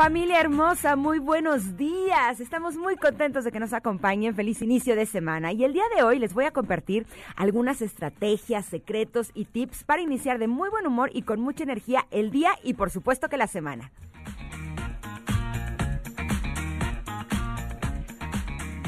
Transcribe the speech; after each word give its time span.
Familia 0.00 0.40
hermosa, 0.40 0.96
muy 0.96 1.18
buenos 1.18 1.76
días. 1.76 2.40
Estamos 2.40 2.74
muy 2.74 2.96
contentos 2.96 3.44
de 3.44 3.52
que 3.52 3.60
nos 3.60 3.74
acompañen. 3.74 4.34
Feliz 4.34 4.62
inicio 4.62 4.96
de 4.96 5.04
semana. 5.04 5.52
Y 5.52 5.62
el 5.62 5.74
día 5.74 5.84
de 5.94 6.02
hoy 6.02 6.18
les 6.18 6.32
voy 6.32 6.46
a 6.46 6.52
compartir 6.52 7.06
algunas 7.36 7.82
estrategias, 7.82 8.64
secretos 8.64 9.30
y 9.34 9.44
tips 9.44 9.84
para 9.84 10.00
iniciar 10.00 10.38
de 10.38 10.48
muy 10.48 10.70
buen 10.70 10.86
humor 10.86 11.10
y 11.12 11.20
con 11.20 11.42
mucha 11.42 11.64
energía 11.64 12.06
el 12.10 12.30
día 12.30 12.52
y 12.62 12.72
por 12.72 12.88
supuesto 12.88 13.28
que 13.28 13.36
la 13.36 13.46
semana. 13.46 13.92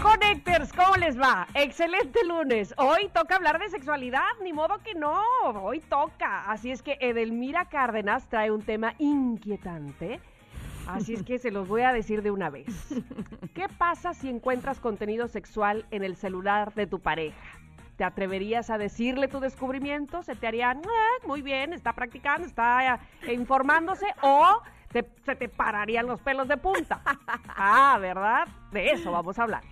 Connectors, 0.00 0.72
¿cómo 0.72 0.96
les 0.96 1.20
va? 1.20 1.46
Excelente 1.52 2.24
lunes. 2.24 2.72
Hoy 2.78 3.10
toca 3.12 3.36
hablar 3.36 3.58
de 3.58 3.68
sexualidad, 3.68 4.24
ni 4.42 4.54
modo 4.54 4.78
que 4.78 4.94
no. 4.94 5.22
Hoy 5.60 5.80
toca. 5.80 6.50
Así 6.50 6.70
es 6.70 6.80
que 6.80 6.96
Edelmira 7.02 7.66
Cárdenas 7.66 8.26
trae 8.30 8.50
un 8.50 8.62
tema 8.62 8.94
inquietante 8.98 10.18
Así 10.86 11.14
es 11.14 11.22
que 11.22 11.38
se 11.38 11.50
los 11.50 11.68
voy 11.68 11.82
a 11.82 11.92
decir 11.92 12.22
de 12.22 12.30
una 12.30 12.50
vez. 12.50 12.66
¿Qué 13.54 13.66
pasa 13.78 14.14
si 14.14 14.28
encuentras 14.28 14.80
contenido 14.80 15.28
sexual 15.28 15.86
en 15.90 16.02
el 16.04 16.16
celular 16.16 16.74
de 16.74 16.86
tu 16.86 17.00
pareja? 17.00 17.58
¿Te 17.96 18.04
atreverías 18.04 18.70
a 18.70 18.78
decirle 18.78 19.28
tu 19.28 19.40
descubrimiento? 19.40 20.22
¿Se 20.22 20.34
te 20.34 20.46
harían, 20.46 20.82
ah, 20.84 21.26
muy 21.26 21.42
bien, 21.42 21.72
está 21.72 21.92
practicando, 21.92 22.46
está 22.46 23.00
eh, 23.26 23.34
informándose? 23.34 24.06
¿O 24.22 24.62
se 24.92 25.36
te 25.36 25.48
pararían 25.48 26.06
los 26.06 26.20
pelos 26.20 26.48
de 26.48 26.56
punta? 26.56 27.00
Ah, 27.48 27.98
¿verdad? 28.00 28.48
De 28.72 28.90
eso 28.90 29.12
vamos 29.12 29.38
a 29.38 29.42
hablar. 29.44 29.62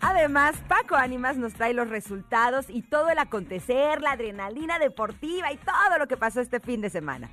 Además, 0.00 0.56
Paco 0.68 0.96
Ánimas 0.96 1.36
nos 1.36 1.54
trae 1.54 1.74
los 1.74 1.88
resultados 1.88 2.66
y 2.68 2.82
todo 2.82 3.08
el 3.08 3.18
acontecer, 3.18 4.00
la 4.00 4.12
adrenalina 4.12 4.78
deportiva 4.78 5.52
y 5.52 5.56
todo 5.56 5.98
lo 5.98 6.06
que 6.06 6.16
pasó 6.16 6.40
este 6.40 6.60
fin 6.60 6.80
de 6.80 6.90
semana. 6.90 7.28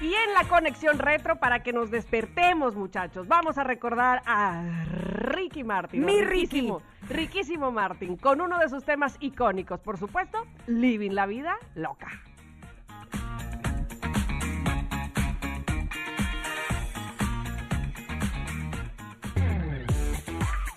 Y 0.00 0.12
en 0.14 0.34
la 0.34 0.44
conexión 0.48 0.98
retro 0.98 1.36
para 1.36 1.62
que 1.62 1.72
nos 1.72 1.90
despertemos, 1.90 2.76
muchachos, 2.76 3.26
vamos 3.26 3.56
a 3.56 3.64
recordar 3.64 4.22
a 4.26 4.84
Ricky 4.90 5.64
Martin. 5.64 6.04
Mi 6.04 6.20
Ricky. 6.20 6.70
Riquísimo 7.08 7.70
Martin, 7.70 8.16
con 8.16 8.42
uno 8.42 8.58
de 8.58 8.68
sus 8.68 8.84
temas 8.84 9.16
icónicos, 9.20 9.80
por 9.80 9.98
supuesto, 9.98 10.46
Living 10.66 11.12
la 11.12 11.24
Vida 11.24 11.56
Loca. 11.74 12.08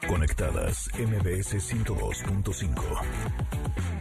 Conectadas 0.08 0.90
MBS 0.98 1.60
102.5. 1.60 3.97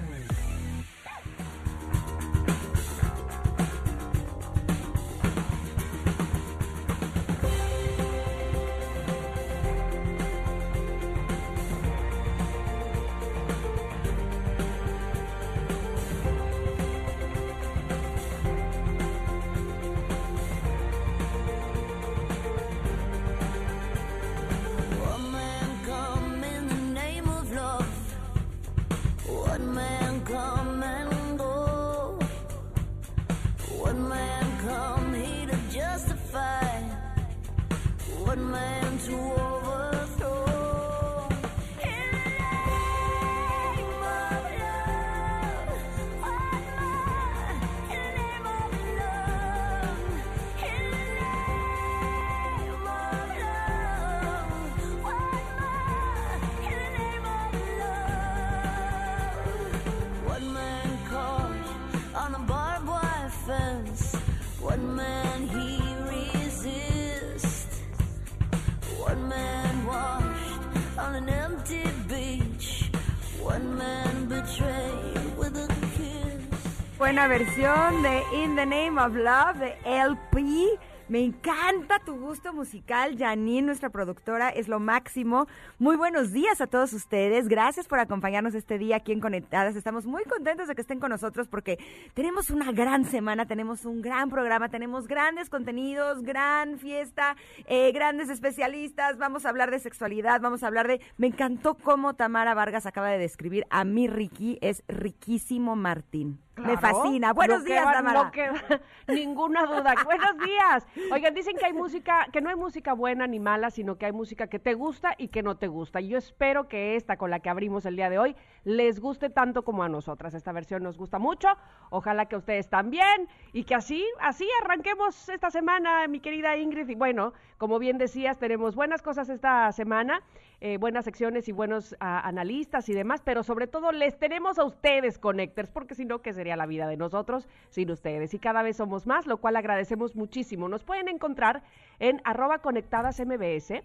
Buena 76.99 77.29
versión 77.29 78.03
de 78.03 78.23
In 78.33 78.57
the 78.57 78.65
Name 78.65 78.99
of 78.99 79.15
Love 79.15 79.59
de 79.59 79.77
LP. 79.85 80.79
Me 81.09 81.23
encanta 81.23 81.99
tu 81.99 82.17
gusto 82.19 82.55
musical, 82.55 83.19
Janine, 83.19 83.67
nuestra 83.67 83.91
productora, 83.91 84.49
es 84.49 84.67
lo 84.67 84.81
máximo. 84.81 85.47
Muy 85.79 85.97
buenos 85.97 86.33
días 86.33 86.63
a 86.63 86.67
todos 86.67 86.95
ustedes. 86.95 87.49
Gracias 87.49 87.87
por 87.87 87.99
acompañarnos 87.99 88.55
este 88.55 88.79
día 88.79 88.97
aquí 88.97 89.13
en 89.13 89.21
Conectadas. 89.21 89.77
Estamos 89.77 90.07
muy 90.07 90.25
contentos 90.25 90.69
de 90.69 90.75
que 90.75 90.81
estén 90.81 90.99
con 90.99 91.11
nosotros 91.11 91.49
porque 91.49 91.79
tenemos 92.15 92.49
una 92.49 92.73
gran 92.73 93.05
semana, 93.05 93.45
tenemos 93.45 93.85
un 93.85 94.01
gran 94.01 94.31
programa, 94.31 94.71
tenemos 94.71 95.07
grandes 95.07 95.51
contenidos, 95.51 96.23
gran 96.23 96.79
fiesta, 96.79 97.37
eh, 97.67 97.93
grandes 97.93 98.31
especialistas. 98.31 99.19
Vamos 99.19 99.45
a 99.45 99.51
hablar 99.51 99.71
de 99.71 99.81
sexualidad, 99.81 100.41
vamos 100.41 100.63
a 100.63 100.67
hablar 100.69 100.89
de. 100.89 101.03
Me 101.19 101.27
encantó 101.27 101.75
cómo 101.75 102.15
Tamara 102.15 102.55
Vargas 102.55 102.87
acaba 102.87 103.11
de 103.11 103.19
describir 103.19 103.67
a 103.69 103.85
mi 103.85 104.09
Ricky, 104.09 104.57
es 104.63 104.83
riquísimo 104.89 105.77
Martín. 105.77 106.46
Me 106.57 106.77
fascina. 106.79 107.35
Buenos 107.35 107.65
días, 107.65 107.85
Tamara. 107.85 108.25
No 108.25 108.31
queda 108.31 108.55
ninguna 109.09 109.67
duda. 109.67 109.95
Buenos 110.05 110.39
días. 110.39 110.87
Oigan, 111.13 111.35
dicen 111.35 111.57
que 111.59 111.67
hay 111.67 111.75
música, 111.75 112.27
que 112.33 112.41
no 112.41 112.49
hay 112.49 112.57
música 112.57 112.95
buena 112.95 113.27
ni 113.27 113.39
mala, 113.39 113.71
sino 113.71 113.97
que 113.97 114.07
hay 114.07 114.13
música 114.13 114.47
que 114.47 114.59
te 114.59 114.73
gusta 114.73 115.15
y 115.19 115.29
que 115.29 115.43
no 115.43 115.57
te 115.57 115.69
gusta. 115.69 116.01
Y 116.01 116.09
yo 116.09 116.19
espero 116.19 116.67
que 116.67 116.97
esta 116.97 117.19
con 117.19 117.31
la 117.31 117.41
que 117.41 117.51
abrimos 117.51 117.85
el 117.85 117.97
día 117.97 118.09
de 118.09 118.19
hoy 118.19 118.37
les 118.65 119.01
guste 119.01 119.29
tanto 119.29 119.65
como 119.65 119.83
a 119.83 119.89
nosotras. 119.89 120.33
Esta 120.33 120.53
versión 120.53 120.83
nos 120.83 120.97
gusta 120.97 121.19
mucho. 121.19 121.49
Ojalá 121.91 122.25
que 122.27 122.37
a 122.37 122.39
ustedes 122.39 122.71
también 122.71 123.29
y 123.53 123.65
que 123.65 123.75
así, 123.75 124.05
así 124.21 124.49
arranquemos 124.63 125.29
esta 125.29 125.51
semana, 125.51 126.09
mi 126.09 126.21
querida 126.21 126.57
Ingrid. 126.57 126.89
Y 126.89 126.95
bueno, 126.95 127.35
como 127.59 127.79
bien 127.79 127.99
decías, 127.99 128.39
tenemos 128.39 128.75
buenas 128.75 129.03
cosas 129.03 129.29
esta 129.29 129.71
semana. 129.73 130.23
Eh, 130.63 130.79
buenas 130.79 131.05
secciones 131.05 131.49
y 131.49 131.53
buenos 131.53 131.95
ah, 132.01 132.27
analistas 132.27 132.89
y 132.89 132.95
demás, 132.95 133.21
pero 133.23 133.43
sobre 133.43 133.67
todo 133.67 133.93
les 133.93 134.19
tenemos 134.19 134.59
a 134.59 134.65
ustedes, 134.65 135.19
Connectors, 135.19 135.71
porque 135.71 135.95
si 135.95 136.07
no, 136.07 136.23
¿qué 136.23 136.33
sería 136.33 136.57
la 136.57 136.65
vida 136.65 136.89
de 136.89 136.97
nosotros 136.97 137.47
sin 137.69 137.91
ustedes? 137.91 138.33
Y 138.33 138.39
cada 138.39 138.63
vez 138.63 138.79
somos 138.79 139.07
más, 139.07 139.27
lo 139.27 139.37
cual 139.37 139.57
agradecemos 139.57 140.17
muchísimo. 140.17 140.67
Nos 140.71 140.83
pueden 140.83 141.09
encontrar 141.09 141.63
en 141.99 142.23
arroba 142.25 142.61
conectadas 142.61 143.21
MBS, 143.21 143.83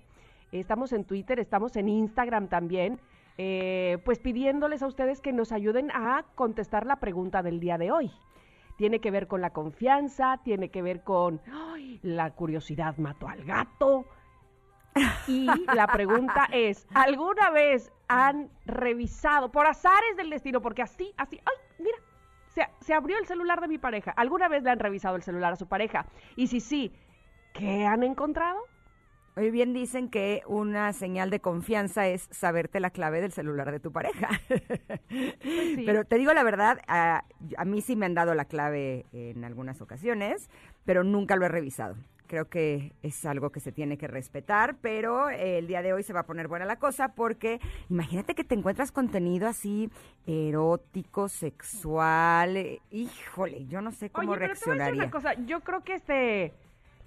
estamos 0.53 0.93
en 0.93 1.03
Twitter, 1.03 1.41
estamos 1.41 1.75
en 1.75 1.89
Instagram 1.89 2.47
también. 2.47 3.01
Eh, 3.37 3.97
pues 4.05 4.19
pidiéndoles 4.19 4.81
a 4.81 4.87
ustedes 4.87 5.19
que 5.19 5.33
nos 5.33 5.51
ayuden 5.51 5.91
a 5.91 6.23
contestar 6.35 6.85
la 6.85 6.97
pregunta 6.97 7.41
del 7.43 7.59
día 7.59 7.77
de 7.77 7.91
hoy 7.91 8.11
tiene 8.77 8.99
que 8.99 9.11
ver 9.11 9.27
con 9.27 9.41
la 9.41 9.51
confianza, 9.51 10.39
tiene 10.43 10.69
que 10.69 10.81
ver 10.81 11.03
con 11.03 11.39
la 12.01 12.31
curiosidad 12.31 12.97
mató 12.97 13.27
al 13.27 13.43
gato, 13.43 14.05
y 15.27 15.47
la 15.73 15.87
pregunta 15.87 16.47
es, 16.51 16.87
¿alguna 16.93 17.49
vez 17.49 17.91
han 18.07 18.49
revisado, 18.65 19.51
por 19.51 19.67
azares 19.67 20.17
del 20.17 20.29
destino, 20.29 20.61
porque 20.61 20.81
así, 20.81 21.13
así, 21.17 21.39
ay, 21.45 21.55
mira, 21.79 21.97
se, 22.49 22.67
se, 22.81 22.93
abrió 22.93 23.17
el 23.17 23.25
celular 23.25 23.61
de 23.61 23.67
mi 23.67 23.77
pareja, 23.77 24.11
¿alguna 24.11 24.49
vez 24.49 24.63
le 24.63 24.71
han 24.71 24.79
revisado 24.79 25.15
el 25.15 25.23
celular 25.23 25.53
a 25.53 25.55
su 25.55 25.67
pareja? 25.67 26.05
Y 26.35 26.47
si 26.47 26.59
sí, 26.59 26.91
¿qué 27.53 27.85
han 27.85 28.03
encontrado? 28.03 28.59
Hoy 29.37 29.49
bien 29.49 29.73
dicen 29.73 30.09
que 30.09 30.41
una 30.45 30.91
señal 30.91 31.29
de 31.29 31.39
confianza 31.39 32.05
es 32.07 32.27
saberte 32.31 32.81
la 32.81 32.89
clave 32.89 33.21
del 33.21 33.31
celular 33.31 33.71
de 33.71 33.79
tu 33.79 33.91
pareja. 33.91 34.29
Pues 34.47 35.75
sí. 35.75 35.83
Pero 35.85 36.03
te 36.03 36.17
digo 36.17 36.33
la 36.33 36.43
verdad, 36.43 36.79
a, 36.87 37.23
a 37.57 37.65
mí 37.65 37.81
sí 37.81 37.95
me 37.95 38.05
han 38.05 38.13
dado 38.13 38.33
la 38.33 38.45
clave 38.45 39.05
en 39.13 39.43
algunas 39.45 39.81
ocasiones, 39.81 40.49
pero 40.85 41.03
nunca 41.03 41.35
lo 41.37 41.45
he 41.45 41.49
revisado. 41.49 41.95
Creo 42.31 42.47
que 42.47 42.93
es 43.03 43.25
algo 43.25 43.49
que 43.49 43.59
se 43.59 43.73
tiene 43.73 43.97
que 43.97 44.07
respetar, 44.07 44.77
pero 44.79 45.29
eh, 45.29 45.57
el 45.57 45.67
día 45.67 45.81
de 45.81 45.91
hoy 45.91 46.01
se 46.01 46.13
va 46.13 46.21
a 46.21 46.25
poner 46.25 46.47
buena 46.47 46.63
la 46.63 46.77
cosa 46.77 47.09
porque 47.09 47.59
imagínate 47.89 48.35
que 48.35 48.45
te 48.45 48.55
encuentras 48.55 48.93
contenido 48.93 49.49
así 49.49 49.89
erótico, 50.25 51.27
sexual. 51.27 52.55
eh, 52.55 52.79
híjole, 52.89 53.65
yo 53.65 53.81
no 53.81 53.91
sé 53.91 54.11
cómo 54.11 54.31
Oye, 54.31 54.39
pero 54.39 54.53
te 54.53 54.65
voy 54.65 54.79
a 54.79 54.85
decir 54.85 54.93
reaccionaría. 54.93 55.03
una 55.03 55.11
cosa, 55.11 55.33
yo 55.45 55.59
creo 55.59 55.83
que 55.83 55.95
este 55.95 56.53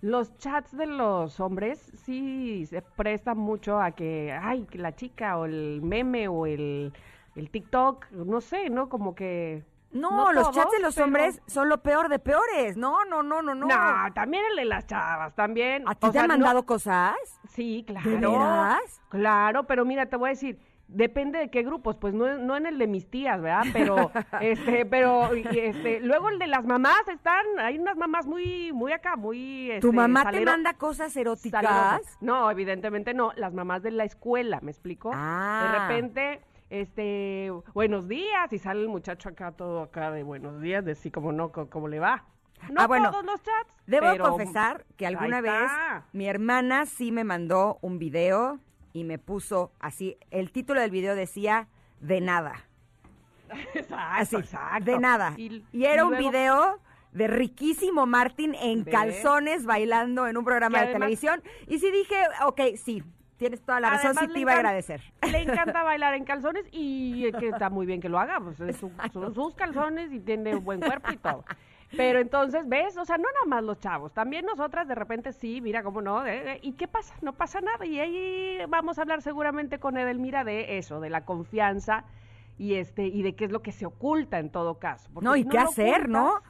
los 0.02 0.36
chats 0.36 0.76
de 0.76 0.88
los 0.88 1.40
hombres 1.40 1.78
sí 2.04 2.66
se 2.66 2.82
prestan 2.82 3.38
mucho 3.38 3.80
a 3.80 3.92
que, 3.92 4.30
ay, 4.30 4.66
que 4.70 4.76
la 4.76 4.94
chica 4.94 5.38
o 5.38 5.46
el 5.46 5.80
meme 5.80 6.28
o 6.28 6.44
el, 6.44 6.92
el 7.34 7.48
TikTok, 7.48 8.10
no 8.10 8.42
sé, 8.42 8.68
¿no? 8.68 8.90
Como 8.90 9.14
que... 9.14 9.62
No, 9.94 10.32
los 10.32 10.44
chats 10.50 10.56
de 10.56 10.62
todos, 10.62 10.80
los 10.82 10.94
pero- 10.94 11.04
hombres 11.06 11.40
son 11.46 11.68
lo 11.68 11.78
peor 11.82 12.08
de 12.08 12.18
peores. 12.18 12.76
No, 12.76 13.04
no, 13.06 13.22
no, 13.22 13.40
no, 13.42 13.54
no. 13.54 13.66
No, 13.66 14.12
también 14.14 14.42
el 14.50 14.56
de 14.56 14.64
las 14.66 14.86
chavas, 14.86 15.34
también. 15.34 15.84
¿A 15.88 15.94
ti 15.94 16.06
O 16.06 16.10
te 16.10 16.12
sea, 16.14 16.22
han 16.22 16.28
no- 16.28 16.34
mandado 16.34 16.66
cosas? 16.66 17.14
Sí, 17.48 17.84
claro. 17.86 18.10
¿De 18.10 18.16
veras? 18.18 19.00
Claro, 19.08 19.64
pero 19.64 19.84
mira, 19.84 20.06
te 20.06 20.16
voy 20.16 20.28
a 20.28 20.30
decir, 20.30 20.58
depende 20.88 21.38
de 21.38 21.48
qué 21.50 21.62
grupos, 21.62 21.96
pues 21.96 22.12
no, 22.12 22.36
no 22.38 22.56
en 22.56 22.66
el 22.66 22.76
de 22.78 22.86
mis 22.86 23.08
tías, 23.10 23.40
¿verdad? 23.40 23.62
Pero, 23.72 24.10
este, 24.40 24.84
pero, 24.84 25.32
este, 25.32 26.00
luego 26.00 26.28
el 26.28 26.38
de 26.38 26.46
las 26.46 26.64
mamás 26.66 27.08
están, 27.08 27.44
hay 27.58 27.78
unas 27.78 27.96
mamás 27.96 28.26
muy, 28.26 28.72
muy 28.72 28.92
acá, 28.92 29.16
muy, 29.16 29.68
¿Tu 29.80 29.86
este, 29.88 29.92
mamá 29.92 30.30
te 30.30 30.40
manda 30.44 30.74
cosas 30.74 31.16
eróticas? 31.16 32.18
No, 32.20 32.50
evidentemente 32.50 33.14
no, 33.14 33.32
las 33.36 33.54
mamás 33.54 33.82
de 33.82 33.92
la 33.92 34.04
escuela, 34.04 34.58
¿me 34.60 34.70
explico? 34.72 35.10
Ah. 35.14 35.62
De 35.72 35.78
repente, 35.78 36.40
este, 36.80 37.52
buenos 37.72 38.08
días, 38.08 38.52
y 38.52 38.58
sale 38.58 38.80
el 38.82 38.88
muchacho 38.88 39.28
acá 39.28 39.52
todo 39.52 39.80
acá 39.82 40.10
de 40.10 40.24
buenos 40.24 40.60
días, 40.60 40.84
de 40.84 40.92
así 40.92 41.08
como 41.10 41.30
no, 41.32 41.52
cómo 41.52 41.86
le 41.86 42.00
va. 42.00 42.24
No 42.68 42.80
Ah, 42.80 42.86
bueno, 42.88 43.10
todos 43.12 43.24
los 43.24 43.40
chats. 43.42 43.72
Debo 43.86 44.06
pero- 44.10 44.24
confesar 44.30 44.84
que 44.96 45.06
alguna 45.06 45.40
vez 45.40 45.70
mi 46.12 46.26
hermana 46.26 46.86
sí 46.86 47.12
me 47.12 47.22
mandó 47.22 47.78
un 47.80 47.98
video 48.00 48.58
y 48.92 49.04
me 49.04 49.18
puso 49.18 49.70
así, 49.78 50.16
el 50.30 50.50
título 50.50 50.80
del 50.80 50.90
video 50.90 51.14
decía, 51.14 51.68
de 52.00 52.20
nada. 52.20 52.64
Exacto, 53.74 53.94
Así, 53.96 54.36
exacto. 54.36 54.84
de 54.84 54.98
nada. 54.98 55.34
Y, 55.36 55.64
Y, 55.72 55.84
era 55.84 56.02
y 56.02 56.06
un 56.06 56.16
video 56.18 56.80
de 57.12 57.28
riquísimo 57.28 58.06
Martín 58.06 58.56
en 58.56 58.82
¿Ve? 58.82 58.90
calzones 58.90 59.64
bailando 59.64 60.26
en 60.26 60.36
un 60.36 60.44
programa 60.44 60.78
Que 60.78 60.86
de 60.86 60.90
además- 60.90 61.00
televisión. 61.20 61.42
Y 61.68 61.78
sí 61.78 61.90
dije, 61.92 62.16
ok, 62.46 62.60
sí, 62.76 63.04
tienes 63.36 63.60
toda 63.62 63.80
la 63.80 63.90
razón, 63.90 64.06
Además, 64.10 64.24
sí 64.26 64.32
te 64.32 64.40
iba 64.40 64.52
a 64.52 64.56
agradecer. 64.56 65.02
Le 65.30 65.38
encanta 65.42 65.82
bailar 65.82 66.14
en 66.14 66.24
calzones 66.24 66.64
y 66.72 67.26
es 67.26 67.36
que 67.36 67.48
está 67.48 67.70
muy 67.70 67.86
bien 67.86 68.00
que 68.00 68.08
lo 68.08 68.18
haga, 68.18 68.40
pues 68.40 68.56
su- 68.76 68.90
son 69.12 69.34
sus 69.34 69.54
calzones 69.54 70.12
y 70.12 70.20
tiene 70.20 70.54
buen 70.56 70.80
cuerpo 70.80 71.12
y 71.12 71.16
todo. 71.16 71.44
Pero 71.96 72.18
entonces, 72.18 72.68
¿ves? 72.68 72.96
O 72.96 73.04
sea, 73.04 73.18
no 73.18 73.24
nada 73.24 73.46
más 73.46 73.62
los 73.62 73.78
chavos, 73.78 74.12
también 74.12 74.44
nosotras 74.46 74.88
de 74.88 74.96
repente 74.96 75.32
sí, 75.32 75.60
mira 75.60 75.84
cómo 75.84 76.02
no, 76.02 76.26
eh, 76.26 76.54
eh, 76.54 76.58
¿y 76.62 76.72
qué 76.72 76.88
pasa? 76.88 77.14
No 77.22 77.34
pasa 77.34 77.60
nada 77.60 77.86
y 77.86 78.00
ahí 78.00 78.58
vamos 78.68 78.98
a 78.98 79.02
hablar 79.02 79.22
seguramente 79.22 79.78
con 79.78 79.96
Edelmira 79.96 80.42
de 80.42 80.78
eso, 80.78 80.98
de 81.00 81.08
la 81.10 81.24
confianza 81.24 82.04
y 82.58 82.74
este 82.74 83.06
y 83.06 83.22
de 83.22 83.36
qué 83.36 83.44
es 83.44 83.52
lo 83.52 83.62
que 83.62 83.70
se 83.70 83.86
oculta 83.86 84.38
en 84.40 84.50
todo 84.50 84.78
caso. 84.80 85.08
No, 85.20 85.34
si 85.34 85.40
y 85.40 85.44
qué 85.48 85.58
hacer, 85.58 86.08
¿no? 86.08 86.40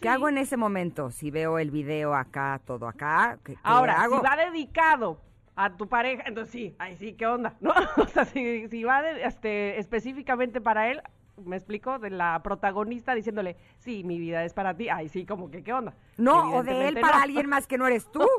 ¿Qué 0.00 0.08
sí. 0.08 0.08
hago 0.08 0.28
en 0.28 0.36
ese 0.36 0.58
momento? 0.58 1.10
Si 1.10 1.30
veo 1.30 1.58
el 1.58 1.70
video 1.70 2.14
acá, 2.14 2.60
todo 2.66 2.86
acá, 2.86 3.38
¿qué, 3.42 3.54
qué 3.54 3.58
Ahora, 3.62 4.02
hago? 4.02 4.16
si 4.18 4.22
va 4.26 4.36
dedicado 4.36 5.18
a 5.56 5.76
tu 5.76 5.88
pareja, 5.88 6.24
entonces 6.26 6.52
sí, 6.52 6.74
ahí 6.78 6.96
sí, 6.96 7.12
¿qué 7.14 7.26
onda? 7.26 7.54
¿No? 7.60 7.72
O 7.96 8.06
sea, 8.08 8.24
si, 8.24 8.68
si 8.68 8.84
va 8.84 9.02
de- 9.02 9.24
este, 9.24 9.78
específicamente 9.78 10.60
para 10.60 10.90
él, 10.90 11.00
me 11.44 11.56
explico, 11.56 11.98
de 11.98 12.10
la 12.10 12.40
protagonista 12.42 13.14
diciéndole, 13.14 13.56
sí, 13.78 14.04
mi 14.04 14.18
vida 14.18 14.44
es 14.44 14.52
para 14.54 14.74
ti, 14.74 14.88
ahí 14.88 15.08
sí, 15.08 15.26
como 15.26 15.50
que, 15.50 15.62
¿qué 15.62 15.72
onda? 15.72 15.94
No, 16.16 16.56
o 16.56 16.62
de 16.62 16.88
él 16.88 16.94
para 17.00 17.16
no. 17.18 17.22
alguien 17.22 17.48
más 17.48 17.66
que 17.66 17.78
no 17.78 17.86
eres 17.86 18.10
tú. 18.10 18.20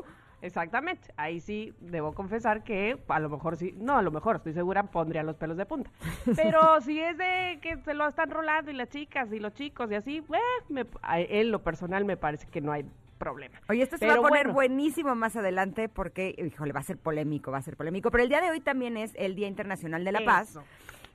Exactamente, 0.42 1.12
ahí 1.16 1.40
sí 1.40 1.72
debo 1.80 2.12
confesar 2.14 2.62
que 2.62 2.98
a 3.08 3.18
lo 3.20 3.30
mejor 3.30 3.56
sí, 3.56 3.74
no, 3.78 3.96
a 3.96 4.02
lo 4.02 4.10
mejor 4.10 4.36
estoy 4.36 4.52
segura 4.52 4.82
pondría 4.84 5.22
los 5.22 5.36
pelos 5.36 5.56
de 5.56 5.64
punta. 5.64 5.90
Pero 6.36 6.80
si 6.82 7.00
es 7.00 7.16
de 7.16 7.58
que 7.62 7.78
se 7.78 7.94
lo 7.94 8.06
están 8.06 8.30
rolando 8.30 8.70
y 8.70 8.74
las 8.74 8.90
chicas 8.90 9.32
y 9.32 9.40
los 9.40 9.54
chicos 9.54 9.90
y 9.90 9.94
así, 9.94 10.20
pues, 10.20 10.40
me, 10.68 10.84
a 11.02 11.20
él 11.20 11.50
lo 11.50 11.62
personal 11.62 12.04
me 12.04 12.18
parece 12.18 12.46
que 12.48 12.60
no 12.60 12.70
hay 12.70 12.84
problema. 13.16 13.60
Oye, 13.68 13.82
esto 13.82 13.96
se 13.96 14.06
Pero 14.06 14.22
va 14.22 14.28
a 14.28 14.30
poner 14.30 14.46
bueno. 14.46 14.54
buenísimo 14.54 15.14
más 15.14 15.36
adelante 15.36 15.88
porque, 15.88 16.34
híjole, 16.38 16.72
va 16.72 16.80
a 16.80 16.84
ser 16.84 16.98
polémico, 16.98 17.50
va 17.50 17.58
a 17.58 17.62
ser 17.62 17.76
polémico. 17.76 18.10
Pero 18.10 18.22
el 18.22 18.28
día 18.28 18.40
de 18.40 18.50
hoy 18.50 18.60
también 18.60 18.96
es 18.96 19.12
el 19.16 19.34
Día 19.34 19.48
Internacional 19.48 20.04
de 20.04 20.12
la 20.12 20.24
Paz. 20.24 20.58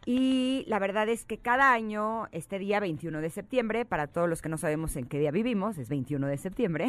Y 0.05 0.63
la 0.67 0.79
verdad 0.79 1.07
es 1.09 1.25
que 1.25 1.37
cada 1.37 1.73
año, 1.73 2.27
este 2.31 2.57
día 2.57 2.79
21 2.79 3.21
de 3.21 3.29
septiembre, 3.29 3.85
para 3.85 4.07
todos 4.07 4.27
los 4.27 4.41
que 4.41 4.49
no 4.49 4.57
sabemos 4.57 4.95
en 4.95 5.05
qué 5.05 5.19
día 5.19 5.29
vivimos, 5.29 5.77
es 5.77 5.89
21 5.89 6.25
de 6.25 6.37
septiembre, 6.37 6.87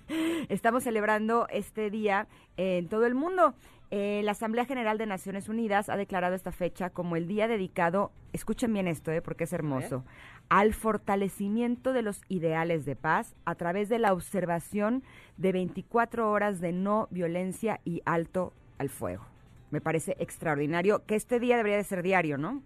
estamos 0.48 0.84
celebrando 0.84 1.46
este 1.50 1.90
día 1.90 2.26
en 2.56 2.88
todo 2.88 3.04
el 3.04 3.14
mundo. 3.14 3.54
Eh, 3.90 4.22
la 4.24 4.32
Asamblea 4.32 4.64
General 4.64 4.96
de 4.96 5.04
Naciones 5.04 5.50
Unidas 5.50 5.90
ha 5.90 5.96
declarado 5.98 6.34
esta 6.34 6.52
fecha 6.52 6.88
como 6.88 7.16
el 7.16 7.28
día 7.28 7.48
dedicado, 7.48 8.12
escuchen 8.32 8.72
bien 8.72 8.88
esto, 8.88 9.12
eh, 9.12 9.20
porque 9.20 9.44
es 9.44 9.52
hermoso, 9.52 10.04
al 10.48 10.74
fortalecimiento 10.74 11.92
de 11.92 12.02
los 12.02 12.20
ideales 12.28 12.84
de 12.84 12.96
paz 12.96 13.34
a 13.44 13.54
través 13.54 13.88
de 13.88 13.98
la 13.98 14.12
observación 14.12 15.02
de 15.36 15.52
24 15.52 16.30
horas 16.30 16.60
de 16.60 16.72
no 16.72 17.08
violencia 17.10 17.80
y 17.84 18.02
alto 18.04 18.52
al 18.78 18.88
fuego. 18.88 19.24
Me 19.70 19.80
parece 19.80 20.16
extraordinario 20.18 21.04
que 21.06 21.16
este 21.16 21.40
día 21.40 21.56
debería 21.56 21.78
de 21.78 21.84
ser 21.84 22.02
diario, 22.02 22.38
¿no? 22.38 22.62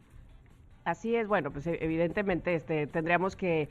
Así 0.84 1.14
es, 1.14 1.28
bueno, 1.28 1.50
pues 1.50 1.66
e- 1.66 1.78
evidentemente 1.80 2.54
este, 2.54 2.86
tendríamos 2.86 3.36
que 3.36 3.68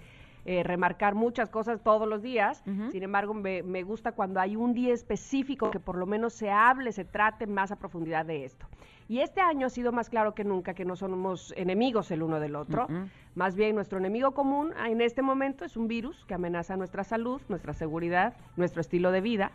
eh, 0.49 0.63
remarcar 0.63 1.13
muchas 1.13 1.49
cosas 1.49 1.81
todos 1.83 2.07
los 2.07 2.21
días. 2.21 2.63
Sin 2.91 3.03
embargo, 3.03 3.33
me, 3.33 3.63
me 3.63 3.83
gusta 3.83 4.13
cuando 4.13 4.39
hay 4.39 4.55
un 4.55 4.73
día 4.73 4.93
específico 4.93 5.69
que 5.71 5.81
por 5.81 5.97
lo 5.97 6.05
menos 6.05 6.31
se 6.31 6.49
hable, 6.49 6.93
se 6.93 7.03
trate 7.03 7.47
más 7.47 7.73
a 7.73 7.75
profundidad 7.75 8.25
de 8.25 8.45
esto. 8.45 8.65
Y 9.09 9.19
este 9.19 9.41
año 9.41 9.67
ha 9.67 9.69
sido 9.69 9.91
más 9.91 10.09
claro 10.09 10.33
que 10.33 10.45
nunca 10.45 10.73
que 10.73 10.85
no 10.85 10.95
somos 10.95 11.53
enemigos 11.57 12.11
el 12.11 12.23
uno 12.23 12.39
del 12.39 12.55
otro. 12.55 12.87
Más 13.35 13.57
bien, 13.57 13.75
nuestro 13.75 13.97
enemigo 13.97 14.31
común 14.31 14.71
en 14.85 15.01
este 15.01 15.21
momento 15.21 15.65
es 15.65 15.75
un 15.75 15.89
virus 15.89 16.23
que 16.23 16.33
amenaza 16.33 16.77
nuestra 16.77 17.03
salud, 17.03 17.41
nuestra 17.49 17.73
seguridad, 17.73 18.33
nuestro 18.55 18.79
estilo 18.79 19.11
de 19.11 19.19
vida. 19.19 19.51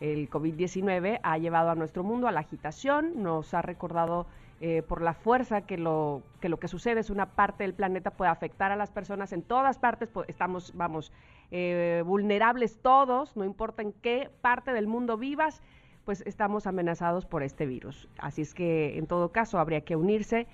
El 0.00 0.28
COVID-19 0.28 1.20
ha 1.22 1.38
llevado 1.38 1.70
a 1.70 1.76
nuestro 1.76 2.02
mundo 2.02 2.26
a 2.26 2.32
la 2.32 2.40
agitación, 2.40 3.22
nos 3.22 3.54
ha 3.54 3.62
recordado 3.62 4.26
eh, 4.64 4.80
por 4.80 5.02
la 5.02 5.12
fuerza 5.12 5.62
que 5.62 5.76
lo, 5.76 6.22
que 6.40 6.48
lo 6.48 6.60
que 6.60 6.68
sucede 6.68 7.00
es 7.00 7.10
una 7.10 7.26
parte 7.26 7.64
del 7.64 7.74
planeta 7.74 8.12
puede 8.12 8.30
afectar 8.30 8.70
a 8.70 8.76
las 8.76 8.92
personas 8.92 9.32
en 9.32 9.42
todas 9.42 9.76
partes, 9.76 10.08
estamos, 10.28 10.72
vamos, 10.76 11.12
eh, 11.50 12.04
vulnerables 12.06 12.78
todos, 12.78 13.36
no 13.36 13.44
importa 13.44 13.82
en 13.82 13.92
qué 13.92 14.30
parte 14.40 14.72
del 14.72 14.86
mundo 14.86 15.16
vivas, 15.16 15.60
pues 16.04 16.22
estamos 16.26 16.68
amenazados 16.68 17.26
por 17.26 17.42
este 17.42 17.66
virus. 17.66 18.08
Así 18.18 18.42
es 18.42 18.54
que 18.54 18.96
en 18.98 19.08
todo 19.08 19.32
caso 19.32 19.58
habría 19.58 19.80
que 19.80 19.96
unirse, 19.96 20.46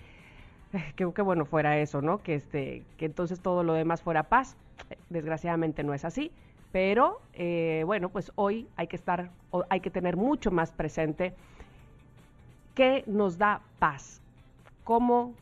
eh, 0.72 0.92
que, 0.96 1.04
bueno 1.04 1.44
fuera 1.44 1.76
eso, 1.76 2.00
¿no? 2.00 2.22
Que 2.22 2.36
este, 2.36 2.84
que 2.96 3.04
entonces 3.04 3.40
todo 3.40 3.62
lo 3.62 3.74
demás 3.74 4.00
fuera 4.00 4.22
paz. 4.22 4.56
Desgraciadamente 5.10 5.84
no 5.84 5.92
es 5.92 6.06
así, 6.06 6.32
pero 6.72 7.20
eh, 7.34 7.82
bueno, 7.84 8.08
pues 8.08 8.32
hoy 8.36 8.68
hay 8.76 8.86
que 8.86 8.96
estar, 8.96 9.30
hay 9.68 9.80
que 9.80 9.90
tener 9.90 10.16
mucho 10.16 10.50
más 10.50 10.72
presente 10.72 11.34
qué 12.78 13.02
nos 13.08 13.38
da 13.38 13.60
paz, 13.80 14.22
cómo 14.84 15.34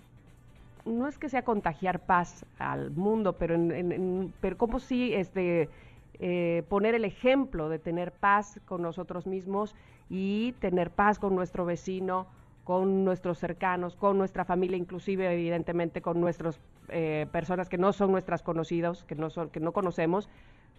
no 0.87 1.07
es 1.07 1.19
que 1.19 1.29
sea 1.29 1.43
contagiar 1.43 2.01
paz 2.01 2.47
al 2.59 2.93
mundo, 2.93 3.35
pero 3.35 3.55
en, 3.55 4.33
pero 4.41 4.57
cómo 4.57 4.79
sí 4.79 5.13
este 5.13 5.69
eh, 6.19 6.63
poner 6.71 6.95
el 6.95 7.05
ejemplo 7.05 7.69
de 7.69 7.79
tener 7.79 8.11
paz 8.11 8.59
con 8.65 8.81
nosotros 8.81 9.27
mismos 9.27 9.75
y 10.09 10.53
tener 10.61 10.91
paz 10.91 11.19
con 11.19 11.35
nuestro 11.35 11.67
vecino, 11.67 12.27
con 12.65 13.05
nuestros 13.05 13.39
cercanos, 13.39 13.97
con 13.97 14.17
nuestra 14.17 14.47
familia, 14.47 14.79
inclusive 14.79 15.31
evidentemente 15.31 16.01
con 16.01 16.19
nuestras 16.19 16.59
personas 17.33 17.69
que 17.69 17.77
no 17.77 17.93
son 17.93 18.13
nuestras 18.13 18.43
conocidos, 18.43 19.05
que 19.05 19.15
no 19.15 19.29
son, 19.29 19.51
que 19.51 19.61
no 19.61 19.73
conocemos, 19.73 20.31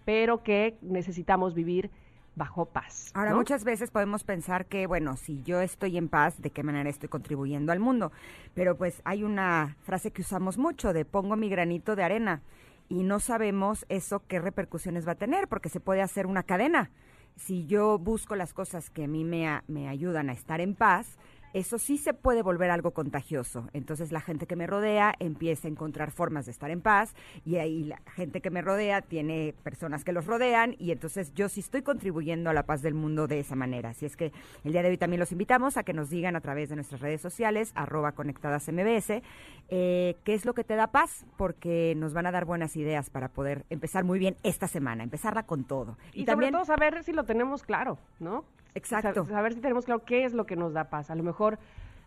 pero 0.06 0.42
que 0.42 0.76
necesitamos 0.82 1.54
vivir 1.54 1.92
bajo 2.38 2.66
paz. 2.66 3.12
Ahora, 3.14 3.32
¿no? 3.32 3.38
muchas 3.38 3.64
veces 3.64 3.92
podemos 3.92 4.24
pensar 4.24 4.68
que, 4.68 4.88
bueno, 4.88 5.18
si 5.18 5.42
yo 5.44 5.60
estoy 5.60 5.98
en 5.98 6.08
paz, 6.08 6.42
¿de 6.42 6.52
qué 6.52 6.64
manera 6.64 6.90
estoy 6.90 7.10
contribuyendo 7.10 7.72
al 7.72 7.80
mundo? 7.80 8.12
Pero 8.54 8.78
pues 8.78 9.02
hay 9.04 9.24
una 9.24 9.76
frase 9.82 10.12
que 10.12 10.22
usamos 10.22 10.58
mucho 10.58 10.94
de 10.94 11.04
pongo 11.04 11.36
mi 11.36 11.50
granito 11.50 11.96
de 11.96 12.04
arena 12.04 12.42
y 12.90 13.04
no 13.04 13.20
sabemos 13.20 13.86
eso 13.90 14.22
qué 14.28 14.40
repercusiones 14.40 15.08
va 15.08 15.14
a 15.14 15.16
tener 15.16 15.48
porque 15.48 15.70
se 15.70 15.80
puede 15.80 16.02
hacer 16.02 16.28
una 16.28 16.44
cadena. 16.44 16.92
Si 17.36 17.66
yo 17.66 18.00
busco 18.00 18.36
las 18.36 18.54
cosas 18.54 18.90
que 18.90 19.04
a 19.04 19.08
mí 19.08 19.24
me, 19.24 19.62
me 19.68 19.90
ayudan 19.90 20.30
a 20.30 20.34
estar 20.34 20.62
en 20.62 20.76
paz, 20.76 21.18
eso 21.54 21.78
sí 21.78 21.98
se 21.98 22.14
puede 22.14 22.42
volver 22.42 22.72
algo 22.72 22.92
contagioso. 22.92 23.68
Entonces 23.74 24.12
la 24.12 24.22
gente 24.22 24.48
que 24.48 24.56
me 24.56 24.68
rodea 24.68 25.14
empieza 25.20 25.68
a 25.68 25.72
encontrar 25.72 26.12
formas 26.12 26.46
de 26.46 26.52
estar 26.52 26.72
en 26.72 26.82
paz 26.82 27.16
y 27.46 27.58
ahí 27.58 27.84
la 27.84 28.02
gente 28.16 28.42
que 28.42 28.50
me 28.50 28.62
rodea 28.62 29.02
tiene 29.02 29.54
personas 29.64 30.04
que 30.04 30.12
los 30.12 30.26
rodean 30.26 30.76
y 30.78 30.92
entonces 30.92 31.34
yo 31.34 31.50
sí 31.50 31.60
estoy 31.60 31.82
contribuyendo 31.82 32.50
a 32.50 32.54
la 32.54 32.64
paz 32.64 32.82
del 32.82 32.94
mundo 32.94 33.28
de 33.28 33.40
esa 33.40 33.56
manera. 33.56 33.90
Así 33.90 34.06
es 34.06 34.16
que 34.16 34.32
el 34.64 34.72
día 34.72 34.84
de 34.84 34.90
hoy 34.90 34.98
también 34.98 35.20
los 35.20 35.32
invitamos 35.32 35.78
a 35.78 35.84
que 35.84 35.94
nos 35.94 36.10
digan 36.10 36.36
a 36.36 36.42
través 36.42 36.70
de 36.70 36.76
nuestras 36.76 37.02
redes 37.02 37.22
sociales, 37.22 37.72
arroba 37.76 38.12
conectadas 38.14 38.68
MBS, 38.68 39.22
eh, 39.70 40.16
qué 40.24 40.34
es 40.34 40.46
lo 40.46 40.54
que 40.54 40.64
te 40.64 40.76
da 40.76 40.88
paz, 40.88 41.26
porque 41.38 41.94
nos 41.98 42.14
van 42.14 42.26
a 42.26 42.32
dar 42.32 42.46
buenas 42.46 42.76
ideas 42.76 43.10
para 43.10 43.30
poder 43.30 43.66
empezar 43.70 44.04
muy 44.04 44.20
bien 44.20 44.38
esta 44.44 44.68
semana, 44.68 45.04
empezarla 45.04 45.44
con 45.44 45.66
todo. 45.66 45.98
Y, 46.14 46.26
sobre 46.26 46.52
todo 46.52 46.66
saber 46.66 47.04
si 47.04 47.14
lo 47.14 47.24
tenemos 47.24 47.64
claro, 47.64 47.98
¿no? 48.20 48.46
Exacto. 48.78 49.26
Saber 49.26 49.54
si 49.54 49.62
tenemos 49.62 49.86
claro 49.86 50.04
qué 50.06 50.26
es 50.26 50.34
lo 50.34 50.46
que 50.46 50.56
nos 50.56 50.74
da 50.74 50.90
paz. 50.90 51.10
A 51.10 51.16
lo 51.16 51.24
mejor 51.24 51.58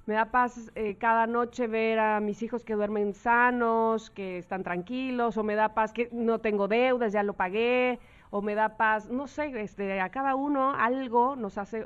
me 0.06 0.14
da 0.14 0.26
paz 0.26 0.70
eh, 0.74 0.96
cada 0.96 1.26
noche 1.26 1.66
ver 1.66 1.98
a 1.98 2.20
mis 2.20 2.42
hijos 2.42 2.64
que 2.64 2.74
duermen 2.74 3.12
sanos, 3.12 4.10
que 4.10 4.38
están 4.38 4.62
tranquilos, 4.62 5.36
o 5.36 5.42
me 5.42 5.54
da 5.54 5.74
paz 5.74 5.92
que 5.92 6.08
no 6.12 6.38
tengo 6.38 6.68
deudas, 6.68 7.12
ya 7.12 7.22
lo 7.22 7.34
pagué, 7.34 7.98
o 8.30 8.40
me 8.40 8.54
da 8.54 8.76
paz, 8.76 9.08
no 9.10 9.26
sé, 9.26 9.52
este, 9.60 10.00
a 10.00 10.08
cada 10.10 10.34
uno 10.34 10.72
algo 10.74 11.36
nos 11.36 11.58
hace 11.58 11.84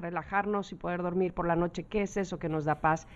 relajarnos 0.00 0.72
y 0.72 0.74
poder 0.74 1.02
dormir 1.02 1.32
por 1.34 1.46
la 1.46 1.56
noche. 1.56 1.84
¿Qué 1.84 2.02
es 2.02 2.16
eso 2.16 2.38
que 2.38 2.48
nos 2.48 2.64
da 2.64 2.76
paz? 2.76 3.06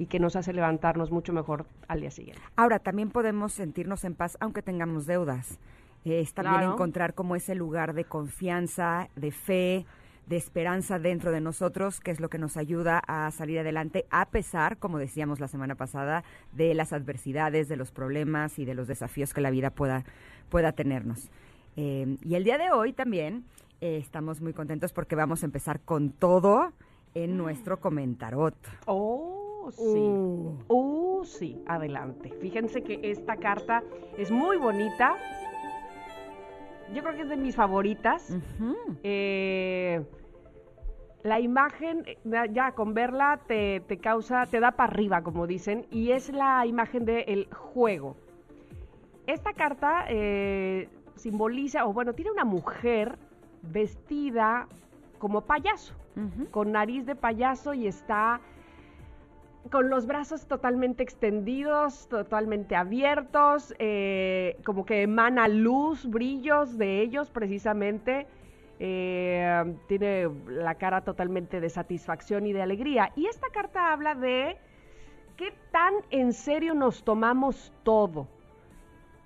y 0.00 0.06
que 0.06 0.20
nos 0.20 0.36
hace 0.36 0.52
levantarnos 0.52 1.10
mucho 1.10 1.32
mejor 1.32 1.66
al 1.88 2.00
día 2.00 2.12
siguiente. 2.12 2.40
Ahora, 2.54 2.78
también 2.78 3.10
podemos 3.10 3.52
sentirnos 3.52 4.04
en 4.04 4.14
paz 4.14 4.38
aunque 4.38 4.62
tengamos 4.62 5.06
deudas. 5.06 5.58
Eh, 6.04 6.20
es 6.20 6.32
también 6.32 6.70
encontrar 6.70 7.14
como 7.14 7.34
ese 7.34 7.56
lugar 7.56 7.94
de 7.94 8.04
confianza, 8.04 9.08
de 9.16 9.32
fe, 9.32 9.86
de 10.28 10.36
esperanza 10.36 10.98
dentro 10.98 11.32
de 11.32 11.40
nosotros, 11.40 12.00
que 12.00 12.10
es 12.10 12.20
lo 12.20 12.28
que 12.28 12.38
nos 12.38 12.56
ayuda 12.56 13.02
a 13.06 13.30
salir 13.30 13.58
adelante 13.58 14.06
a 14.10 14.28
pesar, 14.28 14.78
como 14.78 14.98
decíamos 14.98 15.40
la 15.40 15.48
semana 15.48 15.74
pasada, 15.74 16.22
de 16.52 16.74
las 16.74 16.92
adversidades, 16.92 17.68
de 17.68 17.76
los 17.76 17.90
problemas 17.90 18.58
y 18.58 18.64
de 18.64 18.74
los 18.74 18.86
desafíos 18.86 19.32
que 19.32 19.40
la 19.40 19.50
vida 19.50 19.70
pueda, 19.70 20.04
pueda 20.50 20.72
tenernos. 20.72 21.30
Eh, 21.76 22.16
y 22.22 22.34
el 22.34 22.44
día 22.44 22.58
de 22.58 22.70
hoy 22.70 22.92
también 22.92 23.44
eh, 23.80 23.96
estamos 23.96 24.40
muy 24.40 24.52
contentos 24.52 24.92
porque 24.92 25.14
vamos 25.14 25.42
a 25.42 25.46
empezar 25.46 25.80
con 25.80 26.10
todo 26.10 26.72
en 27.14 27.36
nuestro 27.36 27.80
comentarot. 27.80 28.56
Oh, 28.86 29.70
sí. 29.72 29.82
Uh. 29.82 30.58
uh 30.68 31.24
sí, 31.24 31.62
adelante. 31.66 32.32
Fíjense 32.40 32.82
que 32.82 33.00
esta 33.02 33.36
carta 33.36 33.82
es 34.16 34.30
muy 34.30 34.56
bonita 34.56 35.16
yo 36.94 37.02
creo 37.02 37.14
que 37.14 37.22
es 37.22 37.28
de 37.28 37.36
mis 37.36 37.56
favoritas. 37.56 38.36
eh, 39.02 40.04
la 41.22 41.40
imagen, 41.40 42.04
eh, 42.06 42.16
ya 42.52 42.72
con 42.72 42.94
verla 42.94 43.40
te, 43.46 43.82
causa, 44.00 44.46
te 44.46 44.60
da 44.60 44.72
para 44.72 44.92
arriba, 44.92 45.22
como 45.22 45.46
dicen, 45.46 45.86
y 45.90 46.12
es 46.12 46.32
la 46.32 46.64
imagen 46.66 47.04
del 47.04 47.48
juego. 47.52 48.16
Esta 49.26 49.52
carta 49.52 50.06
eh, 50.08 50.88
simboliza, 51.16 51.86
o 51.86 51.92
bueno, 51.92 52.14
tiene 52.14 52.30
una 52.30 52.44
mujer 52.44 53.18
vestida 53.62 54.68
como 55.18 55.42
payaso, 55.42 55.94
con 56.50 56.72
nariz 56.72 57.04
de 57.06 57.14
payaso 57.14 57.74
y 57.74 57.86
está 57.86 58.40
con 59.70 59.90
los 59.90 60.06
brazos 60.06 60.46
totalmente 60.46 61.02
extendidos, 61.02 62.08
totalmente 62.08 62.74
abiertos, 62.74 63.74
eh, 63.78 64.58
como 64.64 64.86
que 64.86 65.02
emana 65.02 65.48
luz, 65.48 66.08
brillos 66.08 66.78
de 66.78 67.02
ellos 67.02 67.30
precisamente. 67.30 68.26
Eh, 68.80 69.74
tiene 69.88 70.28
la 70.46 70.76
cara 70.76 71.00
totalmente 71.00 71.60
de 71.60 71.68
satisfacción 71.68 72.46
y 72.46 72.52
de 72.52 72.62
alegría. 72.62 73.12
Y 73.16 73.26
esta 73.26 73.48
carta 73.50 73.92
habla 73.92 74.14
de 74.14 74.56
qué 75.36 75.52
tan 75.72 75.94
en 76.10 76.32
serio 76.32 76.74
nos 76.74 77.02
tomamos 77.02 77.72
todo. 77.82 78.28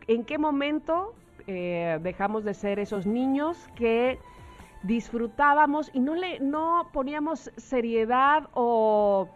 ¿En 0.06 0.24
qué 0.24 0.38
momento 0.38 1.14
eh, 1.46 1.98
dejamos 2.02 2.44
de 2.44 2.54
ser 2.54 2.78
esos 2.78 3.06
niños 3.06 3.68
que 3.76 4.18
disfrutábamos 4.82 5.90
y 5.92 6.00
no 6.00 6.14
le 6.14 6.40
no 6.40 6.88
poníamos 6.92 7.52
seriedad 7.56 8.48
o 8.54 9.28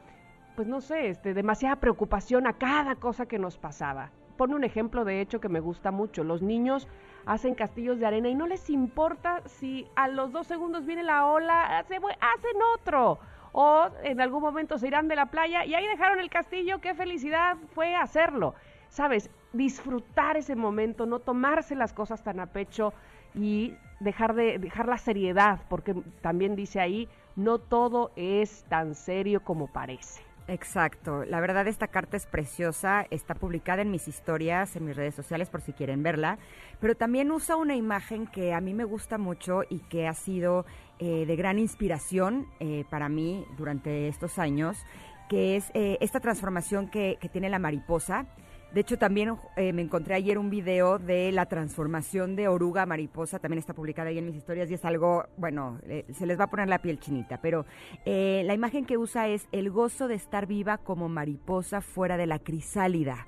pues 0.56 0.66
no 0.66 0.80
sé, 0.80 1.10
este, 1.10 1.34
demasiada 1.34 1.76
preocupación 1.76 2.46
a 2.46 2.54
cada 2.54 2.96
cosa 2.96 3.26
que 3.26 3.38
nos 3.38 3.58
pasaba? 3.58 4.10
Pone 4.36 4.54
un 4.54 4.64
ejemplo 4.64 5.04
de 5.04 5.20
hecho 5.20 5.40
que 5.40 5.48
me 5.48 5.60
gusta 5.60 5.90
mucho. 5.90 6.24
Los 6.24 6.42
niños 6.42 6.88
hacen 7.26 7.54
castillos 7.54 8.00
de 8.00 8.06
arena 8.06 8.28
y 8.28 8.34
no 8.34 8.46
les 8.46 8.68
importa 8.70 9.42
si 9.46 9.86
a 9.94 10.08
los 10.08 10.32
dos 10.32 10.46
segundos 10.46 10.86
viene 10.86 11.02
la 11.02 11.26
ola, 11.26 11.78
hacen 11.78 12.02
otro. 12.74 13.18
O 13.52 13.88
en 14.02 14.20
algún 14.20 14.42
momento 14.42 14.78
se 14.78 14.88
irán 14.88 15.08
de 15.08 15.16
la 15.16 15.26
playa 15.26 15.64
y 15.64 15.74
ahí 15.74 15.86
dejaron 15.86 16.18
el 16.18 16.30
castillo, 16.30 16.80
qué 16.80 16.94
felicidad 16.94 17.56
fue 17.74 17.94
hacerlo. 17.94 18.54
Sabes, 18.88 19.30
disfrutar 19.52 20.36
ese 20.36 20.56
momento, 20.56 21.06
no 21.06 21.20
tomarse 21.20 21.74
las 21.74 21.92
cosas 21.92 22.22
tan 22.22 22.40
a 22.40 22.46
pecho 22.46 22.92
y 23.34 23.74
dejar 24.00 24.34
de 24.34 24.58
dejar 24.58 24.88
la 24.88 24.98
seriedad, 24.98 25.60
porque 25.68 25.94
también 26.20 26.56
dice 26.56 26.80
ahí, 26.80 27.08
no 27.34 27.58
todo 27.58 28.10
es 28.16 28.64
tan 28.64 28.94
serio 28.94 29.42
como 29.42 29.66
parece. 29.66 30.25
Exacto. 30.48 31.24
La 31.24 31.40
verdad 31.40 31.66
esta 31.66 31.88
carta 31.88 32.16
es 32.16 32.26
preciosa, 32.26 33.04
está 33.10 33.34
publicada 33.34 33.82
en 33.82 33.90
mis 33.90 34.06
historias, 34.06 34.76
en 34.76 34.84
mis 34.84 34.94
redes 34.94 35.14
sociales 35.14 35.50
por 35.50 35.60
si 35.60 35.72
quieren 35.72 36.04
verla, 36.04 36.38
pero 36.80 36.94
también 36.94 37.32
usa 37.32 37.56
una 37.56 37.74
imagen 37.74 38.28
que 38.28 38.52
a 38.54 38.60
mí 38.60 38.72
me 38.72 38.84
gusta 38.84 39.18
mucho 39.18 39.62
y 39.68 39.80
que 39.80 40.06
ha 40.06 40.14
sido 40.14 40.64
eh, 41.00 41.26
de 41.26 41.36
gran 41.36 41.58
inspiración 41.58 42.46
eh, 42.60 42.84
para 42.90 43.08
mí 43.08 43.44
durante 43.58 44.06
estos 44.06 44.38
años, 44.38 44.76
que 45.28 45.56
es 45.56 45.72
eh, 45.74 45.98
esta 46.00 46.20
transformación 46.20 46.88
que, 46.88 47.18
que 47.20 47.28
tiene 47.28 47.48
la 47.48 47.58
mariposa 47.58 48.26
de 48.72 48.80
hecho, 48.80 48.98
también 48.98 49.34
eh, 49.56 49.72
me 49.72 49.82
encontré 49.82 50.14
ayer 50.14 50.38
un 50.38 50.50
video 50.50 50.98
de 50.98 51.32
la 51.32 51.46
transformación 51.46 52.36
de 52.36 52.48
oruga 52.48 52.82
a 52.82 52.86
mariposa, 52.86 53.38
también 53.38 53.58
está 53.58 53.72
publicada 53.72 54.10
ahí 54.10 54.18
en 54.18 54.26
mis 54.26 54.36
historias 54.36 54.70
y 54.70 54.74
es 54.74 54.84
algo, 54.84 55.24
bueno, 55.36 55.78
eh, 55.84 56.04
se 56.12 56.26
les 56.26 56.38
va 56.38 56.44
a 56.44 56.50
poner 56.50 56.68
la 56.68 56.80
piel 56.80 56.98
chinita, 56.98 57.40
pero 57.40 57.64
eh, 58.04 58.42
la 58.44 58.54
imagen 58.54 58.84
que 58.84 58.98
usa 58.98 59.28
es 59.28 59.48
el 59.52 59.70
gozo 59.70 60.08
de 60.08 60.16
estar 60.16 60.46
viva 60.46 60.78
como 60.78 61.08
mariposa 61.08 61.80
fuera 61.80 62.16
de 62.16 62.26
la 62.26 62.38
crisálida. 62.38 63.26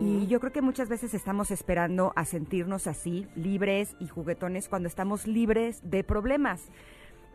Y 0.00 0.26
yo 0.26 0.40
creo 0.40 0.52
que 0.52 0.60
muchas 0.60 0.88
veces 0.88 1.14
estamos 1.14 1.52
esperando 1.52 2.12
a 2.16 2.24
sentirnos 2.24 2.88
así, 2.88 3.28
libres 3.36 3.94
y 4.00 4.08
juguetones, 4.08 4.68
cuando 4.68 4.88
estamos 4.88 5.28
libres 5.28 5.80
de 5.88 6.02
problemas. 6.02 6.68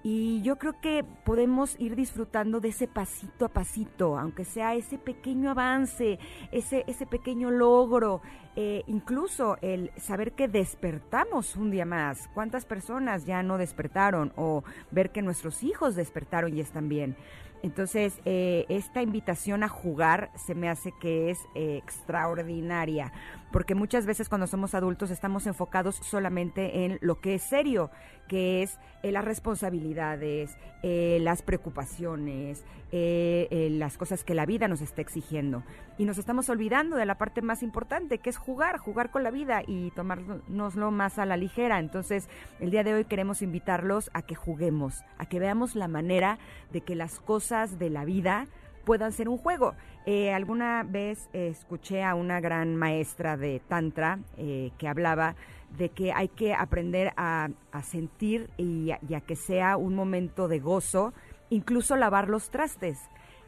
Y 0.06 0.42
yo 0.42 0.58
creo 0.58 0.82
que 0.82 1.06
podemos 1.24 1.80
ir 1.80 1.96
disfrutando 1.96 2.60
de 2.60 2.70
ese 2.70 2.88
pasito 2.88 3.46
a 3.46 3.50
pasito, 3.50 4.20
aunque 4.20 4.44
sea 4.44 4.76
ese 4.76 4.98
pequeño 4.98 5.50
avance, 5.50 6.20
ese, 6.52 6.84
ese 6.88 7.06
pequeño 7.06 7.50
logro, 7.50 8.22
eh, 8.58 8.84
incluso 8.88 9.58
el 9.62 9.92
saber 9.96 10.34
que 10.34 10.50
despertamos 10.50 11.56
un 11.56 11.72
día 11.72 11.86
más. 11.86 12.30
¿Cuántas 12.34 12.66
personas 12.66 13.26
ya 13.26 13.44
no 13.44 13.58
despertaron? 13.58 14.34
O 14.36 14.66
ver 14.92 15.12
que 15.12 15.22
nuestros 15.22 15.64
hijos 15.64 15.96
despertaron 15.96 16.54
y 16.54 16.60
están 16.60 16.90
bien. 16.90 17.16
Entonces, 17.64 18.20
eh, 18.26 18.66
esta 18.68 19.02
invitación 19.02 19.64
a 19.64 19.70
jugar 19.70 20.32
se 20.36 20.54
me 20.54 20.70
hace 20.70 20.92
que 21.00 21.32
es 21.32 21.40
eh, 21.56 21.78
extraordinaria, 21.78 23.14
porque 23.54 23.76
muchas 23.76 24.08
veces 24.08 24.28
cuando 24.28 24.48
somos 24.48 24.74
adultos 24.74 25.12
estamos 25.12 25.48
enfocados 25.48 25.96
solamente 25.98 26.84
en 26.84 26.98
lo 27.02 27.22
que 27.22 27.36
es 27.36 27.44
serio, 27.44 27.92
que 28.28 28.64
es 28.64 28.80
eh, 29.04 29.12
las 29.12 29.24
responsabilidades, 29.24 30.58
las 30.84 31.44
preocupaciones, 31.44 32.66
las 32.92 33.98
cosas 33.98 34.26
que 34.26 34.34
la 34.34 34.46
vida 34.46 34.68
nos 34.68 34.82
está 34.82 35.02
exigiendo. 35.02 35.64
Y 35.98 36.04
nos 36.04 36.18
estamos 36.18 36.50
olvidando 36.50 36.98
de 36.98 37.06
la 37.06 37.18
parte 37.18 37.42
más 37.42 37.64
importante, 37.64 38.18
que 38.18 38.30
es 38.30 38.38
jugar, 38.38 38.80
jugar 38.80 39.10
con 39.10 39.24
la 39.24 39.32
vida 39.32 39.62
y 39.66 39.92
tomárnoslo 39.92 40.92
más 40.92 41.20
a 41.20 41.26
la 41.26 41.38
ligera. 41.38 41.80
Entonces, 41.80 42.28
el 42.60 42.72
día 42.72 42.84
de 42.84 42.96
hoy 42.96 43.06
queremos 43.06 43.42
invitarlos 43.42 44.10
a 44.14 44.24
que 44.24 44.36
juguemos, 44.36 45.06
a 45.18 45.26
que 45.26 45.40
veamos 45.40 45.76
la 45.76 45.88
manera 45.88 46.38
de 46.74 46.82
que 46.82 46.96
las 46.96 47.22
cosas 47.22 47.80
de 47.80 47.90
la 47.90 48.04
vida 48.04 48.48
puedan 48.84 49.12
ser 49.12 49.30
un 49.30 49.38
juego. 49.38 49.76
Eh, 50.06 50.34
alguna 50.34 50.84
vez 50.84 51.30
escuché 51.34 52.04
a 52.04 52.16
una 52.16 52.40
gran 52.40 52.76
maestra 52.76 53.38
de 53.38 53.62
Tantra 53.62 54.20
eh, 54.38 54.72
que 54.78 54.88
hablaba 54.88 55.36
de 55.78 55.90
que 55.90 56.12
hay 56.12 56.28
que 56.28 56.54
aprender 56.54 57.14
a, 57.18 57.50
sentir 57.84 58.50
y 58.58 58.92
a, 58.92 59.22
que 59.22 59.36
sea 59.36 59.78
un 59.78 59.96
momento 59.96 60.48
de 60.48 60.60
gozo, 60.60 61.14
incluso 61.50 61.96
lavar 61.96 62.30
los 62.30 62.50
trastes. 62.50 63.00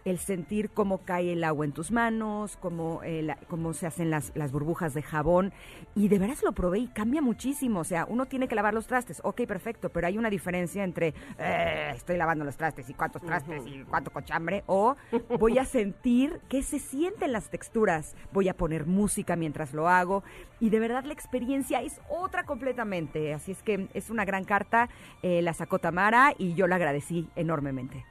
El 0.05 0.19
sentir 0.19 0.69
cómo 0.69 0.99
cae 0.99 1.33
el 1.33 1.43
agua 1.43 1.65
en 1.65 1.71
tus 1.71 1.91
manos, 1.91 2.57
cómo, 2.57 3.01
eh, 3.03 3.23
la- 3.23 3.37
cómo 3.49 3.73
se 3.73 3.87
hacen 3.87 4.11
las, 4.11 4.31
las 4.35 4.51
burbujas 4.51 4.93
de 4.93 5.01
jabón. 5.01 5.51
Y 5.95 6.09
de 6.09 6.19
veras 6.19 6.43
lo 6.43 6.51
probé 6.51 6.77
y 6.79 6.87
cambia 6.87 7.23
muchísimo. 7.23 7.79
O 7.79 7.83
sea, 7.83 8.05
uno 8.07 8.27
tiene 8.27 8.47
que 8.47 8.53
lavar 8.53 8.75
los 8.75 8.85
trastes. 8.85 9.19
Ok, 9.23 9.41
perfecto, 9.47 9.89
pero 9.89 10.05
hay 10.05 10.19
una 10.19 10.29
diferencia 10.29 10.83
entre 10.83 11.15
"Eh, 11.39 11.91
estoy 11.95 12.17
lavando 12.17 12.45
los 12.45 12.55
trastes 12.55 12.87
y 12.87 12.93
cuántos 12.93 13.23
trastes 13.23 13.65
y 13.65 13.83
cuánto 13.83 14.11
cochambre. 14.11 14.63
O 14.67 14.95
voy 15.39 15.57
a 15.57 15.65
sentir 15.65 16.39
qué 16.49 16.61
se 16.61 16.77
sienten 16.77 17.31
las 17.31 17.49
texturas. 17.49 18.15
Voy 18.31 18.47
a 18.47 18.53
poner 18.55 18.85
música 18.85 19.35
mientras 19.35 19.73
lo 19.73 19.89
hago. 19.89 20.23
Y 20.59 20.69
de 20.69 20.79
verdad 20.79 21.03
la 21.03 21.13
experiencia 21.13 21.81
es 21.81 21.99
otra 22.09 22.43
completamente. 22.45 23.33
Así 23.33 23.51
es 23.53 23.63
que 23.63 23.87
es 23.95 24.11
una 24.11 24.23
gran 24.23 24.43
carta. 24.43 24.87
eh, 25.23 25.41
la 25.41 25.53
sacó 25.53 25.79
Tamara 25.79 26.33
y 26.37 26.53
yo 26.53 26.67
la 26.67 26.75
agradecí 26.75 27.27
enormemente. 27.35 28.05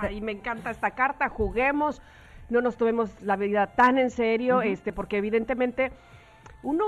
Ay, 0.00 0.20
me 0.20 0.30
encanta 0.32 0.70
esta 0.70 0.92
carta, 0.92 1.28
juguemos, 1.32 2.00
no 2.50 2.60
nos 2.60 2.76
tomemos 2.76 3.20
la 3.22 3.36
vida 3.36 3.66
tan 3.68 3.98
en 3.98 4.10
serio, 4.10 4.62
este, 4.62 4.92
porque 4.92 5.16
evidentemente 5.18 5.90
uno 6.62 6.84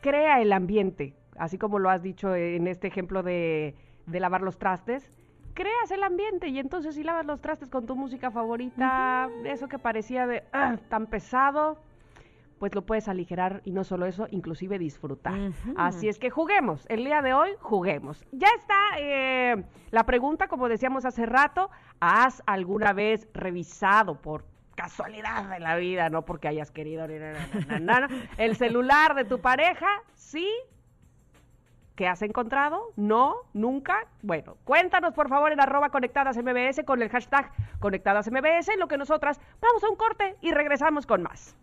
crea 0.00 0.40
el 0.40 0.52
ambiente, 0.52 1.14
así 1.36 1.58
como 1.58 1.78
lo 1.78 1.90
has 1.90 2.02
dicho 2.02 2.34
en 2.34 2.66
este 2.68 2.86
ejemplo 2.88 3.22
de, 3.22 3.74
de 4.06 4.20
lavar 4.20 4.42
los 4.42 4.58
trastes. 4.58 5.10
Creas 5.54 5.90
el 5.90 6.04
ambiente 6.04 6.46
y 6.48 6.58
entonces 6.60 6.94
si 6.94 7.02
lavas 7.02 7.26
los 7.26 7.40
trastes 7.40 7.68
con 7.68 7.84
tu 7.84 7.96
música 7.96 8.30
favorita, 8.30 9.28
eso 9.44 9.66
que 9.68 9.78
parecía 9.78 10.26
de 10.26 10.44
"Ah, 10.52 10.76
tan 10.88 11.06
pesado, 11.06 11.78
pues 12.58 12.74
lo 12.74 12.82
puedes 12.82 13.08
aligerar 13.08 13.62
y 13.64 13.72
no 13.72 13.84
solo 13.84 14.06
eso, 14.06 14.26
inclusive 14.30 14.78
disfrutar. 14.78 15.34
Así 15.76 16.08
es 16.08 16.18
que 16.18 16.30
juguemos, 16.30 16.86
el 16.88 17.04
día 17.04 17.22
de 17.22 17.34
hoy 17.34 17.50
juguemos. 17.60 18.24
Ya 18.32 18.48
está 18.58 18.76
eh, 18.98 19.64
la 19.90 20.04
pregunta, 20.04 20.48
como 20.48 20.68
decíamos 20.68 21.04
hace 21.04 21.26
rato, 21.26 21.70
¿has 22.00 22.42
alguna 22.46 22.92
vez 22.92 23.28
revisado 23.32 24.20
por 24.20 24.44
casualidad 24.74 25.48
de 25.48 25.58
la 25.58 25.76
vida, 25.76 26.08
no 26.08 26.22
porque 26.22 26.48
hayas 26.48 26.70
querido, 26.70 27.04
el 27.04 28.56
celular 28.56 29.14
de 29.14 29.24
tu 29.24 29.40
pareja? 29.40 29.88
Sí. 30.14 30.48
¿Qué 31.96 32.06
has 32.06 32.22
encontrado? 32.22 32.92
¿No? 32.94 33.34
¿Nunca? 33.54 34.06
Bueno, 34.22 34.56
cuéntanos 34.62 35.14
por 35.14 35.28
favor 35.28 35.50
en 35.50 35.60
arroba 35.60 35.90
conectadas 35.90 36.36
MBS 36.36 36.84
con 36.84 37.02
el 37.02 37.08
hashtag 37.08 37.50
conectadas 37.80 38.30
MBS, 38.30 38.68
en 38.68 38.78
lo 38.78 38.86
que 38.86 38.96
nosotras 38.96 39.40
vamos 39.60 39.82
a 39.82 39.90
un 39.90 39.96
corte 39.96 40.36
y 40.40 40.52
regresamos 40.52 41.06
con 41.06 41.24
más. 41.24 41.56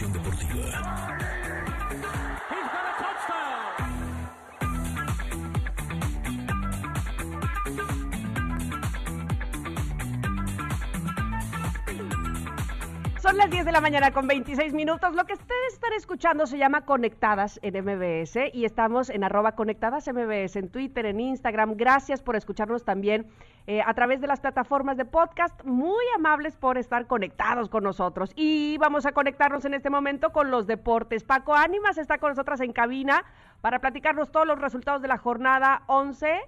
Emoción 0.00 0.12
deportiva. 0.12 1.18
Las 13.38 13.50
10 13.50 13.66
de 13.66 13.72
la 13.72 13.80
mañana 13.80 14.10
con 14.10 14.26
26 14.26 14.74
minutos. 14.74 15.14
Lo 15.14 15.24
que 15.24 15.34
ustedes 15.34 15.72
están 15.72 15.92
escuchando 15.92 16.44
se 16.48 16.58
llama 16.58 16.84
Conectadas 16.84 17.60
en 17.62 17.84
MBS 17.84 18.36
y 18.52 18.64
estamos 18.64 19.10
en 19.10 19.22
arroba 19.22 19.52
Conectadas 19.52 20.08
MBS 20.08 20.56
en 20.56 20.68
Twitter, 20.68 21.06
en 21.06 21.20
Instagram. 21.20 21.76
Gracias 21.76 22.20
por 22.20 22.34
escucharnos 22.34 22.84
también 22.84 23.28
eh, 23.68 23.80
a 23.80 23.94
través 23.94 24.20
de 24.20 24.26
las 24.26 24.40
plataformas 24.40 24.96
de 24.96 25.04
podcast. 25.04 25.62
Muy 25.62 26.04
amables 26.16 26.56
por 26.56 26.78
estar 26.78 27.06
conectados 27.06 27.68
con 27.68 27.84
nosotros. 27.84 28.32
Y 28.34 28.76
vamos 28.78 29.06
a 29.06 29.12
conectarnos 29.12 29.64
en 29.64 29.74
este 29.74 29.88
momento 29.88 30.30
con 30.30 30.50
los 30.50 30.66
deportes. 30.66 31.22
Paco 31.22 31.54
Ánimas 31.54 31.96
está 31.96 32.18
con 32.18 32.30
nosotras 32.30 32.60
en 32.60 32.72
cabina 32.72 33.24
para 33.60 33.78
platicarnos 33.78 34.32
todos 34.32 34.48
los 34.48 34.58
resultados 34.60 35.00
de 35.00 35.06
la 35.06 35.18
jornada 35.18 35.82
11. 35.86 36.40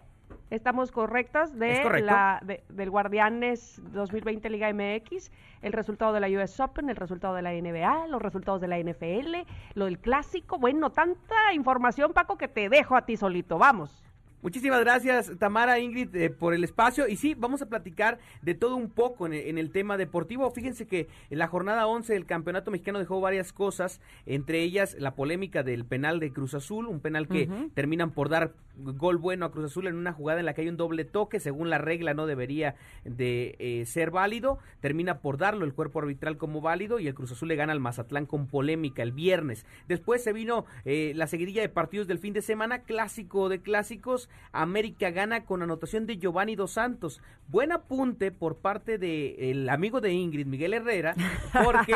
Estamos 0.50 0.90
correctos 0.90 1.56
de 1.58 1.68
la 2.06 2.40
de- 2.44 2.62
del 2.68 2.90
Guardianes 2.90 3.80
2020 3.92 4.50
Liga 4.50 4.68
MX, 4.72 5.30
el 5.62 5.72
resultado 5.72 6.12
de 6.12 6.20
la 6.20 6.28
US 6.28 6.58
Open, 6.60 6.90
el 6.90 6.96
resultado 6.96 7.34
de 7.34 7.42
la 7.42 7.52
NBA, 7.54 8.06
los 8.08 8.20
resultados 8.20 8.60
de 8.60 8.68
la 8.68 8.78
NFL, 8.78 9.44
lo 9.74 9.84
del 9.84 9.98
clásico. 9.98 10.58
Bueno, 10.58 10.90
tanta 10.90 11.52
información, 11.54 12.12
Paco, 12.12 12.36
que 12.36 12.48
te 12.48 12.68
dejo 12.68 12.96
a 12.96 13.06
ti 13.06 13.16
solito. 13.16 13.58
Vamos. 13.58 14.02
Muchísimas 14.42 14.80
gracias, 14.80 15.30
Tamara, 15.38 15.78
Ingrid, 15.80 16.16
eh, 16.16 16.30
por 16.30 16.54
el 16.54 16.64
espacio. 16.64 17.06
Y 17.06 17.16
sí, 17.16 17.34
vamos 17.34 17.60
a 17.60 17.66
platicar 17.66 18.18
de 18.40 18.54
todo 18.54 18.74
un 18.74 18.88
poco 18.88 19.26
en, 19.26 19.34
el- 19.34 19.46
en 19.48 19.58
el 19.58 19.70
tema 19.70 19.98
deportivo. 19.98 20.50
Fíjense 20.50 20.86
que 20.86 21.08
en 21.28 21.38
la 21.38 21.46
jornada 21.46 21.86
11 21.86 22.14
del 22.14 22.24
Campeonato 22.24 22.70
Mexicano 22.70 22.98
dejó 22.98 23.20
varias 23.20 23.52
cosas, 23.52 24.00
entre 24.24 24.62
ellas 24.62 24.96
la 24.98 25.10
polémica 25.14 25.62
del 25.62 25.84
penal 25.84 26.20
de 26.20 26.32
Cruz 26.32 26.54
Azul, 26.54 26.86
un 26.86 27.00
penal 27.00 27.28
que 27.28 27.50
terminan 27.74 28.12
por 28.12 28.30
dar 28.30 28.52
gol 28.82 29.18
bueno 29.18 29.46
a 29.46 29.52
Cruz 29.52 29.66
Azul 29.66 29.86
en 29.86 29.96
una 29.96 30.12
jugada 30.12 30.40
en 30.40 30.46
la 30.46 30.54
que 30.54 30.62
hay 30.62 30.68
un 30.68 30.76
doble 30.76 31.04
toque, 31.04 31.40
según 31.40 31.70
la 31.70 31.78
regla 31.78 32.14
no 32.14 32.26
debería 32.26 32.74
de 33.04 33.56
eh, 33.58 33.84
ser 33.86 34.10
válido, 34.10 34.58
termina 34.80 35.18
por 35.18 35.38
darlo 35.38 35.64
el 35.64 35.74
cuerpo 35.74 36.00
arbitral 36.00 36.36
como 36.36 36.60
válido 36.60 36.98
y 36.98 37.06
el 37.06 37.14
Cruz 37.14 37.32
Azul 37.32 37.48
le 37.48 37.56
gana 37.56 37.72
al 37.72 37.80
Mazatlán 37.80 38.26
con 38.26 38.46
polémica 38.46 39.02
el 39.02 39.12
viernes. 39.12 39.66
Después 39.88 40.22
se 40.22 40.32
vino 40.32 40.64
eh, 40.84 41.12
la 41.14 41.26
seguidilla 41.26 41.62
de 41.62 41.68
partidos 41.68 42.06
del 42.06 42.18
fin 42.18 42.32
de 42.32 42.42
semana, 42.42 42.80
clásico 42.80 43.48
de 43.48 43.60
clásicos, 43.60 44.28
América 44.52 45.10
gana 45.10 45.44
con 45.44 45.62
anotación 45.62 46.06
de 46.06 46.18
Giovanni 46.18 46.56
Dos 46.56 46.72
Santos. 46.72 47.20
Buen 47.48 47.72
apunte 47.72 48.30
por 48.30 48.58
parte 48.58 48.96
del 48.96 49.68
amigo 49.68 50.00
de 50.00 50.12
Ingrid, 50.12 50.46
Miguel 50.46 50.74
Herrera, 50.74 51.16
porque 51.64 51.94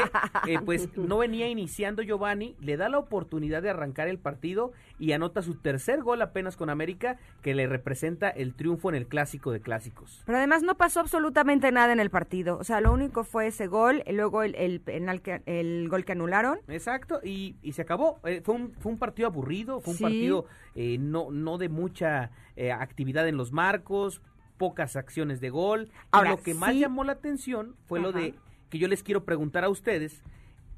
eh, 0.49 0.59
pues 0.65 0.89
no 0.97 1.19
venía 1.19 1.49
iniciando 1.49 2.03
Giovanni, 2.03 2.57
le 2.61 2.77
da 2.77 2.89
la 2.89 2.99
oportunidad 2.99 3.63
de 3.63 3.71
arrancar 3.71 4.09
el 4.09 4.19
partido 4.19 4.73
y 5.05 5.13
anota 5.13 5.43
su 5.43 5.55
tercer 5.57 6.01
gol 6.03 6.23
apenas 6.23 6.57
con 6.57 6.71
América, 6.71 7.19
que 7.43 7.55
le 7.55 7.67
representa 7.67 8.31
el 8.31 8.55
triunfo 8.55 8.89
en 8.89 8.95
el 8.95 9.07
clásico 9.07 9.53
de 9.53 9.61
clásicos. 9.61 10.23
Pero 10.25 10.39
además 10.39 10.63
no 10.63 10.77
pasó 10.77 11.01
absolutamente 11.01 11.71
nada 11.73 11.93
en 11.93 12.01
el 12.01 12.09
partido. 12.09 12.57
O 12.57 12.65
sea, 12.65 12.81
lo 12.81 12.91
único 12.91 13.23
fue 13.23 13.49
ese 13.49 13.67
gol, 13.67 14.03
y 14.07 14.13
luego 14.13 14.43
el, 14.43 14.55
el 14.55 14.81
penal 14.81 15.21
que, 15.21 15.43
el 15.45 15.89
gol 15.91 16.07
que 16.07 16.13
anularon. 16.13 16.59
Exacto, 16.69 17.21
y, 17.23 17.57
y 17.61 17.73
se 17.73 17.83
acabó. 17.83 18.19
Eh, 18.25 18.41
fue, 18.43 18.55
un, 18.55 18.73
fue 18.79 18.93
un 18.93 18.99
partido 18.99 19.29
aburrido, 19.29 19.81
fue 19.81 19.93
un 19.93 19.99
Sí. 19.99 20.05
partido 20.05 20.47
eh, 20.75 20.97
no, 20.99 21.31
no 21.31 21.59
de 21.59 21.69
mucha 21.69 22.31
eh, 22.57 22.73
actividad 22.73 23.29
en 23.29 23.37
los 23.37 23.53
marcos, 23.53 24.23
pocas 24.57 24.97
acciones 24.97 25.39
de 25.43 25.51
gol. 25.51 25.89
Y 25.93 25.97
Ahora, 26.13 26.31
lo 26.31 26.43
que 26.43 26.55
más 26.55 26.75
llamó 26.75 27.05
la 27.05 27.13
atención 27.13 27.77
fue 27.85 28.01
lo 28.01 28.11
de 28.13 28.35
que 28.71 28.79
yo 28.79 28.89
les 28.89 29.03
quiero 29.03 29.25
preguntar 29.25 29.65
a 29.65 29.69
ustedes, 29.69 30.23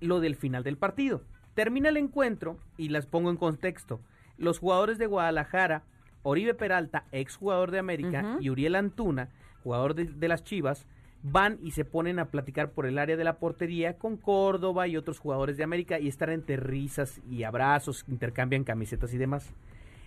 lo 0.00 0.18
del 0.18 0.34
final 0.34 0.64
del 0.64 0.78
partido. 0.78 1.22
Termina 1.54 1.88
el 1.90 1.96
encuentro 1.96 2.58
y 2.76 2.88
las 2.88 3.06
pongo 3.06 3.30
en 3.30 3.36
contexto. 3.36 4.00
Los 4.38 4.58
jugadores 4.58 4.98
de 4.98 5.06
Guadalajara, 5.06 5.82
Oribe 6.22 6.54
Peralta, 6.54 7.04
exjugador 7.12 7.70
de 7.70 7.78
América, 7.78 8.38
y 8.40 8.50
Uriel 8.50 8.74
Antuna, 8.74 9.28
jugador 9.62 9.94
de, 9.94 10.04
de 10.04 10.28
las 10.28 10.44
Chivas, 10.44 10.86
van 11.22 11.58
y 11.62 11.72
se 11.72 11.84
ponen 11.84 12.18
a 12.18 12.26
platicar 12.26 12.70
por 12.70 12.86
el 12.86 12.98
área 12.98 13.16
de 13.16 13.24
la 13.24 13.38
portería 13.38 13.98
con 13.98 14.16
Córdoba 14.16 14.86
y 14.86 14.96
otros 14.96 15.18
jugadores 15.18 15.56
de 15.56 15.64
América 15.64 15.98
y 15.98 16.08
están 16.08 16.30
entre 16.30 16.56
risas 16.56 17.20
y 17.28 17.42
abrazos, 17.42 18.04
intercambian 18.08 18.64
camisetas 18.64 19.12
y 19.12 19.18
demás. 19.18 19.52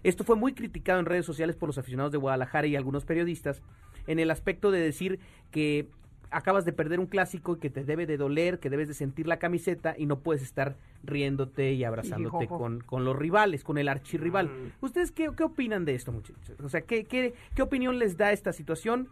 Esto 0.04 0.24
fue 0.24 0.38
muy 0.38 0.54
criticado 0.54 1.00
en 1.00 1.06
redes 1.06 1.26
sociales 1.26 1.56
por 1.56 1.68
los 1.68 1.78
aficionados 1.78 2.12
de 2.12 2.18
Guadalajara 2.18 2.68
y 2.68 2.76
algunos 2.76 3.04
periodistas 3.04 3.62
en 4.08 4.20
el 4.20 4.32
aspecto 4.32 4.72
de 4.72 4.80
decir 4.80 5.20
que 5.52 5.88
acabas 6.32 6.66
de 6.66 6.74
perder 6.74 7.00
un 7.00 7.08
clásico 7.08 7.56
y 7.56 7.60
que 7.60 7.70
te 7.70 7.84
debe 7.84 8.06
de 8.06 8.18
doler, 8.18 8.60
que 8.60 8.70
debes 8.70 8.88
de 8.88 8.94
sentir 8.94 9.28
la 9.28 9.38
camiseta 9.38 9.96
y 9.98 10.06
no 10.06 10.20
puedes 10.20 10.44
estar 10.44 10.76
riéndote 11.04 11.74
y 11.74 11.84
abrazándote 11.84 12.48
con, 12.48 12.82
con 12.82 13.06
los 13.06 13.16
rivales, 13.16 13.64
con 13.64 13.78
el 13.78 13.88
archirrival. 13.88 14.48
Mm. 14.48 14.86
¿Ustedes 14.86 15.12
qué, 15.12 15.30
qué 15.36 15.44
opinan 15.44 15.86
de 15.86 15.96
esto, 15.96 16.12
muchachos? 16.12 16.60
O 16.64 16.70
sea, 16.70 16.82
¿qué, 16.82 17.06
qué, 17.06 17.34
qué 17.56 17.62
opinión 17.62 18.00
les 18.00 18.18
da 18.18 18.32
esta 18.32 18.54
situación? 18.54 19.10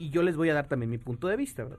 y 0.00 0.08
yo 0.08 0.22
les 0.22 0.36
voy 0.36 0.48
a 0.48 0.54
dar 0.54 0.66
también 0.66 0.90
mi 0.90 0.98
punto 0.98 1.28
de 1.28 1.36
vista, 1.36 1.62
¿verdad? 1.62 1.78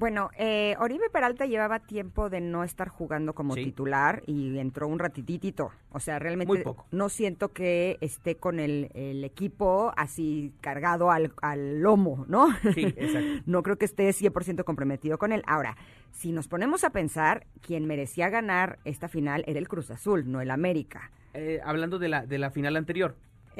Bueno, 0.00 0.30
eh, 0.38 0.76
Oribe 0.80 1.10
Peralta 1.10 1.44
llevaba 1.44 1.78
tiempo 1.78 2.30
de 2.30 2.40
no 2.40 2.64
estar 2.64 2.88
jugando 2.88 3.34
como 3.34 3.54
Sí. 3.54 3.64
titular 3.64 4.22
y 4.26 4.56
entró 4.58 4.88
un 4.88 4.98
ratititito. 4.98 5.72
O 5.92 6.00
sea, 6.00 6.18
realmente 6.18 6.54
Muy 6.54 6.62
poco. 6.62 6.86
no 6.90 7.10
siento 7.10 7.50
que 7.52 7.98
esté 8.00 8.36
con 8.36 8.60
el, 8.60 8.90
el 8.94 9.22
equipo 9.24 9.92
así 9.98 10.54
cargado 10.62 11.10
al, 11.10 11.34
al 11.42 11.80
lomo, 11.82 12.24
¿no? 12.28 12.48
Sí, 12.74 12.82
exacto. 12.96 13.42
no 13.46 13.62
creo 13.62 13.76
que 13.76 13.84
esté 13.84 14.08
100% 14.08 14.64
comprometido 14.64 15.18
con 15.18 15.32
él. 15.32 15.42
Ahora, 15.46 15.76
si 16.12 16.32
nos 16.32 16.48
ponemos 16.48 16.82
a 16.82 16.90
pensar, 16.90 17.46
quien 17.60 17.84
merecía 17.86 18.30
ganar 18.30 18.78
esta 18.86 19.06
final 19.06 19.44
era 19.46 19.58
el 19.58 19.68
Cruz 19.68 19.90
Azul, 19.90 20.32
no 20.32 20.40
el 20.40 20.50
América. 20.50 21.10
Eh, 21.34 21.60
hablando 21.62 21.98
de 21.98 22.08
la, 22.08 22.24
de 22.24 22.38
la 22.38 22.50
final 22.50 22.74
anterior. 22.76 23.16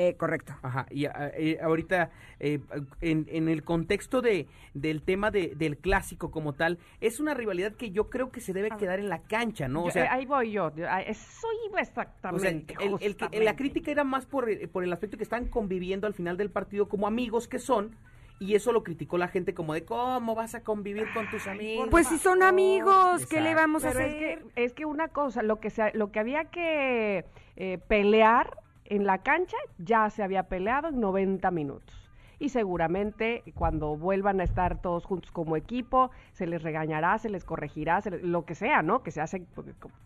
Eh, 0.08 0.16
correcto. 0.16 0.54
Ajá, 0.62 0.86
y 0.90 1.04
ah, 1.06 1.30
eh, 1.36 1.58
ahorita 1.62 2.10
eh, 2.38 2.60
en, 3.02 3.26
en 3.30 3.48
el 3.48 3.62
contexto 3.64 4.22
de, 4.22 4.46
del 4.72 5.02
tema 5.02 5.30
de, 5.30 5.54
del 5.56 5.76
clásico 5.76 6.30
como 6.30 6.54
tal, 6.54 6.78
es 7.00 7.20
una 7.20 7.34
rivalidad 7.34 7.74
que 7.74 7.90
yo 7.90 8.08
creo 8.08 8.30
que 8.30 8.40
se 8.40 8.52
debe 8.52 8.70
quedar 8.78 8.98
en 8.98 9.08
la 9.08 9.22
cancha, 9.22 9.68
¿no? 9.68 9.82
O 9.82 9.86
Yo- 9.86 9.90
sea, 9.90 10.04
eh, 10.04 10.08
ahí 10.10 10.26
voy 10.26 10.52
yo. 10.52 10.72
ah, 10.88 11.02
Eso 11.02 11.46
iba 11.68 11.72
o 11.80 11.84
sea, 11.84 12.02
exactamente. 12.02 12.74
el- 12.80 13.44
la 13.44 13.56
crítica 13.56 13.90
era 13.90 14.04
más 14.04 14.24
por, 14.26 14.48
el- 14.48 14.68
por 14.70 14.84
el 14.84 14.92
aspecto 14.92 15.16
que 15.18 15.22
están 15.24 15.48
conviviendo 15.48 16.06
al 16.06 16.14
final 16.14 16.36
del 16.36 16.50
partido 16.50 16.88
como 16.88 17.06
amigos 17.06 17.46
que 17.46 17.58
son, 17.58 17.94
y 18.38 18.54
eso 18.54 18.72
lo 18.72 18.82
criticó 18.82 19.18
la 19.18 19.28
gente 19.28 19.52
como 19.52 19.74
de 19.74 19.84
cómo 19.84 20.34
vas 20.34 20.54
a 20.54 20.62
convivir 20.62 21.04
con 21.12 21.28
tus 21.30 21.46
amigos. 21.46 21.88
Pues 21.90 22.06
si 22.08 22.16
son 22.16 22.42
amigos, 22.42 23.26
¿qué 23.26 23.42
le 23.42 23.54
vamos 23.54 23.84
a 23.84 23.88
Pero 23.88 24.00
es 24.00 24.06
hacer? 24.14 24.38
que, 24.54 24.64
es 24.64 24.72
que 24.72 24.86
una 24.86 25.08
cosa, 25.08 25.42
lo 25.42 25.60
que, 25.60 25.68
se, 25.68 25.92
lo 25.92 26.10
que 26.10 26.20
había 26.20 26.44
que 26.46 27.26
eh, 27.56 27.78
pelear 27.86 28.56
en 28.90 29.06
la 29.06 29.18
cancha 29.18 29.56
ya 29.78 30.10
se 30.10 30.22
había 30.22 30.42
peleado 30.44 30.88
en 30.88 31.00
90 31.00 31.50
minutos. 31.50 31.96
Y 32.38 32.48
seguramente 32.48 33.42
cuando 33.54 33.96
vuelvan 33.96 34.40
a 34.40 34.44
estar 34.44 34.80
todos 34.80 35.04
juntos 35.04 35.30
como 35.30 35.56
equipo, 35.56 36.10
se 36.32 36.46
les 36.46 36.62
regañará, 36.62 37.18
se 37.18 37.28
les 37.28 37.44
corregirá, 37.44 38.00
se 38.00 38.10
les- 38.12 38.22
lo 38.22 38.46
que 38.46 38.54
sea, 38.54 38.80
¿no? 38.82 39.02
Que 39.02 39.10
se 39.10 39.20
hace 39.20 39.42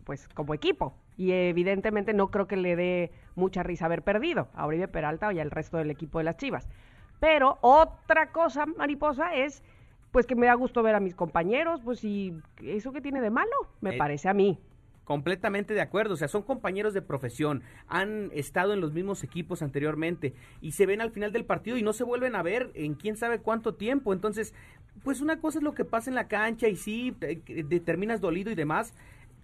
pues 0.04 0.26
como 0.34 0.52
equipo. 0.52 0.94
Y 1.16 1.30
evidentemente 1.30 2.12
no 2.12 2.32
creo 2.32 2.46
que 2.48 2.56
le 2.56 2.74
dé 2.74 3.12
mucha 3.36 3.62
risa 3.62 3.86
haber 3.86 4.02
perdido 4.02 4.48
a 4.54 4.66
Oribe 4.66 4.88
Peralta 4.88 5.32
y 5.32 5.38
al 5.38 5.50
resto 5.52 5.76
del 5.76 5.90
equipo 5.90 6.18
de 6.18 6.24
las 6.24 6.36
Chivas. 6.36 6.68
Pero 7.20 7.58
otra 7.60 8.32
cosa, 8.32 8.66
mariposa, 8.66 9.34
es 9.34 9.62
pues 10.10 10.26
que 10.26 10.34
me 10.34 10.46
da 10.46 10.54
gusto 10.54 10.82
ver 10.82 10.96
a 10.96 11.00
mis 11.00 11.14
compañeros, 11.14 11.80
pues 11.84 12.04
y 12.04 12.34
eso 12.62 12.92
que 12.92 13.00
tiene 13.00 13.20
de 13.20 13.30
malo, 13.30 13.50
me 13.80 13.94
Eh, 13.94 13.98
parece 13.98 14.28
a 14.28 14.34
mí. 14.34 14.58
Completamente 15.04 15.74
de 15.74 15.82
acuerdo, 15.82 16.14
o 16.14 16.16
sea, 16.16 16.28
son 16.28 16.42
compañeros 16.42 16.94
de 16.94 17.02
profesión, 17.02 17.62
han 17.88 18.30
estado 18.32 18.72
en 18.72 18.80
los 18.80 18.92
mismos 18.94 19.22
equipos 19.22 19.60
anteriormente 19.62 20.32
y 20.62 20.72
se 20.72 20.86
ven 20.86 21.00
al 21.02 21.10
final 21.10 21.30
del 21.30 21.44
partido 21.44 21.76
y 21.76 21.82
no 21.82 21.92
se 21.92 22.04
vuelven 22.04 22.34
a 22.34 22.42
ver 22.42 22.70
en 22.74 22.94
quién 22.94 23.16
sabe 23.16 23.38
cuánto 23.38 23.74
tiempo. 23.74 24.12
Entonces, 24.14 24.54
pues 25.02 25.20
una 25.20 25.40
cosa 25.40 25.58
es 25.58 25.62
lo 25.64 25.74
que 25.74 25.84
pasa 25.84 26.08
en 26.10 26.14
la 26.14 26.26
cancha 26.28 26.68
y 26.68 26.76
sí, 26.76 27.14
te- 27.18 27.36
te 27.36 27.80
terminas 27.80 28.20
dolido 28.22 28.50
y 28.50 28.54
demás. 28.54 28.94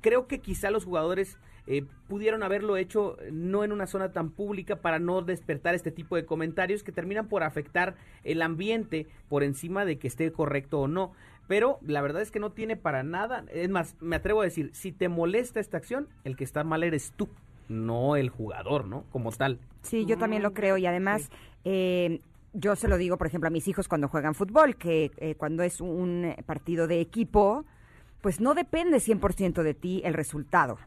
Creo 0.00 0.26
que 0.26 0.38
quizá 0.38 0.70
los 0.70 0.86
jugadores 0.86 1.36
eh, 1.66 1.84
pudieron 2.08 2.42
haberlo 2.42 2.78
hecho 2.78 3.18
no 3.30 3.62
en 3.62 3.72
una 3.72 3.86
zona 3.86 4.12
tan 4.12 4.30
pública 4.30 4.76
para 4.76 4.98
no 4.98 5.20
despertar 5.20 5.74
este 5.74 5.90
tipo 5.90 6.16
de 6.16 6.24
comentarios 6.24 6.82
que 6.82 6.90
terminan 6.90 7.28
por 7.28 7.42
afectar 7.42 7.96
el 8.24 8.40
ambiente 8.40 9.06
por 9.28 9.42
encima 9.42 9.84
de 9.84 9.98
que 9.98 10.08
esté 10.08 10.32
correcto 10.32 10.80
o 10.80 10.88
no. 10.88 11.12
Pero 11.46 11.78
la 11.82 12.00
verdad 12.00 12.22
es 12.22 12.30
que 12.30 12.38
no 12.38 12.52
tiene 12.52 12.76
para 12.76 13.02
nada. 13.02 13.44
Es 13.52 13.68
más, 13.68 13.96
me 14.00 14.16
atrevo 14.16 14.40
a 14.40 14.44
decir, 14.44 14.70
si 14.72 14.92
te 14.92 15.08
molesta 15.08 15.60
esta 15.60 15.76
acción, 15.76 16.08
el 16.24 16.36
que 16.36 16.44
está 16.44 16.64
mal 16.64 16.84
eres 16.84 17.12
tú, 17.16 17.28
no 17.68 18.16
el 18.16 18.30
jugador, 18.30 18.86
¿no? 18.86 19.04
Como 19.10 19.30
tal. 19.32 19.58
Sí, 19.82 20.04
yo 20.06 20.18
también 20.18 20.42
lo 20.42 20.52
creo 20.52 20.76
y 20.76 20.86
además 20.86 21.30
eh, 21.64 22.20
yo 22.52 22.76
se 22.76 22.88
lo 22.88 22.98
digo, 22.98 23.16
por 23.16 23.26
ejemplo, 23.26 23.48
a 23.48 23.50
mis 23.50 23.68
hijos 23.68 23.88
cuando 23.88 24.08
juegan 24.08 24.34
fútbol, 24.34 24.76
que 24.76 25.12
eh, 25.16 25.34
cuando 25.36 25.62
es 25.62 25.80
un 25.80 26.34
partido 26.46 26.86
de 26.86 27.00
equipo, 27.00 27.64
pues 28.20 28.40
no 28.40 28.54
depende 28.54 28.98
100% 28.98 29.62
de 29.62 29.74
ti 29.74 30.02
el 30.04 30.14
resultado. 30.14 30.78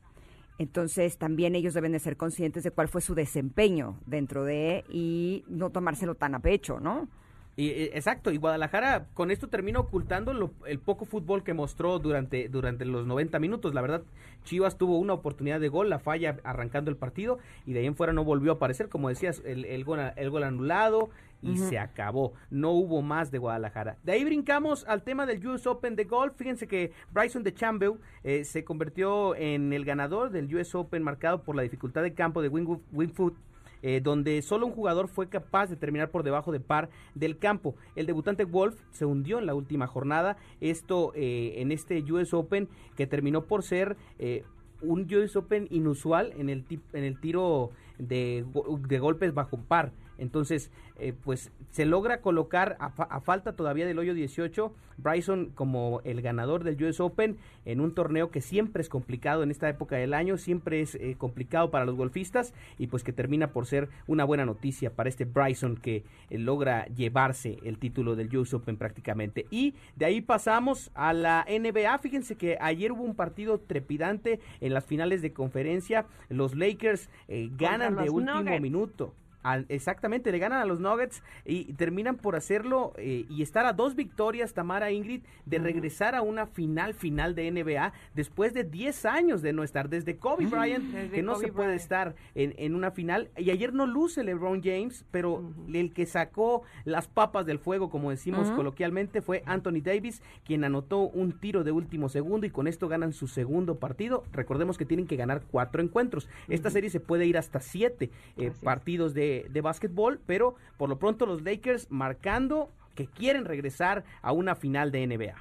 Entonces 0.58 1.18
también 1.18 1.56
ellos 1.56 1.74
deben 1.74 1.94
de 1.94 2.00
ser 2.00 2.16
conscientes 2.16 2.64
de 2.64 2.72
cuál 2.72 2.88
fue 2.88 3.02
su 3.02 3.16
desempeño 3.16 3.98
dentro 4.06 4.44
de 4.44 4.84
y 4.90 5.44
no 5.48 5.72
tomárselo 5.72 6.16
tan 6.16 6.36
a 6.36 6.40
pecho, 6.40 6.80
¿no? 6.80 7.08
Y, 7.56 7.70
eh, 7.70 7.92
exacto, 7.94 8.32
y 8.32 8.38
Guadalajara 8.38 9.06
con 9.14 9.30
esto 9.30 9.48
termina 9.48 9.80
ocultando 9.80 10.34
lo- 10.34 10.52
el 10.66 10.80
poco 10.80 11.06
fútbol 11.06 11.44
que 11.44 11.54
mostró 11.54 12.00
durante, 12.00 12.50
durante 12.50 12.84
los 12.86 13.06
90 13.06 13.38
minutos. 13.40 13.76
La 13.76 13.82
verdad, 13.82 14.02
Chivas 14.44 14.78
tuvo 14.78 14.98
una 14.98 15.14
oportunidad 15.14 15.60
de 15.60 15.70
gol, 15.70 15.90
la 15.90 16.00
falla 16.00 16.38
arrancando 16.44 16.90
el 16.90 16.98
partido, 16.98 17.38
y 17.68 17.74
de 17.74 17.82
ahí 17.82 17.86
en 17.86 17.96
fuera 17.96 18.12
no 18.12 18.24
volvió 18.24 18.52
a 18.52 18.56
aparecer. 18.56 18.90
Como 18.90 19.10
decías, 19.10 19.42
el, 19.46 19.66
el, 19.66 19.84
gol, 19.84 20.00
el 20.16 20.30
gol 20.32 20.44
anulado 20.44 21.10
y 21.44 21.58
se 21.58 21.78
acabó. 21.78 22.34
No 22.50 22.72
hubo 22.72 23.02
más 23.02 23.30
de 23.30 23.38
Guadalajara. 23.38 23.98
De 24.04 24.14
ahí 24.14 24.24
brincamos 24.24 24.86
al 24.88 25.04
tema 25.04 25.26
del 25.26 25.46
US 25.46 25.68
Open 25.68 25.96
de 25.98 26.06
golf. 26.06 26.34
Fíjense 26.38 26.68
que 26.68 26.92
Bryson 27.12 27.44
de 27.44 27.54
Chambeau 27.54 28.00
eh, 28.24 28.46
se 28.46 28.64
convirtió 28.64 29.36
en 29.36 29.74
el 29.74 29.84
ganador 29.86 30.30
del 30.32 30.54
US 30.56 30.74
Open 30.74 31.04
marcado 31.04 31.44
por 31.44 31.56
la 31.58 31.62
dificultad 31.64 32.02
de 32.02 32.14
campo 32.14 32.42
de. 32.42 32.48
Wingfoot 32.48 33.36
eh, 33.84 34.00
donde 34.02 34.42
solo 34.42 34.66
un 34.66 34.72
jugador 34.72 35.10
fue 35.10 35.28
capaz 35.28 35.68
de 35.68 35.76
terminar 35.76 36.10
por 36.10 36.24
debajo 36.24 36.52
de 36.52 36.60
par 36.60 36.90
del 37.14 37.38
campo. 37.38 37.76
El 37.96 38.06
debutante 38.06 38.46
Wolf 38.46 38.80
se 38.92 39.06
hundió 39.06 39.40
en 39.40 39.46
la 39.46 39.54
última 39.54 39.88
jornada, 39.88 40.38
esto 40.62 41.12
eh, 41.16 41.56
en 41.58 41.72
este 41.72 42.02
US 42.12 42.34
Open 42.34 42.70
que 42.96 43.08
terminó 43.08 43.44
por 43.44 43.62
ser 43.62 43.98
eh, 44.20 44.44
un 44.82 45.02
US 45.14 45.36
Open 45.36 45.68
inusual 45.70 46.34
en 46.38 46.50
el, 46.50 46.66
en 46.94 47.04
el 47.04 47.20
tiro 47.20 47.72
de, 48.00 48.46
de 48.88 49.00
golpes 49.00 49.34
bajo 49.34 49.58
par. 49.58 49.92
Entonces, 50.18 50.72
eh, 51.00 51.14
pues 51.24 51.52
se 51.72 51.86
logra 51.86 52.22
colocar 52.22 52.78
a, 52.80 52.90
fa- 52.90 53.04
a 53.04 53.20
falta 53.22 53.56
todavía 53.56 53.86
del 53.86 53.98
hoyo 54.00 54.14
18 54.14 54.74
Bryson 54.98 55.52
como 55.56 56.02
el 56.04 56.22
ganador 56.22 56.64
del 56.64 56.82
US 56.84 57.00
Open 57.00 57.38
en 57.66 57.80
un 57.80 57.96
torneo 57.96 58.30
que 58.30 58.42
siempre 58.42 58.82
es 58.82 58.90
complicado 58.90 59.42
en 59.42 59.50
esta 59.50 59.68
época 59.68 59.96
del 59.96 60.14
año, 60.14 60.38
siempre 60.38 60.82
es 60.82 60.94
eh, 60.96 61.16
complicado 61.18 61.72
para 61.72 61.86
los 61.86 61.96
golfistas 61.96 62.54
y 62.78 62.88
pues 62.88 63.04
que 63.04 63.12
termina 63.12 63.48
por 63.52 63.66
ser 63.66 63.90
una 64.06 64.24
buena 64.24 64.46
noticia 64.46 64.92
para 64.94 65.10
este 65.10 65.26
Bryson 65.26 65.78
que 65.78 66.04
eh, 66.30 66.38
logra 66.38 66.86
llevarse 66.88 67.58
el 67.64 67.80
título 67.80 68.16
del 68.16 68.36
US 68.38 68.54
Open 68.54 68.78
prácticamente. 68.78 69.48
Y 69.50 69.74
de 69.96 70.06
ahí 70.06 70.22
pasamos 70.22 70.92
a 70.94 71.12
la 71.14 71.44
NBA. 71.50 71.98
Fíjense 71.98 72.36
que 72.36 72.58
ayer 72.62 72.92
hubo 72.92 73.02
un 73.04 73.16
partido 73.16 73.60
trepidante 73.60 74.40
en 74.62 74.74
las 74.76 74.86
finales 74.86 75.22
de 75.24 75.34
conferencia. 75.34 76.06
Los 76.30 76.56
Lakers 76.56 77.10
eh, 77.28 77.50
ganan 77.58 77.96
de 77.96 78.10
último 78.12 78.42
Nuggets. 78.42 78.62
minuto. 78.62 79.14
Al- 79.44 79.66
exactamente, 79.70 80.32
le 80.32 80.40
ganan 80.40 80.62
a 80.62 80.66
los 80.66 80.80
Nuggets 80.80 81.22
y 81.46 81.74
terminan 81.74 82.16
por 82.18 82.36
hacerlo 82.36 82.94
eh, 82.98 83.26
y 83.30 83.42
estar 83.42 83.66
a 83.66 83.74
dos 83.74 83.96
victorias, 83.96 84.54
Tamara 84.54 84.92
Ingrid, 84.92 85.22
de 85.46 85.60
regresar 85.60 86.16
a 86.16 86.22
una 86.22 86.48
final 86.48 86.94
final 86.94 87.36
de 87.36 87.52
NBA 87.52 87.94
después 88.16 88.54
de 88.54 88.64
10 88.64 89.06
años 89.06 89.42
de 89.42 89.54
no 89.54 89.64
estar, 89.64 89.90
desde 89.90 90.16
Kobe 90.18 90.46
Bryant, 90.46 90.84
Desde 90.94 91.10
que 91.16 91.24
no 91.24 91.34
Kobe 91.34 91.46
se 91.48 91.52
puede 91.52 91.68
Bryant. 91.68 91.82
estar 91.82 92.16
en, 92.36 92.54
en 92.58 92.76
una 92.76 92.92
final. 92.92 93.30
Y 93.38 93.50
ayer 93.50 93.74
no 93.74 93.86
luce 93.86 94.24
LeBron 94.24 94.62
James, 94.64 95.06
pero 95.12 95.44
el 95.74 95.94
que 95.94 96.06
sacó 96.06 96.64
las 96.86 97.08
papas 97.08 97.46
del 97.46 97.60
fuego, 97.60 97.90
como 97.90 98.10
decimos 98.10 98.50
coloquialmente, 98.52 99.22
fue 99.22 99.44
Anthony 99.46 99.82
Davis, 99.84 100.22
quien 100.46 100.64
anotó 100.64 101.00
un 101.10 101.34
tiro 101.40 101.64
de 101.64 101.72
último 101.72 102.10
segundo 102.10 102.46
y 102.48 102.50
con 102.50 102.68
esto 102.68 102.88
ganan 102.88 103.12
su 103.14 103.28
segundo 103.28 103.76
partido. 103.76 104.24
Recordemos 104.32 104.78
que 104.78 104.86
tienen 104.86 105.08
que 105.08 105.16
ganar 105.16 105.42
cuatro 105.52 105.82
encuentros. 105.82 106.28
Esta 106.48 106.70
serie 106.70 106.90
se 106.90 107.00
puede 107.00 107.26
ir 107.26 107.38
hasta 107.38 107.60
siete 107.60 108.10
eh, 108.38 108.52
partidos 108.64 109.14
de, 109.14 109.33
de 109.50 109.62
básquetbol, 109.62 110.20
pero 110.26 110.56
por 110.78 110.90
lo 110.90 110.98
pronto 111.00 111.26
los 111.26 111.42
Lakers 111.42 111.90
marcando 111.90 112.70
que 112.96 113.08
quieren 113.08 113.46
regresar 113.46 114.04
a 114.22 114.32
una 114.32 114.56
final 114.56 114.92
de 114.92 115.08
NBA. 115.08 115.36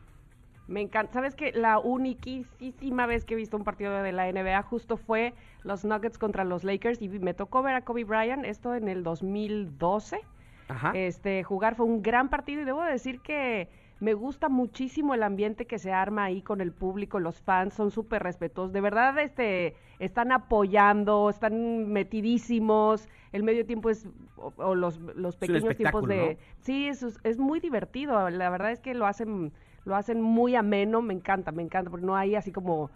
Me 0.69 0.81
encanta. 0.81 1.13
¿Sabes 1.13 1.35
que 1.35 1.53
La 1.53 1.79
uniquísima 1.79 3.07
vez 3.07 3.25
que 3.25 3.35
he 3.35 3.37
visto 3.37 3.57
un 3.57 3.65
partido 3.65 4.03
de 4.03 4.13
la 4.13 4.31
NBA 4.33 4.63
justo 4.63 4.97
fue 4.97 5.35
los 5.65 5.85
Nuggets 5.85 6.19
contra 6.19 6.45
los 6.45 6.65
Lakers 6.65 7.03
y 7.03 7.09
me 7.09 7.35
tocó 7.35 7.63
ver 7.63 7.75
a 7.75 7.83
Kobe 7.83 8.05
Bryant, 8.05 8.45
esto 8.45 8.75
en 8.75 8.89
el 8.89 9.03
2012. 9.03 10.21
Ajá. 10.69 10.93
Este, 10.95 11.43
jugar 11.43 11.75
fue 11.75 11.87
un 11.87 12.03
gran 12.03 12.31
partido 12.31 12.63
y 12.63 12.65
debo 12.65 12.83
decir 12.83 13.21
que 13.21 13.69
me 14.03 14.15
gusta 14.15 14.49
muchísimo 14.49 15.15
el 15.15 15.23
ambiente 15.23 15.65
que 15.65 15.79
se 15.79 15.93
arma 15.93 16.25
ahí 16.25 16.43
con 16.43 16.61
el 16.61 16.73
público, 16.73 17.21
los 17.21 17.41
fans 17.41 17.75
son 17.75 17.93
súper 17.93 18.21
respetuosos, 18.25 18.73
de 18.73 18.81
verdad 18.81 19.17
este, 19.21 19.77
están 20.01 20.33
apoyando, 20.33 21.31
están 21.31 21.87
metidísimos, 21.93 23.09
el 23.31 23.45
medio 23.45 23.65
tiempo 23.65 23.91
es, 23.91 24.09
o, 24.37 24.53
o 24.57 24.75
los, 24.75 24.99
los 24.99 25.37
pequeños 25.37 25.77
tiempos 25.77 26.09
de... 26.09 26.35
¿no? 26.35 26.63
Sí, 26.63 26.89
es, 26.89 27.05
es 27.23 27.39
muy 27.39 27.61
divertido, 27.61 28.29
la 28.29 28.51
verdad 28.51 28.73
es 28.73 28.81
que 28.81 28.93
lo 28.93 29.07
hacen, 29.07 29.53
lo 29.85 29.95
hacen 29.95 30.21
muy 30.21 30.57
ameno, 30.57 31.01
me 31.01 31.15
encanta, 31.15 31.53
me 31.53 31.63
encanta, 31.63 31.89
porque 31.89 32.05
no 32.05 32.17
hay 32.17 32.35
así 32.35 32.51
como 32.51 32.91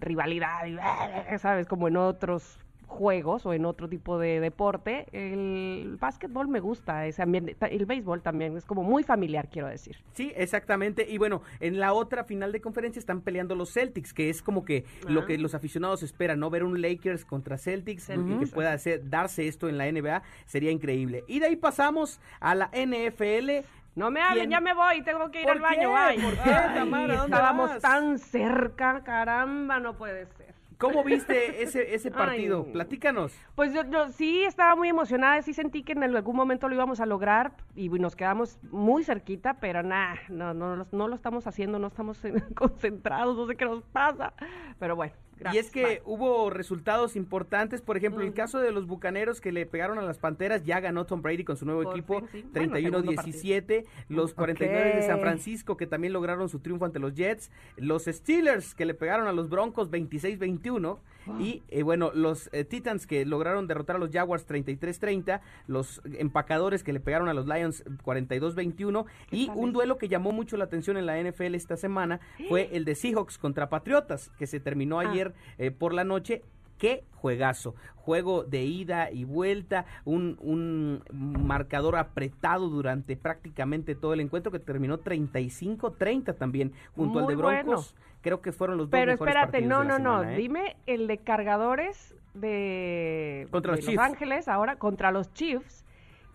rivalidad, 0.00 0.66
y, 0.66 0.76
¿sabes? 1.38 1.68
Como 1.68 1.86
en 1.86 1.98
otros 1.98 2.58
juegos 2.88 3.46
o 3.46 3.52
en 3.52 3.64
otro 3.64 3.88
tipo 3.88 4.18
de 4.18 4.40
deporte. 4.40 5.06
El 5.12 5.96
básquetbol 6.00 6.48
me 6.48 6.58
gusta, 6.58 7.06
ese 7.06 7.22
ambiente, 7.22 7.56
el 7.70 7.86
béisbol 7.86 8.22
también, 8.22 8.56
es 8.56 8.64
como 8.64 8.82
muy 8.82 9.04
familiar, 9.04 9.48
quiero 9.48 9.68
decir. 9.68 9.98
Sí, 10.12 10.32
exactamente. 10.34 11.06
Y 11.08 11.18
bueno, 11.18 11.42
en 11.60 11.78
la 11.78 11.92
otra 11.92 12.24
final 12.24 12.50
de 12.50 12.60
conferencia 12.60 12.98
están 12.98 13.20
peleando 13.20 13.54
los 13.54 13.72
Celtics, 13.72 14.12
que 14.12 14.30
es 14.30 14.42
como 14.42 14.64
que 14.64 14.84
lo 15.06 15.26
que 15.26 15.38
los 15.38 15.54
aficionados 15.54 16.02
esperan, 16.02 16.40
¿no? 16.40 16.50
Ver 16.50 16.64
un 16.64 16.80
Lakers 16.82 17.24
contra 17.24 17.58
Celtics 17.58 18.08
y 18.08 18.38
que 18.38 18.46
pueda 18.46 18.72
hacer, 18.72 19.08
darse 19.08 19.46
esto 19.46 19.68
en 19.68 19.78
la 19.78 19.90
NBA 19.90 20.22
sería 20.46 20.70
increíble. 20.70 21.24
Y 21.28 21.40
de 21.40 21.46
ahí 21.46 21.56
pasamos 21.56 22.20
a 22.40 22.54
la 22.54 22.70
NFL. 22.72 23.64
No 23.94 24.10
me 24.12 24.20
hablen, 24.20 24.48
ya 24.48 24.60
me 24.60 24.74
voy, 24.74 25.02
tengo 25.02 25.28
que 25.30 25.40
ir 25.40 25.44
¿Por 25.46 25.56
al 25.56 25.60
baño, 25.60 25.92
qué? 25.92 26.20
¿Por 26.22 26.34
qué, 26.34 26.50
Tamara? 26.50 27.16
¿Dónde 27.16 27.36
Estábamos 27.36 27.70
vas? 27.70 27.82
tan 27.82 28.18
cerca, 28.18 29.02
caramba, 29.02 29.80
no 29.80 29.94
puede 29.94 30.26
ser. 30.36 30.47
¿Cómo 30.78 31.02
viste 31.02 31.62
ese, 31.62 31.94
ese 31.94 32.10
partido? 32.10 32.62
Ay. 32.66 32.72
Platícanos. 32.72 33.36
Pues 33.56 33.74
yo, 33.74 33.82
yo 33.90 34.10
sí 34.12 34.44
estaba 34.44 34.76
muy 34.76 34.88
emocionada, 34.88 35.42
sí 35.42 35.52
sentí 35.52 35.82
que 35.82 35.92
en 35.92 36.04
algún 36.04 36.36
momento 36.36 36.68
lo 36.68 36.74
íbamos 36.74 37.00
a 37.00 37.06
lograr 37.06 37.52
y 37.74 37.88
nos 37.88 38.14
quedamos 38.14 38.58
muy 38.70 39.02
cerquita, 39.02 39.54
pero 39.60 39.82
nada, 39.82 40.16
no, 40.28 40.54
no, 40.54 40.76
lo- 40.76 40.86
no 40.92 41.08
lo 41.08 41.14
estamos 41.16 41.46
haciendo, 41.48 41.78
no 41.80 41.88
estamos 41.88 42.20
concentrados, 42.54 43.36
no 43.36 43.46
sé 43.46 43.56
qué 43.56 43.64
nos 43.64 43.82
pasa. 43.82 44.32
Pero 44.78 44.94
bueno, 44.94 45.14
gracias. 45.38 45.54
y 45.54 45.66
es 45.66 45.72
que 45.72 45.82
bye. 45.82 46.02
hubo 46.04 46.50
resultados 46.50 47.16
importantes, 47.16 47.82
por 47.82 47.96
ejemplo, 47.96 48.22
el 48.22 48.34
caso 48.34 48.58
de 48.58 48.72
los 48.72 48.86
Bucaneros 48.86 49.40
que 49.40 49.52
le 49.52 49.66
pegaron 49.66 49.98
a 49.98 50.02
las 50.02 50.18
Panteras, 50.18 50.64
ya 50.64 50.80
ganó 50.80 51.06
Tom 51.06 51.22
Brady 51.22 51.44
con 51.44 51.56
su 51.56 51.64
nuevo 51.64 51.82
Por 51.82 51.94
equipo, 51.94 52.22
sí. 52.32 52.44
Bueno, 52.52 52.76
segundo 52.76 53.12
31-17, 53.12 53.84
los 54.08 54.34
49 54.34 54.96
de 54.96 55.02
San. 55.02 55.20
Francisco 55.20 55.76
que 55.76 55.86
también 55.86 56.12
lograron 56.12 56.48
su 56.48 56.60
triunfo 56.60 56.84
ante 56.84 56.98
los 56.98 57.14
Jets, 57.14 57.50
los 57.76 58.04
Steelers 58.04 58.74
que 58.74 58.84
le 58.84 58.94
pegaron 58.94 59.26
a 59.26 59.32
los 59.32 59.48
Broncos 59.48 59.90
26-21 59.90 60.98
y 61.38 61.62
eh, 61.68 61.82
bueno, 61.82 62.10
los 62.14 62.48
eh, 62.52 62.64
Titans 62.64 63.06
que 63.06 63.26
lograron 63.26 63.66
derrotar 63.66 63.96
a 63.96 63.98
los 63.98 64.10
Jaguars 64.10 64.48
33-30, 64.48 65.40
los 65.66 66.00
empacadores 66.18 66.82
que 66.82 66.92
le 66.92 67.00
pegaron 67.00 67.28
a 67.28 67.34
los 67.34 67.46
Lions 67.46 67.84
42-21 68.04 69.04
y 69.30 69.50
un 69.54 69.72
duelo 69.72 69.98
que 69.98 70.08
llamó 70.08 70.32
mucho 70.32 70.56
la 70.56 70.64
atención 70.64 70.96
en 70.96 71.04
la 71.04 71.20
NFL 71.22 71.54
esta 71.54 71.76
semana 71.76 72.20
fue 72.48 72.70
el 72.72 72.84
de 72.84 72.94
Seahawks 72.94 73.36
contra 73.36 73.68
Patriotas, 73.68 74.30
que 74.38 74.46
se 74.46 74.60
terminó 74.60 75.00
Ah. 75.00 75.04
Ayer 75.28 75.34
eh, 75.58 75.70
por 75.70 75.94
la 75.94 76.04
noche. 76.04 76.42
Qué 76.78 77.02
juegazo, 77.16 77.74
juego 77.96 78.44
de 78.44 78.62
ida 78.62 79.10
y 79.10 79.24
vuelta, 79.24 79.84
un, 80.04 80.38
un 80.40 81.02
marcador 81.44 81.96
apretado 81.96 82.68
durante 82.68 83.16
prácticamente 83.16 83.96
todo 83.96 84.12
el 84.12 84.20
encuentro 84.20 84.52
que 84.52 84.60
terminó 84.60 85.00
35-30 85.00 86.36
también 86.36 86.72
junto 86.94 87.18
al 87.18 87.26
de 87.26 87.34
bueno. 87.34 87.64
Broncos. 87.64 87.96
Creo 88.20 88.40
que 88.40 88.52
fueron 88.52 88.78
los 88.78 88.86
dos 88.86 88.92
Pero 88.92 89.12
mejores 89.12 89.34
espérate, 89.34 89.52
partidos 89.58 89.70
no, 89.70 89.82
de 89.82 89.88
la 89.88 89.98
no, 89.98 90.04
no, 90.04 90.18
semana, 90.20 90.34
¿eh? 90.34 90.38
dime 90.38 90.76
el 90.86 91.06
de 91.08 91.18
cargadores 91.18 92.14
de, 92.34 93.48
Contra 93.50 93.72
de 93.72 93.78
los 93.78 93.86
Los. 93.86 94.04
Ángeles, 94.04 94.48
ahora 94.48 94.76
contra 94.76 95.10
los 95.10 95.32
Chiefs. 95.32 95.84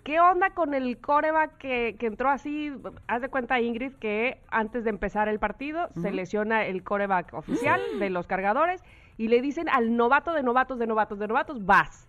¿Qué 0.04 0.20
onda 0.20 0.50
con 0.50 0.74
el 0.74 0.98
coreback 1.00 1.58
que, 1.58 1.96
que 1.98 2.08
entró 2.08 2.30
así? 2.30 2.74
Haz 3.08 3.22
de 3.22 3.30
cuenta, 3.30 3.62
Ingrid, 3.62 3.94
que 3.94 4.38
antes 4.50 4.84
de 4.84 4.89
empezar 4.89 5.30
el 5.30 5.39
partido 5.39 5.89
se 6.02 6.12
lesiona 6.12 6.66
el 6.66 6.84
coreback 6.84 7.34
oficial 7.34 7.80
de 8.00 8.10
los 8.10 8.28
cargadores 8.28 8.84
y 9.18 9.30
le 9.30 9.42
dicen 9.42 9.70
al 9.70 9.96
novato 9.96 10.34
de 10.34 10.44
novatos, 10.44 10.78
de 10.80 10.88
novatos, 10.88 11.20
de 11.20 11.28
novatos, 11.28 11.66
vas. 11.66 12.08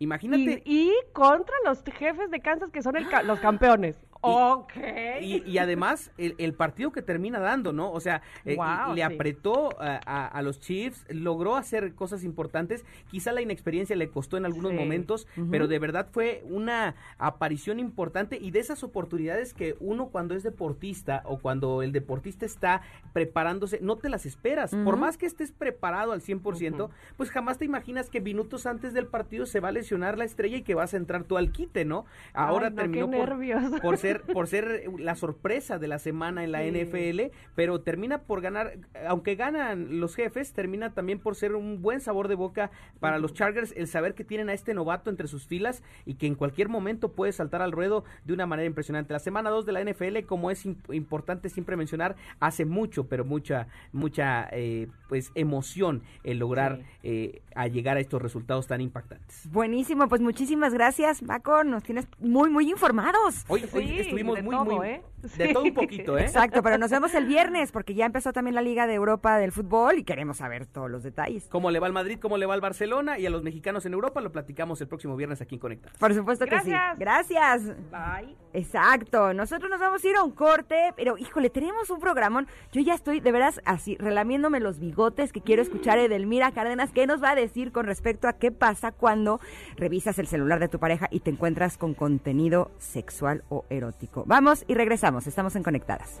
Imagínate, 0.00 0.62
Y, 0.64 0.88
y 0.88 0.92
contra 1.12 1.54
los 1.64 1.82
jefes 1.84 2.30
de 2.30 2.40
Kansas 2.40 2.70
que 2.70 2.82
son 2.82 2.96
el 2.96 3.08
ca- 3.08 3.22
los 3.22 3.38
campeones. 3.40 3.96
Ok. 4.22 4.72
Y, 5.20 5.42
y 5.46 5.58
además, 5.58 6.10
el, 6.18 6.34
el 6.38 6.54
partido 6.54 6.92
que 6.92 7.02
termina 7.02 7.38
dando, 7.40 7.72
¿no? 7.72 7.90
O 7.92 8.00
sea, 8.00 8.22
eh, 8.44 8.56
le 8.94 8.94
sí. 8.96 9.02
apretó 9.02 9.80
a, 9.80 10.00
a- 10.04 10.26
a 10.26 10.42
los 10.42 10.60
Chiefs, 10.60 11.04
logró 11.08 11.56
hacer 11.56 11.94
cosas 11.94 12.24
importantes. 12.24 12.84
Quizá 13.10 13.32
la 13.32 13.40
inexperiencia 13.42 13.96
le 13.96 14.08
costó 14.10 14.36
en 14.36 14.44
algunos 14.46 14.72
Sí. 14.72 14.78
momentos, 14.78 15.26
pero 15.50 15.68
de 15.68 15.78
verdad 15.78 16.08
fue 16.12 16.42
una 16.44 16.94
aparición 17.18 17.78
importante 17.80 18.38
y 18.40 18.50
de 18.50 18.60
esas 18.60 18.82
oportunidades 18.84 19.54
que 19.54 19.76
uno 19.80 20.08
cuando 20.08 20.34
es 20.34 20.42
deportista 20.42 21.22
o 21.24 21.38
cuando 21.38 21.82
el 21.82 21.92
deportista 21.92 22.44
está 22.46 22.82
preparándose, 23.12 23.78
no 23.80 23.96
te 23.96 24.08
las 24.08 24.26
esperas. 24.26 24.74
Por 24.84 24.96
más 24.96 25.16
que 25.16 25.26
estés 25.26 25.52
preparado 25.52 26.12
al 26.12 26.20
100%, 26.20 26.90
pues 27.16 27.30
jamás 27.30 27.58
te 27.58 27.64
imaginas 27.64 28.10
que 28.10 28.20
minutos 28.20 28.66
antes 28.66 28.92
del 28.94 29.06
partido 29.06 29.46
se 29.46 29.60
va 29.60 29.68
a 29.68 29.72
lesionar 29.72 30.18
la 30.18 30.24
estrella 30.24 30.58
y 30.58 30.62
que 30.62 30.74
vas 30.74 30.94
a 30.94 30.96
entrar 30.96 31.24
tú 31.24 31.36
al 31.36 31.52
quite, 31.52 31.84
¿no? 31.84 32.04
Ahora 32.32 32.66
Ay, 32.68 32.72
no, 32.74 32.80
terminó 32.82 33.10
por, 33.10 33.80
por 33.80 33.96
ser 33.98 34.09
por 34.18 34.46
ser 34.46 34.84
la 34.98 35.14
sorpresa 35.14 35.78
de 35.78 35.88
la 35.88 35.98
semana 35.98 36.44
en 36.44 36.52
la 36.52 36.60
Sí. 36.62 36.68
NFL, 36.70 37.32
pero 37.54 37.80
termina 37.80 38.18
por 38.22 38.40
ganar, 38.40 38.78
aunque 39.06 39.34
ganan 39.36 40.00
los 40.00 40.14
jefes, 40.14 40.52
termina 40.52 40.92
también 40.94 41.18
por 41.18 41.34
ser 41.36 41.54
un 41.54 41.80
buen 41.82 42.00
sabor 42.00 42.28
de 42.28 42.34
boca 42.34 42.70
para 43.00 43.18
los 43.18 43.32
Chargers 43.34 43.72
el 43.76 43.86
saber 43.86 44.14
que 44.14 44.24
tienen 44.24 44.48
a 44.48 44.52
este 44.54 44.74
novato 44.74 45.10
entre 45.10 45.28
sus 45.28 45.46
filas 45.46 45.82
y 46.04 46.14
que 46.14 46.26
en 46.26 46.34
cualquier 46.34 46.68
momento 46.68 47.12
puede 47.12 47.32
saltar 47.32 47.62
al 47.62 47.72
ruedo 47.72 48.04
de 48.24 48.32
una 48.34 48.46
manera 48.46 48.66
impresionante. 48.66 49.12
La 49.12 49.18
semana 49.18 49.50
2 49.50 49.66
de 49.66 49.72
la 49.72 49.80
NFL, 49.80 50.24
como 50.26 50.50
es 50.50 50.66
imp- 50.66 50.94
importante 50.94 51.48
siempre 51.48 51.76
mencionar, 51.76 52.16
hace 52.40 52.64
mucho, 52.64 53.08
pero 53.08 53.24
mucha 53.24 53.68
mucha 53.92 54.48
eh, 54.52 54.88
pues 55.08 55.30
emoción 55.34 56.02
el 56.24 56.38
lograr 56.38 56.80
eh, 57.02 57.42
a 57.54 57.66
llegar 57.66 57.96
a 57.96 58.00
estos 58.00 58.20
resultados 58.22 58.66
tan 58.66 58.80
impactantes. 58.80 59.48
Buenísimo, 59.50 60.08
pues 60.08 60.20
muchísimas 60.20 60.72
gracias, 60.72 61.20
Paco. 61.22 61.64
Nos 61.64 61.82
tienes 61.82 62.06
muy, 62.20 62.50
muy 62.50 62.70
informados. 62.70 63.44
Hoy, 63.48 63.64
hoy 63.72 63.84
Estuvimos 64.00 64.42
muy, 64.42 64.54
todo, 64.54 64.64
muy 64.64 64.88
¿eh? 64.88 65.02
De 65.22 65.28
Sí. 65.48 65.52
todo 65.52 65.64
un 65.64 65.74
poquito, 65.74 66.18
¿eh? 66.18 66.22
Exacto, 66.22 66.62
pero 66.62 66.78
nos 66.78 66.90
vemos 66.90 67.14
el 67.14 67.26
viernes 67.26 67.72
porque 67.72 67.94
ya 67.94 68.06
empezó 68.06 68.32
también 68.32 68.54
la 68.54 68.62
Liga 68.62 68.86
de 68.86 68.94
Europa 68.94 69.38
del 69.38 69.52
Fútbol 69.52 69.98
y 69.98 70.04
queremos 70.04 70.38
saber 70.38 70.66
todos 70.66 70.90
los 70.90 71.02
detalles. 71.02 71.46
cómo 71.50 71.70
le 71.70 71.78
va 71.80 71.86
al 71.86 71.92
Madrid, 71.92 72.18
cómo 72.20 72.36
le 72.36 72.46
va 72.46 72.54
al 72.54 72.60
Barcelona 72.60 73.18
y 73.18 73.26
a 73.26 73.30
los 73.30 73.42
mexicanos 73.42 73.84
en 73.86 73.92
Europa, 73.92 74.20
lo 74.20 74.32
platicamos 74.32 74.80
el 74.80 74.88
próximo 74.88 75.16
viernes 75.16 75.40
aquí 75.40 75.56
en 75.56 75.60
Conectados. 75.60 75.98
Por 75.98 76.14
supuesto 76.14 76.44
que 76.44 76.50
Gracias. 76.52 76.92
sí. 76.94 76.98
Gracias. 76.98 77.62
Bye. 77.90 78.36
Exacto, 78.52 79.32
nosotros 79.34 79.70
nos 79.70 79.80
vamos 79.80 80.04
a 80.04 80.08
ir 80.08 80.16
a 80.16 80.22
un 80.22 80.32
corte, 80.32 80.92
pero 80.96 81.16
híjole, 81.18 81.50
tenemos 81.50 81.90
un 81.90 82.00
programón. 82.00 82.46
Yo 82.72 82.80
ya 82.80 82.94
estoy 82.94 83.20
de 83.20 83.32
veras 83.32 83.60
así, 83.64 83.96
relamiéndome 83.96 84.60
los 84.60 84.78
bigotes, 84.80 85.32
que 85.32 85.40
quiero 85.40 85.62
escuchar 85.62 85.98
a 85.98 86.02
Edelmira 86.02 86.50
Cárdenas, 86.52 86.90
¿qué 86.92 87.06
nos 87.06 87.22
va 87.22 87.30
a 87.30 87.34
decir 87.34 87.72
con 87.72 87.86
respecto 87.86 88.28
a 88.28 88.32
qué 88.34 88.50
pasa 88.52 88.92
cuando 88.92 89.40
revisas 89.76 90.18
el 90.18 90.26
celular 90.26 90.58
de 90.60 90.68
tu 90.68 90.78
pareja 90.78 91.08
y 91.10 91.20
te 91.20 91.30
encuentras 91.30 91.76
con 91.78 91.94
contenido 91.94 92.70
sexual 92.78 93.44
o 93.48 93.64
erótico? 93.70 94.24
Vamos 94.26 94.64
y 94.68 94.74
regresamos, 94.74 95.00
estamos 95.26 95.56
en 95.56 95.62
Conectadas. 95.62 96.20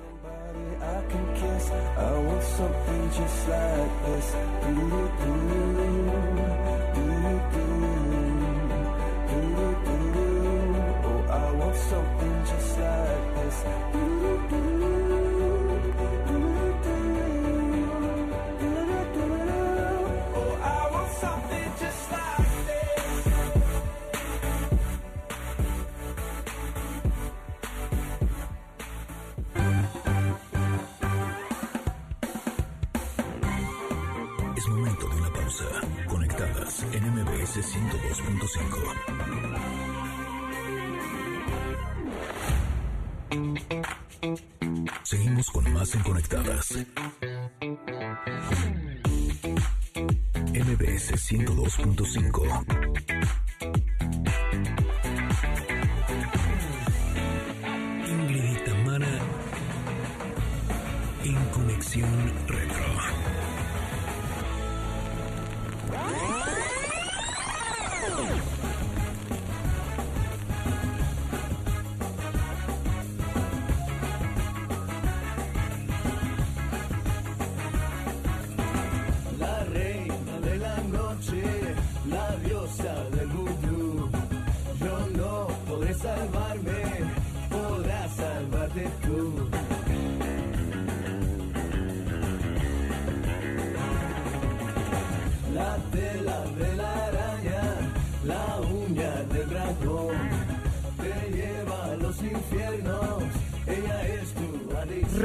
MBS 37.50 37.74
102.5. 37.74 38.78
Seguimos 45.02 45.50
con 45.50 45.72
más 45.72 45.92
en 45.96 46.02
Conectadas. 46.02 46.78
MBS 50.54 51.14
102.5. 51.32 52.64
Ingrid 58.08 58.44
y 58.44 58.56
Tamara 58.64 59.18
en 61.24 61.44
Conexión 61.46 62.32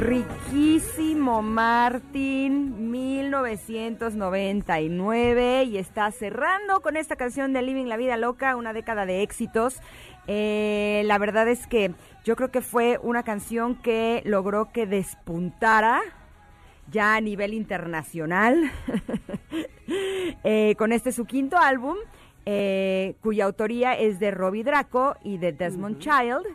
Riquísimo, 0.06 1.42
Martín. 1.42 2.92
1999 2.92 5.64
y 5.64 5.78
está 5.78 6.08
cerrando 6.12 6.80
con 6.80 6.96
esta 6.96 7.16
canción 7.16 7.52
de 7.52 7.62
Living 7.62 7.86
la 7.86 7.96
Vida 7.96 8.16
Loca, 8.16 8.54
una 8.54 8.72
década 8.72 9.04
de 9.04 9.22
éxitos. 9.22 9.80
Eh, 10.28 11.02
la 11.06 11.18
verdad 11.18 11.48
es 11.48 11.66
que 11.66 11.92
yo 12.24 12.36
creo 12.36 12.52
que 12.52 12.60
fue 12.60 13.00
una 13.02 13.24
canción 13.24 13.74
que 13.74 14.22
logró 14.24 14.70
que 14.72 14.86
despuntara 14.86 16.00
ya 16.88 17.16
a 17.16 17.20
nivel 17.20 17.52
internacional 17.52 18.70
eh, 20.44 20.76
con 20.78 20.92
este 20.92 21.10
su 21.10 21.24
quinto 21.24 21.58
álbum, 21.58 21.96
eh, 22.44 23.16
cuya 23.22 23.46
autoría 23.46 23.94
es 23.94 24.20
de 24.20 24.30
Robbie 24.30 24.62
Draco 24.62 25.16
y 25.24 25.38
de 25.38 25.50
Desmond 25.50 25.98
Child. 25.98 26.46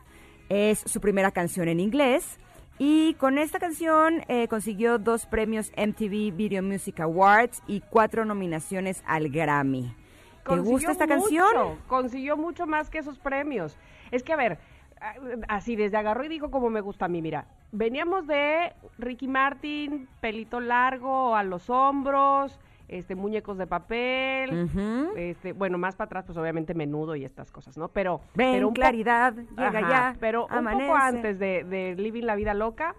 Es 0.48 0.80
su 0.80 1.02
primera 1.02 1.32
canción 1.32 1.68
en 1.68 1.82
inglés. 1.82 2.38
Y 2.80 3.14
con 3.16 3.38
esta 3.38 3.60
canción 3.60 4.24
eh, 4.28 4.48
consiguió 4.48 4.98
dos 4.98 5.26
premios 5.26 5.72
MTV 5.78 6.36
Video 6.36 6.64
Music 6.64 7.00
Awards 7.00 7.62
y 7.68 7.82
cuatro 7.82 8.26
nominaciones 8.26 9.04
al 9.06 9.30
Grammy. 9.30 9.94
¿Te 10.48 10.58
gusta 10.58 10.92
esta 10.92 11.06
mucho, 11.06 11.22
canción? 11.22 11.80
Consiguió 11.88 12.38
mucho 12.38 12.66
más 12.66 12.90
que 12.90 12.98
esos 12.98 13.20
premios. 13.20 13.78
Es 14.10 14.24
que, 14.24 14.34
a 14.34 14.38
ver, 14.38 14.58
así 15.48 15.76
desde 15.76 15.98
agarró 15.98 16.24
y 16.24 16.30
dijo 16.30 16.50
como 16.52 16.70
me 16.70 16.82
gusta 16.82 17.06
a 17.06 17.08
mí, 17.08 17.22
mira. 17.22 17.46
Veníamos 17.72 18.28
de 18.28 18.74
Ricky 18.98 19.28
Martin, 19.28 20.08
pelito 20.20 20.60
largo 20.60 21.36
a 21.36 21.44
los 21.44 21.70
hombros, 21.70 22.60
este 22.92 23.16
muñecos 23.16 23.58
de 23.58 23.66
papel, 23.66 24.70
este, 25.16 25.54
bueno, 25.54 25.78
más 25.78 25.96
para 25.96 26.06
atrás, 26.08 26.26
pues 26.26 26.38
obviamente 26.38 26.74
menudo 26.74 27.16
y 27.16 27.26
estas 27.26 27.52
cosas, 27.52 27.78
¿no? 27.78 27.88
Pero, 27.88 28.22
Ven, 28.36 28.54
pero 28.54 28.68
un 28.68 28.74
claridad, 28.74 29.34
llega 29.34 29.68
Ajá, 29.80 29.90
ya. 29.90 30.16
Pero 30.20 30.46
un 30.46 30.66
poco 30.66 30.96
antes 30.96 31.40
de, 31.40 31.64
de 31.64 31.96
Living 31.96 32.24
la 32.24 32.36
Vida 32.36 32.54
Loca, 32.54 32.94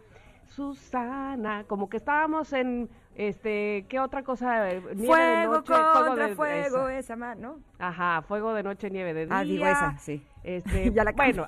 Susana, 0.46 1.64
como 1.66 1.88
que 1.88 1.96
estábamos 1.98 2.52
en, 2.52 2.88
este, 3.14 3.86
¿qué 3.88 4.00
otra 4.00 4.22
cosa? 4.22 4.70
Eh, 4.70 4.80
Nieve 4.80 4.96
de 4.96 5.06
Fuego 5.06 5.54
noche, 5.54 6.28
de- 6.28 6.34
fuego, 6.34 6.88
esa. 6.88 6.98
esa 6.98 7.16
mano. 7.16 7.58
Ajá, 7.78 8.22
fuego 8.22 8.54
de 8.54 8.62
noche, 8.62 8.90
nieve 8.90 9.12
de 9.14 9.26
día. 9.26 9.38
Ah, 9.38 9.44
digo 9.44 9.66
esa, 9.66 9.98
sí. 9.98 10.22
Este, 10.42 10.90
Ya 10.94 11.04
la 11.04 11.12
bueno, 11.12 11.46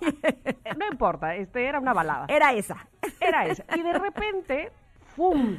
no 0.78 0.86
importa, 0.90 1.34
este 1.36 1.64
era 1.66 1.80
una 1.80 1.92
balada. 1.92 2.26
Era 2.28 2.52
esa. 2.52 2.86
Era 3.20 3.46
esa. 3.46 3.64
Y 3.76 3.82
de 3.82 3.92
repente, 3.92 4.70
¡fum! 5.16 5.56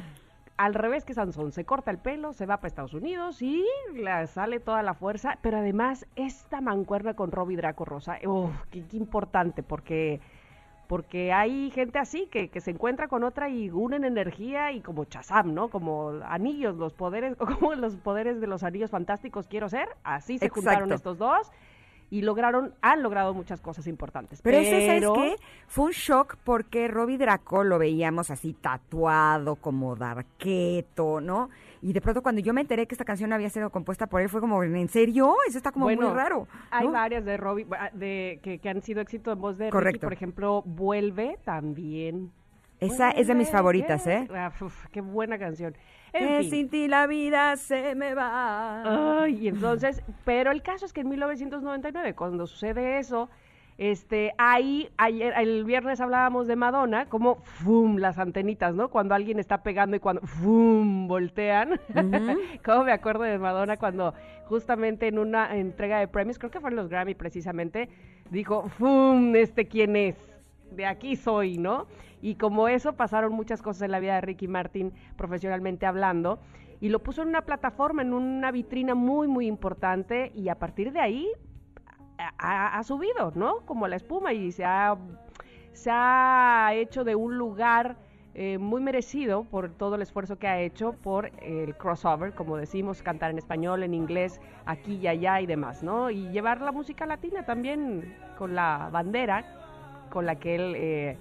Al 0.56 0.72
revés 0.72 1.04
que 1.04 1.12
Sansón, 1.12 1.52
se 1.52 1.64
corta 1.64 1.90
el 1.90 1.98
pelo, 1.98 2.32
se 2.32 2.46
va 2.46 2.56
para 2.56 2.68
Estados 2.68 2.94
Unidos 2.94 3.42
y 3.42 3.62
le 3.94 4.26
sale 4.26 4.58
toda 4.58 4.82
la 4.82 4.94
fuerza, 4.94 5.38
pero 5.42 5.58
además 5.58 6.06
esta 6.16 6.62
mancuerna 6.62 7.14
con 7.14 7.30
Robbie 7.30 7.56
Draco 7.56 7.84
Rosa, 7.84 8.18
¡uf! 8.24 8.50
qué, 8.70 8.82
qué 8.86 8.96
importante, 8.96 9.62
porque 9.62 10.20
porque 10.86 11.32
hay 11.32 11.70
gente 11.72 11.98
así 11.98 12.28
que, 12.30 12.48
que 12.48 12.60
se 12.60 12.70
encuentra 12.70 13.08
con 13.08 13.24
otra 13.24 13.48
y 13.48 13.70
unen 13.70 14.04
energía 14.04 14.72
y 14.72 14.80
como 14.80 15.04
Chazam, 15.04 15.52
¿no? 15.52 15.68
Como 15.68 16.12
anillos, 16.24 16.76
los 16.76 16.94
poderes, 16.94 17.36
o 17.40 17.46
como 17.58 17.74
los 17.74 17.96
poderes 17.96 18.40
de 18.40 18.46
los 18.46 18.62
anillos 18.62 18.90
fantásticos 18.90 19.48
quiero 19.48 19.68
ser, 19.68 19.88
así 20.04 20.38
se 20.38 20.48
juntaron 20.48 20.92
estos 20.92 21.18
dos 21.18 21.50
y 22.10 22.22
lograron, 22.22 22.72
han 22.82 23.02
logrado 23.02 23.34
muchas 23.34 23.60
cosas 23.60 23.86
importantes. 23.86 24.40
Pero, 24.42 24.58
ese, 24.58 24.86
¿sabes 24.86 25.00
pero- 25.00 25.14
qué? 25.14 25.36
Fue 25.66 25.86
un 25.86 25.90
shock 25.92 26.36
porque 26.44 26.88
Robbie 26.88 27.18
Draco 27.18 27.64
lo 27.64 27.78
veíamos 27.78 28.30
así 28.30 28.52
tatuado, 28.52 29.56
como 29.56 29.96
darqueto, 29.96 31.20
¿no? 31.20 31.50
Y 31.82 31.92
de 31.92 32.00
pronto 32.00 32.22
cuando 32.22 32.40
yo 32.40 32.52
me 32.54 32.60
enteré 32.60 32.86
que 32.86 32.94
esta 32.94 33.04
canción 33.04 33.32
había 33.32 33.50
sido 33.50 33.70
compuesta 33.70 34.06
por 34.06 34.20
él, 34.20 34.28
fue 34.28 34.40
como, 34.40 34.62
¿en 34.62 34.88
serio? 34.88 35.34
Eso 35.48 35.58
está 35.58 35.72
como 35.72 35.86
Bueno, 35.86 36.08
muy 36.08 36.16
raro. 36.16 36.48
Hay 36.70 36.86
varias 36.88 37.24
de 37.24 37.36
Robbie 37.36 37.66
ah, 37.78 37.90
de, 37.92 38.40
que, 38.42 38.58
que 38.58 38.68
han 38.68 38.82
sido 38.82 39.00
éxito 39.00 39.32
en 39.32 39.40
voz 39.40 39.58
de 39.58 39.66
Ricky, 39.66 39.72
Correcto. 39.72 40.06
por 40.06 40.12
ejemplo, 40.12 40.62
Vuelve 40.64 41.38
también. 41.44 42.32
Esa 42.78 43.10
es 43.10 43.26
de 43.26 43.34
mis 43.34 43.50
favoritas, 43.50 44.06
¿eh? 44.06 44.28
Ah, 44.34 44.52
uf, 44.60 44.86
qué 44.92 45.00
buena 45.00 45.38
canción. 45.38 45.74
En 46.18 46.28
Que 46.28 46.40
fin. 46.40 46.50
sin 46.50 46.68
ti 46.70 46.88
la 46.88 47.06
vida 47.06 47.56
se 47.56 47.94
me 47.94 48.14
va. 48.14 49.22
Ay, 49.22 49.48
entonces, 49.48 50.02
pero 50.24 50.50
el 50.50 50.62
caso 50.62 50.86
es 50.86 50.92
que 50.92 51.02
en 51.02 51.08
1999, 51.08 52.14
cuando 52.14 52.46
sucede 52.46 52.98
eso, 52.98 53.28
este, 53.78 54.32
ahí, 54.38 54.88
ayer, 54.96 55.34
el 55.36 55.64
viernes 55.64 56.00
hablábamos 56.00 56.46
de 56.46 56.56
Madonna, 56.56 57.06
como, 57.06 57.36
¡fum!, 57.42 57.98
las 57.98 58.18
antenitas, 58.18 58.74
¿no? 58.74 58.88
Cuando 58.88 59.14
alguien 59.14 59.38
está 59.38 59.62
pegando 59.62 59.96
y 59.96 60.00
cuando, 60.00 60.22
¡fum!, 60.22 61.06
voltean. 61.06 61.78
como 62.64 62.84
me 62.84 62.92
acuerdo 62.92 63.24
de 63.24 63.38
Madonna 63.38 63.76
cuando 63.76 64.14
justamente 64.46 65.08
en 65.08 65.18
una 65.18 65.54
entrega 65.56 65.98
de 65.98 66.08
premios, 66.08 66.38
creo 66.38 66.50
que 66.50 66.60
fue 66.60 66.70
en 66.70 66.76
los 66.76 66.88
Grammy 66.88 67.14
precisamente, 67.14 67.90
dijo, 68.30 68.68
¡fum!, 68.68 69.36
este 69.36 69.66
quién 69.66 69.94
es 69.96 70.16
de 70.70 70.86
aquí 70.86 71.16
soy, 71.16 71.58
¿no? 71.58 71.86
Y 72.22 72.36
como 72.36 72.68
eso 72.68 72.94
pasaron 72.94 73.32
muchas 73.32 73.62
cosas 73.62 73.82
en 73.82 73.92
la 73.92 74.00
vida 74.00 74.14
de 74.14 74.20
Ricky 74.22 74.48
Martin 74.48 74.92
profesionalmente 75.16 75.86
hablando 75.86 76.38
y 76.80 76.88
lo 76.88 77.02
puso 77.02 77.22
en 77.22 77.28
una 77.28 77.42
plataforma, 77.42 78.02
en 78.02 78.12
una 78.12 78.50
vitrina 78.50 78.94
muy, 78.94 79.28
muy 79.28 79.46
importante 79.46 80.32
y 80.34 80.48
a 80.48 80.58
partir 80.58 80.92
de 80.92 81.00
ahí 81.00 81.28
ha, 82.38 82.82
subido, 82.82 83.32
¿no? 83.34 83.60
Como 83.66 83.88
la 83.88 83.96
espuma 83.96 84.32
y 84.32 84.52
se 84.52 84.64
ha, 84.64 84.96
se 85.72 85.90
ha 85.92 86.70
hecho 86.74 87.04
de 87.04 87.14
un 87.14 87.36
lugar 87.36 87.96
eh, 88.34 88.58
muy 88.58 88.80
merecido 88.80 89.44
por 89.44 89.70
todo 89.70 89.94
el 89.96 90.02
esfuerzo 90.02 90.38
que 90.38 90.46
ha 90.46 90.60
hecho 90.60 90.92
por 90.92 91.30
el 91.42 91.76
crossover, 91.76 92.34
como 92.34 92.56
decimos, 92.56 93.02
cantar 93.02 93.30
en 93.30 93.38
español, 93.38 93.82
en 93.82 93.94
inglés, 93.94 94.40
aquí 94.66 94.96
y 94.96 95.06
allá 95.06 95.40
y 95.40 95.46
demás, 95.46 95.82
¿no? 95.82 96.10
Y 96.10 96.28
llevar 96.30 96.60
la 96.60 96.72
música 96.72 97.06
latina 97.06 97.44
también 97.44 98.16
con 98.36 98.54
la 98.54 98.88
bandera 98.92 99.44
con 100.10 100.26
la 100.26 100.36
que 100.36 100.54
él 100.54 100.74
eh, 100.76 101.18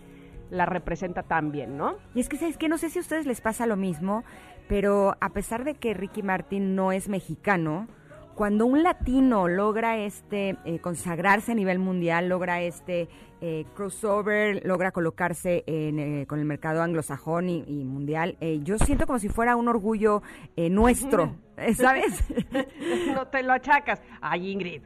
la 0.49 0.65
representa 0.65 1.23
tan 1.23 1.51
bien, 1.51 1.77
¿no? 1.77 1.95
Y 2.13 2.19
es 2.19 2.29
que, 2.29 2.37
¿sabes 2.37 2.57
qué? 2.57 2.69
No 2.69 2.77
sé 2.77 2.89
si 2.89 2.99
a 2.99 3.01
ustedes 3.01 3.25
les 3.25 3.41
pasa 3.41 3.65
lo 3.65 3.75
mismo, 3.75 4.23
pero 4.67 5.15
a 5.19 5.29
pesar 5.29 5.63
de 5.63 5.75
que 5.75 5.93
Ricky 5.93 6.23
Martin 6.23 6.75
no 6.75 6.91
es 6.91 7.09
mexicano, 7.09 7.87
cuando 8.35 8.65
un 8.65 8.83
latino 8.83 9.47
logra 9.47 9.97
este 9.97 10.57
eh, 10.65 10.79
consagrarse 10.79 11.53
a 11.53 11.55
nivel 11.55 11.79
mundial, 11.79 12.27
logra 12.27 12.61
este 12.61 13.07
eh, 13.41 13.65
crossover, 13.75 14.65
logra 14.65 14.91
colocarse 14.91 15.63
en, 15.67 15.99
eh, 15.99 16.25
con 16.25 16.39
el 16.39 16.45
mercado 16.45 16.81
anglosajón 16.81 17.47
y, 17.47 17.63
y 17.67 17.83
mundial, 17.83 18.37
yo 18.63 18.77
siento 18.77 19.05
como 19.05 19.19
si 19.19 19.29
fuera 19.29 19.55
un 19.55 19.67
orgullo 19.67 20.21
eh, 20.55 20.69
nuestro, 20.69 21.35
¿sabes? 21.75 22.23
no 23.13 23.27
te 23.27 23.43
lo 23.43 23.53
achacas. 23.53 24.01
Ay, 24.19 24.51
Ingrid, 24.51 24.83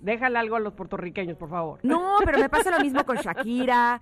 déjale 0.00 0.38
algo 0.38 0.56
a 0.56 0.60
los 0.60 0.74
puertorriqueños, 0.74 1.36
por 1.36 1.50
favor. 1.50 1.80
No, 1.82 2.18
pero 2.24 2.38
me 2.38 2.48
pasa 2.48 2.70
lo 2.70 2.80
mismo 2.80 3.04
con 3.04 3.16
Shakira. 3.22 4.00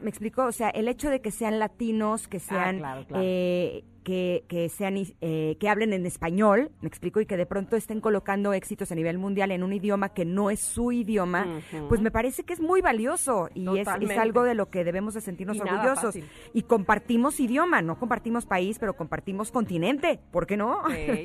me 0.00 0.10
explico, 0.10 0.44
o 0.44 0.52
sea, 0.52 0.70
el 0.70 0.88
hecho 0.88 1.10
de 1.10 1.20
que 1.20 1.30
sean 1.30 1.58
latinos, 1.58 2.28
que 2.28 2.40
sean, 2.40 2.78
claro, 2.78 3.06
claro. 3.06 3.22
eh, 3.24 3.84
que, 4.04 4.44
que 4.48 4.68
sean, 4.68 4.96
eh, 5.20 5.56
que 5.58 5.68
hablen 5.68 5.92
en 5.92 6.06
español, 6.06 6.70
me 6.80 6.88
explico, 6.88 7.20
y 7.20 7.26
que 7.26 7.36
de 7.36 7.46
pronto 7.46 7.74
estén 7.74 8.00
colocando 8.00 8.52
éxitos 8.52 8.92
a 8.92 8.94
nivel 8.94 9.18
mundial 9.18 9.50
en 9.50 9.62
un 9.62 9.72
idioma 9.72 10.10
que 10.10 10.24
no 10.24 10.50
es 10.50 10.60
su 10.60 10.92
idioma, 10.92 11.46
pues 11.88 12.00
me 12.00 12.10
parece 12.10 12.44
que 12.44 12.52
es 12.52 12.60
muy 12.60 12.82
valioso 12.82 13.48
y 13.54 13.78
es, 13.78 13.88
algo 13.88 14.44
de 14.44 14.54
lo 14.54 14.68
que 14.68 14.84
debemos 14.84 15.14
de 15.14 15.22
sentirnos 15.22 15.56
Y 15.56 15.60
orgullosos. 15.60 16.18
Y 16.52 16.62
compartimos 16.62 17.40
idioma, 17.40 17.82
no 17.82 17.98
compartimos 17.98 18.46
país, 18.46 18.78
pero 18.78 18.94
compartimos 18.94 19.50
continente, 19.50 20.20
¿por 20.30 20.46
qué 20.46 20.56
no? 20.56 20.82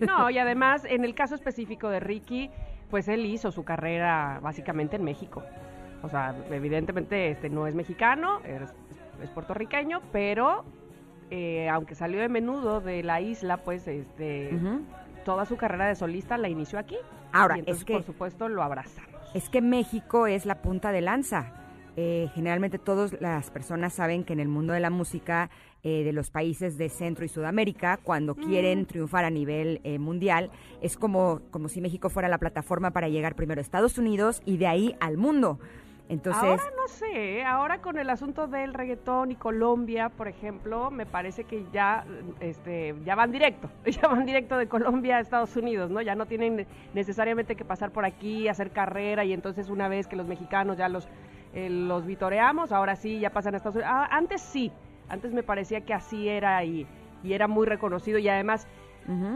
No, 0.08 0.30
y 0.30 0.38
además, 0.38 0.86
en 0.86 1.04
el 1.04 1.14
caso 1.14 1.36
específico 1.36 1.90
de 1.90 2.00
Ricky, 2.00 2.50
pues 2.90 3.08
él 3.08 3.26
hizo 3.26 3.52
su 3.52 3.64
carrera 3.64 4.40
básicamente 4.42 4.96
en 4.98 5.04
México. 5.04 5.44
O 6.02 6.10
sea, 6.10 6.36
evidentemente 6.50 7.30
este 7.32 7.50
no 7.50 7.68
es 7.68 7.76
mexicano, 7.76 8.40
es, 8.46 8.74
es 9.22 9.30
puertorriqueño, 9.32 10.02
pero 10.12 10.64
eh, 11.30 11.70
aunque 11.70 11.94
salió 11.96 12.20
de 12.20 12.30
menudo 12.30 12.82
de 12.82 13.04
la 13.04 13.22
isla, 13.22 13.58
pues 13.58 13.88
este 13.88 14.58
toda 15.26 15.46
su 15.46 15.58
carrera 15.58 15.88
de 15.88 15.96
solista 15.96 16.38
la 16.38 16.50
inició 16.50 16.80
aquí. 16.80 16.98
Ahora, 17.34 17.58
y 17.58 17.60
entonces, 17.60 17.82
es 17.82 17.86
que- 17.86 17.94
por 17.94 18.04
supuesto, 18.04 18.50
lo 18.50 18.64
abrazamos. 18.64 19.10
Es 19.36 19.50
que 19.50 19.62
México 19.62 20.26
es 20.26 20.46
la 20.46 20.62
punta 20.62 20.92
de 20.92 21.02
lanza. 21.02 21.54
Eh, 21.98 22.30
generalmente 22.34 22.80
todas 22.80 23.20
las 23.22 23.52
personas 23.52 23.94
saben 23.94 24.24
que 24.24 24.32
en 24.34 24.40
el 24.40 24.48
mundo 24.48 24.72
de 24.74 24.80
la 24.80 24.90
música 24.90 25.50
eh, 25.84 26.04
de 26.04 26.12
los 26.12 26.30
países 26.30 26.78
de 26.78 26.90
Centro 26.90 27.24
y 27.24 27.30
Sudamérica, 27.30 27.98
cuando 28.04 28.36
quieren 28.36 28.86
triunfar 28.86 29.24
a 29.24 29.30
nivel 29.30 29.80
eh, 29.84 29.98
mundial, 29.98 30.52
es 30.82 30.98
como, 30.98 31.40
como 31.52 31.70
si 31.70 31.80
México 31.80 32.10
fuera 32.10 32.28
la 32.28 32.38
plataforma 32.38 32.92
para 32.92 33.08
llegar 33.08 33.36
primero 33.36 33.60
a 33.60 33.62
Estados 33.62 33.98
Unidos 33.98 34.42
y 34.46 34.58
de 34.58 34.68
ahí 34.68 34.96
al 35.00 35.18
mundo. 35.18 35.58
Entonces, 36.10 36.44
Ahora 36.44 36.64
no 36.76 36.88
sé, 36.88 37.38
¿eh? 37.38 37.46
ahora 37.46 37.82
con 37.82 38.00
el 38.00 38.10
asunto 38.10 38.48
del 38.48 38.74
reggaetón 38.74 39.32
y 39.32 39.36
Colombia, 39.36 40.10
por 40.10 40.28
ejemplo, 40.28 40.90
me 40.90 41.06
parece 41.06 41.44
que 41.44 41.64
ya, 41.72 42.04
este, 42.40 42.96
ya 43.06 43.14
van 43.14 43.32
directo, 43.32 43.70
ya 43.86 44.08
van 44.08 44.26
directo 44.26 44.58
de 44.58 44.68
Colombia 44.68 45.18
a 45.18 45.20
Estados 45.20 45.56
Unidos, 45.56 45.92
¿no? 45.92 46.02
Ya 46.02 46.16
no 46.16 46.26
tienen 46.26 46.66
necesariamente 46.96 47.56
que 47.56 47.64
pasar 47.64 47.92
por 47.92 48.06
aquí, 48.06 48.48
hacer 48.48 48.72
carrera 48.72 49.24
y 49.24 49.34
entonces 49.34 49.70
una 49.70 49.88
vez 49.88 50.08
que 50.08 50.16
los 50.16 50.26
mexicanos 50.26 50.78
ya 50.78 50.90
los, 50.90 51.08
eh, 51.54 51.70
los 51.70 52.08
vitoreamos, 52.08 52.72
ahora 52.72 52.96
sí 52.96 53.20
ya 53.20 53.30
pasan 53.30 53.54
a 53.54 53.58
Estados 53.58 53.76
Unidos. 53.76 53.94
Ah, 53.94 54.08
antes 54.12 54.42
sí, 54.42 54.72
antes 55.10 55.34
me 55.34 55.44
parecía 55.44 55.82
que 55.82 55.94
así 55.94 56.30
era 56.30 56.64
y, 56.64 56.88
y 57.24 57.34
era 57.34 57.48
muy 57.48 57.66
reconocido 57.68 58.20
y 58.20 58.30
además. 58.30 58.68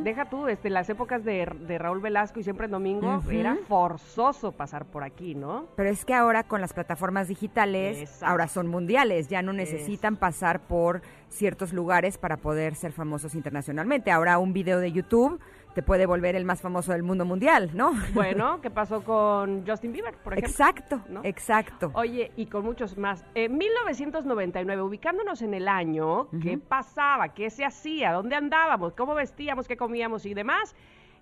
Deja 0.04 0.30
tú, 0.30 0.48
este, 0.48 0.70
las 0.70 0.88
épocas 0.90 1.26
de, 1.26 1.48
de 1.62 1.80
Raúl 1.80 2.00
Velasco 2.00 2.40
y 2.40 2.44
siempre 2.44 2.66
en 2.66 2.72
domingo, 2.72 3.24
era 3.32 3.58
forzoso 3.68 4.52
pasar 4.52 4.86
por 4.86 5.04
aquí, 5.04 5.34
¿no? 5.34 5.66
Pero 5.76 5.90
es 5.90 6.06
que 6.06 6.14
ahora 6.14 6.44
con 6.44 6.62
las 6.62 6.74
plataformas 6.74 7.28
digitales, 7.28 7.98
Exacto. 7.98 8.26
ahora 8.28 8.48
son 8.48 8.68
mundiales, 8.68 9.30
ya 9.30 9.42
no 9.42 9.52
necesitan 9.52 10.16
pasar 10.16 10.60
por 10.60 11.02
ciertos 11.30 11.74
lugares 11.74 12.20
para 12.20 12.38
poder 12.38 12.76
ser 12.76 12.92
famosos 12.92 13.34
internacionalmente. 13.34 14.12
Ahora 14.12 14.38
un 14.38 14.54
video 14.54 14.80
de 14.80 14.92
YouTube 14.92 15.40
te 15.74 15.82
puede 15.84 16.06
volver 16.06 16.36
el 16.36 16.46
más 16.46 16.62
famoso 16.62 16.92
del 16.92 17.04
mundo 17.04 17.26
mundial, 17.26 17.72
¿no? 17.74 17.94
Bueno, 18.14 18.62
¿qué 18.62 18.70
pasó 18.70 19.04
con 19.04 19.66
Justin 19.68 19.92
Bieber, 19.92 20.14
por 20.24 20.34
ejemplo? 20.34 20.50
exacto, 20.52 21.02
¿no? 21.10 21.22
exacto. 21.24 21.92
Oye, 21.96 22.32
y 22.36 22.46
con 22.46 22.64
muchos 22.64 22.98
más. 22.98 23.26
En 23.36 23.58
1999, 23.58 24.82
ubicándonos 24.82 25.42
en 25.42 25.54
el 25.54 25.68
año, 25.68 26.28
¿qué 26.42 26.58
pasaba? 26.58 27.30
¿Qué 27.34 27.50
se 27.50 27.66
hacía? 27.66 28.12
¿Dónde 28.12 28.36
andábamos? 28.36 28.94
¿Cómo 28.94 29.16
vestíamos? 29.16 29.68
¿Qué 29.68 29.78
comíamos? 29.78 30.26
Y 30.26 30.34
demás. 30.34 30.76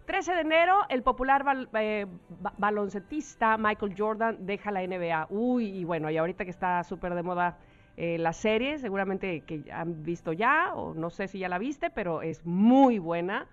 13 0.05 0.33
de 0.33 0.41
enero, 0.41 0.79
el 0.89 1.03
popular 1.03 1.43
bal- 1.45 1.69
eh, 1.73 2.07
ba- 2.41 2.53
baloncetista 2.57 3.57
Michael 3.57 3.93
Jordan 3.97 4.37
deja 4.45 4.71
la 4.71 4.81
NBA. 4.81 5.27
Uy, 5.29 5.65
y 5.67 5.83
bueno, 5.85 6.09
y 6.09 6.17
ahorita 6.17 6.43
que 6.43 6.49
está 6.51 6.83
súper 6.83 7.13
de 7.13 7.23
moda 7.23 7.57
eh, 7.97 8.17
la 8.17 8.33
serie, 8.33 8.79
seguramente 8.79 9.41
que 9.41 9.71
han 9.71 10.03
visto 10.03 10.33
ya, 10.33 10.73
o 10.75 10.93
no 10.95 11.09
sé 11.11 11.27
si 11.27 11.39
ya 11.39 11.47
la 11.49 11.59
viste, 11.59 11.89
pero 11.91 12.21
es 12.23 12.43
muy 12.45 12.97
buena. 12.99 13.47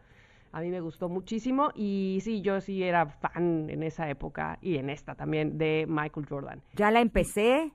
A 0.53 0.61
mí 0.61 0.71
me 0.71 0.81
gustó 0.81 1.09
muchísimo 1.09 1.71
y 1.75 2.21
sí, 2.23 2.41
yo 2.41 2.61
sí 2.61 2.83
era 2.83 3.07
fan 3.07 3.69
en 3.71 3.83
esa 3.83 4.09
época 4.09 4.59
y 4.63 4.77
en 4.77 4.91
esta 4.91 5.15
también 5.15 5.59
de 5.59 5.87
Michael 5.89 6.27
Jordan. 6.27 6.63
Ya 6.75 6.91
la 6.91 7.01
empecé, 7.01 7.73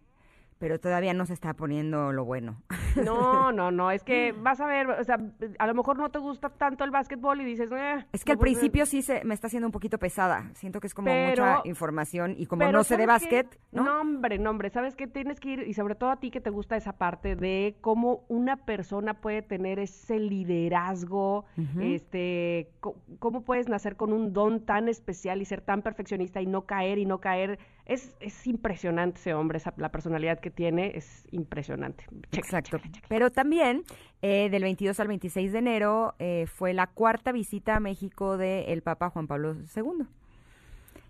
pero 0.59 0.79
todavía 0.79 1.13
no 1.13 1.25
se 1.25 1.33
está 1.33 1.53
poniendo 1.53 2.11
lo 2.13 2.25
bueno. 2.25 2.61
No, 3.03 3.51
no, 3.51 3.71
no, 3.71 3.91
es 3.91 4.03
que 4.03 4.31
vas 4.31 4.59
a 4.61 4.65
ver, 4.65 4.87
o 4.89 5.03
sea, 5.03 5.17
a 5.59 5.67
lo 5.67 5.73
mejor 5.73 5.97
no 5.97 6.09
te 6.09 6.19
gusta 6.19 6.49
tanto 6.49 6.83
el 6.83 6.91
básquetbol 6.91 7.41
y 7.41 7.45
dices, 7.45 7.69
eh, 7.71 8.05
Es 8.11 8.23
que 8.23 8.33
al 8.33 8.37
pues, 8.37 8.51
eh, 8.51 8.55
principio 8.55 8.85
sí 8.85 9.01
se 9.01 9.23
me 9.23 9.33
está 9.33 9.47
haciendo 9.47 9.67
un 9.67 9.71
poquito 9.71 9.97
pesada. 9.97 10.49
Siento 10.55 10.79
que 10.79 10.87
es 10.87 10.93
como 10.93 11.05
Pero- 11.07 11.45
mucha 11.45 11.61
información 11.67 12.35
y 12.37 12.45
como 12.45 12.71
no 12.71 12.83
sé 12.83 12.97
de 12.97 13.05
básquet, 13.05 13.59
¿no? 13.71 13.83
No, 13.83 14.01
hombre, 14.01 14.37
no, 14.39 14.49
hombre, 14.51 14.69
¿sabes 14.69 14.95
qué? 14.95 15.07
Tienes 15.07 15.39
que 15.39 15.49
ir, 15.49 15.59
y 15.67 15.73
sobre 15.73 15.95
todo 15.95 16.11
a 16.11 16.17
ti 16.19 16.31
que 16.31 16.41
te 16.41 16.49
gusta 16.49 16.75
esa 16.75 16.93
parte 16.93 17.35
de 17.35 17.75
cómo 17.81 18.23
una 18.27 18.57
persona 18.57 19.15
puede 19.15 19.41
tener 19.41 19.79
ese 19.79 20.19
liderazgo, 20.19 21.45
este, 21.79 22.69
co- 22.79 22.95
cómo 23.19 23.41
puedes 23.43 23.67
nacer 23.69 23.95
con 23.95 24.13
un 24.13 24.33
don 24.33 24.65
tan 24.65 24.87
especial 24.87 25.41
y 25.41 25.45
ser 25.45 25.61
tan 25.61 25.81
perfeccionista 25.81 26.41
y 26.41 26.45
no 26.47 26.65
caer 26.65 26.97
y 26.97 27.05
no 27.05 27.19
caer. 27.19 27.59
Es, 27.85 28.15
es 28.21 28.47
impresionante 28.47 29.19
ese 29.19 29.33
hombre, 29.33 29.57
esa, 29.57 29.73
la 29.77 29.91
personalidad 29.91 30.39
que 30.39 30.49
tiene 30.49 30.93
es 30.95 31.27
impresionante. 31.31 32.05
Exacto. 32.31 32.79
Pero 33.09 33.29
también 33.29 33.83
eh, 34.21 34.49
del 34.49 34.63
22 34.63 34.99
al 34.99 35.07
26 35.09 35.51
de 35.51 35.57
enero 35.57 36.15
eh, 36.19 36.45
fue 36.47 36.73
la 36.73 36.87
cuarta 36.87 37.31
visita 37.31 37.75
a 37.75 37.79
México 37.81 38.37
del 38.37 38.81
Papa 38.81 39.09
Juan 39.09 39.27
Pablo 39.27 39.55
II. 39.75 40.05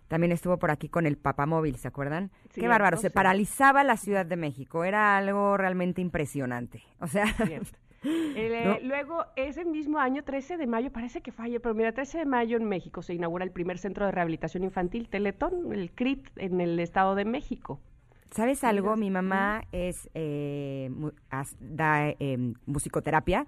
También 0.08 0.32
estuvo 0.32 0.58
por 0.58 0.72
aquí 0.72 0.90
con 0.90 1.06
el 1.06 1.18
Papa 1.18 1.46
Móvil, 1.46 1.78
¿se 1.78 1.88
acuerdan? 1.88 2.32
Qué 2.54 2.68
bárbaro, 2.68 2.98
se 2.98 3.10
sí. 3.10 3.14
paralizaba 3.14 3.84
la 3.84 3.98
Ciudad 3.98 4.26
de 4.26 4.36
México, 4.36 4.84
era 4.84 5.18
algo 5.18 5.58
realmente 5.58 6.02
impresionante. 6.02 6.84
O 7.00 7.08
sea. 7.08 7.26
El, 8.04 8.52
eh, 8.54 8.66
¿No? 8.66 8.88
Luego, 8.88 9.26
ese 9.36 9.66
mismo 9.66 10.00
año, 10.00 10.24
13 10.24 10.58
de 10.58 10.68
mayo, 10.68 10.92
parece 10.92 11.22
que 11.22 11.32
falla, 11.32 11.60
pero 11.60 11.74
mira, 11.74 11.94
13 11.94 12.20
de 12.20 12.26
mayo 12.26 12.58
en 12.58 12.66
México 12.66 13.02
se 13.02 13.14
inaugura 13.14 13.46
el 13.46 13.52
primer 13.52 13.78
centro 13.78 14.06
de 14.06 14.12
rehabilitación 14.12 14.64
infantil, 14.64 15.10
Teletón, 15.10 15.74
el 15.74 15.92
CRIT, 15.92 16.30
en 16.38 16.62
el 16.62 16.80
Estado 16.80 17.16
de 17.16 17.26
México. 17.26 17.80
¿Sabes 18.34 18.64
algo? 18.64 18.96
Mi 18.96 19.12
mamá 19.12 19.64
es 19.72 20.10
eh, 20.16 20.90
da 21.60 22.10
eh, 22.10 22.54
musicoterapia, 22.66 23.46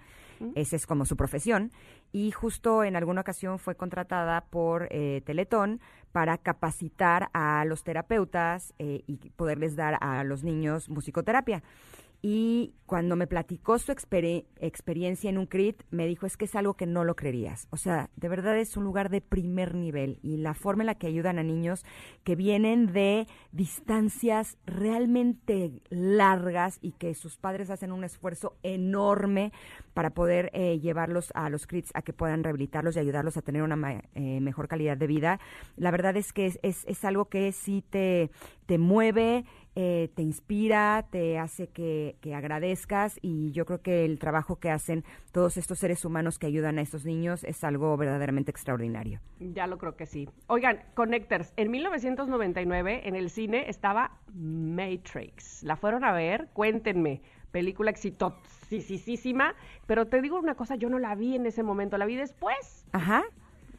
esa 0.54 0.76
es 0.76 0.86
como 0.86 1.06
su 1.06 1.18
profesión, 1.18 1.72
y 2.12 2.30
justo 2.30 2.84
en 2.84 2.96
alguna 2.96 3.22
ocasión 3.22 3.58
fue 3.58 3.76
contratada 3.76 4.42
por 4.42 4.88
eh, 4.92 5.22
Teletón 5.26 5.82
para 6.12 6.38
capacitar 6.38 7.30
a 7.34 7.66
los 7.66 7.84
terapeutas 7.84 8.74
eh, 8.78 9.04
y 9.08 9.18
poderles 9.32 9.76
dar 9.76 9.98
a 10.02 10.24
los 10.24 10.44
niños 10.44 10.88
musicoterapia. 10.88 11.64
Y 12.28 12.74
cuando 12.88 13.16
me 13.16 13.28
platicó 13.28 13.78
su 13.78 13.92
experi- 13.92 14.46
experiencia 14.60 15.30
en 15.30 15.38
un 15.38 15.46
CRIT, 15.46 15.84
me 15.92 16.08
dijo, 16.08 16.26
es 16.26 16.38
que 16.38 16.46
es 16.46 16.56
algo 16.56 16.74
que 16.74 16.88
no 16.88 17.04
lo 17.04 17.16
creerías. 17.16 17.68
O 17.70 17.78
sea, 17.78 18.10
de 18.16 18.30
verdad 18.30 18.58
es 18.58 18.76
un 18.78 18.84
lugar 18.84 19.12
de 19.12 19.22
primer 19.22 19.76
nivel 19.76 20.18
y 20.24 20.38
la 20.38 20.56
forma 20.56 20.82
en 20.82 20.88
la 20.88 20.96
que 20.96 21.06
ayudan 21.06 21.38
a 21.38 21.44
niños 21.44 21.86
que 22.24 22.36
vienen 22.36 22.92
de 22.92 23.28
distancias 23.52 24.58
realmente 24.66 25.84
largas 25.92 26.80
y 26.82 26.94
que 26.94 27.14
sus 27.14 27.38
padres 27.38 27.70
hacen 27.70 27.92
un 27.92 28.04
esfuerzo 28.04 28.58
enorme 28.64 29.52
para 29.94 30.10
poder 30.10 30.50
eh, 30.54 30.80
llevarlos 30.80 31.32
a 31.36 31.52
los 31.52 31.68
CRITs 31.68 31.92
a 31.94 32.02
que 32.02 32.12
puedan 32.12 32.44
rehabilitarlos 32.44 32.96
y 32.96 33.00
ayudarlos 33.02 33.38
a 33.38 33.44
tener 33.44 33.62
una 33.62 34.02
eh, 34.16 34.42
mejor 34.42 34.68
calidad 34.68 34.98
de 34.98 35.06
vida. 35.06 35.40
La 35.78 35.92
verdad 35.92 36.18
es 36.18 36.34
que 36.34 36.48
es, 36.48 36.60
es, 36.64 36.86
es 36.88 37.06
algo 37.06 37.26
que 37.26 37.52
sí 37.52 37.84
te, 37.88 38.32
te 38.66 38.80
mueve, 38.80 39.46
eh, 39.76 40.10
te 40.16 40.22
inspira, 40.22 41.06
te 41.10 41.38
hace 41.38 41.68
que, 41.68 42.16
que 42.22 42.34
agradezcas 42.34 43.20
y 43.22 43.52
yo 43.52 43.66
creo 43.66 43.82
que 43.82 44.06
el 44.06 44.20
trabajo 44.20 44.56
que 44.58 44.70
hacen 44.70 45.04
todos 45.32 45.58
estos 45.58 45.80
seres 45.80 46.06
humanos 46.06 46.40
que 46.40 46.48
ayudan 46.48 46.80
a 46.80 46.82
estos 46.82 47.06
niños 47.06 47.44
es 47.44 47.64
algo 47.64 47.96
verdaderamente 47.98 48.52
extraordinario. 48.52 49.20
Ya 49.40 49.68
lo 49.68 49.78
creo 49.78 49.96
que 49.96 50.06
sí. 50.06 50.30
Oigan, 50.48 50.80
Connectors, 50.94 51.54
en 51.58 51.72
1999 51.72 53.02
en 53.06 53.16
el 53.16 53.30
cine 53.30 53.70
estaba 53.70 54.18
Matrix. 54.34 55.64
¿La 55.64 55.76
fueron 55.76 56.04
a 56.04 56.14
ver? 56.14 56.48
Cuéntenme. 56.54 57.22
Película 57.52 57.92
exitosísima, 57.92 59.56
pero 59.88 60.08
te 60.08 60.22
digo 60.22 60.40
una 60.40 60.56
cosa, 60.56 60.76
yo 60.76 60.90
no 60.90 61.00
la 61.00 61.16
vi 61.16 61.36
en 61.36 61.46
ese 61.46 61.64
momento, 61.64 61.98
la 61.98 62.06
vi 62.06 62.16
después. 62.18 62.86
Ajá. 62.92 63.24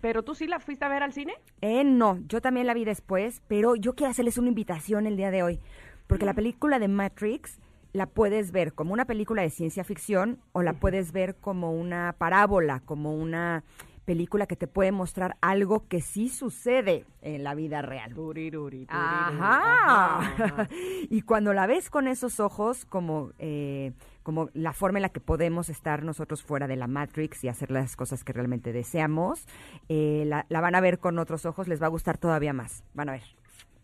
¿Pero 0.01 0.23
tú 0.23 0.35
sí 0.35 0.47
la 0.47 0.61
fuiste 0.61 0.85
a 0.85 0.89
ver 0.89 1.03
al 1.03 1.13
cine? 1.13 1.35
Eh, 1.61 1.85
no, 1.85 2.19
yo 2.27 2.41
también 2.41 2.67
la 2.67 2.75
vi 2.75 2.85
después, 2.85 3.43
pero 3.49 3.77
yo 3.77 3.95
quiero 3.95 4.11
hacerles 4.11 4.39
una 4.39 4.49
invitación 4.49 5.07
el 5.07 5.17
día 5.17 5.31
de 5.31 5.43
hoy, 5.43 5.61
porque 6.07 6.27
la 6.27 6.35
película 6.35 6.79
de 6.79 6.89
Matrix 6.89 7.59
la 7.93 8.07
puedes 8.07 8.53
ver 8.53 8.75
como 8.75 8.93
una 8.93 9.07
película 9.07 9.43
de 9.43 9.51
ciencia 9.51 9.85
ficción 9.85 10.39
o 10.53 10.63
la 10.63 10.75
puedes 10.75 11.13
ver 11.13 11.37
como 11.37 11.73
una 11.73 12.15
parábola, 12.19 12.81
como 12.81 13.15
una 13.15 13.65
película 14.05 14.47
que 14.47 14.57
te 14.57 14.69
puede 14.69 14.93
mostrar 14.93 15.37
algo 15.41 15.89
que 15.89 16.01
sí 16.01 16.29
sucede 16.29 17.05
en 17.23 17.43
la 17.43 17.55
vida 17.55 17.83
real. 17.83 18.15
Turiruri, 18.15 18.87
turiruri. 18.87 18.89
Ajá. 18.89 20.19
Ajá. 20.19 20.69
y 21.11 21.23
cuando 21.23 21.53
la 21.53 21.67
ves 21.67 21.91
con 21.91 22.07
esos 22.07 22.39
ojos, 22.39 22.85
como, 22.85 23.33
eh, 23.39 23.93
como 24.23 24.49
la 24.55 24.73
forma 24.73 24.99
en 24.99 25.03
la 25.03 25.09
que 25.09 25.21
podemos 25.21 25.69
estar 25.69 26.05
nosotros 26.05 26.43
fuera 26.43 26.69
de 26.69 26.77
la 26.77 26.87
Matrix 26.87 27.45
y 27.45 27.49
hacer 27.49 27.71
las 27.71 27.97
cosas 27.97 28.23
que 28.25 28.33
realmente 28.33 28.73
deseamos, 28.73 29.47
eh, 29.89 30.23
la, 30.27 30.47
la 30.49 30.61
van 30.61 30.77
a 30.77 30.81
ver 30.81 30.99
con 30.99 31.19
otros 31.19 31.45
ojos, 31.45 31.67
les 31.67 31.83
va 31.83 31.87
a 31.87 31.91
gustar 31.91 32.17
todavía 32.17 32.53
más. 32.53 32.85
Van 32.95 33.09
a 33.09 33.13
ver. 33.13 33.25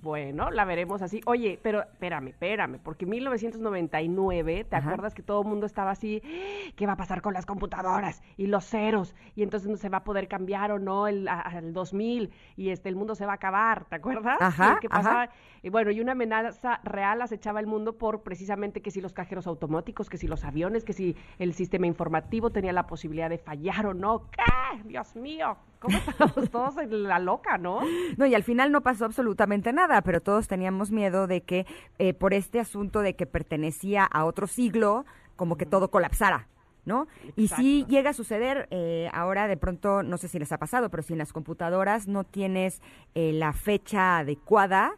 Bueno, 0.03 0.51
la 0.51 0.65
veremos 0.65 1.01
así. 1.01 1.21
Oye, 1.27 1.61
pero 1.63 1.83
espérame, 1.83 2.29
espérame, 2.29 2.81
porque 2.83 3.07
1999, 3.07 4.65
¿te 4.65 4.77
Ajá. 4.77 4.89
acuerdas 4.89 5.15
que 5.15 5.23
todo 5.23 5.43
el 5.43 5.49
mundo 5.49 5.65
estaba 5.65 5.93
así? 5.93 6.21
¿Qué 6.75 6.87
va 6.87 6.95
a 6.95 6.97
pasar 6.97 7.23
con 7.23 7.35
las 7.35 7.47
computadoras 7.47 8.21
y 8.37 8.49
los 8.49 8.67
ceros? 8.67 9.15
Y 9.37 9.45
entonces 9.45 9.71
no 9.71 9.77
se 9.77 9.89
va 9.89 9.99
a 9.99 10.05
poder 10.05 10.27
cambiar 10.27 10.73
o 10.73 10.81
no 10.81 11.07
el, 11.07 11.29
al 11.29 11.73
2000 11.73 12.33
y 12.57 12.71
este 12.71 12.89
el 12.89 12.97
mundo 12.97 13.15
se 13.15 13.27
va 13.27 13.33
a 13.33 13.37
acabar, 13.37 13.85
¿te 13.85 13.95
acuerdas? 13.95 14.39
Ajá, 14.41 14.79
¿Qué 14.81 14.89
ajá. 14.91 15.03
pasaba? 15.03 15.29
Y 15.63 15.69
bueno, 15.69 15.93
y 15.93 16.01
una 16.01 16.13
amenaza 16.13 16.81
real 16.83 17.23
acechaba 17.23 17.61
el 17.61 17.69
mundo 17.69 17.97
por 17.97 18.23
precisamente 18.23 18.83
que 18.83 18.91
si 18.91 19.01
los 19.01 19.13
cajeros 19.13 19.47
automáticos, 19.47 20.11
que 20.11 20.19
si 20.19 20.27
los 20.27 20.45
aviones, 20.45 20.85
que 20.85 20.93
si 20.93 21.17
el 21.39 21.55
sistema 21.55 21.87
informativo 21.87 22.51
tenía 22.51 22.73
la 22.73 22.89
posibilidad 22.89 23.31
de 23.31 23.39
fallar 23.39 23.87
o 23.87 23.95
no. 23.95 24.29
¿Qué? 24.33 24.43
Dios 24.85 25.15
mío, 25.15 25.57
¿cómo 25.79 25.97
estábamos 25.99 26.51
todos 26.51 26.79
en 26.79 27.05
la 27.05 27.19
loca, 27.19 27.59
no? 27.59 27.81
No, 28.17 28.27
y 28.27 28.35
al 28.35 28.43
final 28.43 28.73
no 28.73 28.81
pasó 28.83 29.05
absolutamente 29.05 29.73
nada, 29.73 29.92
pero 30.01 30.23
todos 30.23 30.49
teníamos 30.49 30.91
miedo 30.91 31.27
de 31.27 31.43
que 31.43 31.67
eh, 31.99 32.15
por 32.15 32.33
este 32.33 32.61
asunto 32.61 33.01
de 33.01 33.15
que 33.15 33.27
pertenecía 33.27 34.05
a 34.05 34.25
otro 34.25 34.47
siglo, 34.47 35.05
como 35.37 35.57
que 35.57 35.67
todo 35.67 35.91
colapsara. 35.91 36.49
¿No? 36.85 37.07
Y 37.37 37.45
Exacto. 37.45 37.63
llega 37.63 38.11
a 38.11 38.13
suceder, 38.13 38.67
eh, 38.73 39.09
ahora 39.13 39.47
de 39.47 39.57
pronto, 39.57 40.03
no 40.03 40.17
sé 40.19 40.27
si 40.27 40.41
les 40.41 40.51
ha 40.51 40.59
pasado, 40.59 40.91
pero 40.91 41.05
si 41.05 41.13
en 41.13 41.21
las 41.21 41.33
computadoras 41.33 42.09
no 42.09 42.25
tienes 42.25 42.83
eh, 43.15 43.33
la 43.33 43.53
fecha 43.53 44.19
adecuada, 44.19 44.97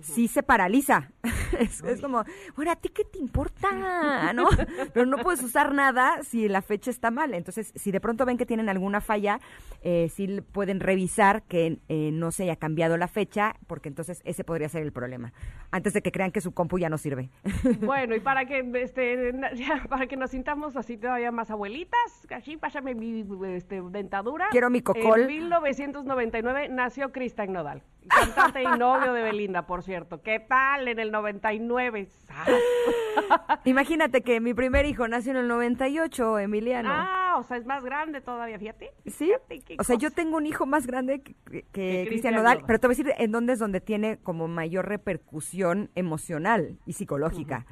sí 0.00 0.28
se 0.28 0.42
paraliza. 0.42 1.10
es, 1.58 1.82
es 1.82 2.00
como, 2.00 2.24
bueno, 2.56 2.72
¿a 2.72 2.76
ti 2.76 2.88
qué 2.88 3.04
te 3.04 3.18
importa? 3.18 4.32
¿No? 4.34 4.48
Pero 4.92 5.06
no 5.06 5.18
puedes 5.18 5.42
usar 5.42 5.74
nada 5.74 6.22
si 6.22 6.48
la 6.48 6.62
fecha 6.62 6.90
está 6.90 7.10
mal. 7.10 7.34
Entonces, 7.34 7.72
si 7.74 7.90
de 7.90 8.00
pronto 8.00 8.24
ven 8.24 8.38
que 8.38 8.46
tienen 8.46 8.68
alguna 8.68 9.00
falla, 9.00 9.40
eh, 9.82 10.08
sí 10.14 10.40
pueden 10.52 10.80
revisar 10.80 11.42
que 11.42 11.78
eh, 11.88 12.10
no 12.12 12.30
se 12.30 12.44
haya 12.44 12.56
cambiado 12.56 12.96
la 12.96 13.08
fecha, 13.08 13.54
porque 13.66 13.88
entonces 13.88 14.22
ese 14.24 14.44
podría 14.44 14.68
ser 14.68 14.82
el 14.82 14.92
problema. 14.92 15.32
Antes 15.70 15.92
de 15.92 16.02
que 16.02 16.12
crean 16.12 16.32
que 16.32 16.40
su 16.40 16.52
compu 16.52 16.78
ya 16.78 16.88
no 16.88 16.98
sirve. 16.98 17.30
Bueno, 17.82 18.14
y 18.14 18.20
para 18.20 18.44
que 18.44 18.70
este 18.74 19.32
ya, 19.54 19.84
para 19.88 20.06
que 20.06 20.16
nos 20.16 20.30
sintamos 20.30 20.76
así 20.76 20.96
todavía 20.96 21.30
más 21.32 21.50
abuelitas, 21.50 22.26
así 22.30 22.56
pásame 22.56 22.94
mi 22.94 23.24
este, 23.46 23.82
dentadura. 23.90 24.48
Quiero 24.50 24.70
mi 24.70 24.82
cocol. 24.82 25.22
En 25.22 25.26
1999 25.26 26.68
nació 26.68 27.12
Cristian 27.12 27.52
Nodal, 27.52 27.82
cantante 28.08 28.62
y 28.62 28.78
novio 28.78 29.12
de 29.12 29.22
Belinda, 29.22 29.66
por 29.66 29.81
cierto. 29.82 30.22
¿Qué 30.22 30.40
tal 30.40 30.88
en 30.88 30.98
el 30.98 31.10
99? 31.12 32.06
¡Sas! 32.06 32.48
Imagínate 33.64 34.22
que 34.22 34.40
mi 34.40 34.54
primer 34.54 34.86
hijo 34.86 35.06
nació 35.08 35.32
en 35.32 35.38
el 35.38 35.48
98, 35.48 36.38
Emiliano. 36.38 36.88
Ah, 36.92 37.36
o 37.38 37.42
sea, 37.42 37.56
es 37.56 37.66
más 37.66 37.84
grande 37.84 38.20
todavía, 38.20 38.58
fíjate. 38.58 38.92
Sí, 39.06 39.32
Fíjate 39.48 39.76
o 39.78 39.84
sea, 39.84 39.96
yo 39.96 40.10
tengo 40.10 40.36
un 40.36 40.46
hijo 40.46 40.66
más 40.66 40.86
grande 40.86 41.20
que, 41.22 41.34
que- 41.50 41.64
que 41.72 42.04
Cristian 42.08 42.34
Nodal, 42.34 42.62
pero 42.66 42.78
te 42.78 42.86
voy 42.86 42.94
a 42.94 42.96
decir 42.96 43.12
en 43.18 43.32
dónde 43.32 43.52
es 43.54 43.58
donde 43.58 43.80
tiene 43.80 44.18
como 44.22 44.48
mayor 44.48 44.88
repercusión 44.88 45.90
emocional 45.94 46.78
y 46.86 46.94
psicológica. 46.94 47.66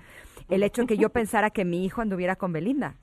El 0.49 0.63
hecho 0.63 0.87
que 0.87 0.97
yo 0.97 1.09
pensara 1.13 1.51
que 1.51 1.65
mi 1.65 1.85
hijo 1.85 2.01
anduviera 2.01 2.37
con 2.37 2.53
Belinda. 2.53 2.97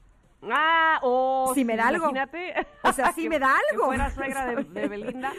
Ah, 0.44 1.00
o 1.02 1.52
Si 1.56 1.66
me 1.66 1.76
da 1.76 1.88
algo. 1.88 2.10
Imagínate. 2.10 2.54
O 2.84 2.92
sea, 2.94 3.12
que- 3.16 3.28
me 3.30 3.40
da 3.40 3.48
que 3.48 3.74
algo. 3.76 3.86
fuera 3.88 4.10
suegra 4.12 4.46
de, 4.48 4.64
de 4.64 4.88
Belinda. 4.88 5.34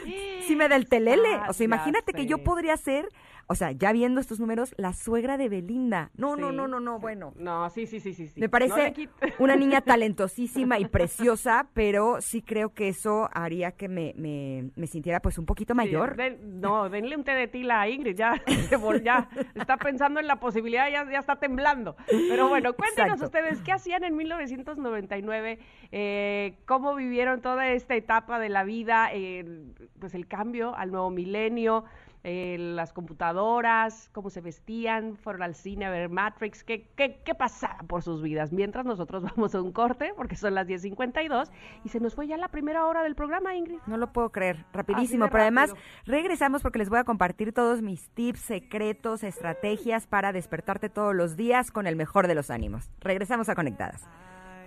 Sí 0.45 0.55
me 0.55 0.67
da 0.67 0.75
el 0.75 0.87
telele. 0.89 1.35
Ah, 1.35 1.47
o 1.49 1.53
sea, 1.53 1.63
imagínate 1.65 2.13
que 2.13 2.25
yo 2.25 2.43
podría 2.43 2.75
ser, 2.77 3.07
o 3.51 3.55
sea, 3.55 3.71
ya 3.71 3.91
viendo 3.91 4.21
estos 4.21 4.39
números, 4.39 4.73
la 4.77 4.93
suegra 4.93 5.35
de 5.37 5.49
Belinda. 5.49 6.11
No, 6.15 6.35
no, 6.35 6.51
Sí, 6.51 6.55
no, 6.55 6.67
no, 6.67 6.79
no, 6.79 6.99
bueno. 6.99 7.33
No, 7.35 7.67
sí, 7.71 7.87
sí, 7.87 7.99
sí, 7.99 8.13
sí. 8.13 8.39
Me 8.39 8.47
parece 8.47 8.93
una 9.39 9.55
niña 9.55 9.81
talentosísima 9.81 10.77
y 10.77 10.85
preciosa, 10.85 11.67
pero 11.73 12.21
sí 12.21 12.43
creo 12.43 12.73
que 12.75 12.89
eso 12.89 13.27
haría 13.33 13.71
que 13.71 13.87
me, 13.89 14.13
me, 14.17 14.69
me 14.75 14.85
sintiera 14.85 15.19
pues 15.19 15.37
un 15.39 15.45
poquito 15.47 15.73
Sí, 15.73 15.77
mayor. 15.77 16.15
den- 16.15 16.61
no, 16.61 16.89
denle 16.89 17.15
un 17.15 17.23
té 17.23 17.31
de 17.31 17.47
tila 17.47 17.81
a 17.81 17.89
Ingrid, 17.89 18.15
ya, 18.15 18.33
ya 19.03 19.27
está 19.55 19.77
pensando 19.77 20.19
en 20.19 20.27
la 20.27 20.39
posibilidad, 20.39 20.87
ya, 20.89 21.09
ya 21.11 21.17
está 21.19 21.37
temblando. 21.37 21.95
Pero 22.07 22.49
bueno, 22.49 22.73
cuéntenos 22.73 23.13
Exacto. 23.21 23.25
ustedes 23.25 23.61
qué 23.61 23.71
hacían 23.71 24.03
en 24.03 24.15
1999, 24.15 25.59
eh, 25.91 26.53
cómo 26.65 26.95
vivieron 26.95 27.41
toda 27.41 27.67
esta 27.71 27.95
etapa 27.95 28.39
de 28.39 28.49
la 28.49 28.63
vida, 28.63 29.09
eh, 29.13 29.63
pues 29.99 30.13
el 30.13 30.27
cambio 30.27 30.75
al 30.75 30.91
nuevo 30.91 31.09
milenio, 31.09 31.85
eh, 32.23 32.57
las 32.59 32.91
computadoras, 32.91 34.09
cómo 34.11 34.29
se 34.29 34.41
vestían, 34.41 35.15
fueron 35.15 35.41
al 35.43 35.55
cine 35.55 35.85
a 35.85 35.89
ver 35.89 36.09
Matrix, 36.09 36.63
qué, 36.63 36.87
qué, 36.95 37.21
qué 37.23 37.35
pasaba 37.35 37.79
por 37.87 38.03
sus 38.03 38.21
vidas. 38.21 38.51
Mientras 38.51 38.85
nosotros 38.85 39.23
vamos 39.35 39.55
a 39.55 39.61
un 39.61 39.71
corte, 39.71 40.11
porque 40.15 40.35
son 40.35 40.55
las 40.55 40.67
10.52, 40.67 41.49
y 41.83 41.89
se 41.89 41.99
nos 41.99 42.15
fue 42.15 42.27
ya 42.27 42.37
la 42.37 42.49
primera 42.49 42.85
hora 42.85 43.03
del 43.03 43.15
programa, 43.15 43.55
Ingrid. 43.55 43.79
No 43.87 43.97
lo 43.97 44.11
puedo 44.11 44.31
creer, 44.31 44.65
rapidísimo. 44.73 45.27
Pero 45.29 45.43
además, 45.43 45.73
regresamos 46.05 46.61
porque 46.61 46.79
les 46.79 46.89
voy 46.89 46.99
a 46.99 47.03
compartir 47.03 47.53
todos 47.53 47.81
mis 47.81 48.09
tips, 48.09 48.41
secretos, 48.41 49.23
estrategias 49.23 50.07
para 50.07 50.33
despertarte 50.33 50.89
todos 50.89 51.15
los 51.15 51.37
días 51.37 51.71
con 51.71 51.87
el 51.87 51.95
mejor 51.95 52.27
de 52.27 52.35
los 52.35 52.49
ánimos. 52.49 52.91
Regresamos 52.99 53.49
a 53.49 53.55
Conectadas. 53.55 54.03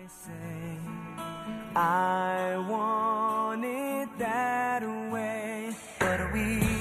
I 0.02 0.08
say 0.08 0.78
I 1.74 2.58
want 2.68 3.64
it 3.64 4.08
that 4.18 4.82
way, 5.10 5.70
but 6.00 6.32
we 6.34 6.71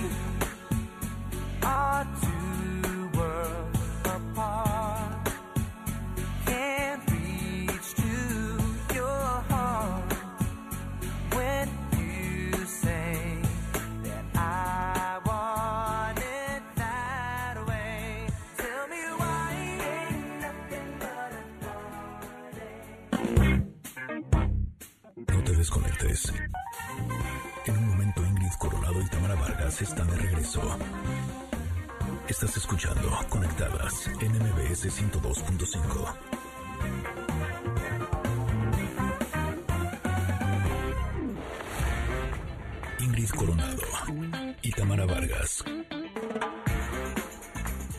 Vargas. 45.05 45.63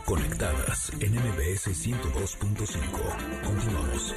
Conectadas 0.04 0.92
en 1.00 1.14
MBS 1.14 1.68
102.5. 1.68 3.42
Continuamos. 3.44 4.14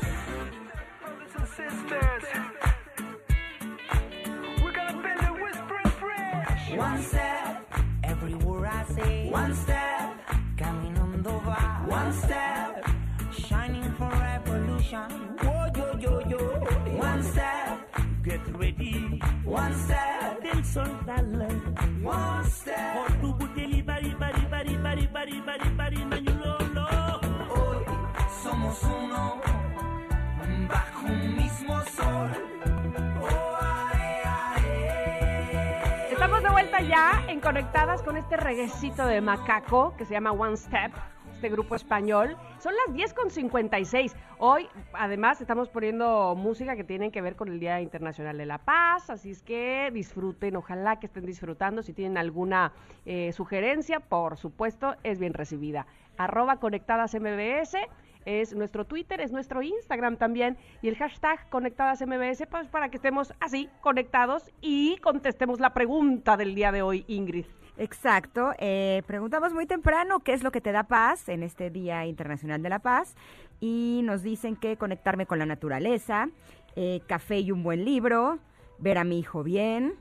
Este 38.36 38.48
reguecito 38.48 39.06
de 39.06 39.22
macaco 39.22 39.96
que 39.98 40.04
se 40.04 40.14
llama 40.14 40.34
One 40.34 40.58
Step, 40.58 40.92
este 41.32 41.48
grupo 41.48 41.74
español. 41.74 42.36
Son 42.60 42.74
las 42.86 42.94
10 42.94 43.14
con 43.14 43.32
56. 43.32 44.14
Hoy, 44.40 44.68
además, 44.92 45.40
estamos 45.40 45.70
poniendo 45.70 46.36
música 46.36 46.76
que 46.76 46.84
tiene 46.84 47.12
que 47.12 47.22
ver 47.22 47.38
con 47.38 47.48
el 47.48 47.62
Día 47.62 47.80
Internacional 47.80 48.38
de 48.38 48.46
la 48.46 48.58
Paz, 48.58 49.10
así 49.10 49.32
es 49.32 49.42
que 49.42 49.90
disfruten, 49.94 50.58
ojalá 50.58 51.00
que 51.00 51.06
estén 51.06 51.26
disfrutando. 51.26 51.82
Si 51.82 51.94
tienen 51.94 52.18
alguna 52.18 52.74
eh, 53.06 53.32
sugerencia, 53.32 54.02
por 54.02 54.36
supuesto, 54.36 54.96
es 55.04 55.18
bien 55.18 55.34
recibida. 55.34 55.88
Arroba 56.18 56.58
Conectadas 56.58 57.16
MBS 57.16 57.78
es 58.26 58.54
nuestro 58.54 58.86
Twitter, 58.86 59.22
es 59.22 59.32
nuestro 59.32 59.62
Instagram 59.62 60.18
también 60.18 60.58
y 60.82 60.90
el 60.90 60.98
hashtag 60.98 61.48
Conectadas 61.50 62.02
MBS 62.06 62.48
pues 62.52 62.68
para 62.68 62.90
que 62.90 62.98
estemos 62.98 63.34
así 63.40 63.70
conectados 63.80 64.52
y 64.60 64.98
contestemos 64.98 65.62
la 65.62 65.74
pregunta 65.74 66.36
del 66.36 66.54
día 66.54 66.74
de 66.74 66.82
hoy, 66.82 67.06
Ingrid. 67.08 67.46
Exacto. 67.78 68.54
eh, 68.58 69.04
preguntamos 69.06 69.54
muy 69.54 69.66
temprano 69.66 70.20
qué 70.22 70.34
es 70.34 70.44
lo 70.44 70.52
que 70.52 70.62
te 70.62 70.72
da 70.72 70.84
paz 70.84 71.28
en 71.30 71.44
este 71.44 71.70
Día 71.70 72.06
Internacional 72.06 72.62
de 72.62 72.70
la 72.70 72.80
Paz 72.80 73.16
y 73.60 74.02
nos 74.04 74.24
dicen 74.24 74.56
que 74.56 74.78
conectarme 74.78 75.26
con 75.26 75.40
la 75.40 75.46
naturaleza, 75.46 76.30
eh, 76.76 77.02
café 77.08 77.40
y 77.40 77.52
un 77.52 77.64
buen 77.64 77.86
libro, 77.86 78.40
ver 78.80 78.98
a 78.98 79.04
mi 79.04 79.20
hijo 79.20 79.44
bien, 79.44 79.96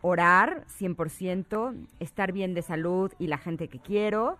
orar 0.00 0.64
100%, 0.78 1.74
estar 1.98 2.32
bien 2.32 2.54
de 2.54 2.62
salud 2.62 3.12
y 3.18 3.26
la 3.26 3.38
gente 3.38 3.68
que 3.68 3.78
quiero, 3.78 4.38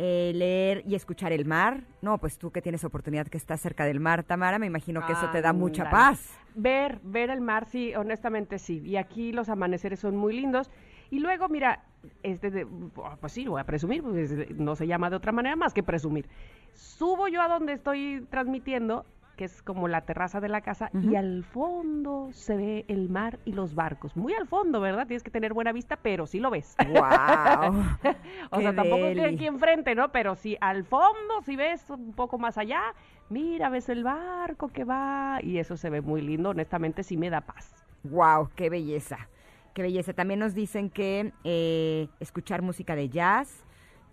eh, 0.00 0.32
leer 0.34 0.82
y 0.88 0.96
escuchar 0.96 1.32
el 1.32 1.44
mar. 1.44 1.84
No, 2.02 2.18
pues 2.18 2.36
tú 2.36 2.50
que 2.50 2.60
tienes 2.60 2.82
oportunidad 2.82 3.28
que 3.28 3.38
estás 3.38 3.60
cerca 3.60 3.84
del 3.84 4.00
mar, 4.00 4.24
Tamara, 4.24 4.58
me 4.58 4.66
imagino 4.66 5.06
que 5.06 5.12
eso 5.12 5.30
te 5.30 5.40
da 5.40 5.52
mucha 5.52 5.88
paz. 5.88 6.36
Ver, 6.56 6.98
ver 7.04 7.30
el 7.30 7.40
mar, 7.40 7.66
sí, 7.66 7.94
honestamente 7.94 8.58
sí. 8.58 8.82
Y 8.84 8.96
aquí 8.96 9.30
los 9.30 9.48
amaneceres 9.48 10.00
son 10.00 10.16
muy 10.16 10.34
lindos. 10.34 10.68
Y 11.14 11.20
luego, 11.20 11.48
mira, 11.48 11.78
este 12.24 12.50
de, 12.50 12.66
pues 12.66 13.32
sí, 13.32 13.46
voy 13.46 13.60
a 13.60 13.64
presumir, 13.64 14.02
pues, 14.02 14.50
no 14.58 14.74
se 14.74 14.88
llama 14.88 15.10
de 15.10 15.16
otra 15.16 15.30
manera 15.30 15.54
más 15.54 15.72
que 15.72 15.84
presumir. 15.84 16.26
Subo 16.72 17.28
yo 17.28 17.40
a 17.40 17.46
donde 17.46 17.72
estoy 17.72 18.26
transmitiendo, 18.30 19.06
que 19.36 19.44
es 19.44 19.62
como 19.62 19.86
la 19.86 20.00
terraza 20.00 20.40
de 20.40 20.48
la 20.48 20.60
casa, 20.62 20.90
y 20.92 21.14
al 21.14 21.44
fondo 21.44 22.30
se 22.32 22.56
ve 22.56 22.84
el 22.88 23.10
mar 23.10 23.38
y 23.44 23.52
los 23.52 23.76
barcos. 23.76 24.16
Muy 24.16 24.34
al 24.34 24.48
fondo, 24.48 24.80
¿verdad? 24.80 25.06
Tienes 25.06 25.22
que 25.22 25.30
tener 25.30 25.54
buena 25.54 25.70
vista, 25.70 25.94
pero 25.94 26.26
sí 26.26 26.40
lo 26.40 26.50
ves. 26.50 26.74
¡Wow! 26.88 27.84
O 28.50 28.60
sea, 28.60 28.74
tampoco 28.74 29.06
estoy 29.06 29.34
aquí 29.34 29.46
enfrente, 29.46 29.94
¿no? 29.94 30.10
Pero 30.10 30.34
si 30.34 30.56
al 30.60 30.82
fondo, 30.82 31.42
si 31.44 31.54
ves 31.54 31.88
un 31.90 32.12
poco 32.14 32.38
más 32.38 32.58
allá, 32.58 32.92
mira, 33.30 33.68
ves 33.68 33.88
el 33.88 34.02
barco 34.02 34.66
que 34.66 34.82
va 34.82 35.38
y 35.44 35.58
eso 35.58 35.76
se 35.76 35.90
ve 35.90 36.00
muy 36.00 36.22
lindo. 36.22 36.50
Honestamente, 36.50 37.04
sí 37.04 37.16
me 37.16 37.30
da 37.30 37.40
paz. 37.40 37.72
Wow, 38.02 38.50
qué 38.56 38.68
belleza, 38.68 39.28
qué 39.74 39.82
belleza. 39.82 40.14
También 40.14 40.40
nos 40.40 40.54
dicen 40.54 40.88
que 40.90 41.32
eh, 41.44 42.08
escuchar 42.20 42.62
música 42.62 42.96
de 42.96 43.08
jazz, 43.10 43.64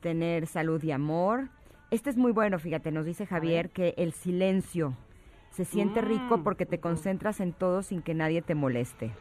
tener 0.01 0.47
salud 0.47 0.83
y 0.83 0.91
amor. 0.91 1.49
Este 1.91 2.09
es 2.09 2.17
muy 2.17 2.31
bueno, 2.31 2.59
fíjate, 2.59 2.91
nos 2.91 3.05
dice 3.05 3.25
Javier 3.25 3.69
que 3.69 3.93
el 3.97 4.13
silencio 4.13 4.97
se 5.51 5.65
siente 5.65 6.01
rico 6.01 6.37
Mm, 6.37 6.43
porque 6.43 6.65
te 6.65 6.79
concentras 6.79 7.39
en 7.41 7.53
todo 7.53 7.83
sin 7.83 8.01
que 8.01 8.13
nadie 8.13 8.41
te 8.41 8.55
moleste. 8.55 9.11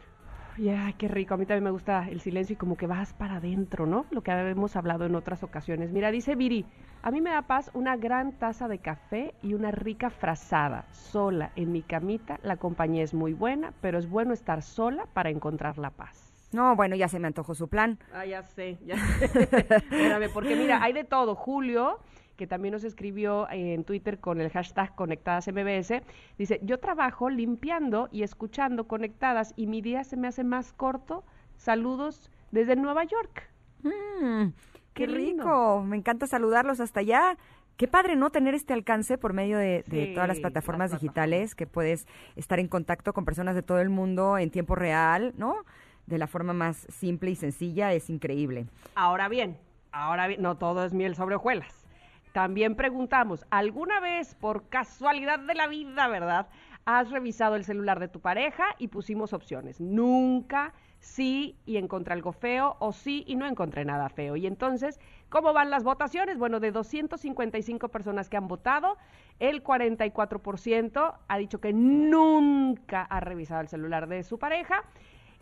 Ya, 0.57 0.93
qué 0.97 1.07
rico. 1.07 1.33
A 1.33 1.37
mí 1.37 1.45
también 1.45 1.63
me 1.63 1.71
gusta 1.71 2.07
el 2.09 2.21
silencio 2.21 2.53
y 2.53 2.57
como 2.57 2.75
que 2.77 2.87
vas 2.87 3.13
para 3.13 3.37
adentro, 3.37 3.85
¿no? 3.85 4.05
Lo 4.11 4.21
que 4.21 4.31
hemos 4.31 4.75
hablado 4.75 5.05
en 5.05 5.15
otras 5.15 5.43
ocasiones. 5.43 5.91
Mira, 5.91 6.11
dice 6.11 6.35
Viri, 6.35 6.65
a 7.01 7.11
mí 7.11 7.21
me 7.21 7.31
da 7.31 7.43
paz 7.43 7.71
una 7.73 7.95
gran 7.97 8.33
taza 8.33 8.67
de 8.67 8.79
café 8.79 9.33
y 9.41 9.53
una 9.53 9.71
rica 9.71 10.09
frazada, 10.09 10.85
sola, 10.91 11.51
en 11.55 11.71
mi 11.71 11.81
camita. 11.83 12.39
La 12.43 12.57
compañía 12.57 13.03
es 13.03 13.13
muy 13.13 13.33
buena, 13.33 13.73
pero 13.81 13.97
es 13.97 14.09
bueno 14.09 14.33
estar 14.33 14.61
sola 14.61 15.07
para 15.13 15.29
encontrar 15.29 15.77
la 15.77 15.91
paz. 15.91 16.30
No, 16.53 16.75
bueno, 16.75 16.95
ya 16.95 17.07
se 17.07 17.19
me 17.19 17.27
antojó 17.27 17.55
su 17.55 17.67
plan. 17.69 17.97
Ah, 18.13 18.25
ya 18.25 18.43
sé, 18.43 18.77
ya 18.85 18.97
sé. 18.97 19.25
Espérame, 19.45 20.29
porque 20.33 20.55
mira, 20.55 20.83
hay 20.83 20.93
de 20.93 21.03
todo. 21.03 21.33
Julio, 21.35 21.99
que 22.35 22.45
también 22.47 22.73
nos 22.73 22.83
escribió 22.83 23.47
en 23.51 23.83
Twitter 23.83 24.19
con 24.19 24.41
el 24.41 24.49
hashtag 24.49 24.93
Conectadas 24.95 25.47
MBS, 25.47 26.01
dice, 26.37 26.59
yo 26.63 26.79
trabajo 26.79 27.29
limpiando 27.29 28.09
y 28.11 28.23
escuchando 28.23 28.87
conectadas 28.87 29.53
y 29.55 29.67
mi 29.67 29.81
día 29.81 30.03
se 30.03 30.17
me 30.17 30.27
hace 30.27 30.43
más 30.43 30.73
corto. 30.73 31.23
Saludos 31.55 32.29
desde 32.51 32.75
Nueva 32.75 33.03
York. 33.03 33.49
Mm, 33.83 34.49
qué, 34.93 35.05
rico. 35.05 35.83
Me 35.83 35.95
encanta 35.97 36.27
saludarlos 36.27 36.79
hasta 36.79 36.99
allá. 37.01 37.37
Qué 37.77 37.87
padre 37.87 38.15
no 38.15 38.29
tener 38.29 38.53
este 38.53 38.73
alcance 38.73 39.17
por 39.17 39.33
medio 39.33 39.57
de, 39.57 39.83
de 39.87 40.07
Sí, 40.07 40.13
todas 40.13 40.27
las 40.27 40.39
plataformas. 40.39 40.91
digitales, 40.91 41.55
que 41.55 41.65
puedes 41.65 42.05
estar 42.35 42.59
en 42.59 42.67
contacto 42.67 43.13
con 43.13 43.25
personas 43.25 43.55
de 43.55 43.63
todo 43.63 43.79
el 43.79 43.89
mundo 43.89 44.37
en 44.37 44.51
tiempo 44.51 44.75
real, 44.75 45.33
¿no? 45.37 45.55
De 46.05 46.17
la 46.17 46.27
forma 46.27 46.53
más 46.53 46.87
simple 46.89 47.31
y 47.31 47.35
sencilla, 47.35 47.93
es 47.93 48.09
increíble. 48.09 48.65
Ahora 48.95 49.29
bien, 49.29 49.57
ahora 49.91 50.27
bien, 50.27 50.41
no 50.41 50.57
todo 50.57 50.85
es 50.85 50.93
miel 50.93 51.15
sobre 51.15 51.35
hojuelas. 51.35 51.85
También 52.33 52.75
preguntamos, 52.75 53.45
¿alguna 53.49 53.99
vez 53.99 54.35
por 54.35 54.69
casualidad 54.69 55.39
de 55.39 55.53
la 55.53 55.67
vida, 55.67 56.07
verdad, 56.07 56.47
has 56.85 57.11
revisado 57.11 57.55
el 57.55 57.65
celular 57.65 57.99
de 57.99 58.07
tu 58.07 58.21
pareja 58.21 58.63
y 58.77 58.87
pusimos 58.87 59.33
opciones? 59.33 59.81
Nunca, 59.81 60.73
sí 60.99 61.57
y 61.65 61.77
encontré 61.77 62.13
algo 62.13 62.31
feo 62.31 62.77
o 62.79 62.93
sí 62.93 63.25
y 63.27 63.35
no 63.35 63.45
encontré 63.47 63.83
nada 63.83 64.07
feo. 64.07 64.37
Y 64.37 64.47
entonces, 64.47 64.99
¿cómo 65.29 65.51
van 65.51 65.69
las 65.69 65.83
votaciones? 65.83 66.37
Bueno, 66.37 66.61
de 66.61 66.71
255 66.71 67.89
personas 67.89 68.29
que 68.29 68.37
han 68.37 68.47
votado, 68.47 68.97
el 69.39 69.61
44% 69.61 71.15
ha 71.27 71.37
dicho 71.37 71.59
que 71.59 71.73
nunca 71.73 73.01
ha 73.03 73.19
revisado 73.19 73.59
el 73.59 73.67
celular 73.67 74.07
de 74.07 74.23
su 74.23 74.39
pareja 74.39 74.83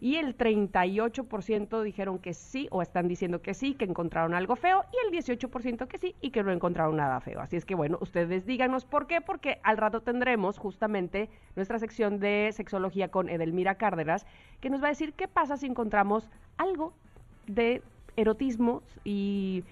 y 0.01 0.15
el 0.15 0.37
38% 0.37 1.81
dijeron 1.83 2.19
que 2.19 2.33
sí 2.33 2.67
o 2.71 2.81
están 2.81 3.07
diciendo 3.07 3.41
que 3.41 3.53
sí, 3.53 3.73
que 3.73 3.85
encontraron 3.85 4.33
algo 4.33 4.55
feo 4.55 4.85
y 4.93 5.07
el 5.07 5.23
18% 5.23 5.87
que 5.87 5.97
sí 5.97 6.15
y 6.21 6.31
que 6.31 6.43
no 6.43 6.51
encontraron 6.51 6.95
nada 6.97 7.19
feo. 7.19 7.41
Así 7.41 7.57
es 7.57 7.65
que 7.65 7.75
bueno, 7.75 7.97
ustedes 8.01 8.45
díganos 8.45 8.85
por 8.85 9.07
qué, 9.07 9.21
porque 9.21 9.59
al 9.63 9.77
rato 9.77 10.01
tendremos 10.01 10.57
justamente 10.57 11.29
nuestra 11.55 11.79
sección 11.79 12.19
de 12.19 12.51
sexología 12.53 13.09
con 13.09 13.29
Edelmira 13.29 13.75
Cárdenas, 13.75 14.25
que 14.61 14.69
nos 14.69 14.81
va 14.81 14.87
a 14.87 14.89
decir 14.89 15.13
qué 15.13 15.27
pasa 15.27 15.57
si 15.57 15.65
encontramos 15.65 16.29
algo 16.57 16.93
de 17.47 17.81
erotismo 18.15 18.81
y, 19.03 19.63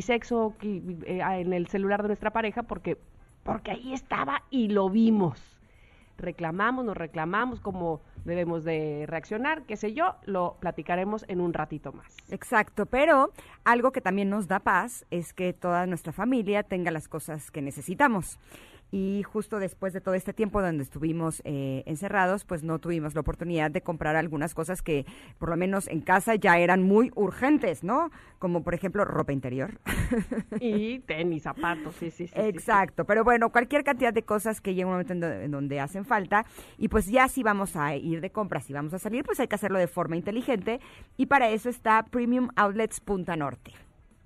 sexo 0.00 0.54
eh, 0.62 1.20
en 1.20 1.52
el 1.52 1.66
celular 1.66 2.02
de 2.02 2.08
nuestra 2.08 2.30
pareja, 2.30 2.62
porque, 2.62 2.96
porque 3.42 3.72
ahí 3.72 3.92
estaba 3.92 4.42
y 4.50 4.68
lo 4.68 4.88
vimos 4.88 5.53
reclamamos, 6.18 6.84
nos 6.84 6.96
reclamamos, 6.96 7.60
cómo 7.60 8.02
debemos 8.24 8.64
de 8.64 9.04
reaccionar, 9.06 9.64
qué 9.64 9.76
sé 9.76 9.92
yo, 9.92 10.16
lo 10.24 10.56
platicaremos 10.60 11.24
en 11.28 11.40
un 11.40 11.52
ratito 11.52 11.92
más. 11.92 12.16
Exacto, 12.30 12.86
pero 12.86 13.32
algo 13.64 13.92
que 13.92 14.00
también 14.00 14.30
nos 14.30 14.48
da 14.48 14.60
paz 14.60 15.04
es 15.10 15.32
que 15.32 15.52
toda 15.52 15.86
nuestra 15.86 16.12
familia 16.12 16.62
tenga 16.62 16.90
las 16.90 17.08
cosas 17.08 17.50
que 17.50 17.62
necesitamos. 17.62 18.38
Y 18.96 19.24
justo 19.24 19.58
después 19.58 19.92
de 19.92 20.00
todo 20.00 20.14
este 20.14 20.32
tiempo 20.32 20.62
donde 20.62 20.84
estuvimos 20.84 21.42
eh, 21.44 21.82
encerrados, 21.84 22.44
pues 22.44 22.62
no 22.62 22.78
tuvimos 22.78 23.12
la 23.16 23.22
oportunidad 23.22 23.72
de 23.72 23.80
comprar 23.80 24.14
algunas 24.14 24.54
cosas 24.54 24.82
que 24.82 25.04
por 25.38 25.48
lo 25.48 25.56
menos 25.56 25.88
en 25.88 26.00
casa 26.00 26.36
ya 26.36 26.58
eran 26.60 26.84
muy 26.84 27.10
urgentes, 27.16 27.82
¿no? 27.82 28.12
Como 28.38 28.62
por 28.62 28.72
ejemplo 28.72 29.04
ropa 29.04 29.32
interior. 29.32 29.80
Y 30.60 31.00
tenis, 31.08 31.42
zapatos, 31.42 31.96
sí, 31.96 32.12
sí, 32.12 32.28
sí. 32.28 32.34
sí, 32.36 32.40
sí. 32.40 32.40
Exacto, 32.48 33.04
pero 33.04 33.24
bueno, 33.24 33.50
cualquier 33.50 33.82
cantidad 33.82 34.12
de 34.14 34.22
cosas 34.22 34.60
que 34.60 34.74
llega 34.74 34.86
un 34.86 34.92
momento 34.92 35.12
en, 35.12 35.20
do- 35.20 35.32
en 35.32 35.50
donde 35.50 35.80
hacen 35.80 36.04
falta 36.04 36.46
y 36.78 36.86
pues 36.86 37.06
ya 37.06 37.26
si 37.26 37.42
vamos 37.42 37.74
a 37.74 37.96
ir 37.96 38.20
de 38.20 38.30
compras, 38.30 38.64
si 38.64 38.72
vamos 38.72 38.94
a 38.94 39.00
salir, 39.00 39.24
pues 39.24 39.40
hay 39.40 39.48
que 39.48 39.56
hacerlo 39.56 39.80
de 39.80 39.88
forma 39.88 40.14
inteligente 40.14 40.78
y 41.16 41.26
para 41.26 41.50
eso 41.50 41.68
está 41.68 42.04
Premium 42.04 42.50
Outlets 42.54 43.00
Punta 43.00 43.34
Norte. 43.34 43.72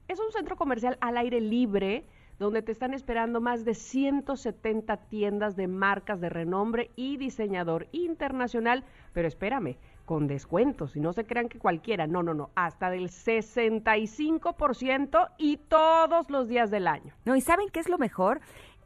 Es 0.09 0.21
un 0.21 0.31
centro 0.31 0.57
comercial 0.57 0.99
al 1.01 1.16
aire 1.16 1.41
libre 1.41 2.05
donde 2.39 2.62
te 2.62 2.72
están 2.72 2.95
esperando 2.95 3.41
más 3.41 3.64
de 3.64 3.74
170 3.74 4.97
tiendas 5.09 5.55
de 5.57 5.68
marcas 5.68 6.20
de 6.20 6.28
renombre 6.28 6.91
y 6.97 7.16
diseñador 7.16 7.86
internacional, 7.93 8.84
pero 9.12 9.28
espérame, 9.28 9.76
con 10.05 10.26
descuentos, 10.26 10.97
y 10.97 11.01
no 11.01 11.12
se 11.12 11.24
crean 11.26 11.49
que 11.51 11.59
cualquiera, 11.59 12.07
no, 12.07 12.22
no, 12.22 12.32
no, 12.32 12.49
hasta 12.55 12.89
del 12.89 13.11
65% 13.11 15.28
y 15.36 15.59
todos 15.59 16.30
los 16.30 16.49
días 16.49 16.70
del 16.70 16.86
año. 16.86 17.12
No, 17.26 17.36
y 17.36 17.43
¿saben 17.43 17.68
qué 17.70 17.80
es 17.80 17.91
lo 17.91 17.99
mejor? 17.99 18.41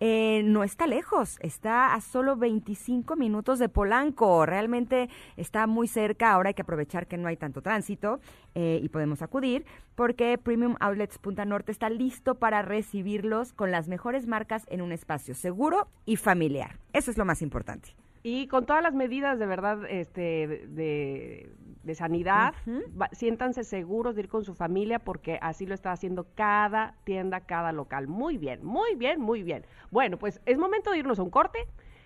Eh, 0.05 0.43
no 0.43 0.65
está 0.65 0.89
lejos, 0.89 1.39
está 1.43 1.95
a 1.95 2.01
solo 2.01 2.35
25 2.35 3.15
minutos 3.15 3.61
de 3.61 3.69
Polanco, 3.69 4.45
realmente 4.45 5.09
está 5.37 5.69
muy 5.69 5.87
cerca, 5.87 6.33
ahora 6.33 6.49
hay 6.49 6.55
que 6.55 6.63
aprovechar 6.63 7.07
que 7.07 7.17
no 7.17 7.29
hay 7.29 7.37
tanto 7.37 7.63
tránsito 7.63 8.19
eh, 8.57 8.81
y 8.83 8.89
podemos 8.89 9.23
acudir, 9.23 9.65
porque 9.95 10.39
Premium 10.39 10.75
Outlets 10.81 11.19
Punta 11.19 11.45
Norte 11.45 11.71
está 11.71 11.89
listo 11.89 12.35
para 12.35 12.63
recibirlos 12.63 13.53
con 13.53 13.71
las 13.71 13.87
mejores 13.87 14.27
marcas 14.27 14.67
en 14.71 14.83
un 14.83 14.91
espacio 14.91 15.37
seguro 15.37 15.87
y 16.05 16.17
familiar. 16.17 16.81
Eso 16.93 17.13
es 17.13 17.17
lo 17.17 17.25
más 17.25 17.41
importante. 17.41 17.95
Y 18.23 18.47
con 18.47 18.67
todas 18.67 18.83
las 18.83 18.95
medidas 18.95 19.39
de 19.39 19.47
verdad 19.47 19.81
este, 19.89 20.47
de, 20.69 21.53
de- 21.83 21.95
sanidad, 21.95 22.55
va- 23.01 23.09
siéntanse 23.13 23.65
seguros 23.65 24.15
de 24.15 24.23
ir 24.23 24.29
con 24.29 24.45
su 24.45 24.55
familia 24.55 25.01
porque 25.01 25.39
así 25.43 25.67
lo 25.67 25.75
está 25.75 25.91
haciendo 25.93 26.27
cada 26.37 26.95
tienda, 27.05 27.41
cada 27.41 27.73
local. 27.73 28.07
Muy 28.07 28.39
bien, 28.39 28.65
muy 28.65 28.95
bien, 28.95 29.21
muy 29.21 29.43
bien. 29.43 29.67
Bueno, 29.91 30.17
pues 30.19 30.41
es 30.47 30.57
momento 30.59 30.93
de 30.93 30.99
irnos 30.99 31.19
a 31.19 31.23
un 31.25 31.31
corte. 31.31 31.59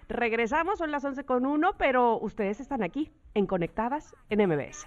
Regresamos, 0.09 0.79
son 0.79 0.91
las 0.91 1.05
11 1.05 1.25
con 1.25 1.45
1, 1.45 1.73
pero 1.77 2.19
ustedes 2.19 2.61
están 2.61 2.83
aquí, 2.83 3.11
en 3.35 3.47
Conectadas, 3.47 4.15
en 4.31 4.49
MBS. 4.49 4.87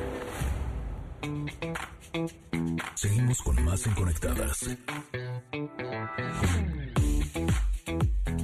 Seguimos 2.96 3.40
con 3.42 3.64
más 3.64 3.86
en 3.86 3.94
Conectadas. 3.94 4.76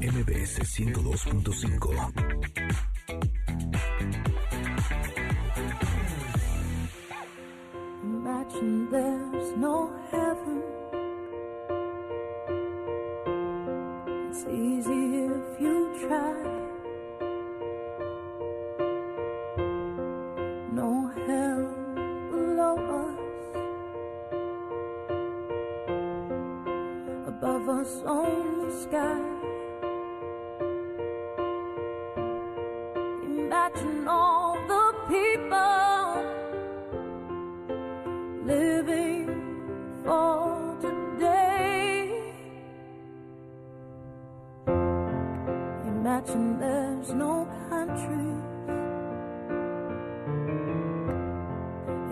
MBS 0.01 0.61
102.5. 0.79 2.13
Imagine 8.05 8.89
there's 8.93 9.57
no 9.57 9.91
heaven. 10.13 10.88
It's 14.41 14.47
easy 14.51 15.25
if 15.25 15.61
you 15.61 15.93
try. 15.99 16.33
No 20.71 21.11
hell 21.27 21.67
below 22.31 22.77
us. 23.03 23.19
Above 27.27 27.69
us, 27.69 28.03
only 28.07 28.71
sky. 28.81 29.21
Imagine 33.25 34.07
all 34.07 34.55
the 34.69 34.85
people 35.09 35.78
Imagine 46.19 46.59
there's 46.59 47.11
no 47.15 47.47
countries. 47.69 48.43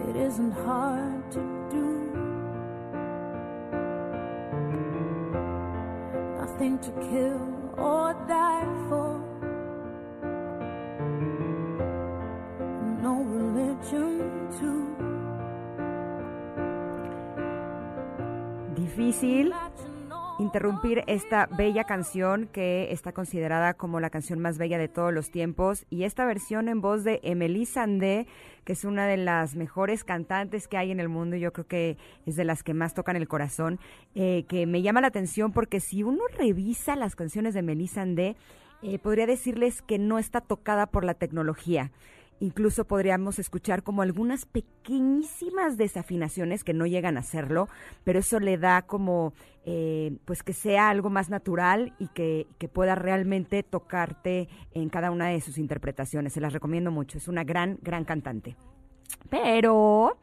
It 0.09 0.17
isn't 0.17 0.53
hard 0.53 1.33
to 1.33 1.41
do. 1.75 1.89
Nothing 6.39 6.79
to 6.79 6.91
kill 7.11 7.43
or 7.77 8.15
die 8.29 8.69
for. 8.89 9.19
No 13.03 13.15
religion 13.25 14.49
too. 14.61 14.87
Difícil, 18.77 19.53
interrumpir 20.39 21.03
esta 21.07 21.47
bella 21.47 21.85
canción 21.85 22.49
que 22.53 22.93
está 22.93 23.13
considerada 23.13 23.75
como 23.75 24.01
la 24.01 24.11
canción 24.11 24.39
más 24.39 24.59
bella 24.59 24.77
de 24.77 24.89
todos 24.89 25.13
los 25.13 25.31
tiempos 25.31 25.87
y 25.89 26.05
esta 26.05 26.27
versión 26.27 26.69
en 26.69 26.81
voz 26.81 27.05
de 27.05 27.21
Emily 27.23 27.65
Sandé, 27.65 28.27
que 28.65 28.75
es 28.75 28.85
una 28.85 29.07
de 29.07 29.17
las 29.17 29.57
mejores 29.57 30.05
cantantes 30.05 30.69
que 30.69 30.77
hay 30.77 30.91
en 30.91 31.01
el 31.01 31.09
mundo, 31.09 31.37
yo 31.37 31.53
creo 31.53 31.67
que 31.67 31.97
es 32.27 32.37
de 32.37 32.45
las 32.45 32.63
que 32.63 32.75
más 32.75 32.93
tocan 32.93 33.17
el 33.17 33.29
corazón, 33.29 33.79
eh, 34.15 34.45
que 34.49 34.67
me 34.67 34.83
llama 34.83 35.01
la 35.01 35.07
atención 35.07 35.53
porque 35.53 35.81
si 35.81 36.03
uno 36.03 36.23
revisa 36.37 36.97
las 36.97 37.17
canciones 37.17 37.55
de 37.55 37.61
Emily 37.61 37.87
Sandé, 37.87 38.37
eh, 38.83 38.99
podría 38.99 39.27
decirles 39.27 39.81
que 39.81 39.99
no 39.99 40.19
está 40.19 40.43
tocada 40.43 40.87
por 40.87 41.05
la 41.05 41.15
tecnología. 41.15 41.91
Incluso 42.41 42.85
podríamos 42.85 43.39
escuchar 43.39 43.83
como 43.83 44.03
algunas 44.03 44.45
pequeñísimas 44.45 45.77
desafinaciones 45.79 46.65
que 46.65 46.75
no 46.75 46.87
llegan 46.87 47.17
a 47.17 47.23
serlo, 47.23 47.69
pero 48.05 48.19
eso 48.19 48.41
le 48.41 48.59
da 48.59 48.83
como, 48.83 49.33
eh, 49.65 50.17
pues 50.27 50.43
que 50.43 50.53
sea 50.53 50.91
algo 50.91 51.09
más 51.09 51.31
natural 51.31 51.95
y 51.99 52.09
que, 52.09 52.47
que 52.59 52.69
pueda 52.69 52.95
realmente 52.95 53.63
tocarte 53.63 54.49
en 54.73 54.91
cada 54.91 55.11
una 55.11 55.29
de 55.29 55.41
sus 55.41 55.57
interpretaciones. 55.57 56.35
Se 56.35 56.41
las 56.41 56.53
recomiendo 56.53 56.91
mucho. 56.91 57.17
Es 57.17 57.29
una 57.29 57.45
gran, 57.45 57.79
gran 57.81 58.05
cantante. 58.05 58.57
Pero 59.29 60.17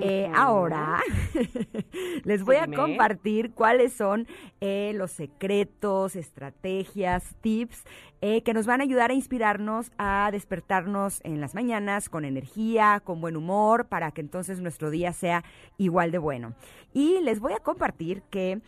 eh, 0.00 0.30
ahora 0.32 1.00
les 2.24 2.44
voy 2.44 2.56
a 2.56 2.66
Dime. 2.66 2.76
compartir 2.76 3.52
cuáles 3.52 3.92
son 3.92 4.28
eh, 4.60 4.92
los 4.94 5.10
secretos, 5.10 6.14
estrategias, 6.14 7.34
tips 7.40 7.84
eh, 8.20 8.42
que 8.42 8.54
nos 8.54 8.66
van 8.66 8.80
a 8.80 8.84
ayudar 8.84 9.10
a 9.10 9.14
inspirarnos 9.14 9.90
a 9.98 10.28
despertarnos 10.30 11.20
en 11.24 11.40
las 11.40 11.54
mañanas 11.54 12.08
con 12.08 12.24
energía, 12.24 13.00
con 13.04 13.20
buen 13.20 13.36
humor, 13.36 13.86
para 13.86 14.12
que 14.12 14.20
entonces 14.20 14.60
nuestro 14.60 14.90
día 14.90 15.12
sea 15.12 15.44
igual 15.78 16.12
de 16.12 16.18
bueno. 16.18 16.54
Y 16.92 17.20
les 17.22 17.40
voy 17.40 17.52
a 17.52 17.60
compartir 17.60 18.22
que 18.30 18.60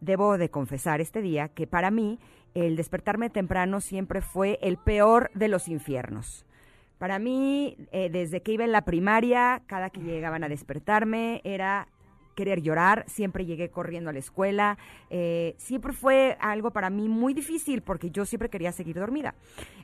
debo 0.00 0.38
de 0.38 0.50
confesar 0.50 1.00
este 1.00 1.22
día 1.22 1.48
que 1.48 1.68
para 1.68 1.92
mí 1.92 2.18
el 2.54 2.74
despertarme 2.74 3.30
temprano 3.30 3.80
siempre 3.80 4.20
fue 4.20 4.58
el 4.62 4.76
peor 4.76 5.30
de 5.34 5.46
los 5.46 5.68
infiernos. 5.68 6.44
Para 6.98 7.20
mí, 7.20 7.76
eh, 7.92 8.10
desde 8.10 8.42
que 8.42 8.52
iba 8.52 8.64
en 8.64 8.72
la 8.72 8.82
primaria, 8.82 9.62
cada 9.66 9.90
que 9.90 10.00
llegaban 10.00 10.42
a 10.42 10.48
despertarme 10.48 11.40
era 11.44 11.86
querer 12.38 12.62
llorar, 12.62 13.02
siempre 13.08 13.44
llegué 13.46 13.68
corriendo 13.68 14.10
a 14.10 14.12
la 14.12 14.20
escuela, 14.20 14.78
eh, 15.10 15.56
siempre 15.58 15.92
fue 15.92 16.36
algo 16.40 16.70
para 16.70 16.88
mí 16.88 17.08
muy 17.08 17.34
difícil 17.34 17.82
porque 17.82 18.12
yo 18.12 18.24
siempre 18.24 18.48
quería 18.48 18.70
seguir 18.70 18.94
dormida. 18.96 19.34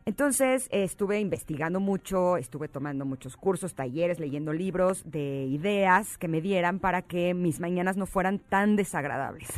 Entonces 0.07 0.69
eh, 0.71 0.85
estuve 0.85 1.19
investigando 1.19 1.81
mucho, 1.81 2.37
estuve 2.37 2.69
tomando 2.69 3.05
muchos 3.05 3.37
cursos, 3.37 3.75
talleres, 3.75 4.21
leyendo 4.21 4.53
libros 4.53 5.03
de 5.05 5.47
ideas 5.47 6.17
que 6.17 6.29
me 6.29 6.41
dieran 6.41 6.79
para 6.79 7.03
que 7.03 7.35
mis 7.35 7.59
mañanas 7.59 7.97
no 7.97 8.07
fueran 8.07 8.39
tan 8.39 8.77
desagradables. 8.77 9.49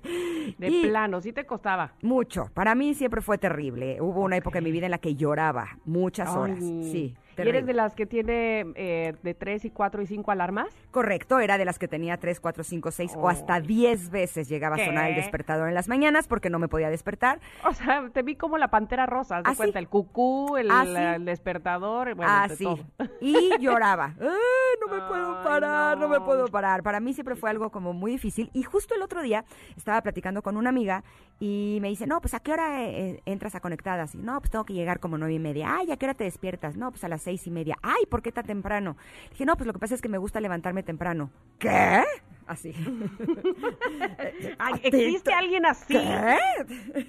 De 0.58 0.68
Y- 0.70 0.86
plano, 0.88 1.20
sí 1.20 1.32
te 1.34 1.44
costaba. 1.44 1.92
Mucho. 2.00 2.46
Para 2.54 2.74
mí 2.74 2.94
siempre 2.94 3.20
fue 3.20 3.36
terrible. 3.36 4.00
Hubo 4.00 4.22
una 4.22 4.36
época 4.38 4.58
en 4.58 4.64
mi 4.64 4.70
vida 4.72 4.86
en 4.86 4.92
la 4.92 4.98
que 4.98 5.14
lloraba 5.14 5.76
muchas 5.84 6.30
horas. 6.34 6.58
Ay. 6.62 6.90
Sí. 6.90 7.14
¿Y 7.38 7.42
eres 7.42 7.52
terrible. 7.52 7.66
de 7.66 7.72
las 7.74 7.94
que 7.94 8.06
tiene 8.06 8.66
eh, 8.74 9.14
de 9.22 9.34
3 9.34 9.64
y 9.66 9.70
4 9.70 10.02
y 10.02 10.06
5 10.06 10.30
alarmas? 10.30 10.68
Correcto, 10.90 11.38
era 11.40 11.58
de 11.58 11.64
las 11.64 11.78
que 11.78 11.88
tenía 11.88 12.16
3, 12.16 12.40
4, 12.40 12.64
5, 12.64 12.90
6 12.90 13.12
o 13.16 13.28
hasta 13.28 13.60
10 13.60 14.10
veces 14.10 14.48
llegaba 14.48 14.76
a 14.76 14.84
sonar 14.84 15.10
el 15.10 15.16
despertador 15.16 15.68
en 15.68 15.74
las 15.74 15.88
mañanas 15.88 16.26
porque 16.28 16.50
no 16.50 16.58
me 16.58 16.68
podía 16.68 16.90
despertar. 16.90 17.40
O 17.64 17.72
sea, 17.72 18.08
te 18.12 18.22
vi 18.22 18.36
como 18.36 18.58
la 18.58 18.68
pantera 18.68 19.06
rosa, 19.06 19.36
de 19.36 19.42
Ah, 19.46 19.50
sí. 19.50 19.56
cuenta, 19.56 19.78
el 19.78 19.88
cucú, 19.88 20.56
el, 20.56 20.70
Ah, 20.70 20.84
sí. 20.84 20.94
el 20.96 21.24
despertador, 21.24 22.14
bueno, 22.14 22.32
Así. 22.32 22.64
todo. 22.64 22.78
Y 23.20 23.50
lloraba. 23.60 24.14
¡Ay, 24.20 24.26
no 24.86 24.94
me 24.94 25.02
puedo 25.08 25.42
parar, 25.42 25.98
no. 25.98 26.08
me 26.08 26.20
puedo 26.20 26.46
parar. 26.48 26.82
Para 26.82 27.00
mí 27.00 27.12
siempre 27.14 27.34
fue 27.36 27.50
algo 27.50 27.70
como 27.70 27.92
muy 27.92 28.12
difícil. 28.12 28.50
Y 28.52 28.62
justo 28.62 28.94
el 28.94 29.02
otro 29.02 29.22
día 29.22 29.44
estaba 29.76 30.00
platicando 30.02 30.42
con 30.42 30.56
una 30.56 30.70
amiga 30.70 31.04
y 31.38 31.78
me 31.82 31.88
dice, 31.88 32.06
no, 32.06 32.20
pues 32.20 32.34
¿a 32.34 32.40
qué 32.40 32.52
hora 32.52 32.82
eh, 32.84 33.20
entras 33.26 33.54
a 33.54 33.60
conectadas? 33.60 34.14
Y 34.14 34.18
no, 34.18 34.38
pues 34.40 34.50
tengo 34.50 34.64
que 34.64 34.72
llegar 34.74 35.00
como 35.00 35.18
nueve 35.18 35.34
y 35.34 35.38
media. 35.38 35.76
Ay, 35.76 35.90
¿a 35.90 35.96
qué 35.96 36.06
hora 36.06 36.14
te 36.14 36.24
despiertas? 36.24 36.76
No, 36.76 36.90
pues 36.90 37.04
a 37.04 37.08
las 37.08 37.25
seis 37.26 37.44
y 37.48 37.50
media. 37.50 37.76
Ay, 37.82 38.06
¿por 38.08 38.22
qué 38.22 38.30
tan 38.30 38.46
temprano? 38.46 38.96
dije, 39.30 39.44
no, 39.44 39.56
pues 39.56 39.66
lo 39.66 39.72
que 39.72 39.80
pasa 39.80 39.96
es 39.96 40.00
que 40.00 40.08
me 40.08 40.16
gusta 40.16 40.40
levantarme 40.40 40.84
temprano. 40.84 41.32
¿Qué? 41.58 42.04
Así. 42.46 42.72
Ay, 44.58 44.74
¿A 44.74 44.78
ti 44.78 44.88
¿Existe 44.88 45.30
te- 45.30 45.34
alguien 45.34 45.66
así? 45.66 45.94
¿Qué? 45.94 47.06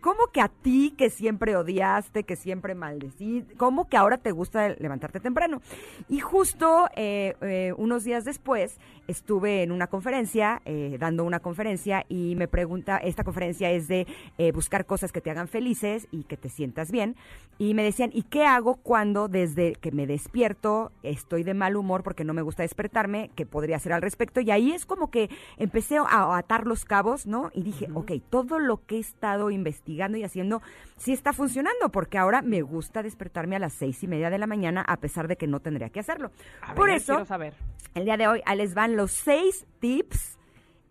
¿Cómo 0.00 0.28
que 0.32 0.40
a 0.40 0.46
ti 0.48 0.94
que 0.96 1.10
siempre 1.10 1.56
odiaste, 1.56 2.22
que 2.22 2.36
siempre 2.36 2.76
maldeciste, 2.76 3.56
cómo 3.56 3.88
que 3.88 3.96
ahora 3.96 4.16
te 4.16 4.30
gusta 4.30 4.68
levantarte 4.78 5.18
temprano? 5.18 5.60
Y 6.08 6.20
justo 6.20 6.86
eh, 6.94 7.34
eh, 7.40 7.74
unos 7.76 8.04
días 8.04 8.24
después 8.24 8.78
estuve 9.08 9.64
en 9.64 9.72
una 9.72 9.88
conferencia, 9.88 10.62
eh, 10.66 10.98
dando 11.00 11.24
una 11.24 11.40
conferencia, 11.40 12.04
y 12.08 12.36
me 12.36 12.46
pregunta, 12.46 12.98
esta 12.98 13.24
conferencia 13.24 13.72
es 13.72 13.88
de 13.88 14.06
eh, 14.38 14.52
buscar 14.52 14.86
cosas 14.86 15.10
que 15.10 15.20
te 15.20 15.32
hagan 15.32 15.48
felices 15.48 16.06
y 16.12 16.22
que 16.24 16.36
te 16.36 16.48
sientas 16.48 16.92
bien. 16.92 17.16
Y 17.58 17.74
me 17.74 17.82
decían, 17.82 18.10
¿y 18.14 18.22
qué 18.22 18.44
hago 18.46 18.76
cuando 18.76 19.26
desde 19.26 19.72
que 19.72 19.90
me 19.90 20.06
despierto 20.06 20.92
estoy 21.02 21.42
de 21.42 21.54
mal 21.54 21.74
humor 21.74 22.04
porque 22.04 22.22
no 22.22 22.34
me 22.34 22.42
gusta 22.42 22.62
despertarme? 22.62 23.32
¿Qué 23.34 23.46
podría 23.46 23.76
hacer 23.76 23.92
al 23.92 24.02
respecto? 24.02 24.40
Y 24.40 24.52
ahí 24.52 24.70
es 24.78 24.86
como 24.86 25.10
que 25.10 25.28
empecé 25.58 25.98
a 25.98 26.36
atar 26.38 26.66
los 26.66 26.84
cabos, 26.84 27.26
¿no? 27.26 27.50
Y 27.52 27.62
dije, 27.62 27.88
ok, 27.92 28.12
todo 28.30 28.58
lo 28.58 28.84
que 28.86 28.96
he 28.96 29.00
estado 29.00 29.50
investigando 29.50 30.16
y 30.16 30.24
haciendo 30.24 30.62
sí 30.96 31.12
está 31.12 31.32
funcionando 31.32 31.90
porque 31.90 32.16
ahora 32.16 32.40
me 32.42 32.62
gusta 32.62 33.02
despertarme 33.02 33.56
a 33.56 33.58
las 33.58 33.74
seis 33.74 34.02
y 34.02 34.06
media 34.08 34.30
de 34.30 34.38
la 34.38 34.46
mañana 34.46 34.82
a 34.86 34.96
pesar 34.98 35.28
de 35.28 35.36
que 35.36 35.46
no 35.46 35.60
tendría 35.60 35.90
que 35.90 36.00
hacerlo. 36.00 36.30
A 36.62 36.74
Por 36.74 36.86
ver, 36.86 36.96
eso, 36.96 37.24
saber. 37.24 37.54
el 37.94 38.04
día 38.04 38.16
de 38.16 38.28
hoy 38.28 38.42
ahí 38.46 38.56
les 38.56 38.74
van 38.74 38.96
los 38.96 39.12
seis 39.12 39.66
tips 39.80 40.37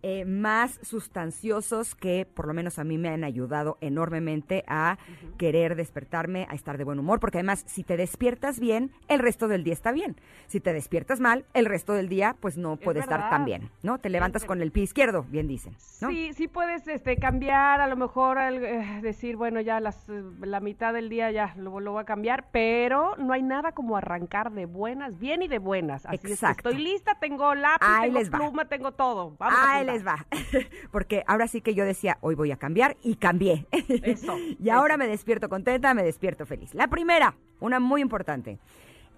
eh, 0.02 0.24
más 0.24 0.78
sustanciosos 0.82 1.94
que 1.94 2.26
por 2.26 2.46
lo 2.46 2.54
menos 2.54 2.78
a 2.78 2.84
mí 2.84 2.98
me 2.98 3.08
han 3.08 3.24
ayudado 3.24 3.76
enormemente 3.80 4.64
a 4.68 4.98
querer 5.38 5.74
despertarme, 5.76 6.46
a 6.48 6.54
estar 6.54 6.78
de 6.78 6.84
buen 6.84 6.98
humor, 6.98 7.20
porque 7.20 7.38
además 7.38 7.64
si 7.66 7.82
te 7.82 7.96
despiertas 7.96 8.60
bien, 8.60 8.92
el 9.08 9.18
resto 9.18 9.48
del 9.48 9.64
día 9.64 9.72
está 9.72 9.92
bien. 9.92 10.16
Si 10.46 10.60
te 10.60 10.72
despiertas 10.72 11.20
mal, 11.20 11.44
el 11.54 11.66
resto 11.66 11.92
del 11.94 12.08
día 12.08 12.36
pues 12.40 12.56
no 12.56 12.76
puede 12.76 13.00
estar 13.00 13.28
tan 13.30 13.44
bien, 13.44 13.70
¿no? 13.82 13.98
Te 13.98 14.08
levantas 14.10 14.44
con 14.44 14.62
el 14.62 14.70
pie 14.72 14.84
izquierdo, 14.84 15.24
bien 15.24 15.48
dicen, 15.48 15.74
¿no? 16.00 16.08
Sí, 16.10 16.32
sí 16.32 16.48
puedes 16.48 16.86
este, 16.88 17.16
cambiar, 17.16 17.80
a 17.80 17.86
lo 17.88 17.96
mejor 17.96 18.38
al- 18.38 18.62
eh, 18.64 19.00
decir, 19.02 19.36
bueno, 19.36 19.60
ya 19.60 19.80
las, 19.80 20.08
eh, 20.08 20.22
la 20.40 20.60
mitad 20.60 20.92
del 20.94 21.08
día 21.08 21.30
ya 21.30 21.54
lo, 21.56 21.80
lo 21.80 21.92
voy 21.92 22.02
a 22.02 22.04
cambiar, 22.04 22.46
pero 22.52 23.16
no 23.16 23.32
hay 23.32 23.42
nada 23.42 23.72
como 23.72 23.96
arrancar 23.96 24.52
de 24.52 24.66
buenas, 24.66 25.18
bien 25.18 25.42
y 25.42 25.48
de 25.48 25.58
buenas. 25.58 26.06
Así 26.06 26.16
es 26.16 26.20
que 26.22 26.32
Exacto. 26.32 26.68
estoy 26.70 26.82
lista, 26.82 27.16
tengo 27.20 27.54
lápiz, 27.54 27.86
Ahí 27.88 28.12
tengo 28.12 28.30
pluma, 28.30 28.64
tengo 28.66 28.92
todo. 28.92 29.34
Vamos 29.38 29.58
Ahí. 29.60 29.87
Les 29.92 30.06
va. 30.06 30.26
Porque 30.90 31.24
ahora 31.26 31.48
sí 31.48 31.60
que 31.60 31.74
yo 31.74 31.84
decía, 31.84 32.18
hoy 32.20 32.34
voy 32.34 32.52
a 32.52 32.56
cambiar 32.56 32.96
y 33.02 33.16
cambié. 33.16 33.66
Eso, 34.02 34.36
y 34.38 34.70
ahora 34.70 34.94
eso. 34.94 34.98
me 34.98 35.08
despierto 35.08 35.48
contenta, 35.48 35.94
me 35.94 36.02
despierto 36.02 36.46
feliz. 36.46 36.74
La 36.74 36.88
primera, 36.88 37.34
una 37.60 37.80
muy 37.80 38.00
importante. 38.00 38.58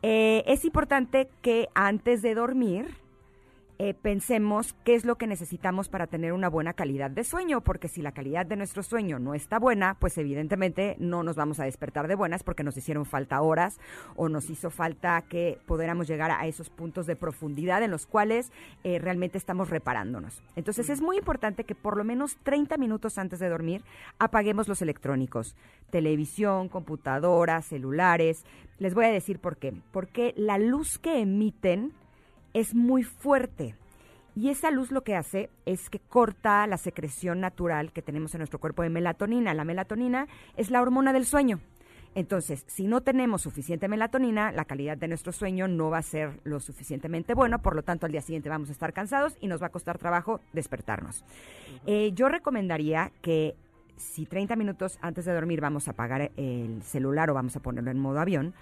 Eh, 0.03 0.43
es 0.47 0.64
importante 0.64 1.29
que 1.43 1.68
antes 1.75 2.23
de 2.23 2.35
dormir 2.35 2.87
eh, 3.83 3.95
pensemos 3.95 4.74
qué 4.85 4.95
es 4.95 5.07
lo 5.07 5.16
que 5.16 5.26
necesitamos 5.26 5.89
para 5.89 6.07
tener 6.07 6.35
una 6.35 6.51
buena 6.51 6.74
calidad 6.74 7.11
de 7.11 7.24
sueño, 7.24 7.62
porque 7.62 7.89
si 7.89 8.03
la 8.03 8.12
calidad 8.12 8.45
de 8.45 8.57
nuestro 8.57 8.83
sueño 8.83 9.18
no 9.18 9.33
está 9.33 9.59
buena, 9.59 9.97
pues 9.99 10.18
evidentemente 10.18 10.97
no 10.99 11.22
nos 11.22 11.35
vamos 11.35 11.61
a 11.61 11.64
despertar 11.64 12.07
de 12.07 12.14
buenas 12.14 12.43
porque 12.43 12.62
nos 12.62 12.76
hicieron 12.76 13.07
falta 13.07 13.41
horas 13.41 13.81
o 14.16 14.28
nos 14.28 14.51
hizo 14.51 14.68
falta 14.68 15.22
que 15.22 15.59
pudiéramos 15.64 16.09
llegar 16.09 16.31
a 16.31 16.47
esos 16.47 16.68
puntos 16.68 17.07
de 17.07 17.16
profundidad 17.16 17.83
en 17.83 17.91
los 17.91 18.05
cuales 18.05 18.53
eh, 18.85 18.99
realmente 18.99 19.39
estamos 19.39 19.70
reparándonos. 19.70 20.43
Entonces 20.57 20.91
es 20.91 21.01
muy 21.01 21.16
importante 21.16 21.64
que 21.64 21.74
por 21.74 21.97
lo 21.97 22.05
menos 22.05 22.37
30 22.43 22.76
minutos 22.76 23.16
antes 23.16 23.39
de 23.39 23.49
dormir 23.49 23.83
apaguemos 24.18 24.68
los 24.68 24.83
electrónicos, 24.83 25.57
televisión, 25.89 26.68
computadoras, 26.68 27.64
celulares. 27.64 28.45
Les 28.78 28.93
voy 28.93 29.07
a 29.07 29.11
decir 29.11 29.39
por 29.39 29.57
qué. 29.57 29.72
Porque 29.91 30.35
la 30.37 30.59
luz 30.59 30.99
que 30.99 31.22
emiten 31.22 31.95
es 32.55 32.75
muy 32.75 33.03
fuerte. 33.03 33.75
Y 34.37 34.49
esa 34.49 34.71
luz 34.71 34.91
lo 34.91 35.03
que 35.03 35.17
hace 35.17 35.51
es 35.67 35.91
que 35.91 35.99
corta 35.99 36.67
la 36.67 36.77
secreción 36.77 37.41
natural 37.41 37.93
que 37.93 38.03
tenemos 38.03 38.35
en 38.35 38.39
nuestro 38.39 38.61
cuerpo 38.61 38.83
de 38.83 38.91
melatonina. 38.91 39.55
La 39.55 39.65
melatonina 39.65 40.29
es 40.57 40.71
la 40.71 40.81
hormona 40.81 41.13
del 41.13 41.27
sueño. 41.27 41.61
Entonces, 42.15 42.65
si 42.67 42.87
no 42.87 43.03
tenemos 43.03 43.43
suficiente 43.43 43.87
melatonina, 43.87 44.51
la 44.51 44.65
calidad 44.65 44.97
de 44.97 45.07
nuestro 45.07 45.33
sueño 45.33 45.69
no 45.69 45.91
va 45.91 45.99
a 45.99 46.03
ser 46.03 46.41
lo 46.43 46.59
suficientemente 46.59 47.35
bueno, 47.35 47.63
por 47.63 47.77
lo 47.77 47.83
tanto 47.83 48.07
al 48.07 48.13
día 48.13 48.21
siguiente 48.21 48.49
vamos 48.49 48.69
a 48.69 48.73
estar 48.73 48.93
cansados 48.93 49.37
y 49.41 49.47
nos 49.47 49.63
va 49.63 49.69
a 49.69 49.71
costar 49.71 49.99
trabajo 49.99 50.41
despertarnos. 50.53 51.25
Eh, 51.87 52.11
yo 52.13 52.29
recomendaría 52.29 53.13
que 53.23 53.55
si 53.97 54.27
30 54.27 54.57
minutos 54.57 54.99
antes 55.03 55.25
de 55.25 55.33
dormir 55.33 55.61
vamos 55.61 55.87
a 55.87 55.93
apagar 55.93 56.33
el 56.37 56.83
celular 56.83 57.31
o 57.31 57.35
vamos 57.35 57.55
a 57.55 57.61
ponerlo 57.61 57.93
en 57.93 57.99
modo 58.01 58.19
avión, 58.19 58.55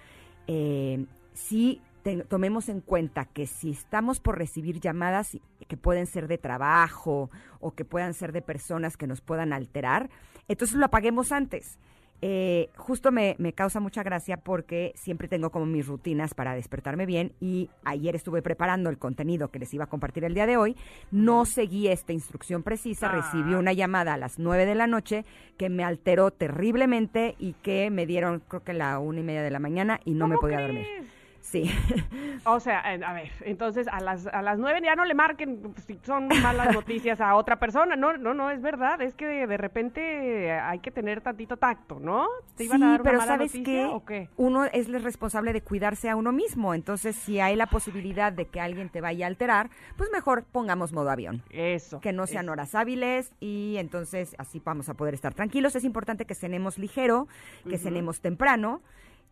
eh, 0.47 1.07
sí 1.32 1.80
te- 2.16 2.24
tomemos 2.24 2.68
en 2.70 2.80
cuenta 2.80 3.26
que 3.26 3.46
si 3.46 3.70
estamos 3.70 4.18
por 4.20 4.38
recibir 4.38 4.80
llamadas 4.80 5.36
que 5.66 5.76
pueden 5.76 6.06
ser 6.06 6.26
de 6.28 6.38
trabajo 6.38 7.30
o 7.61 7.72
que 7.74 7.84
puedan 7.84 8.14
ser 8.14 8.32
de 8.32 8.40
personas 8.40 8.96
que 8.96 9.06
nos 9.06 9.20
puedan 9.20 9.52
alterar, 9.52 10.09
entonces 10.48 10.76
lo 10.78 10.86
apaguemos 10.86 11.32
antes. 11.32 11.78
eh, 12.20 12.70
justo 12.76 13.12
me, 13.12 13.36
me 13.38 13.52
causa 13.52 13.78
mucha 13.78 14.02
gracia 14.02 14.38
porque 14.38 14.92
siempre 14.96 15.28
tengo 15.28 15.50
como 15.50 15.66
mis 15.66 15.86
rutinas 15.86 16.34
para 16.34 16.52
despertarme 16.56 17.06
bien 17.06 17.30
y 17.38 17.70
ayer 17.84 18.16
estuve 18.16 18.42
preparando 18.42 18.90
el 18.90 18.98
contenido 18.98 19.52
que 19.52 19.61
les 19.61 19.72
iba 19.72 19.84
a 19.84 19.86
compartir 19.86 20.24
el 20.24 20.34
día 20.34 20.46
de 20.46 20.56
hoy. 20.56 20.76
No 21.12 21.44
seguí 21.44 21.86
esta 21.86 22.12
instrucción 22.12 22.64
precisa, 22.64 23.06
recibí 23.09 23.54
Ah. 23.54 23.59
una 23.59 23.72
llamada 23.72 24.14
a 24.14 24.16
las 24.16 24.40
9 24.40 24.66
de 24.66 24.74
la 24.74 24.88
noche 24.88 25.24
que 25.59 25.68
me 25.68 25.84
alteró 25.84 26.32
terriblemente 26.32 27.36
y 27.38 27.52
que 27.62 27.88
me 27.90 28.04
dieron 28.04 28.40
creo 28.48 28.64
que 28.64 28.72
la 28.72 28.98
una 28.98 29.20
y 29.20 29.22
media 29.22 29.42
de 29.44 29.50
la 29.52 29.61
mañana 29.61 30.00
y 30.04 30.14
no 30.14 30.26
me 30.26 30.34
¿Cómo 30.34 30.40
podía 30.40 30.56
crees? 30.66 30.86
dormir. 30.88 31.17
Sí. 31.41 31.70
O 32.45 32.61
sea, 32.61 32.95
eh, 32.95 33.01
a 33.05 33.12
ver, 33.12 33.30
entonces 33.41 33.89
a 33.89 34.01
las, 34.01 34.26
a 34.26 34.43
las 34.43 34.59
nueve 34.59 34.80
ya 34.82 34.95
no 34.95 35.05
le 35.05 35.14
marquen 35.14 35.61
pues, 35.61 35.84
si 35.84 35.99
son 36.05 36.28
malas 36.28 36.72
noticias 36.72 37.20
a 37.20 37.34
otra 37.34 37.59
persona. 37.59 37.97
No, 37.97 38.16
no, 38.16 38.34
no, 38.34 38.51
es 38.51 38.62
verdad. 38.62 39.01
Es 39.01 39.14
que 39.14 39.26
de, 39.26 39.47
de 39.47 39.57
repente 39.57 40.53
hay 40.53 40.78
que 40.80 40.91
tener 40.91 41.20
tantito 41.20 41.57
tacto, 41.57 41.99
¿no? 42.01 42.26
¿Te 42.57 42.64
iban 42.64 42.78
sí, 42.78 42.84
a 42.84 42.89
dar 42.91 43.01
una 43.01 43.05
pero 43.11 43.18
mala 43.18 43.32
¿sabes 43.32 43.55
noticia 43.55 43.64
qué? 43.64 43.84
o 43.86 44.05
qué? 44.05 44.28
Uno 44.36 44.64
es 44.66 44.89
responsable 45.03 45.53
de 45.53 45.62
cuidarse 45.62 46.09
a 46.09 46.16
uno 46.16 46.32
mismo. 46.32 46.74
Entonces, 46.74 47.16
si 47.16 47.41
hay 47.41 47.57
la 47.57 47.66
posibilidad 47.66 48.32
de 48.32 48.47
que 48.47 48.61
alguien 48.61 48.89
te 48.89 49.01
vaya 49.01 49.26
a 49.26 49.28
alterar, 49.28 49.70
pues 49.97 50.11
mejor 50.12 50.45
pongamos 50.45 50.93
modo 50.93 51.11
avión. 51.11 51.43
Eso. 51.51 52.01
Que 52.01 52.12
no 52.12 52.26
sean 52.26 52.47
eso. 52.47 52.53
horas 52.53 52.74
hábiles 52.74 53.32
y 53.41 53.76
entonces 53.78 54.34
así 54.39 54.61
vamos 54.64 54.89
a 54.89 54.95
poder 54.95 55.14
estar 55.14 55.34
tranquilos. 55.34 55.74
Es 55.76 55.84
importante 55.84 56.24
que 56.24 56.34
cenemos 56.34 56.78
ligero, 56.78 57.26
que 57.68 57.78
cenemos 57.78 58.20
temprano. 58.20 58.80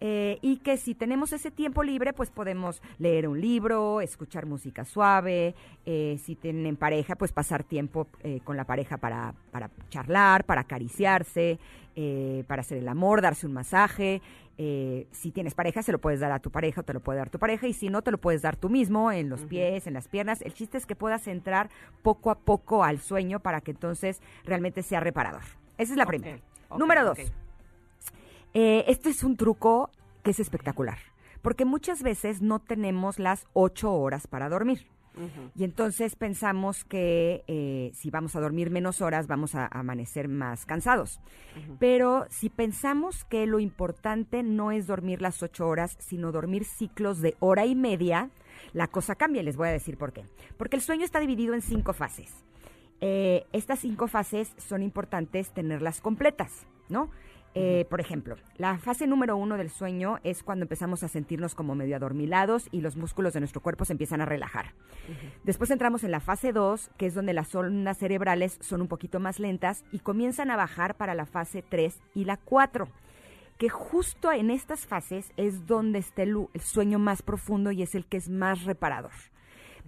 Eh, 0.00 0.38
y 0.42 0.58
que 0.58 0.76
si 0.76 0.94
tenemos 0.94 1.32
ese 1.32 1.50
tiempo 1.50 1.82
libre, 1.82 2.12
pues 2.12 2.30
podemos 2.30 2.82
leer 2.98 3.28
un 3.28 3.40
libro, 3.40 4.00
escuchar 4.00 4.46
música 4.46 4.84
suave, 4.84 5.54
eh, 5.84 6.18
si 6.22 6.34
tienen 6.36 6.76
pareja, 6.76 7.16
pues 7.16 7.32
pasar 7.32 7.64
tiempo 7.64 8.06
eh, 8.22 8.40
con 8.44 8.56
la 8.56 8.64
pareja 8.64 8.98
para, 8.98 9.34
para 9.50 9.70
charlar, 9.88 10.44
para 10.44 10.62
acariciarse, 10.62 11.58
eh, 11.94 12.44
para 12.46 12.60
hacer 12.60 12.78
el 12.78 12.88
amor, 12.88 13.22
darse 13.22 13.46
un 13.46 13.52
masaje. 13.52 14.20
eh, 14.58 15.06
si 15.10 15.32
tienes 15.32 15.54
pareja, 15.54 15.82
se 15.82 15.92
lo 15.92 15.98
puedes 15.98 16.20
dar 16.20 16.32
a 16.32 16.38
tu 16.38 16.50
pareja 16.50 16.80
o 16.80 16.84
te 16.84 16.94
lo 16.94 17.00
puede 17.00 17.18
dar 17.18 17.30
tu 17.30 17.38
pareja, 17.38 17.66
y 17.66 17.72
si 17.72 17.88
no, 17.90 18.02
te 18.02 18.10
lo 18.10 18.18
puedes 18.18 18.42
dar 18.42 18.56
tú 18.56 18.68
mismo, 18.70 19.12
en 19.12 19.28
los 19.28 19.44
pies, 19.44 19.86
en 19.86 19.94
las 19.94 20.08
piernas. 20.08 20.40
El 20.42 20.54
chiste 20.54 20.78
es 20.78 20.86
que 20.86 20.96
puedas 20.96 21.26
entrar 21.26 21.68
poco 22.02 22.30
a 22.30 22.38
poco 22.38 22.82
al 22.82 22.98
sueño 22.98 23.40
para 23.40 23.60
que 23.60 23.72
entonces 23.72 24.20
realmente 24.44 24.82
sea 24.82 25.00
reparador. 25.00 25.42
Esa 25.78 25.92
es 25.92 25.98
la 25.98 26.06
primera. 26.06 26.38
Número 26.76 27.04
dos. 27.04 27.18
Eh, 28.58 28.90
este 28.90 29.10
es 29.10 29.22
un 29.22 29.36
truco 29.36 29.90
que 30.22 30.30
es 30.30 30.40
espectacular, 30.40 30.96
porque 31.42 31.66
muchas 31.66 32.02
veces 32.02 32.40
no 32.40 32.58
tenemos 32.58 33.18
las 33.18 33.46
ocho 33.52 33.92
horas 33.92 34.26
para 34.26 34.48
dormir. 34.48 34.86
Y 35.54 35.64
entonces 35.64 36.16
pensamos 36.16 36.84
que 36.84 37.44
eh, 37.48 37.90
si 37.94 38.10
vamos 38.10 38.34
a 38.34 38.40
dormir 38.40 38.70
menos 38.70 39.02
horas 39.02 39.26
vamos 39.26 39.54
a 39.54 39.66
amanecer 39.66 40.28
más 40.28 40.64
cansados. 40.64 41.20
Pero 41.78 42.24
si 42.30 42.48
pensamos 42.48 43.24
que 43.24 43.46
lo 43.46 43.60
importante 43.60 44.42
no 44.42 44.72
es 44.72 44.86
dormir 44.86 45.20
las 45.20 45.42
ocho 45.42 45.68
horas, 45.68 45.94
sino 46.00 46.32
dormir 46.32 46.64
ciclos 46.64 47.20
de 47.20 47.36
hora 47.40 47.66
y 47.66 47.74
media, 47.74 48.30
la 48.72 48.88
cosa 48.88 49.16
cambia. 49.16 49.42
y 49.42 49.44
Les 49.44 49.58
voy 49.58 49.68
a 49.68 49.72
decir 49.72 49.98
por 49.98 50.14
qué. 50.14 50.24
Porque 50.56 50.76
el 50.76 50.82
sueño 50.82 51.04
está 51.04 51.20
dividido 51.20 51.52
en 51.52 51.60
cinco 51.60 51.92
fases. 51.92 52.32
Eh, 53.02 53.44
estas 53.52 53.80
cinco 53.80 54.08
fases 54.08 54.54
son 54.56 54.82
importantes 54.82 55.50
tenerlas 55.52 56.00
completas, 56.00 56.66
¿no? 56.88 57.10
Eh, 57.58 57.86
por 57.88 58.02
ejemplo, 58.02 58.36
la 58.58 58.76
fase 58.76 59.06
número 59.06 59.34
uno 59.34 59.56
del 59.56 59.70
sueño 59.70 60.18
es 60.24 60.42
cuando 60.42 60.64
empezamos 60.64 61.02
a 61.02 61.08
sentirnos 61.08 61.54
como 61.54 61.74
medio 61.74 61.96
adormilados 61.96 62.68
y 62.70 62.82
los 62.82 62.96
músculos 62.96 63.32
de 63.32 63.40
nuestro 63.40 63.62
cuerpo 63.62 63.86
se 63.86 63.94
empiezan 63.94 64.20
a 64.20 64.26
relajar. 64.26 64.74
Después 65.42 65.70
entramos 65.70 66.04
en 66.04 66.10
la 66.10 66.20
fase 66.20 66.52
2, 66.52 66.90
que 66.98 67.06
es 67.06 67.14
donde 67.14 67.32
las 67.32 67.54
ondas 67.54 67.96
cerebrales 67.96 68.58
son 68.60 68.82
un 68.82 68.88
poquito 68.88 69.20
más 69.20 69.38
lentas 69.38 69.86
y 69.90 70.00
comienzan 70.00 70.50
a 70.50 70.56
bajar 70.56 70.96
para 70.96 71.14
la 71.14 71.24
fase 71.24 71.64
3 71.66 71.98
y 72.14 72.24
la 72.26 72.36
4 72.36 72.88
que 73.56 73.70
justo 73.70 74.32
en 74.32 74.50
estas 74.50 74.86
fases 74.86 75.32
es 75.38 75.66
donde 75.66 76.00
está 76.00 76.24
el, 76.24 76.36
el 76.52 76.60
sueño 76.60 76.98
más 76.98 77.22
profundo 77.22 77.70
y 77.72 77.80
es 77.80 77.94
el 77.94 78.04
que 78.04 78.18
es 78.18 78.28
más 78.28 78.64
reparador. 78.64 79.12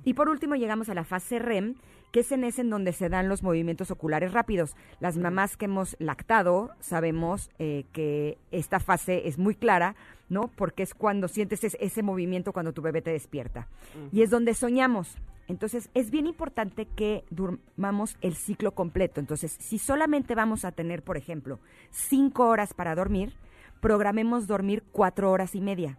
Y 0.05 0.15
por 0.15 0.31
último 0.31 0.55
llegamos 0.55 0.89
a 0.89 0.95
la 0.95 1.05
fase 1.05 1.39
REM, 1.39 1.75
que 2.13 2.21
es 2.21 2.33
en 2.33 2.45
ese 2.45 2.63
en 2.63 2.71
donde 2.71 2.93
se 2.93 3.09
dan 3.09 3.29
los 3.29 3.43
movimientos 3.43 3.91
oculares 3.91 4.33
rápidos. 4.33 4.75
Las 5.01 5.17
mamás 5.17 5.57
que 5.57 5.67
hemos 5.67 5.97
lactado 5.99 6.71
sabemos 6.81 7.51
eh, 7.59 7.85
que 7.93 8.39
esta 8.51 8.81
fase 8.81 9.29
es 9.29 9.39
muy 9.39 9.55
clara, 9.55 9.95
¿no? 10.29 10.49
Porque 10.57 10.83
es 10.83 10.95
cuando 10.95 11.29
sientes 11.29 11.65
es- 11.65 11.77
ese 11.81 12.03
movimiento 12.03 12.53
cuando 12.53 12.73
tu 12.73 12.81
bebé 12.83 13.03
te 13.03 13.11
despierta. 13.13 13.69
Y 14.13 14.23
es 14.23 14.31
donde 14.31 14.55
soñamos. 14.55 15.17
Entonces, 15.49 15.89
es 15.95 16.11
bien 16.11 16.27
importante 16.27 16.87
que 16.95 17.25
durmamos 17.31 18.17
el 18.21 18.35
ciclo 18.35 18.73
completo. 18.73 19.19
Entonces, 19.21 19.57
si 19.59 19.79
solamente 19.79 20.35
vamos 20.35 20.65
a 20.67 20.73
tener, 20.73 21.03
por 21.03 21.17
ejemplo, 21.17 21.59
cinco 21.91 22.47
horas 22.49 22.75
para 22.75 22.95
dormir, 22.95 23.33
programemos 23.81 24.47
dormir 24.47 24.83
cuatro 24.93 25.31
horas 25.31 25.55
y 25.55 25.61
media 25.61 25.99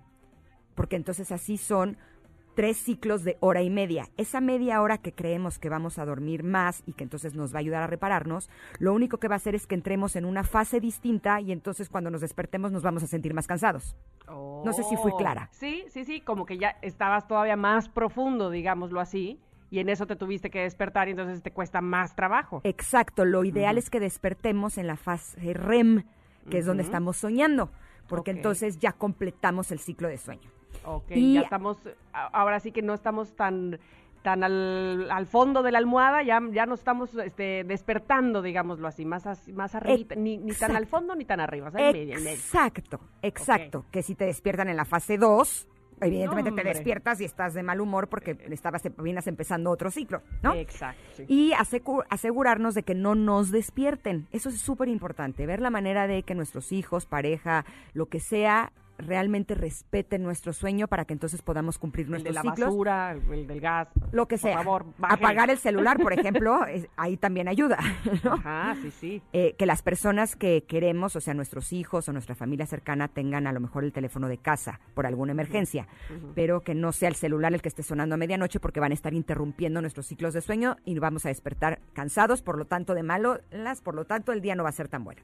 porque 0.76 0.95
entonces 0.95 1.32
así 1.34 1.57
son 1.57 1.97
tres 2.60 2.76
ciclos 2.76 3.24
de 3.24 3.38
hora 3.39 3.62
y 3.62 3.70
media. 3.70 4.10
Esa 4.18 4.41
media 4.41 4.82
hora 4.82 4.97
que 4.97 5.14
creemos 5.14 5.60
que 5.60 5.70
vamos 5.70 5.97
a 5.97 6.03
dormir 6.03 6.43
más 6.43 6.84
y 6.86 6.91
que 6.91 7.05
entonces 7.05 7.34
nos 7.34 7.53
va 7.53 7.60
a 7.60 7.62
ayudar 7.62 7.84
a 7.84 7.88
repararnos, 7.88 8.49
lo 8.80 8.93
único 8.93 9.18
que 9.18 9.30
va 9.30 9.36
a 9.36 9.38
hacer 9.38 9.55
es 9.55 9.66
que 9.66 9.76
entremos 9.76 10.18
en 10.18 10.26
una 10.26 10.43
fase 10.43 10.82
distinta 10.82 11.39
y 11.39 11.53
entonces 11.53 11.88
cuando 11.88 12.12
nos 12.12 12.20
despertemos 12.20 12.74
nos 12.74 12.84
vamos 12.84 13.01
a 13.01 13.07
sentir 13.07 13.34
más 13.34 13.47
cansados. 13.47 13.95
No 14.28 14.74
sé 14.74 14.84
si 14.84 14.97
fui 14.97 15.14
Oh. 15.14 15.18
clara. 15.18 15.47
Sí, 15.53 15.86
sí, 15.88 16.03
sí, 16.03 16.20
como 16.20 16.45
que 16.45 16.57
ya 16.57 16.76
estabas 16.82 17.30
todavía 17.30 17.55
más 17.55 17.88
profundo, 17.88 18.49
digámoslo 18.49 18.99
así, 18.99 19.39
y 19.72 19.80
en 19.80 19.88
eso 19.88 20.05
te 20.05 20.18
tuviste 20.18 20.49
que 20.49 20.60
despertar 20.60 21.07
y 21.07 21.12
entonces 21.12 21.41
te 21.41 21.51
cuesta 21.51 21.80
más 21.80 22.14
trabajo. 22.14 22.60
Exacto, 22.66 23.24
lo 23.24 23.45
ideal 23.45 23.78
es 23.78 23.89
que 23.89 24.01
despertemos 24.01 24.78
en 24.78 24.86
la 24.88 24.97
fase 24.97 25.53
REM, 25.53 26.03
que 26.49 26.57
es 26.57 26.66
donde 26.66 26.84
estamos 26.84 27.16
soñando, 27.16 27.72
porque 28.10 28.32
entonces 28.32 28.80
ya 28.80 28.91
completamos 28.91 29.72
el 29.72 29.80
ciclo 29.80 30.10
de 30.10 30.18
sueño. 30.18 30.59
Ok, 30.86 31.12
Y- 31.12 31.34
ya 31.36 31.42
estamos, 31.42 31.78
ahora 32.14 32.60
sí 32.60 32.72
que 32.72 32.82
no 32.82 32.94
estamos 32.94 33.36
tan 33.36 33.80
tan 34.22 34.44
al, 34.44 35.10
al 35.12 35.26
fondo 35.28 35.64
de 35.64 35.72
la 35.72 35.78
almohada, 35.78 36.24
ya, 36.24 36.42
ya 36.52 36.66
nos 36.66 36.80
estamos 36.80 37.16
este, 37.16 37.64
despertando, 37.64 38.42
digámoslo 38.42 38.88
así, 38.88 39.06
más, 39.06 39.26
más 39.54 39.76
arriba, 39.76 40.16
ni, 40.18 40.38
ni 40.38 40.52
tan 40.54 40.76
al 40.76 40.88
fondo 40.88 41.16
ni 41.16 41.26
tan 41.26 41.40
arriba, 41.40 41.70
o 41.70 41.72
sea, 41.72 41.88
en 41.90 41.94
medio, 41.94 42.18
en 42.18 42.24
medio. 42.24 42.36
Exacto, 42.38 43.00
exacto. 43.22 43.86
Que 43.92 44.04
si 44.04 44.16
te 44.16 44.26
despiertan 44.26 44.68
en 44.68 44.76
la 44.76 44.86
fase 44.86 45.18
2, 45.18 45.70
evidentemente 46.02 46.52
te 46.52 46.64
despiertas 46.64 47.22
y 47.22 47.26
estás 47.26 47.54
de 47.54 47.64
mal 47.64 47.82
humor 47.82 48.08
porque 48.08 48.38
estabas 48.50 48.84
vienes 49.02 49.28
empezando 49.28 49.72
otro 49.72 49.92
ciclo, 49.92 50.22
¿no? 50.42 50.54
Exacto, 50.54 51.02
sí. 51.14 51.26
Y 51.28 51.54
asegurarnos 52.10 52.74
de 52.76 52.84
que 52.84 52.96
no 52.96 53.16
nos 53.16 53.52
despierten. 53.52 54.28
Eso 54.32 54.50
es 54.50 54.60
súper 54.60 54.88
importante. 54.88 55.46
Ver 55.46 55.62
la 55.62 55.70
manera 55.70 56.08
de 56.08 56.24
que 56.24 56.36
nuestros 56.36 56.72
hijos, 56.72 57.06
pareja, 57.06 57.66
lo 57.94 58.08
que 58.08 58.20
sea, 58.20 58.72
realmente 59.00 59.56
respeten 59.56 60.22
nuestro 60.24 60.54
sueño 60.54 60.88
para 60.88 61.06
que 61.06 61.14
entonces 61.14 61.41
podamos 61.41 61.80
cumplir 61.80 62.06
el 62.06 62.12
de 62.12 62.12
nuestros 62.12 62.36
la 62.36 62.41
ciclos. 62.41 62.70
basura, 62.70 63.12
el 63.32 63.47
del 63.47 63.60
gas. 63.62 63.88
Lo 64.12 64.28
que 64.28 64.36
por 64.38 64.50
sea. 64.50 64.58
favor. 64.58 64.86
Apagar 65.02 65.50
el 65.50 65.58
celular, 65.58 65.97
por 66.00 66.14
ejemplo, 66.20 66.66
es- 66.66 66.88
ahí 66.97 67.18
también 67.18 67.47
ayuda. 67.47 67.78
¿no? 68.24 68.34
Ajá, 68.34 68.76
sí, 68.82 68.91
sí. 68.91 69.22
eh, 69.34 69.56
que 69.58 69.66
las 69.66 69.82
personas 69.82 70.36
que 70.36 70.64
queremos, 70.66 71.16
o 71.16 71.22
sea, 71.22 71.34
nuestros 71.34 71.72
hijos 71.74 72.08
o 72.10 72.14
nuestra 72.14 72.36
familia 72.36 72.66
cercana, 72.66 73.08
tengan 73.08 73.47
a 73.47 73.54
lo 73.54 73.60
mejor 73.60 73.84
el 73.84 73.93
teléfono 73.93 74.28
de 74.28 74.38
casa 74.38 74.80
por 74.93 75.06
alguna 75.06 75.32
emergencia, 75.32 75.88
pero 76.36 76.62
que 76.62 76.76
no 76.76 76.91
sea 76.91 77.10
el 77.10 77.16
celular 77.16 77.54
el 77.54 77.62
que 77.62 77.70
esté 77.70 77.84
sonando 77.84 78.16
a 78.16 78.18
medianoche 78.18 78.60
porque 78.60 78.80
van 78.80 78.91
a 78.91 78.95
estar 78.95 79.14
interrumpiendo 79.14 79.82
nuestros 79.82 80.06
ciclos 80.08 80.34
de 80.34 80.41
sueño 80.41 80.76
y 80.86 80.97
vamos 81.00 81.26
a 81.26 81.30
despertar 81.30 81.80
cansados, 81.93 82.41
por 82.41 82.58
lo 82.58 82.66
tanto 82.66 82.93
de 82.93 83.04
malas, 83.04 83.39
por 83.84 83.95
lo 83.95 84.06
tanto 84.06 84.32
el 84.34 84.41
día 84.41 84.56
no 84.56 84.64
va 84.64 84.70
a 84.70 84.74
ser 84.74 84.88
tan 84.89 85.04
bueno. 85.04 85.22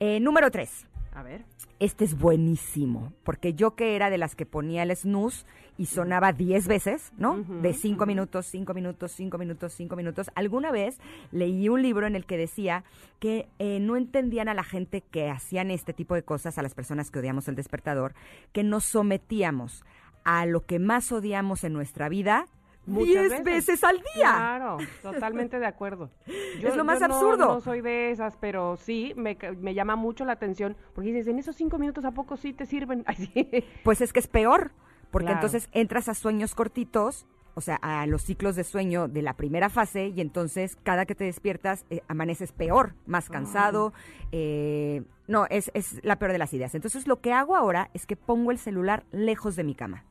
Eh, 0.00 0.20
número 0.20 0.50
tres. 0.50 0.86
A 1.14 1.22
ver. 1.22 1.44
Este 1.80 2.04
es 2.04 2.18
buenísimo, 2.18 3.12
porque 3.24 3.54
yo 3.54 3.74
que 3.74 3.96
era 3.96 4.10
de 4.10 4.18
las 4.18 4.34
que 4.34 4.46
ponía 4.46 4.82
el 4.82 4.94
snooze 4.94 5.44
y 5.76 5.86
sonaba 5.86 6.32
10 6.32 6.68
veces, 6.68 7.12
¿no? 7.18 7.36
De 7.36 7.72
5 7.72 7.96
ujú. 7.96 8.06
minutos, 8.06 8.46
5 8.46 8.74
minutos, 8.74 9.12
5 9.12 9.38
minutos, 9.38 9.72
5 9.74 9.96
minutos. 9.96 10.30
Alguna 10.34 10.70
vez 10.70 10.98
leí 11.32 11.68
un 11.68 11.82
libro 11.82 12.06
en 12.06 12.14
el 12.14 12.26
que 12.26 12.36
decía 12.36 12.84
que 13.18 13.48
eh, 13.58 13.80
no 13.80 13.96
entendían 13.96 14.48
a 14.48 14.54
la 14.54 14.62
gente 14.62 15.00
que 15.02 15.30
hacían 15.30 15.70
este 15.70 15.92
tipo 15.92 16.14
de 16.14 16.22
cosas, 16.22 16.58
a 16.58 16.62
las 16.62 16.74
personas 16.74 17.10
que 17.10 17.18
odiamos 17.18 17.48
el 17.48 17.56
despertador, 17.56 18.14
que 18.52 18.62
nos 18.62 18.84
sometíamos 18.84 19.84
a 20.24 20.46
lo 20.46 20.64
que 20.64 20.78
más 20.78 21.12
odiamos 21.12 21.64
en 21.64 21.72
nuestra 21.72 22.08
vida 22.08 22.46
Muchas 22.86 23.28
10 23.30 23.44
veces. 23.44 23.82
al 23.84 23.96
día. 23.96 24.04
Claro, 24.32 24.76
totalmente 25.02 25.58
de 25.58 25.66
acuerdo. 25.66 26.10
Es 26.62 26.76
lo 26.76 26.84
más 26.84 27.00
no- 27.00 27.06
absurdo. 27.06 27.46
No, 27.46 27.60
soy 27.60 27.80
de 27.80 28.10
esas, 28.10 28.36
pero 28.36 28.76
sí 28.76 29.12
me, 29.16 29.36
me 29.60 29.74
llama 29.74 29.96
mucho 29.96 30.24
la 30.24 30.32
atención 30.32 30.76
porque 30.94 31.10
dices, 31.12 31.26
en 31.28 31.38
esos 31.38 31.56
cinco 31.56 31.78
minutos 31.78 32.04
a 32.04 32.10
poco 32.12 32.36
sí 32.36 32.52
te 32.52 32.66
sirven. 32.66 33.02
Ay, 33.06 33.16
sí. 33.32 33.64
Pues 33.82 34.00
es 34.00 34.12
que 34.12 34.20
es 34.20 34.28
peor, 34.28 34.72
porque 35.10 35.26
Claro. 35.26 35.38
entonces 35.38 35.68
entras 35.72 36.08
a 36.08 36.14
sueños 36.14 36.54
cortitos, 36.54 37.26
o 37.56 37.60
sea, 37.60 37.76
a 37.82 38.04
los 38.06 38.22
ciclos 38.22 38.56
de 38.56 38.64
sueño 38.64 39.06
de 39.08 39.22
la 39.22 39.34
primera 39.34 39.68
fase, 39.70 40.08
y 40.08 40.20
entonces 40.20 40.76
cada 40.82 41.06
que 41.06 41.14
te 41.14 41.24
despiertas 41.24 41.84
eh, 41.90 42.02
amaneces 42.08 42.50
peor, 42.52 42.94
más 43.06 43.30
cansado. 43.30 43.92
eh, 44.32 45.02
no, 45.28 45.46
es, 45.48 45.70
es 45.74 46.00
la 46.04 46.16
peor 46.18 46.32
de 46.32 46.38
las 46.38 46.52
ideas. 46.52 46.74
Entonces 46.74 47.06
lo 47.06 47.20
que 47.20 47.32
hago 47.32 47.56
ahora 47.56 47.90
es 47.94 48.04
que 48.06 48.16
pongo 48.16 48.50
el 48.50 48.58
celular 48.58 49.04
lejos 49.12 49.56
de 49.56 49.64
mi 49.64 49.74
cama. 49.74 50.04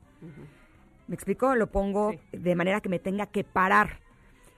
¿Me 1.07 1.15
explico? 1.15 1.55
Lo 1.55 1.67
pongo 1.67 2.11
Sí. 2.11 2.19
de 2.37 2.55
manera 2.55 2.81
que 2.81 2.89
me 2.89 2.99
tenga 2.99 3.25
que 3.27 3.43
parar. 3.43 3.99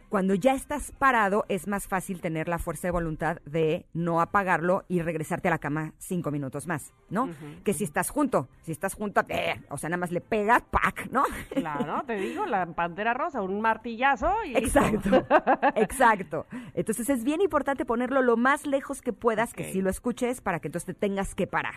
Cuando 0.08 0.36
ya 0.36 0.54
estás 0.54 0.92
parado, 0.92 1.46
es 1.50 1.68
más 1.68 1.88
fácil 1.88 2.22
tener 2.22 2.48
la 2.48 2.60
fuerza 2.60 2.88
de 2.88 2.92
voluntad 2.92 3.40
de 3.46 3.86
no 3.94 4.22
apagarlo 4.22 4.86
y 4.88 5.02
regresarte 5.02 5.48
a 5.48 5.52
la 5.52 5.58
cama 5.58 5.94
cinco 5.98 6.30
minutos 6.32 6.68
más, 6.68 6.94
¿no? 7.10 7.28
Que 7.66 7.74
si 7.74 7.84
estás 7.84 8.12
junto, 8.12 8.48
si 8.62 8.72
estás 8.72 8.94
junto, 8.94 9.22
eh, 9.28 9.60
o 9.70 9.78
sea, 9.78 9.90
nada 9.90 10.00
más 10.00 10.12
le 10.12 10.22
pegas, 10.22 10.62
¡pac! 10.70 11.10
¿no? 11.12 11.24
Claro, 11.50 12.04
te 12.08 12.16
digo, 12.18 12.46
la 12.46 12.66
pantera 12.68 13.14
rosa, 13.16 13.42
un 13.42 13.60
martillazo 13.60 14.32
y 14.46 14.54
listo. 14.54 14.80
Exacto, 14.80 15.26
exacto. 15.76 16.46
Entonces 16.76 17.10
es 17.10 17.24
bien 17.24 17.42
importante 17.42 17.84
ponerlo 17.84 18.22
lo 18.22 18.38
más 18.38 18.68
lejos 18.68 19.02
que 19.02 19.12
puedas, 19.12 19.54
que 19.54 19.72
si 19.74 19.82
lo 19.82 19.90
escuches, 19.90 20.40
para 20.40 20.60
que 20.60 20.68
entonces 20.70 20.86
te 20.86 20.94
tengas 20.94 21.34
que 21.36 21.48
parar. 21.48 21.76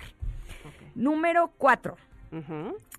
Número 0.95 1.53
cuatro. 1.57 1.97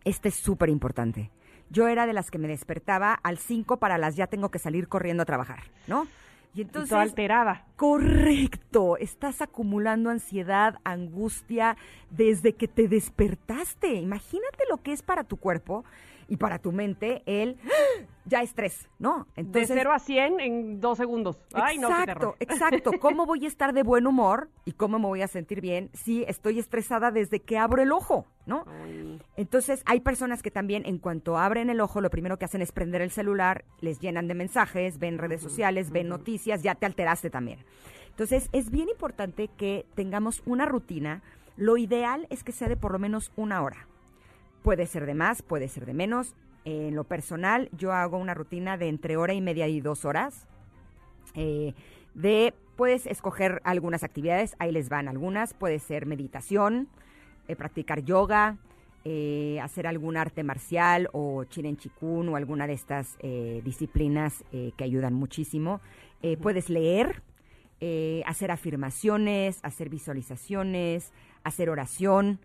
Este 0.03 0.30
es 0.30 0.36
súper 0.36 0.70
importante. 0.70 1.30
Yo 1.70 1.88
era 1.88 2.07
de 2.07 2.13
las 2.13 2.32
que 2.32 2.38
me 2.38 2.47
despertaba 2.47 3.13
al 3.13 3.38
5 3.38 3.78
para 3.78 3.97
las 3.97 4.15
ya 4.15 4.28
tengo 4.28 4.49
que 4.49 4.59
salir 4.59 4.88
corriendo 4.88 5.24
a 5.24 5.26
trabajar, 5.26 5.63
¿no? 5.88 6.07
Y 6.53 6.59
Y 6.59 6.61
entonces... 6.63 6.89
toda 6.89 7.01
alterada. 7.03 7.65
Correcto, 7.76 8.97
estás 8.97 9.41
acumulando 9.41 10.09
ansiedad, 10.09 10.80
angustia 10.84 11.78
desde 12.09 12.53
que 12.53 12.67
te 12.67 12.88
despertaste. 12.88 13.93
Imagínate 13.93 14.63
lo 14.70 14.78
que 14.78 14.91
es 14.93 15.03
para 15.03 15.24
tu 15.24 15.38
cuerpo 15.38 15.86
y 16.30 16.38
para 16.38 16.59
tu 16.59 16.71
mente 16.71 17.23
el 17.25 17.57
¡ah! 17.65 18.03
ya 18.25 18.41
estrés, 18.41 18.88
¿no? 18.99 19.27
de 19.36 19.65
0 19.65 19.91
a 19.91 19.99
100 19.99 20.39
en 20.39 20.80
dos 20.80 20.97
segundos. 20.97 21.38
Ay, 21.53 21.80
no, 21.80 21.88
qué 21.88 21.93
exacto, 21.93 22.36
exacto. 22.39 22.91
¿Cómo 22.99 23.25
voy 23.25 23.45
a 23.45 23.47
estar 23.47 23.73
de 23.73 23.84
buen 23.84 24.07
humor 24.07 24.49
y 24.65 24.73
cómo 24.73 24.99
me 24.99 25.07
voy 25.07 25.21
a 25.21 25.27
sentir 25.27 25.61
bien 25.61 25.89
si 25.93 26.23
estoy 26.23 26.59
estresada 26.59 27.11
desde 27.11 27.39
que 27.39 27.57
abro 27.57 27.82
el 27.82 27.91
ojo, 27.91 28.27
¿no? 28.45 28.65
Ay, 28.67 29.19
Entonces, 29.36 29.82
hay 29.86 30.01
personas 30.01 30.43
que 30.43 30.51
también, 30.51 30.86
en 30.86 30.99
cuanto 30.99 31.38
abren 31.38 31.69
el 31.69 31.82
ojo, 31.82 32.01
lo 32.01 32.09
primero 32.09 32.38
que 32.38 32.45
hacen 32.45 32.61
es 32.61 32.71
prender 32.71 33.01
el 33.01 33.11
celular, 33.11 33.65
les 33.82 33.99
llenan 33.99 34.27
de 34.27 34.36
mensajes, 34.36 34.99
ven 34.99 35.17
redes 35.17 35.41
sociales, 35.41 35.91
ven 35.91 36.07
noticias, 36.07 36.61
ya 36.61 36.75
te 36.75 36.86
alteraste 36.86 37.30
también. 37.30 37.59
Entonces, 38.09 38.49
es 38.51 38.69
bien 38.69 38.89
importante 38.89 39.49
que 39.57 39.86
tengamos 39.95 40.43
una 40.45 40.65
rutina. 40.65 41.23
Lo 41.55 41.77
ideal 41.77 42.27
es 42.30 42.43
que 42.43 42.51
sea 42.51 42.67
de 42.67 42.77
por 42.77 42.91
lo 42.91 42.99
menos 42.99 43.32
una 43.36 43.61
hora. 43.61 43.88
Puede 44.64 44.86
ser 44.86 45.05
de 45.05 45.14
más, 45.14 45.41
puede 45.41 45.68
ser 45.68 45.86
de 45.86 45.93
menos. 45.93 46.36
En 46.66 46.95
lo 46.95 47.03
personal, 47.03 47.70
yo 47.78 47.93
hago 47.93 48.18
una 48.18 48.34
rutina 48.34 48.78
de 48.78 48.89
entre 48.89 49.18
hora 49.18 49.34
y 49.34 49.41
media 49.41 49.68
y 49.68 49.80
dos 49.82 50.05
horas. 50.05 50.47
Eh, 51.36 51.74
de, 52.14 52.53
puedes 52.76 53.05
escoger 53.07 53.62
algunas 53.64 54.03
actividades, 54.03 54.55
ahí 54.60 54.72
les 54.72 54.89
van 54.89 55.07
algunas. 55.07 55.53
Puede 55.53 55.80
ser 55.80 56.05
meditación, 56.05 56.89
eh, 57.47 57.55
practicar 57.55 58.03
yoga, 58.03 58.57
eh, 59.05 59.62
hacer 59.64 59.88
algún 59.88 60.18
arte 60.18 60.43
marcial 60.43 61.07
o 61.14 61.45
chiren 61.45 61.78
chikun 61.78 62.28
o 62.28 62.36
alguna 62.36 62.68
de 62.68 62.74
estas 62.74 63.16
eh, 63.22 63.62
disciplinas 63.64 64.43
eh, 64.51 64.74
que 64.76 64.84
ayudan 64.84 65.14
muchísimo. 65.14 65.80
Puedes 66.41 66.70
leer, 66.70 67.24
hacer 68.26 68.51
afirmaciones, 68.51 69.62
hacer 69.64 69.88
visualizaciones, 69.88 71.14
hacer 71.45 71.70
oración, 71.70 72.41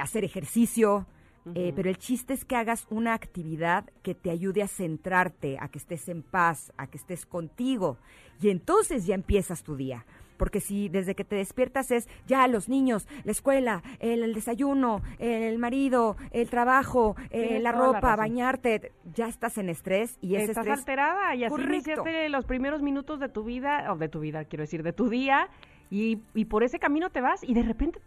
hacer 0.00 0.24
ejercicio. 0.24 1.06
Eh, 1.54 1.72
pero 1.74 1.88
el 1.88 1.98
chiste 1.98 2.34
es 2.34 2.44
que 2.44 2.56
hagas 2.56 2.86
una 2.90 3.14
actividad 3.14 3.84
que 4.02 4.14
te 4.14 4.30
ayude 4.30 4.62
a 4.62 4.68
centrarte, 4.68 5.56
a 5.60 5.68
que 5.68 5.78
estés 5.78 6.08
en 6.08 6.22
paz, 6.22 6.72
a 6.76 6.86
que 6.86 6.98
estés 6.98 7.26
contigo. 7.26 7.98
Y 8.40 8.50
entonces 8.50 9.06
ya 9.06 9.14
empiezas 9.14 9.62
tu 9.62 9.76
día. 9.76 10.04
Porque 10.36 10.60
si 10.60 10.88
desde 10.88 11.14
que 11.14 11.22
te 11.22 11.36
despiertas 11.36 11.90
es 11.90 12.08
ya 12.26 12.48
los 12.48 12.70
niños, 12.70 13.06
la 13.24 13.32
escuela, 13.32 13.82
el, 13.98 14.22
el 14.22 14.32
desayuno, 14.32 15.02
el 15.18 15.58
marido, 15.58 16.16
el 16.30 16.48
trabajo, 16.48 17.14
eh, 17.28 17.60
la 17.60 17.72
ropa, 17.72 18.16
bañarte, 18.16 18.90
ya 19.14 19.28
estás 19.28 19.58
en 19.58 19.68
estrés 19.68 20.16
y 20.22 20.36
ese 20.36 20.52
Estás 20.52 20.64
estrés 20.64 20.78
alterada 20.78 21.34
y 21.34 21.44
así 21.44 21.60
iniciaste 21.60 22.30
los 22.30 22.46
primeros 22.46 22.80
minutos 22.80 23.20
de 23.20 23.28
tu 23.28 23.44
vida, 23.44 23.92
o 23.92 23.96
de 23.96 24.08
tu 24.08 24.20
vida, 24.20 24.46
quiero 24.46 24.62
decir, 24.62 24.82
de 24.82 24.94
tu 24.94 25.10
día, 25.10 25.50
y, 25.90 26.22
y 26.34 26.46
por 26.46 26.64
ese 26.64 26.78
camino 26.78 27.10
te 27.10 27.20
vas 27.20 27.44
y 27.44 27.52
de 27.52 27.62
repente 27.62 28.00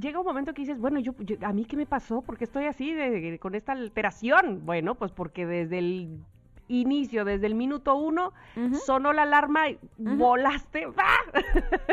llega 0.00 0.18
un 0.20 0.26
momento 0.26 0.52
que 0.54 0.62
dices, 0.62 0.78
bueno, 0.78 0.98
yo, 1.00 1.14
yo- 1.20 1.36
¿a 1.42 1.52
mí 1.52 1.64
qué 1.64 1.76
me 1.76 1.86
pasó? 1.86 2.22
¿Por 2.22 2.36
qué 2.38 2.44
estoy 2.44 2.64
así 2.66 2.92
de- 2.92 3.10
de- 3.20 3.38
con 3.38 3.54
esta 3.54 3.72
alteración? 3.72 4.64
Bueno, 4.66 4.94
pues 4.96 5.12
porque 5.12 5.46
desde 5.46 5.78
el 5.78 6.18
inicio, 6.68 7.24
desde 7.24 7.46
el 7.48 7.56
minuto 7.56 7.96
uno, 7.96 8.32
sonó 8.86 9.12
la 9.12 9.22
alarma 9.22 9.70
y 9.70 9.78
volaste. 9.98 10.86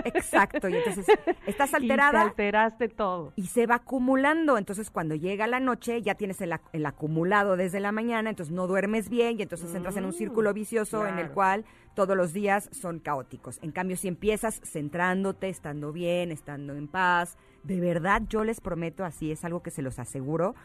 Exacto, 0.05 0.69
y 0.69 0.75
entonces 0.75 1.07
estás 1.47 1.69
Y 1.69 1.71
te 1.71 1.77
alterada 1.77 2.21
alteraste 2.21 2.87
todo. 2.89 3.33
y 3.35 3.47
se 3.47 3.65
va 3.65 3.75
acumulando. 3.75 4.57
Entonces, 4.57 4.89
cuando 4.91 5.15
llega 5.15 5.47
la 5.47 5.59
noche, 5.59 6.01
ya 6.01 6.15
tienes 6.15 6.41
el, 6.41 6.53
el 6.73 6.85
acumulado 6.85 7.57
desde 7.57 7.79
la 7.79 7.91
mañana, 7.91 8.29
entonces 8.29 8.53
no 8.53 8.67
duermes 8.67 9.09
bien 9.09 9.39
y 9.39 9.43
entonces 9.43 9.73
entras 9.73 9.97
en 9.97 10.05
un 10.05 10.13
círculo 10.13 10.53
vicioso 10.53 11.07
en 11.07 11.17
el 11.19 11.31
cual 11.31 11.65
todos 11.95 12.15
los 12.15 12.31
días 12.31 12.69
son 12.71 12.99
caóticos. 12.99 13.57
En 13.63 13.71
cambio, 13.71 13.97
si 13.97 14.07
empiezas 14.07 14.61
centrándote, 14.63 15.49
estando 15.49 15.91
bien, 15.91 16.31
estando 16.31 16.75
en 16.75 16.87
paz, 16.87 17.37
de 17.67 17.79
verdad 17.79 18.23
yo 18.29 18.43
les 18.43 18.61
prometo, 18.61 19.05
así 19.05 19.31
es 19.31 19.43
algo 19.43 19.61
que 19.61 19.71
se 19.71 19.81
los 19.81 19.99
aseguro, 19.99 20.55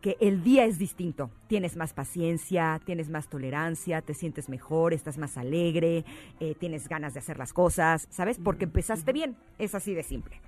que 0.00 0.16
el 0.20 0.42
día 0.42 0.64
es 0.64 0.78
distinto. 0.78 1.30
Tienes 1.46 1.76
más 1.76 1.94
paciencia, 1.94 2.80
tienes 2.84 3.08
más 3.08 3.28
tolerancia, 3.28 4.02
te 4.02 4.14
sientes 4.14 4.48
mejor, 4.48 4.92
estás 4.92 5.16
más 5.16 5.38
alegre, 5.38 6.04
eh, 6.40 6.54
tienes 6.58 6.88
ganas 6.88 7.14
de 7.14 7.20
hacer 7.20 7.38
las 7.38 7.52
cosas, 7.52 8.06
¿sabes? 8.10 8.38
Porque 8.38 8.64
empezaste 8.64 9.12
bien. 9.12 9.36
Es 9.58 9.74
así 9.74 9.94
de 9.94 10.02
simple. 10.02 10.40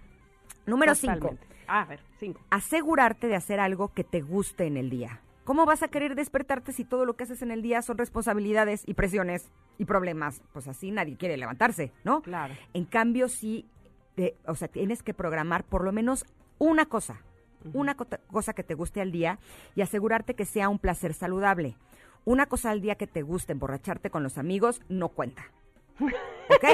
Número 0.67 0.95
5. 0.95 1.37
Ah, 1.67 1.83
a 1.83 1.85
ver, 1.87 2.01
cinco. 2.19 2.43
asegurarte 2.51 3.27
de 3.27 3.37
hacer 3.37 3.59
algo 3.59 3.89
que 3.95 4.05
te 4.05 4.21
guste 4.21 4.67
en 4.67 4.77
el 4.77 4.91
día. 4.91 5.23
¿Cómo 5.45 5.65
vas 5.67 5.83
a 5.83 5.89
querer 5.89 6.15
despertarte 6.15 6.73
si 6.73 6.85
todo 6.85 7.05
lo 7.05 7.17
que 7.17 7.25
haces 7.25 7.43
en 7.43 7.51
el 7.51 7.63
día 7.63 7.81
son 7.83 7.97
responsabilidades 7.97 8.83
y 8.87 8.95
presiones 8.95 9.51
y 9.79 9.85
problemas? 9.85 10.43
Pues 10.53 10.69
así 10.69 10.91
nadie 10.91 11.17
quiere 11.17 11.37
levantarse, 11.37 11.93
¿no? 12.03 12.23
Claro. 12.23 12.55
En 12.73 12.85
cambio, 12.85 13.29
sí, 13.29 13.67
o 14.47 14.55
sea, 14.55 14.69
tienes 14.69 15.03
que 15.03 15.15
programar 15.15 15.65
por 15.65 15.85
lo 15.85 15.93
menos 15.93 16.25
una 16.59 16.87
cosa, 16.87 17.21
una 17.73 17.95
cosa 17.97 18.53
que 18.53 18.63
te 18.63 18.75
guste 18.75 19.01
al 19.01 19.13
día 19.13 19.39
y 19.75 19.83
asegurarte 19.83 20.35
que 20.35 20.45
sea 20.45 20.69
un 20.69 20.79
placer 20.79 21.15
saludable. 21.15 21.77
Una 22.25 22.47
cosa 22.47 22.71
al 22.71 22.81
día 22.81 22.95
que 22.95 23.07
te 23.07 23.23
guste, 23.23 23.53
emborracharte 23.53 24.11
con 24.11 24.23
los 24.23 24.39
amigos, 24.39 24.81
no 24.89 25.09
cuenta. 25.11 25.45
¿Ok? 26.01 26.65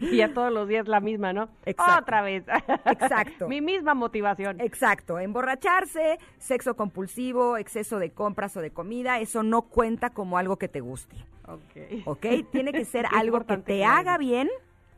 Y 0.00 0.16
ya 0.18 0.32
todos 0.32 0.52
los 0.52 0.68
días 0.68 0.86
la 0.86 1.00
misma, 1.00 1.32
¿no? 1.32 1.48
Exacto. 1.64 2.02
Otra 2.02 2.22
vez. 2.22 2.44
Exacto. 2.86 3.48
Mi 3.48 3.60
misma 3.60 3.94
motivación. 3.94 4.60
Exacto, 4.60 5.18
emborracharse, 5.18 6.18
sexo 6.38 6.76
compulsivo, 6.76 7.56
exceso 7.56 7.98
de 7.98 8.10
compras 8.10 8.56
o 8.56 8.60
de 8.60 8.70
comida, 8.70 9.18
eso 9.20 9.42
no 9.42 9.62
cuenta 9.62 10.10
como 10.10 10.38
algo 10.38 10.56
que 10.56 10.68
te 10.68 10.80
guste, 10.80 11.16
Ok. 11.46 12.06
¿ok? 12.06 12.26
Tiene 12.52 12.72
que 12.72 12.84
ser 12.84 13.06
algo 13.12 13.44
que 13.46 13.56
te 13.58 13.84
haga 13.84 14.16
bien 14.18 14.48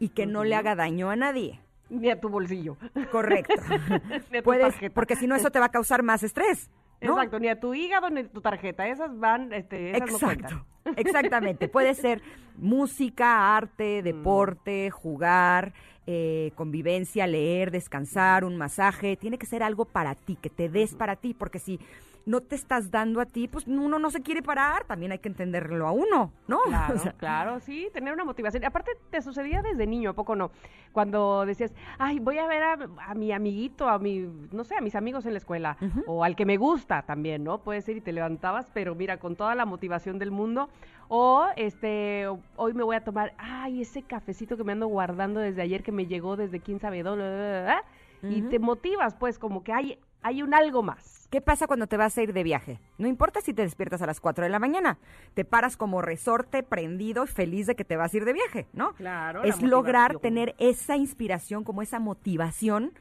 y 0.03 0.09
que 0.09 0.27
no 0.27 0.43
le 0.43 0.57
haga 0.57 0.75
daño 0.75 1.11
a 1.11 1.17
nadie. 1.17 1.61
Ni 1.89 2.11
a 2.11 2.21
tu 2.21 2.29
bolsillo. 2.29 2.77
Correcto. 3.13 3.55
Ni 4.33 4.39
a 4.39 4.41
tu 4.41 4.43
Puedes, 4.43 4.73
tarjeta. 4.73 4.95
porque 4.95 5.15
si 5.15 5.29
no 5.29 5.37
eso 5.37 5.51
te 5.53 5.61
va 5.61 5.67
a 5.67 5.71
causar 5.71 6.03
más 6.03 6.25
estrés. 6.25 6.71
¿no? 7.01 7.13
Exacto, 7.13 7.39
ni 7.39 7.49
a 7.49 7.59
tu 7.61 7.73
hígado 7.75 8.11
ni 8.11 8.21
a 8.23 8.29
tu 8.29 8.41
tarjeta. 8.41 8.89
Esas 8.89 9.17
van, 9.17 9.53
este, 9.53 9.91
esas 9.91 10.11
no 10.11 10.17
Exacto. 10.17 10.65
cuentan. 10.85 10.95
Exactamente. 10.97 11.69
Puede 11.69 11.95
ser 11.95 12.21
música, 12.57 13.57
arte, 13.57 14.03
deporte, 14.03 14.91
jugar, 14.91 15.73
eh, 16.09 16.51
convivencia, 16.57 17.29
leer, 17.29 17.71
descansar, 17.71 18.45
un 18.45 18.57
masaje. 18.57 19.17
Tiene 19.17 19.39
que 19.39 19.47
ser 19.47 19.63
algo 19.63 19.85
para 19.85 20.17
ti, 20.17 20.37
que 20.41 20.51
te 20.51 20.69
des 20.69 20.95
para 20.97 21.15
ti, 21.15 21.33
porque 21.33 21.61
si 21.61 21.79
no 22.25 22.41
te 22.41 22.55
estás 22.55 22.91
dando 22.91 23.21
a 23.21 23.27
ti, 23.27 23.49
pues 23.49 23.67
uno 23.67 23.99
no 23.99 24.11
se 24.11 24.23
quiere 24.23 24.43
parar. 24.43 24.85
También 24.85 25.13
hay 25.13 25.19
que 25.19 25.29
entenderlo 25.29 25.87
a 25.87 25.93
uno, 25.93 26.33
¿no? 26.47 26.61
Claro, 26.67 26.95
O 26.95 26.99
sea, 26.99 27.13
claro, 27.13 27.61
sí, 27.61 27.89
tener 27.93 28.13
una 28.15 28.25
motivación. 28.25 28.65
Aparte, 28.65 28.93
te 29.11 29.21
sucedía 29.23 29.63
desde 29.63 29.87
niño, 29.87 30.11
¿a 30.11 30.15
poco 30.15 30.37
no? 30.37 30.51
Cuando 30.93 31.45
decías, 31.47 31.73
ay, 31.99 32.19
voy 32.19 32.39
a 32.39 32.47
ver 32.47 32.63
a, 32.63 32.79
a 33.07 33.15
mi 33.15 33.33
amiguito, 33.33 33.89
a 33.89 33.99
mi, 33.99 34.29
no 34.53 34.65
sé, 34.65 34.77
a 34.77 34.81
mis 34.81 34.95
amigos 34.95 35.27
en 35.27 35.33
la 35.33 35.39
escuela, 35.39 35.77
o 36.07 36.25
al 36.25 36.37
que 36.37 36.47
me 36.47 36.57
gusta 36.57 37.03
también, 37.03 37.45
¿no? 37.45 37.59
Puede 37.63 37.81
ser 37.83 37.97
y 37.97 38.01
te 38.01 38.13
levantabas, 38.13 38.71
pero 38.73 38.95
mira, 38.95 39.19
con 39.19 39.37
toda 39.37 39.55
la 39.55 39.65
motivación 39.65 40.19
del 40.19 40.31
mundo. 40.31 40.69
O, 41.09 41.47
este, 41.57 42.27
hoy 42.57 42.73
me 42.75 42.83
voy 42.83 42.97
a 42.97 43.05
tomar, 43.05 43.35
ay, 43.37 43.83
ese 43.83 44.03
cafecito 44.03 44.57
que 44.57 44.65
me 44.65 44.73
ando 44.73 44.87
guardando 44.87 45.41
desde 45.41 45.61
ayer, 45.63 45.83
que 45.83 45.93
me 45.93 46.07
llegó 46.07 46.37
desde 46.37 46.61
quién 46.61 46.79
sabe 46.79 47.03
dónde, 47.03 47.75
y 48.23 48.43
te 48.43 48.59
motivas, 48.59 49.15
pues, 49.15 49.39
como 49.39 49.63
que 49.65 49.73
hay, 49.73 49.99
hay 50.23 50.43
un 50.43 50.55
algo 50.55 50.83
más. 50.83 51.29
¿Qué 51.31 51.41
pasa 51.41 51.67
cuando 51.67 51.87
te 51.87 51.97
vas 51.97 52.17
a 52.19 52.23
ir 52.23 52.33
de 52.33 52.43
viaje? 52.43 52.79
No 52.99 53.09
importa 53.09 53.41
si 53.41 53.55
te 53.55 53.63
despiertas 53.63 54.03
a 54.03 54.07
las 54.07 54.21
4 54.21 54.45
de 54.45 54.51
la 54.51 54.59
mañana, 54.59 54.99
te 55.35 55.45
paras 55.45 55.77
como 55.77 56.03
resorte, 56.03 56.63
prendido 56.63 57.25
y 57.25 57.27
feliz 57.27 57.67
de 57.67 57.75
que 57.75 57.85
te 57.85 57.97
vas 57.97 58.13
a 58.13 58.17
ir 58.19 58.25
de 58.25 58.35
viaje, 58.35 58.67
¿no? 58.73 58.93
Claro, 58.95 59.43
la 59.43 59.49
Es 59.49 59.63
lograr 59.63 60.19
tener 60.19 60.55
esa 60.59 60.97
inspiración, 60.97 61.65
como 61.65 61.81
esa 61.81 62.01
motivación, 62.01 62.93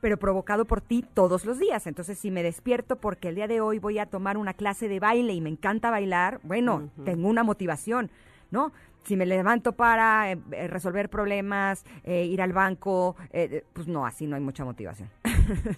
pero 0.00 0.18
provocado 0.18 0.64
por 0.64 0.80
ti 0.80 1.04
todos 1.14 1.44
los 1.44 1.58
días. 1.58 1.86
Entonces, 1.86 2.18
si 2.18 2.30
me 2.30 2.42
despierto 2.42 2.96
porque 2.96 3.28
el 3.28 3.34
día 3.34 3.46
de 3.46 3.60
hoy 3.60 3.78
voy 3.78 3.98
a 3.98 4.06
tomar 4.06 4.38
una 4.38 4.54
clase 4.54 4.88
de 4.88 4.98
baile 4.98 5.34
y 5.34 5.40
me 5.40 5.50
encanta 5.50 5.90
bailar, 5.90 6.40
bueno, 6.44 6.90
tengo 7.04 7.28
una 7.28 7.42
motivación, 7.42 8.10
¿no? 8.50 8.72
Si 9.02 9.16
me 9.16 9.24
levanto 9.24 9.72
para 9.72 10.32
eh, 10.32 10.38
eh, 10.50 10.66
resolver 10.66 11.08
problemas, 11.08 11.84
eh, 12.02 12.24
ir 12.24 12.42
al 12.42 12.52
banco, 12.52 13.14
eh, 13.30 13.64
pues 13.72 13.86
no, 13.86 14.04
así 14.04 14.26
no 14.26 14.34
hay 14.34 14.42
mucha 14.42 14.64
motivación. 14.64 15.08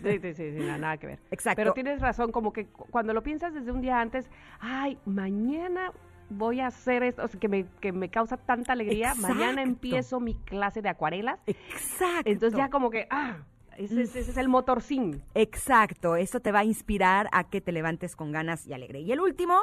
Sí, 0.02 0.18
sí, 0.20 0.34
sí, 0.34 0.52
sí, 0.52 0.58
nada, 0.60 0.78
nada 0.78 0.96
que 0.96 1.06
ver. 1.06 1.18
Exacto. 1.30 1.56
Pero 1.56 1.72
tienes 1.74 2.00
razón, 2.00 2.32
como 2.32 2.52
que 2.52 2.66
cu- 2.66 2.86
cuando 2.90 3.12
lo 3.12 3.22
piensas 3.22 3.52
desde 3.54 3.70
un 3.72 3.80
día 3.80 4.00
antes, 4.00 4.28
ay, 4.60 4.98
mañana 5.04 5.92
voy 6.30 6.60
a 6.60 6.66
hacer 6.66 7.02
esto, 7.02 7.24
o 7.24 7.28
sea, 7.28 7.40
que 7.40 7.48
me, 7.48 7.66
que 7.80 7.92
me 7.92 8.10
causa 8.10 8.36
tanta 8.36 8.72
alegría. 8.72 9.14
Mañana 9.14 9.62
empiezo 9.62 10.20
mi 10.20 10.34
clase 10.34 10.82
de 10.82 10.88
acuarelas. 10.88 11.38
Exacto. 11.46 12.30
Entonces 12.30 12.56
ya 12.58 12.68
como 12.70 12.90
que, 12.90 13.06
ah, 13.10 13.38
ese, 13.76 14.02
ese- 14.02 14.20
ese 14.20 14.30
es 14.32 14.36
el 14.36 14.48
motorcín. 14.48 15.22
Exacto, 15.34 16.16
eso 16.16 16.40
te 16.40 16.52
va 16.52 16.60
a 16.60 16.64
inspirar 16.64 17.28
a 17.32 17.44
que 17.44 17.60
te 17.60 17.72
levantes 17.72 18.14
con 18.16 18.32
ganas 18.32 18.66
y 18.66 18.72
alegre. 18.72 19.00
Y 19.00 19.12
el 19.12 19.20
último, 19.20 19.60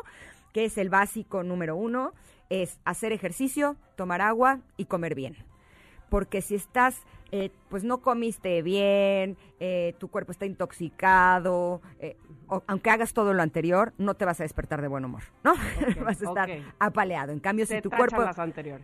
que 0.54 0.66
es 0.66 0.78
el 0.78 0.90
básico 0.90 1.44
número 1.44 1.76
uno, 1.76 2.14
es 2.50 2.80
hacer 2.86 3.12
ejercicio, 3.12 3.76
tomar 3.96 4.22
agua 4.22 4.60
y 4.78 4.86
comer 4.86 5.16
bien. 5.16 5.36
Porque 6.16 6.42
si 6.42 6.56
estás, 6.56 7.04
eh, 7.34 7.50
pues 7.70 7.84
no 7.84 7.98
comiste 7.98 8.62
bien, 8.62 9.36
eh, 9.60 9.96
tu 10.00 10.08
cuerpo 10.08 10.32
está 10.32 10.46
intoxicado, 10.46 11.82
eh, 12.00 12.16
o- 12.48 12.64
aunque 12.68 12.90
hagas 12.90 13.14
todo 13.14 13.34
lo 13.34 13.42
anterior, 13.42 13.92
no 13.98 14.14
te 14.14 14.24
vas 14.24 14.40
a 14.40 14.44
despertar 14.44 14.82
de 14.82 14.88
buen 14.88 15.04
humor, 15.04 15.24
¿no? 15.44 15.54
vas 16.06 16.22
a 16.22 16.26
estar 16.30 16.50
apaleado. 16.80 17.34
En 17.34 17.42
cambio, 17.42 17.66
si 17.66 17.74
tu 17.82 17.90
cuerpo... 17.98 18.16
las. 18.28 18.36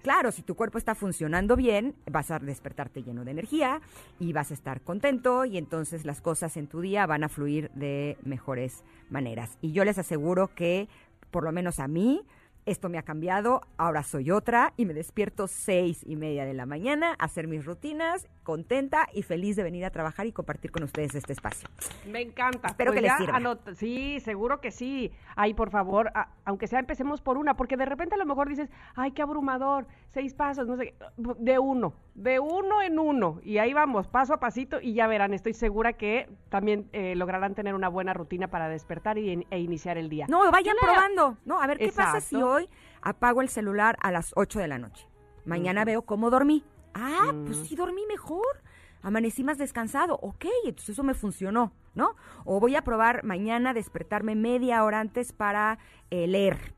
Claro, 0.01 0.31
si 0.33 0.41
tu 0.41 0.55
cuerpo 0.55 0.77
está 0.77 0.93
funcionando 0.93 1.55
bien, 1.55 1.95
vas 2.11 2.31
a 2.31 2.39
despertarte 2.39 3.01
lleno 3.01 3.23
de 3.23 3.31
energía 3.31 3.79
y 4.19 4.33
vas 4.33 4.51
a 4.51 4.53
estar 4.53 4.81
contento 4.81 5.45
y 5.45 5.57
entonces 5.57 6.03
las 6.03 6.19
cosas 6.19 6.57
en 6.57 6.67
tu 6.67 6.81
día 6.81 7.05
van 7.05 7.23
a 7.23 7.29
fluir 7.29 7.71
de 7.75 8.17
mejores 8.23 8.83
maneras. 9.09 9.57
Y 9.61 9.71
yo 9.71 9.85
les 9.85 9.97
aseguro 9.97 10.49
que, 10.49 10.89
por 11.31 11.45
lo 11.45 11.53
menos 11.53 11.79
a 11.79 11.87
mí, 11.87 12.23
esto 12.65 12.89
me 12.89 12.97
ha 12.97 13.03
cambiado, 13.03 13.61
ahora 13.77 14.03
soy 14.03 14.31
otra 14.31 14.73
y 14.77 14.85
me 14.85 14.93
despierto 14.93 15.47
seis 15.47 16.03
y 16.05 16.15
media 16.15 16.45
de 16.45 16.53
la 16.53 16.65
mañana 16.65 17.15
a 17.17 17.25
hacer 17.25 17.47
mis 17.47 17.65
rutinas, 17.65 18.27
contenta 18.51 19.07
y 19.13 19.23
feliz 19.23 19.55
de 19.55 19.63
venir 19.63 19.85
a 19.85 19.91
trabajar 19.91 20.25
y 20.25 20.33
compartir 20.33 20.71
con 20.71 20.83
ustedes 20.83 21.15
este 21.15 21.31
espacio. 21.31 21.69
Me 22.05 22.19
encanta. 22.19 22.67
Espero 22.67 22.91
Pues 22.91 22.97
que 22.97 23.01
les 23.03 23.11
ya 23.11 23.17
sirva. 23.17 23.37
anota- 23.37 23.73
Sí, 23.75 24.19
seguro 24.19 24.59
que 24.59 24.71
sí. 24.71 25.09
Ay, 25.37 25.53
por 25.53 25.69
favor, 25.69 26.11
a- 26.15 26.27
aunque 26.43 26.67
sea 26.67 26.79
empecemos 26.79 27.21
por 27.21 27.37
una, 27.37 27.55
porque 27.55 27.77
de 27.77 27.85
repente 27.85 28.15
a 28.15 28.17
lo 28.17 28.25
mejor 28.25 28.49
dices, 28.49 28.69
ay, 28.95 29.11
qué 29.13 29.21
abrumador, 29.21 29.87
seis 30.09 30.33
pasos, 30.33 30.67
no 30.67 30.75
sé, 30.75 30.87
qué". 30.87 30.95
de 31.39 31.59
uno, 31.59 31.93
de 32.13 32.39
uno 32.41 32.81
en 32.81 32.99
uno. 32.99 33.39
Y 33.41 33.57
ahí 33.59 33.71
vamos, 33.71 34.09
paso 34.09 34.33
a 34.33 34.39
pasito 34.41 34.81
y 34.81 34.93
ya 34.95 35.07
verán, 35.07 35.33
estoy 35.33 35.53
segura 35.53 35.93
que 35.93 36.27
también 36.49 36.89
eh, 36.91 37.15
lograrán 37.15 37.55
tener 37.55 37.73
una 37.73 37.87
buena 37.87 38.13
rutina 38.13 38.49
para 38.49 38.67
despertar 38.67 39.17
y, 39.17 39.47
e 39.49 39.59
iniciar 39.59 39.97
el 39.97 40.09
día. 40.09 40.25
No, 40.27 40.51
vayan 40.51 40.75
probando. 40.81 41.37
No, 41.45 41.61
a 41.61 41.67
ver, 41.67 41.77
¿qué 41.77 41.93
pasa 41.93 42.19
si 42.19 42.35
hoy 42.35 42.67
apago 43.01 43.41
el 43.41 43.47
celular 43.47 43.95
a 44.01 44.11
las 44.11 44.33
8 44.35 44.59
de 44.59 44.67
la 44.67 44.77
noche? 44.77 45.07
Mañana 45.45 45.85
veo 45.85 46.01
cómo 46.01 46.29
dormí. 46.29 46.65
Ah, 46.93 47.33
pues 47.45 47.57
sí 47.67 47.75
dormí 47.75 48.05
mejor. 48.07 48.61
Amanecí 49.01 49.43
más 49.43 49.57
descansado. 49.57 50.19
Ok, 50.21 50.45
entonces 50.65 50.89
eso 50.89 51.03
me 51.03 51.13
funcionó, 51.13 51.71
¿no? 51.95 52.15
O 52.45 52.59
voy 52.59 52.75
a 52.75 52.83
probar 52.83 53.23
mañana 53.23 53.73
despertarme 53.73 54.35
media 54.35 54.83
hora 54.83 54.99
antes 54.99 55.33
para 55.33 55.79
eh, 56.11 56.27
leer. 56.27 56.75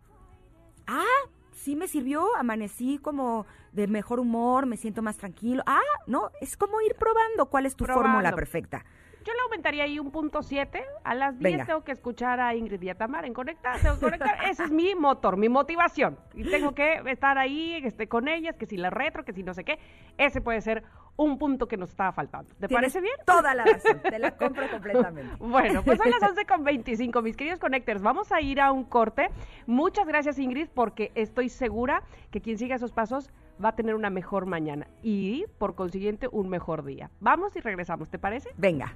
Ah, 0.88 1.04
sí 1.52 1.76
me 1.76 1.88
sirvió. 1.88 2.36
Amanecí 2.38 2.98
como 3.00 3.46
de 3.74 3.88
mejor 3.88 4.20
humor, 4.20 4.66
me 4.66 4.78
siento 4.78 5.02
más 5.02 5.18
tranquilo. 5.18 5.64
Ah, 5.66 5.82
no, 6.08 6.32
es 6.40 6.56
como 6.56 6.80
ir 6.82 6.96
probando 6.96 7.48
cuál 7.50 7.66
es 7.66 7.76
tu 7.76 7.86
Probando. 7.86 8.10
fórmula 8.10 8.34
perfecta. 8.36 8.86
Yo 9.24 9.34
le 9.34 9.40
aumentaría 9.46 9.84
ahí 9.84 10.00
un 10.00 10.12
punto 10.12 10.42
siete. 10.44 10.84
A 11.04 11.16
las 11.16 11.38
10 11.40 11.52
Venga. 11.52 11.66
tengo 11.66 11.84
que 11.84 11.92
escuchar 11.92 12.40
a 12.40 12.56
Ingrid 12.56 12.82
y 12.82 12.90
a 12.90 12.98
en 13.24 13.34
Conectar. 13.34 13.80
Tengo 13.80 13.96
que 13.96 14.02
conectar. 14.02 14.38
Ese 14.50 14.66
es 14.66 14.72
mi 14.72 14.96
motor, 14.96 15.38
mi 15.38 15.50
motivación. 15.50 16.18
Y 16.34 16.44
tengo 16.44 16.74
que 16.74 17.02
estar 17.08 17.38
ahí 17.38 17.76
este, 17.84 18.08
con 18.08 18.28
ellas, 18.28 18.58
que 18.58 18.66
si 18.66 18.78
la 18.78 18.90
retro, 18.90 19.24
que 19.24 19.34
si 19.34 19.44
no 19.44 19.54
sé 19.54 19.64
qué. 19.64 19.80
Ese 20.18 20.42
puede 20.42 20.62
ser 20.62 20.84
un 21.16 21.38
punto 21.38 21.68
que 21.68 21.78
nos 21.78 21.90
estaba 21.92 22.12
faltando. 22.12 22.54
¿Te 22.60 22.68
parece 22.68 23.00
bien? 23.00 23.16
Toda 23.26 23.54
la 23.54 23.64
razón. 23.66 24.02
Te 24.02 24.20
la 24.20 24.36
compro 24.36 24.68
completamente. 24.72 25.36
Bueno, 25.40 25.84
pues 25.84 25.98
son 25.98 26.10
las 26.10 26.22
11 26.30 26.46
con 26.46 26.64
25, 26.64 27.22
mis 27.22 27.38
queridos 27.38 27.60
Connectors. 27.60 28.02
Vamos 28.02 28.32
a 28.32 28.42
ir 28.42 28.60
a 28.60 28.72
un 28.72 28.84
corte. 28.84 29.30
Muchas 29.68 30.08
gracias, 30.08 30.40
Ingrid, 30.40 30.68
porque 30.74 31.12
estoy 31.16 31.50
segura 31.50 32.04
que 32.32 32.42
quien 32.42 32.58
siga 32.58 32.76
esos 32.76 32.92
pasos 32.92 33.32
va 33.64 33.70
a 33.70 33.76
tener 33.76 33.96
una 33.96 34.10
mejor 34.10 34.46
mañana 34.46 34.88
y, 35.02 35.46
por 35.58 35.76
consiguiente, 35.76 36.28
un 36.32 36.50
mejor 36.50 36.84
día. 36.84 37.12
Vamos 37.20 37.56
y 37.56 37.60
regresamos, 37.60 38.10
¿te 38.10 38.18
parece? 38.18 38.50
Venga. 38.58 38.96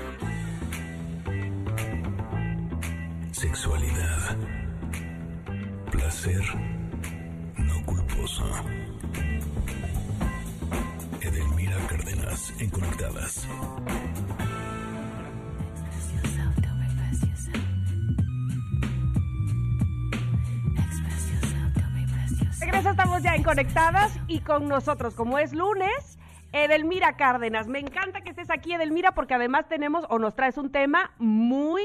Conectadas 23.55 24.17
y 24.27 24.39
con 24.39 24.69
nosotros, 24.69 25.13
como 25.13 25.37
es 25.37 25.51
lunes, 25.53 26.17
Edelmira 26.53 27.17
Cárdenas. 27.17 27.67
Me 27.67 27.79
encanta 27.79 28.21
que 28.21 28.29
estés 28.29 28.49
aquí, 28.49 28.71
Edelmira, 28.73 29.11
porque 29.13 29.33
además 29.33 29.67
tenemos 29.67 30.05
o 30.09 30.19
nos 30.19 30.35
traes 30.35 30.57
un 30.57 30.71
tema 30.71 31.11
muy, 31.17 31.81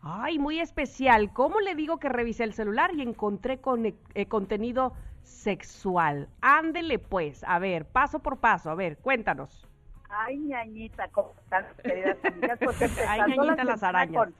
ay, 0.00 0.38
muy 0.38 0.58
especial. 0.58 1.34
¿Cómo 1.34 1.60
le 1.60 1.74
digo 1.74 1.98
que 1.98 2.08
revisé 2.08 2.44
el 2.44 2.54
celular 2.54 2.92
y 2.94 3.02
encontré 3.02 3.60
con- 3.60 3.84
eh, 3.84 4.26
contenido 4.26 4.94
sexual? 5.22 6.30
Ándele 6.40 6.98
pues, 6.98 7.44
a 7.44 7.58
ver, 7.58 7.84
paso 7.84 8.20
por 8.20 8.38
paso, 8.38 8.70
a 8.70 8.74
ver, 8.74 8.96
cuéntanos. 8.96 9.68
Ay, 10.08 10.38
ñañita, 10.38 11.08
¿cómo 11.08 11.34
están, 11.42 11.66
queridas 11.84 12.16
amigas? 12.24 12.58
Pues 12.58 12.80
empezando 12.80 13.10
Ay, 13.24 13.36
ñañita, 13.36 13.64
la 13.64 13.70
las 13.72 13.82
arañas. 13.82 14.24
con- 14.24 14.34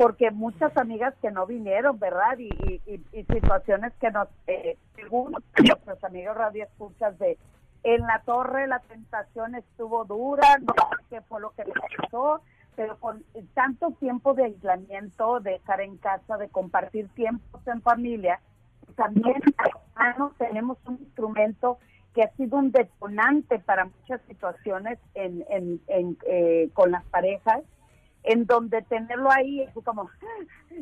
porque 0.00 0.30
muchas 0.30 0.74
amigas 0.78 1.12
que 1.20 1.30
no 1.30 1.44
vinieron, 1.44 1.98
¿verdad? 1.98 2.38
Y, 2.38 2.48
y, 2.86 3.24
situaciones 3.24 3.92
que 4.00 4.10
nos, 4.10 4.28
eh, 4.46 4.78
según 4.96 5.32
nuestros 5.58 6.02
amigos 6.02 6.38
radio 6.38 6.64
escuchas 6.64 7.18
de 7.18 7.36
en 7.82 8.00
la 8.06 8.22
torre 8.24 8.66
la 8.66 8.78
tentación 8.78 9.56
estuvo 9.56 10.06
dura, 10.06 10.56
no 10.60 10.72
sé 10.72 11.04
qué 11.10 11.20
fue 11.20 11.42
lo 11.42 11.50
que 11.50 11.64
pasó, 12.00 12.40
pero 12.76 12.98
con 12.98 13.22
tanto 13.52 13.90
tiempo 14.00 14.32
de 14.32 14.44
aislamiento, 14.44 15.38
de 15.40 15.56
estar 15.56 15.82
en 15.82 15.98
casa, 15.98 16.38
de 16.38 16.48
compartir 16.48 17.10
tiempos 17.10 17.60
en 17.66 17.82
familia, 17.82 18.40
también 18.96 19.42
hermanos, 19.94 20.32
tenemos 20.38 20.78
un 20.86 20.94
instrumento 20.94 21.76
que 22.14 22.22
ha 22.22 22.30
sido 22.36 22.56
un 22.56 22.72
detonante 22.72 23.58
para 23.58 23.84
muchas 23.84 24.22
situaciones 24.28 24.98
en, 25.12 25.44
en, 25.50 26.16
eh, 26.26 26.70
con 26.72 26.90
las 26.90 27.04
parejas, 27.04 27.60
en 28.22 28.46
donde 28.46 28.82
tenerlo 28.82 29.30
ahí 29.30 29.62
es 29.62 29.72
como, 29.84 30.10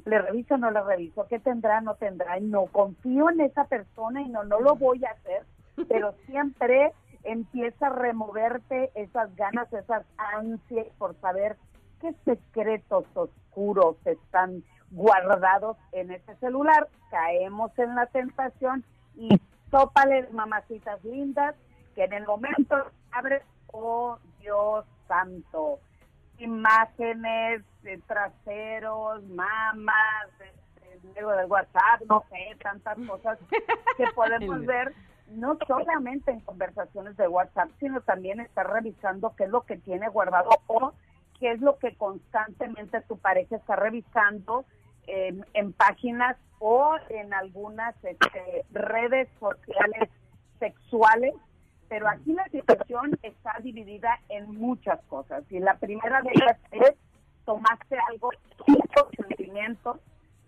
le 0.05 0.19
reviso, 0.21 0.57
no 0.57 0.71
le 0.71 0.83
reviso, 0.83 1.27
qué 1.29 1.39
tendrá, 1.39 1.81
no 1.81 1.95
tendrá, 1.95 2.39
y 2.39 2.45
no 2.45 2.67
confío 2.67 3.31
en 3.31 3.41
esa 3.41 3.65
persona 3.65 4.23
y 4.23 4.29
no, 4.29 4.45
no 4.45 4.61
lo 4.61 4.77
voy 4.77 5.05
a 5.05 5.11
hacer, 5.11 5.45
pero 5.89 6.15
siempre 6.27 6.93
empieza 7.25 7.89
a 7.89 7.91
removerte 7.91 8.91
esas 8.95 9.35
ganas, 9.37 9.73
esas 9.73 10.05
ansias 10.17 10.87
por 10.99 11.15
saber 11.21 11.57
qué 12.01 12.15
secretos 12.25 13.05
oscuros 13.15 13.97
están 14.05 14.63
guardados 14.91 15.77
en 15.93 16.11
ese 16.11 16.35
celular, 16.37 16.89
caemos 17.11 17.77
en 17.79 17.95
la 17.95 18.07
tentación 18.07 18.85
y 19.17 19.29
tópale 19.71 20.29
mamacitas 20.33 21.03
lindas 21.05 21.55
que 21.95 22.05
en 22.05 22.13
el 22.13 22.27
momento 22.27 22.77
abre, 23.11 23.43
oh 23.73 24.19
Dios 24.41 24.85
santo, 25.07 25.81
imágenes 26.39 27.63
de 27.83 27.99
traseros, 28.07 29.23
mamas, 29.25 30.29
este, 30.41 31.01
luego 31.15 31.33
del 31.33 31.47
WhatsApp, 31.47 32.03
no 32.09 32.25
sé, 32.31 32.57
tantas 32.63 32.99
cosas 33.07 33.39
que 33.97 34.05
podemos 34.15 34.65
ver 34.67 34.95
no 35.31 35.59
solamente 35.67 36.31
en 36.31 36.41
conversaciones 36.41 37.17
de 37.17 37.29
WhatsApp, 37.29 37.71
sino 37.81 38.01
también 38.01 38.41
estar 38.41 38.71
revisando 38.71 39.35
qué 39.37 39.45
es 39.45 39.51
lo 39.51 39.63
que 39.63 39.77
tiene 39.77 40.09
guardado 40.09 40.51
o 40.67 40.93
qué 41.39 41.53
es 41.53 41.61
lo 41.61 41.79
que 41.79 41.95
constantemente 41.97 43.01
tu 43.03 43.19
pareja 43.19 43.57
está 43.57 43.77
revisando 43.77 44.65
en, 45.07 45.45
en 45.55 45.73
páginas 45.73 46.37
o 46.59 46.97
en 47.09 47.33
algunas 47.35 47.95
este, 48.05 48.65
redes 48.71 49.29
sociales 49.39 50.09
sexuales. 50.59 51.35
Pero 51.89 52.09
aquí 52.09 52.33
la 52.33 52.47
situación 52.49 53.19
está 53.23 53.57
dividida 53.63 54.21
en 54.29 54.55
muchas 54.59 55.01
cosas. 55.05 55.45
Y 55.51 55.59
la 55.59 55.77
primera 55.77 56.21
de 56.23 56.31
ellas 56.35 56.59
es 56.73 56.95
tomaste 57.45 57.97
algo 58.11 58.31
sin 58.67 58.77
consentimiento, 58.95 59.99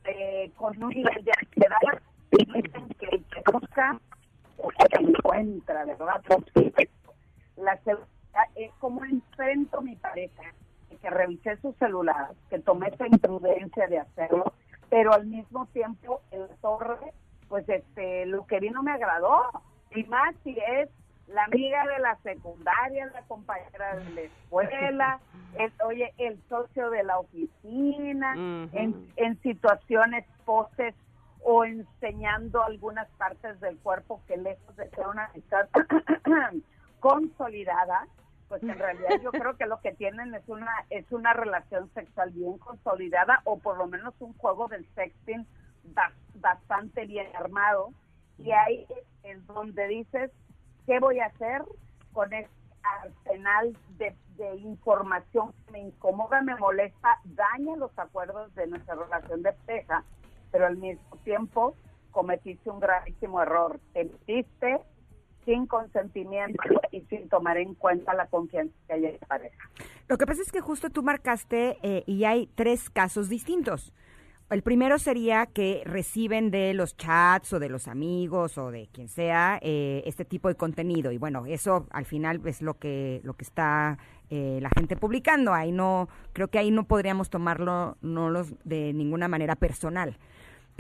eh, 0.05 0.51
con 0.57 0.83
un 0.83 0.91
nivel 0.91 1.25
de 1.25 1.33
ansiedad, 1.39 2.03
y 2.33 2.45
dicen 2.45 2.89
que 2.99 3.23
que 3.23 3.43
busca 3.51 3.99
o 4.59 4.69
que 4.69 5.03
encuentra, 5.03 5.85
¿verdad? 5.87 6.23
La 7.57 7.77
segunda 7.79 8.07
es 8.55 8.71
como 8.79 9.03
enfrento 9.05 9.79
a 9.79 9.81
mi 9.81 9.97
pareja, 9.97 10.43
que 11.01 11.11
revisé 11.11 11.57
su 11.63 11.73
celular, 11.79 12.33
que 12.51 12.59
tomé 12.59 12.89
esa 12.89 13.07
imprudencia 13.07 13.87
de 13.87 14.01
hacerlo, 14.01 14.53
pero 14.91 15.15
al 15.15 15.27
mismo 15.27 15.65
tiempo 15.73 16.21
el 16.31 16.49
torre, 16.61 17.15
pues 17.49 17.67
este, 17.69 18.27
lo 18.27 18.47
que 18.47 18.61
vi 18.61 18.69
no 18.69 18.83
me 18.83 18.93
agradó, 18.93 19.45
y 19.95 20.05
más 20.05 20.35
si 20.45 20.59
es 20.59 20.91
la 21.33 21.45
amiga 21.45 21.85
de 21.87 21.99
la 22.01 22.17
secundaria, 22.23 23.07
la 23.07 23.23
compañera 23.23 23.97
de 23.97 24.11
la 24.15 24.21
escuela, 24.23 25.21
el, 25.59 25.73
oye, 25.85 26.13
el 26.19 26.41
socio 26.49 26.91
de 26.91 27.03
la 27.05 27.19
oficina, 27.19 28.35
en, 28.73 29.13
en 29.17 29.41
situaciones 29.43 30.25
poses 30.45 30.95
o 31.43 31.65
enseñando 31.65 32.63
algunas 32.63 33.09
partes 33.13 33.59
del 33.61 33.79
cuerpo 33.79 34.21
que 34.27 34.37
lejos 34.37 34.77
de 34.77 34.91
ser 34.91 35.07
una 35.07 35.27
amistad 35.27 35.69
consolidada, 37.01 38.07
pues 38.49 38.63
en 38.63 38.79
realidad 38.79 39.21
yo 39.23 39.31
creo 39.31 39.57
que 39.57 39.67
lo 39.67 39.81
que 39.81 39.93
tienen 39.93 40.35
es 40.35 40.47
una 40.49 40.73
es 40.91 41.11
una 41.13 41.33
relación 41.33 41.89
sexual 41.95 42.31
bien 42.33 42.59
consolidada 42.59 43.41
o 43.45 43.59
por 43.59 43.79
lo 43.79 43.87
menos 43.87 44.13
un 44.21 44.33
juego 44.37 44.67
del 44.69 44.85
sexting 44.95 45.47
ba- 45.95 46.13
bastante 46.35 47.07
bien 47.07 47.29
armado. 47.37 47.91
Y 48.39 48.51
ahí 48.53 48.87
es 49.23 49.47
donde 49.47 49.87
dices 49.87 50.31
qué 50.87 50.99
voy 51.01 51.21
a 51.21 51.27
hacer 51.27 51.63
con 52.13 52.33
este 52.33 52.51
arsenal 53.03 53.77
de, 53.99 54.15
de 54.37 54.57
información 54.57 55.53
que 55.53 55.73
me 55.73 55.81
incomoda, 55.81 56.43
me 56.43 56.57
molesta, 56.57 57.21
daña 57.25 57.77
los 57.77 57.97
acuerdos 57.99 58.55
de 58.55 58.67
nuestra 58.67 58.95
relación 58.95 59.43
de 59.43 59.53
pareja, 59.53 60.05
pero 60.51 60.67
al 60.67 60.77
mismo 60.77 61.17
tiempo 61.25 61.75
cometiste 62.11 62.71
un 62.71 62.81
gravísimo 62.81 63.43
error. 63.43 63.81
Te 63.93 64.05
metiste 64.05 64.81
sin 65.45 65.67
consentimiento 65.67 66.63
y 66.91 67.01
sin 67.03 67.29
tomar 67.29 67.57
en 67.57 67.75
cuenta 67.75 68.15
la 68.15 68.27
confianza 68.27 68.75
que 68.87 68.93
hay 68.95 69.07
en 69.07 69.19
la 69.21 69.27
pareja. 69.27 69.71
Lo 70.09 70.19
que 70.19 70.27
pasa 70.27 70.43
es 70.43 70.53
que 70.53 70.61
justo 70.61 70.91
tú 70.91 71.03
marcaste 71.03 71.79
eh, 71.83 72.03
y 72.07 72.25
hay 72.25 72.47
tres 72.55 72.91
casos 72.91 73.29
distintos. 73.29 73.93
El 74.51 74.63
primero 74.63 74.99
sería 74.99 75.47
que 75.47 75.83
reciben 75.85 76.51
de 76.51 76.75
los 76.75 76.97
chats 76.97 77.53
o 77.53 77.61
de 77.61 77.69
los 77.69 77.87
amigos 77.87 78.59
o 78.59 78.73
de 78.73 78.89
quien 78.93 79.09
sea 79.09 79.61
eh, 79.63 80.03
este 80.07 80.25
tipo 80.25 80.49
de 80.49 80.57
contenido 80.57 81.13
y 81.13 81.19
bueno 81.19 81.47
eso 81.47 81.87
al 81.91 82.05
final 82.05 82.41
es 82.45 82.61
lo 82.61 82.75
que 82.75 83.21
lo 83.23 83.35
que 83.35 83.45
está 83.45 83.97
eh, 84.29 84.59
la 84.63 84.71
gente 84.77 84.97
publicando. 84.97 85.53
Ahí 85.55 85.73
no 85.73 86.09
creo 86.33 86.49
que 86.49 86.59
ahí 86.59 86.71
no 86.71 86.85
podríamos 86.85 87.31
tomarlo 87.31 87.97
no 88.01 88.31
los 88.31 88.55
de 88.65 88.93
ninguna 88.93 89.29
manera 89.29 89.57
personal. 89.57 90.19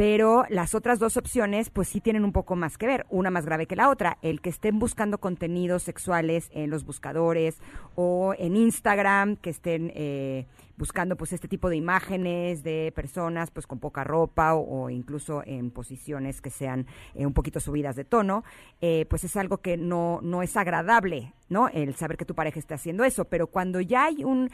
Pero 0.00 0.46
las 0.48 0.74
otras 0.74 0.98
dos 0.98 1.18
opciones, 1.18 1.68
pues 1.68 1.88
sí 1.88 2.00
tienen 2.00 2.24
un 2.24 2.32
poco 2.32 2.56
más 2.56 2.78
que 2.78 2.86
ver, 2.86 3.04
una 3.10 3.30
más 3.30 3.44
grave 3.44 3.66
que 3.66 3.76
la 3.76 3.90
otra. 3.90 4.16
El 4.22 4.40
que 4.40 4.48
estén 4.48 4.78
buscando 4.78 5.18
contenidos 5.18 5.82
sexuales 5.82 6.48
en 6.54 6.70
los 6.70 6.86
buscadores 6.86 7.58
o 7.96 8.32
en 8.38 8.56
Instagram, 8.56 9.36
que 9.36 9.50
estén 9.50 9.92
eh, 9.94 10.46
buscando 10.78 11.16
pues 11.18 11.34
este 11.34 11.48
tipo 11.48 11.68
de 11.68 11.76
imágenes 11.76 12.62
de 12.62 12.94
personas 12.96 13.50
pues 13.50 13.66
con 13.66 13.78
poca 13.78 14.02
ropa 14.02 14.54
o, 14.54 14.88
incluso 14.88 15.42
en 15.44 15.70
posiciones 15.70 16.40
que 16.40 16.48
sean 16.48 16.86
eh, 17.14 17.26
un 17.26 17.34
poquito 17.34 17.60
subidas 17.60 17.94
de 17.94 18.06
tono, 18.06 18.42
eh, 18.80 19.04
pues 19.10 19.24
es 19.24 19.36
algo 19.36 19.58
que 19.58 19.76
no, 19.76 20.20
no 20.22 20.42
es 20.42 20.56
agradable, 20.56 21.34
¿no? 21.50 21.68
El 21.68 21.94
saber 21.94 22.16
que 22.16 22.24
tu 22.24 22.34
pareja 22.34 22.58
está 22.58 22.76
haciendo 22.76 23.04
eso. 23.04 23.26
Pero 23.26 23.48
cuando 23.48 23.82
ya 23.82 24.06
hay 24.06 24.24
un... 24.24 24.50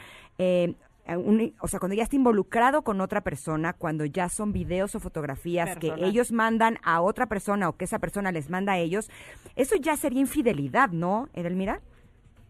un- 1.15 1.55
o 1.61 1.67
sea, 1.67 1.79
cuando 1.79 1.95
ya 1.95 2.03
está 2.03 2.15
involucrado 2.15 2.81
con 2.81 2.99
otra 2.99 3.21
persona, 3.21 3.73
cuando 3.73 4.03
ya 4.03 4.27
son 4.27 4.51
videos 4.51 4.95
o 4.95 4.99
fotografías 4.99 5.77
que 5.77 5.93
ellos 5.99 6.31
mandan 6.31 6.79
a 6.83 6.99
otra 7.01 7.27
persona 7.27 7.69
o 7.69 7.77
que 7.77 7.85
esa 7.85 7.99
persona 7.99 8.31
les 8.31 8.49
manda 8.49 8.73
a 8.73 8.77
ellos, 8.77 9.09
eso 9.55 9.75
ya 9.77 9.95
sería 9.95 10.19
infidelidad, 10.19 10.89
¿no, 10.89 11.29
Edelmira? 11.33 11.79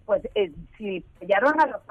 Pues 0.06 0.28
eh, 0.34 0.52
si 0.78 1.02
fallaron 1.20 1.60
a 1.60 1.68
los 1.68 1.82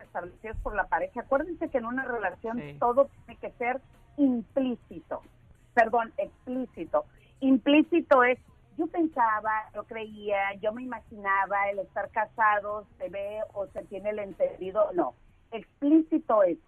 establecidos 0.00 0.56
por 0.62 0.74
la 0.74 0.84
pareja, 0.86 1.20
acuérdense 1.20 1.68
que 1.68 1.78
en 1.78 1.84
una 1.86 2.04
relación 2.04 2.58
Sí. 2.60 2.76
todo 2.78 3.10
tiene 3.26 3.40
que 3.40 3.50
ser 3.58 3.80
implícito, 4.16 5.20
perdón, 5.74 6.12
explícito. 6.16 7.04
Implícito 7.40 8.22
es, 8.24 8.38
yo 8.78 8.86
pensaba, 8.86 9.50
yo 9.74 9.84
creía, 9.84 10.54
yo 10.62 10.72
me 10.72 10.82
imaginaba 10.82 11.68
el 11.70 11.80
estar 11.80 12.08
casados, 12.10 12.86
se 12.98 13.08
ve 13.08 13.40
o 13.52 13.66
se 13.66 13.82
tiene 13.84 14.10
el 14.10 14.18
entendido, 14.20 14.88
no. 14.94 15.14
Explícito 15.52 16.42
es, 16.42 16.58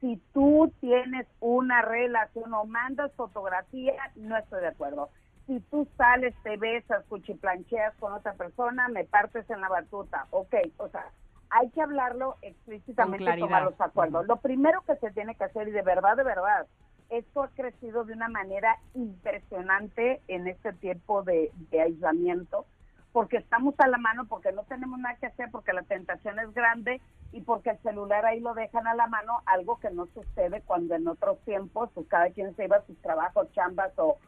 si 0.00 0.20
tú 0.32 0.72
tienes 0.80 1.26
una 1.40 1.82
relación 1.82 2.52
o 2.54 2.64
mandas 2.64 3.12
fotografía, 3.14 3.94
no 4.16 4.36
estoy 4.36 4.60
de 4.60 4.68
acuerdo. 4.68 5.10
Si 5.46 5.60
tú 5.60 5.88
sales, 5.96 6.34
te 6.42 6.56
besas, 6.56 7.04
cuchiplancheas 7.06 7.94
con 7.96 8.12
otra 8.12 8.34
persona, 8.34 8.88
me 8.88 9.04
partes 9.04 9.48
en 9.50 9.60
la 9.60 9.68
batuta. 9.68 10.26
Ok, 10.30 10.54
o 10.76 10.88
sea, 10.88 11.10
hay 11.50 11.70
que 11.70 11.80
hablarlo 11.80 12.36
explícitamente 12.42 13.36
tomar 13.38 13.64
los 13.64 13.80
acuerdos. 13.80 14.26
Lo 14.26 14.36
primero 14.36 14.82
que 14.82 14.96
se 14.96 15.10
tiene 15.10 15.34
que 15.34 15.44
hacer, 15.44 15.68
y 15.68 15.72
de 15.72 15.82
verdad, 15.82 16.16
de 16.16 16.24
verdad, 16.24 16.66
esto 17.08 17.42
ha 17.42 17.48
crecido 17.48 18.04
de 18.04 18.12
una 18.12 18.28
manera 18.28 18.76
impresionante 18.94 20.20
en 20.28 20.46
este 20.46 20.74
tiempo 20.74 21.22
de, 21.22 21.50
de 21.70 21.80
aislamiento, 21.80 22.66
porque 23.12 23.38
estamos 23.38 23.74
a 23.78 23.88
la 23.88 23.98
mano, 23.98 24.26
porque 24.26 24.52
no 24.52 24.64
tenemos 24.64 24.98
nada 24.98 25.16
que 25.16 25.26
hacer, 25.26 25.50
porque 25.50 25.72
la 25.72 25.82
tentación 25.82 26.38
es 26.38 26.52
grande 26.52 27.00
y 27.32 27.40
porque 27.40 27.70
el 27.70 27.78
celular 27.78 28.24
ahí 28.26 28.40
lo 28.40 28.54
dejan 28.54 28.86
a 28.86 28.94
la 28.94 29.06
mano, 29.06 29.42
algo 29.46 29.78
que 29.78 29.90
no 29.90 30.06
sucede 30.06 30.62
cuando 30.62 30.94
en 30.94 31.08
otros 31.08 31.38
tiempos 31.40 31.90
pues 31.94 32.06
cada 32.08 32.30
quien 32.30 32.54
se 32.56 32.64
iba 32.64 32.76
a 32.76 32.86
sus 32.86 32.96
trabajos, 32.98 33.50
chambas 33.52 33.92
o, 33.96 34.18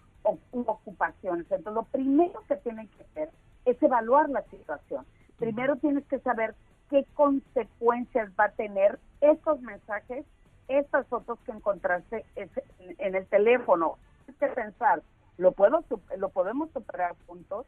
ocupaciones. 0.53 1.47
Entonces 1.51 1.73
lo 1.73 1.85
primero 1.85 2.43
que 2.47 2.57
tienen 2.57 2.89
que 2.89 3.03
hacer 3.05 3.31
es 3.65 3.83
evaluar 3.83 4.29
la 4.29 4.43
situación. 4.45 5.07
Primero 5.39 5.77
tienes 5.77 6.05
que 6.07 6.19
saber 6.21 6.55
qué 6.91 7.07
consecuencias 7.15 8.31
va 8.39 8.45
a 8.45 8.53
tener 8.53 8.99
estos 9.21 9.61
mensajes, 9.63 10.27
estas 10.69 11.07
fotos 11.07 11.39
que 11.47 11.53
encontraste 11.53 12.27
en 12.37 13.15
el 13.15 13.27
teléfono. 13.27 13.97
Tienes 14.27 14.39
que 14.39 14.49
pensar, 14.49 15.03
¿lo, 15.39 15.53
puedo, 15.53 15.83
¿lo 16.19 16.29
podemos 16.29 16.71
superar 16.71 17.15
juntos? 17.27 17.67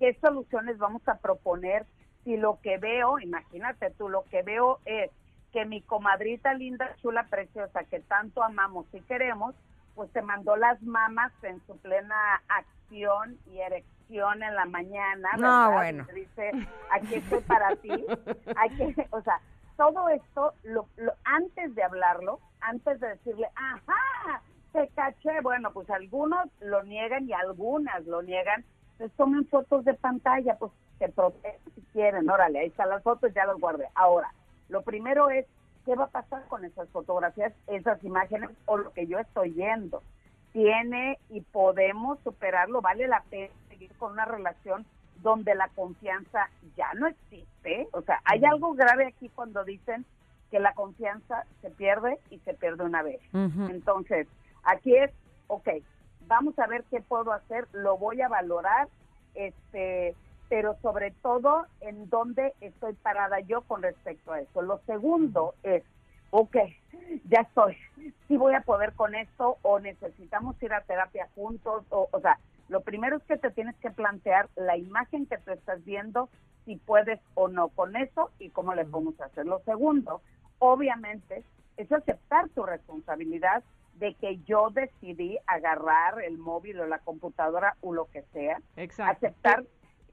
¿Qué 0.00 0.14
soluciones 0.20 0.78
vamos 0.78 1.06
a 1.08 1.18
proponer 1.18 1.86
si 2.24 2.36
lo 2.36 2.58
que 2.60 2.78
veo, 2.78 3.18
imagínate 3.20 3.90
tú, 3.92 4.08
lo 4.08 4.24
que 4.24 4.42
veo 4.42 4.80
es 4.84 5.10
que 5.52 5.64
mi 5.64 5.80
comadrita 5.82 6.52
linda, 6.54 6.94
chula, 7.00 7.24
preciosa, 7.30 7.84
que 7.84 8.00
tanto 8.00 8.42
amamos 8.42 8.86
y 8.92 9.00
queremos, 9.02 9.54
pues 9.94 10.10
te 10.12 10.22
mandó 10.22 10.56
las 10.56 10.80
mamas 10.82 11.32
en 11.42 11.60
su 11.66 11.76
plena 11.78 12.42
acción 12.48 13.38
y 13.52 13.60
erección 13.60 14.42
en 14.42 14.54
la 14.54 14.64
mañana. 14.64 15.28
No, 15.36 15.42
¿verdad? 15.42 15.72
bueno. 15.72 16.06
Y 16.10 16.14
dice, 16.20 16.50
aquí 16.90 17.14
estoy 17.16 17.40
para 17.42 17.76
ti. 17.76 17.90
Hay 18.56 18.70
que, 18.76 19.06
o 19.10 19.22
sea, 19.22 19.40
todo 19.76 20.08
esto, 20.08 20.52
lo, 20.64 20.86
lo- 20.96 21.14
antes 21.24 21.74
de 21.74 21.82
hablarlo, 21.82 22.38
antes 22.60 23.00
de 23.00 23.08
decirle, 23.08 23.48
ajá, 23.54 24.42
te 24.72 24.88
caché, 24.94 25.40
bueno, 25.42 25.72
pues 25.72 25.88
algunos 25.90 26.48
lo 26.60 26.82
niegan 26.84 27.28
y 27.28 27.32
algunas 27.32 28.04
lo 28.06 28.22
niegan, 28.22 28.64
pues 29.00 29.12
tomen 29.12 29.46
fotos 29.46 29.82
de 29.86 29.94
pantalla, 29.94 30.56
pues 30.58 30.72
se 30.98 31.08
protegen 31.08 31.58
si 31.74 31.80
quieren, 31.94 32.28
órale, 32.28 32.58
ahí 32.58 32.66
están 32.66 32.90
las 32.90 33.02
fotos, 33.02 33.32
ya 33.32 33.46
las 33.46 33.58
guardé. 33.58 33.88
Ahora, 33.94 34.30
lo 34.68 34.82
primero 34.82 35.30
es, 35.30 35.46
¿qué 35.86 35.94
va 35.94 36.04
a 36.04 36.08
pasar 36.08 36.44
con 36.48 36.66
esas 36.66 36.86
fotografías, 36.90 37.54
esas 37.66 38.04
imágenes 38.04 38.50
o 38.66 38.76
lo 38.76 38.92
que 38.92 39.06
yo 39.06 39.18
estoy 39.18 39.52
viendo? 39.52 40.02
Tiene 40.52 41.18
y 41.30 41.40
podemos 41.40 42.18
superarlo, 42.22 42.82
vale 42.82 43.08
la 43.08 43.22
pena 43.30 43.54
seguir 43.70 43.90
con 43.96 44.12
una 44.12 44.26
relación 44.26 44.84
donde 45.22 45.54
la 45.54 45.68
confianza 45.68 46.50
ya 46.76 46.92
no 46.92 47.06
existe. 47.06 47.88
O 47.92 48.02
sea, 48.02 48.20
hay 48.26 48.44
algo 48.44 48.74
grave 48.74 49.06
aquí 49.06 49.30
cuando 49.30 49.64
dicen 49.64 50.04
que 50.50 50.60
la 50.60 50.74
confianza 50.74 51.44
se 51.62 51.70
pierde 51.70 52.18
y 52.28 52.38
se 52.40 52.52
pierde 52.52 52.84
una 52.84 53.02
vez. 53.02 53.22
Entonces, 53.32 54.26
aquí 54.62 54.94
es, 54.94 55.10
ok, 55.46 55.70
vamos 56.30 56.56
a 56.60 56.68
ver 56.68 56.84
qué 56.90 57.00
puedo 57.00 57.32
hacer, 57.32 57.66
lo 57.72 57.98
voy 57.98 58.22
a 58.22 58.28
valorar, 58.28 58.86
este, 59.34 60.14
pero 60.48 60.76
sobre 60.80 61.10
todo 61.10 61.66
en 61.80 62.08
dónde 62.08 62.54
estoy 62.60 62.94
parada 62.94 63.40
yo 63.40 63.62
con 63.62 63.82
respecto 63.82 64.32
a 64.32 64.40
eso. 64.40 64.62
Lo 64.62 64.78
segundo 64.86 65.54
es, 65.64 65.82
ok, 66.30 66.56
ya 67.28 67.40
estoy, 67.40 67.76
si 68.28 68.36
voy 68.36 68.54
a 68.54 68.60
poder 68.60 68.92
con 68.92 69.16
esto 69.16 69.58
o 69.62 69.80
necesitamos 69.80 70.54
ir 70.62 70.72
a 70.72 70.82
terapia 70.82 71.28
juntos, 71.34 71.84
o, 71.90 72.08
o 72.12 72.20
sea, 72.20 72.38
Lo 72.70 72.82
primero 72.82 73.16
es 73.16 73.24
que 73.24 73.36
te 73.36 73.50
tienes 73.50 73.74
que 73.78 73.90
plantear 73.90 74.48
la 74.54 74.76
imagen 74.76 75.26
que 75.26 75.38
tú 75.38 75.50
estás 75.50 75.84
viendo, 75.84 76.28
si 76.64 76.76
puedes 76.76 77.18
o 77.34 77.48
no 77.48 77.68
con 77.68 77.96
eso 77.96 78.30
y 78.38 78.50
cómo 78.50 78.74
le 78.74 78.84
podemos 78.84 79.20
hacer. 79.20 79.44
Lo 79.44 79.58
segundo, 79.64 80.22
obviamente, 80.60 81.42
es 81.76 81.90
aceptar 81.90 82.48
tu 82.50 82.62
responsabilidad 82.62 83.64
de 84.00 84.14
que 84.14 84.38
yo 84.44 84.70
decidí 84.70 85.38
agarrar 85.46 86.22
el 86.22 86.38
móvil 86.38 86.80
o 86.80 86.86
la 86.86 86.98
computadora 87.00 87.76
o 87.82 87.92
lo 87.92 88.06
que 88.06 88.22
sea. 88.32 88.60
Exacto. 88.76 89.26
Aceptar 89.26 89.64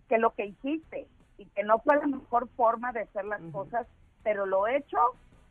que 0.09 0.17
lo 0.17 0.35
que 0.35 0.47
hiciste 0.47 1.07
y 1.37 1.45
que 1.45 1.63
no 1.63 1.79
fue 1.79 1.95
la 1.95 2.07
mejor 2.07 2.49
forma 2.49 2.91
de 2.91 3.01
hacer 3.01 3.23
las 3.23 3.41
cosas, 3.53 3.87
pero 4.23 4.45
lo 4.45 4.67
hecho, 4.67 4.97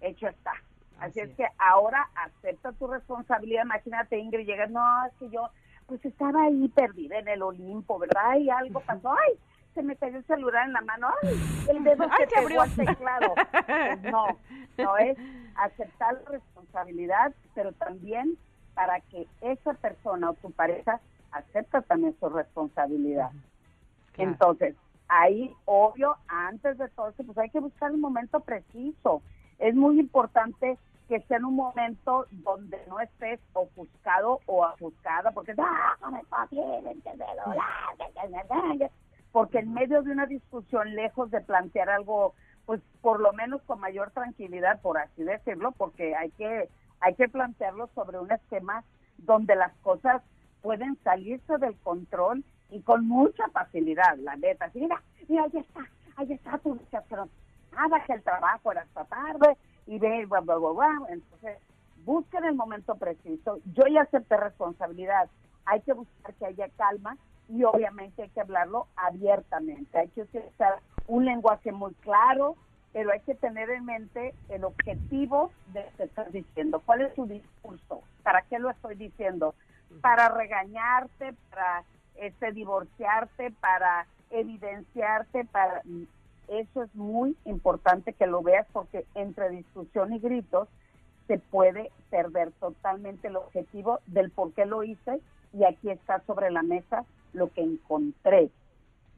hecho 0.02 0.28
está. 0.28 0.52
Así, 0.98 1.18
Así 1.18 1.20
es 1.20 1.30
es. 1.30 1.36
que 1.36 1.46
ahora 1.58 2.10
acepta 2.14 2.72
tu 2.72 2.86
responsabilidad. 2.86 3.64
Imagínate, 3.64 4.18
Ingrid, 4.18 4.46
llega, 4.46 4.66
no, 4.66 5.06
es 5.06 5.14
que 5.14 5.30
yo 5.30 5.48
pues 5.86 6.04
estaba 6.04 6.42
ahí 6.42 6.68
perdida 6.68 7.18
en 7.18 7.28
el 7.28 7.42
Olimpo, 7.42 7.98
¿verdad? 7.98 8.36
Y 8.38 8.50
algo 8.50 8.80
pasó, 8.80 9.12
ay, 9.12 9.38
se 9.76 9.82
me 9.82 9.94
cayó 9.94 10.16
el 10.16 10.24
celular 10.24 10.66
en 10.66 10.72
la 10.72 10.80
mano, 10.80 11.08
ay, 11.22 11.38
el 11.68 11.84
dedo 11.84 12.04
Ay, 12.10 12.26
se 12.26 12.46
pegó 12.48 12.62
al 12.62 12.74
teclado. 12.74 13.34
Pues 13.66 14.02
no, 14.10 14.26
no 14.78 14.96
es 14.96 15.18
aceptar 15.54 16.14
la 16.14 16.30
responsabilidad, 16.30 17.34
pero 17.54 17.72
también 17.72 18.38
para 18.74 19.00
que 19.00 19.28
esa 19.42 19.74
persona 19.74 20.30
o 20.30 20.34
tu 20.34 20.50
pareja 20.50 20.98
acepta 21.30 21.82
también 21.82 22.16
su 22.18 22.28
responsabilidad. 22.30 23.30
Claro. 24.12 24.30
Entonces, 24.30 24.76
ahí, 25.08 25.54
obvio, 25.66 26.16
antes 26.26 26.78
de 26.78 26.88
todo 26.88 27.10
eso, 27.10 27.22
pues 27.24 27.36
hay 27.36 27.50
que 27.50 27.60
buscar 27.60 27.90
el 27.90 27.98
momento 27.98 28.40
preciso. 28.40 29.20
Es 29.58 29.74
muy 29.74 30.00
importante 30.00 30.78
que 31.06 31.20
sea 31.20 31.36
en 31.36 31.44
un 31.44 31.56
momento 31.56 32.26
donde 32.30 32.78
no 32.88 32.98
estés 32.98 33.40
ofuscado 33.52 34.40
o 34.46 34.64
ofuscada, 34.64 35.32
porque 35.32 35.54
¡ah, 35.58 35.96
no 36.00 36.12
me! 36.12 36.22
Porque 39.36 39.58
en 39.58 39.74
medio 39.74 40.02
de 40.02 40.12
una 40.12 40.24
discusión, 40.24 40.94
lejos 40.94 41.30
de 41.30 41.42
plantear 41.42 41.90
algo, 41.90 42.32
pues 42.64 42.80
por 43.02 43.20
lo 43.20 43.34
menos 43.34 43.60
con 43.66 43.78
mayor 43.78 44.10
tranquilidad, 44.12 44.80
por 44.80 44.96
así 44.96 45.24
decirlo, 45.24 45.72
porque 45.72 46.16
hay 46.16 46.30
que, 46.30 46.70
hay 47.00 47.14
que 47.16 47.28
plantearlo 47.28 47.90
sobre 47.94 48.18
un 48.18 48.32
esquema 48.32 48.82
donde 49.18 49.54
las 49.54 49.74
cosas 49.82 50.22
pueden 50.62 50.96
salirse 51.04 51.58
del 51.58 51.76
control 51.80 52.44
y 52.70 52.80
con 52.80 53.06
mucha 53.06 53.46
facilidad, 53.48 54.16
la 54.16 54.36
neta. 54.36 54.70
Mira, 54.72 55.02
mira, 55.28 55.42
ahí 55.42 55.60
está, 55.60 55.86
ahí 56.16 56.32
está 56.32 56.56
tu 56.56 56.80
pero 57.06 57.28
nada 57.72 58.02
que 58.06 58.14
el 58.14 58.22
trabajo 58.22 58.72
era 58.72 58.84
esta 58.84 59.04
tarde 59.04 59.58
y 59.86 59.98
ve, 59.98 60.24
bla, 60.24 60.40
bla, 60.40 60.56
bla, 60.56 60.70
bla. 60.70 60.98
Entonces, 61.10 61.58
busquen 62.06 62.42
el 62.46 62.54
momento 62.54 62.94
preciso. 62.94 63.58
Yo 63.74 63.86
ya 63.86 64.00
acepté 64.00 64.38
responsabilidad. 64.38 65.28
Hay 65.66 65.82
que 65.82 65.92
buscar 65.92 66.32
que 66.36 66.46
haya 66.46 66.70
calma 66.78 67.18
y 67.48 67.64
obviamente 67.64 68.22
hay 68.22 68.28
que 68.30 68.40
hablarlo 68.40 68.86
abiertamente. 68.96 69.98
Hay 69.98 70.08
que 70.08 70.22
utilizar 70.22 70.80
un 71.06 71.24
lenguaje 71.24 71.72
muy 71.72 71.94
claro, 71.94 72.56
pero 72.92 73.12
hay 73.12 73.20
que 73.20 73.34
tener 73.34 73.70
en 73.70 73.84
mente 73.84 74.34
el 74.48 74.64
objetivo 74.64 75.50
de 75.72 75.82
lo 75.82 75.96
que 75.96 76.02
estás 76.04 76.32
diciendo. 76.32 76.82
¿Cuál 76.84 77.02
es 77.02 77.14
tu 77.14 77.26
discurso? 77.26 78.02
¿Para 78.22 78.42
qué 78.42 78.58
lo 78.58 78.70
estoy 78.70 78.96
diciendo? 78.96 79.54
Para 80.00 80.28
regañarte, 80.28 81.34
para 81.50 81.84
este 82.16 82.52
divorciarte, 82.52 83.52
para 83.60 84.06
evidenciarte, 84.30 85.44
para 85.44 85.82
eso 86.48 86.82
es 86.82 86.94
muy 86.94 87.36
importante 87.44 88.12
que 88.12 88.26
lo 88.26 88.42
veas 88.42 88.66
porque 88.72 89.04
entre 89.14 89.50
discusión 89.50 90.12
y 90.12 90.18
gritos 90.18 90.68
se 91.26 91.38
puede 91.38 91.90
perder 92.10 92.52
totalmente 92.52 93.28
el 93.28 93.36
objetivo 93.36 94.00
del 94.06 94.30
por 94.30 94.52
qué 94.52 94.64
lo 94.64 94.84
hice 94.84 95.20
y 95.52 95.64
aquí 95.64 95.90
está 95.90 96.20
sobre 96.26 96.50
la 96.50 96.62
mesa 96.62 97.04
lo 97.36 97.52
que 97.52 97.62
encontré. 97.62 98.50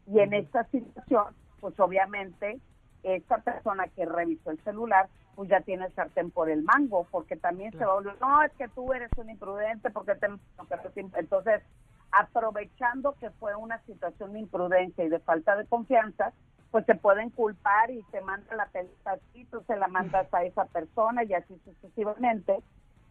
Y 0.06 0.20
en 0.20 0.34
esta 0.34 0.64
situación, 0.64 1.34
pues 1.60 1.78
obviamente 1.80 2.60
esta 3.02 3.38
persona 3.38 3.86
que 3.88 4.04
revisó 4.04 4.50
el 4.50 4.62
celular, 4.64 5.08
pues 5.36 5.48
ya 5.48 5.60
tiene 5.60 5.86
el 5.86 5.94
sartén 5.94 6.30
por 6.30 6.50
el 6.50 6.62
mango, 6.62 7.06
porque 7.10 7.36
también 7.36 7.70
se 7.72 7.84
va 7.84 7.92
a 7.92 7.94
volver, 7.94 8.20
no, 8.20 8.42
es 8.42 8.52
que 8.52 8.68
tú 8.68 8.92
eres 8.92 9.10
un 9.16 9.30
imprudente, 9.30 9.90
porque 9.90 10.16
te... 10.16 10.26
Entonces, 11.16 11.62
aprovechando 12.10 13.14
que 13.20 13.30
fue 13.30 13.54
una 13.54 13.80
situación 13.84 14.32
de 14.32 14.40
imprudencia 14.40 15.04
y 15.04 15.08
de 15.08 15.20
falta 15.20 15.56
de 15.56 15.66
confianza, 15.66 16.32
pues 16.70 16.84
se 16.86 16.94
pueden 16.94 17.30
culpar 17.30 17.90
y 17.90 18.02
te 18.10 18.20
manda 18.20 18.54
la 18.56 18.66
pelota 18.66 19.12
a 19.12 19.16
ti, 19.32 19.44
tú 19.46 19.62
se 19.66 19.76
la 19.76 19.88
mandas 19.88 20.32
a 20.32 20.44
esa 20.44 20.64
persona 20.66 21.24
y 21.24 21.34
así 21.34 21.58
sucesivamente. 21.64 22.58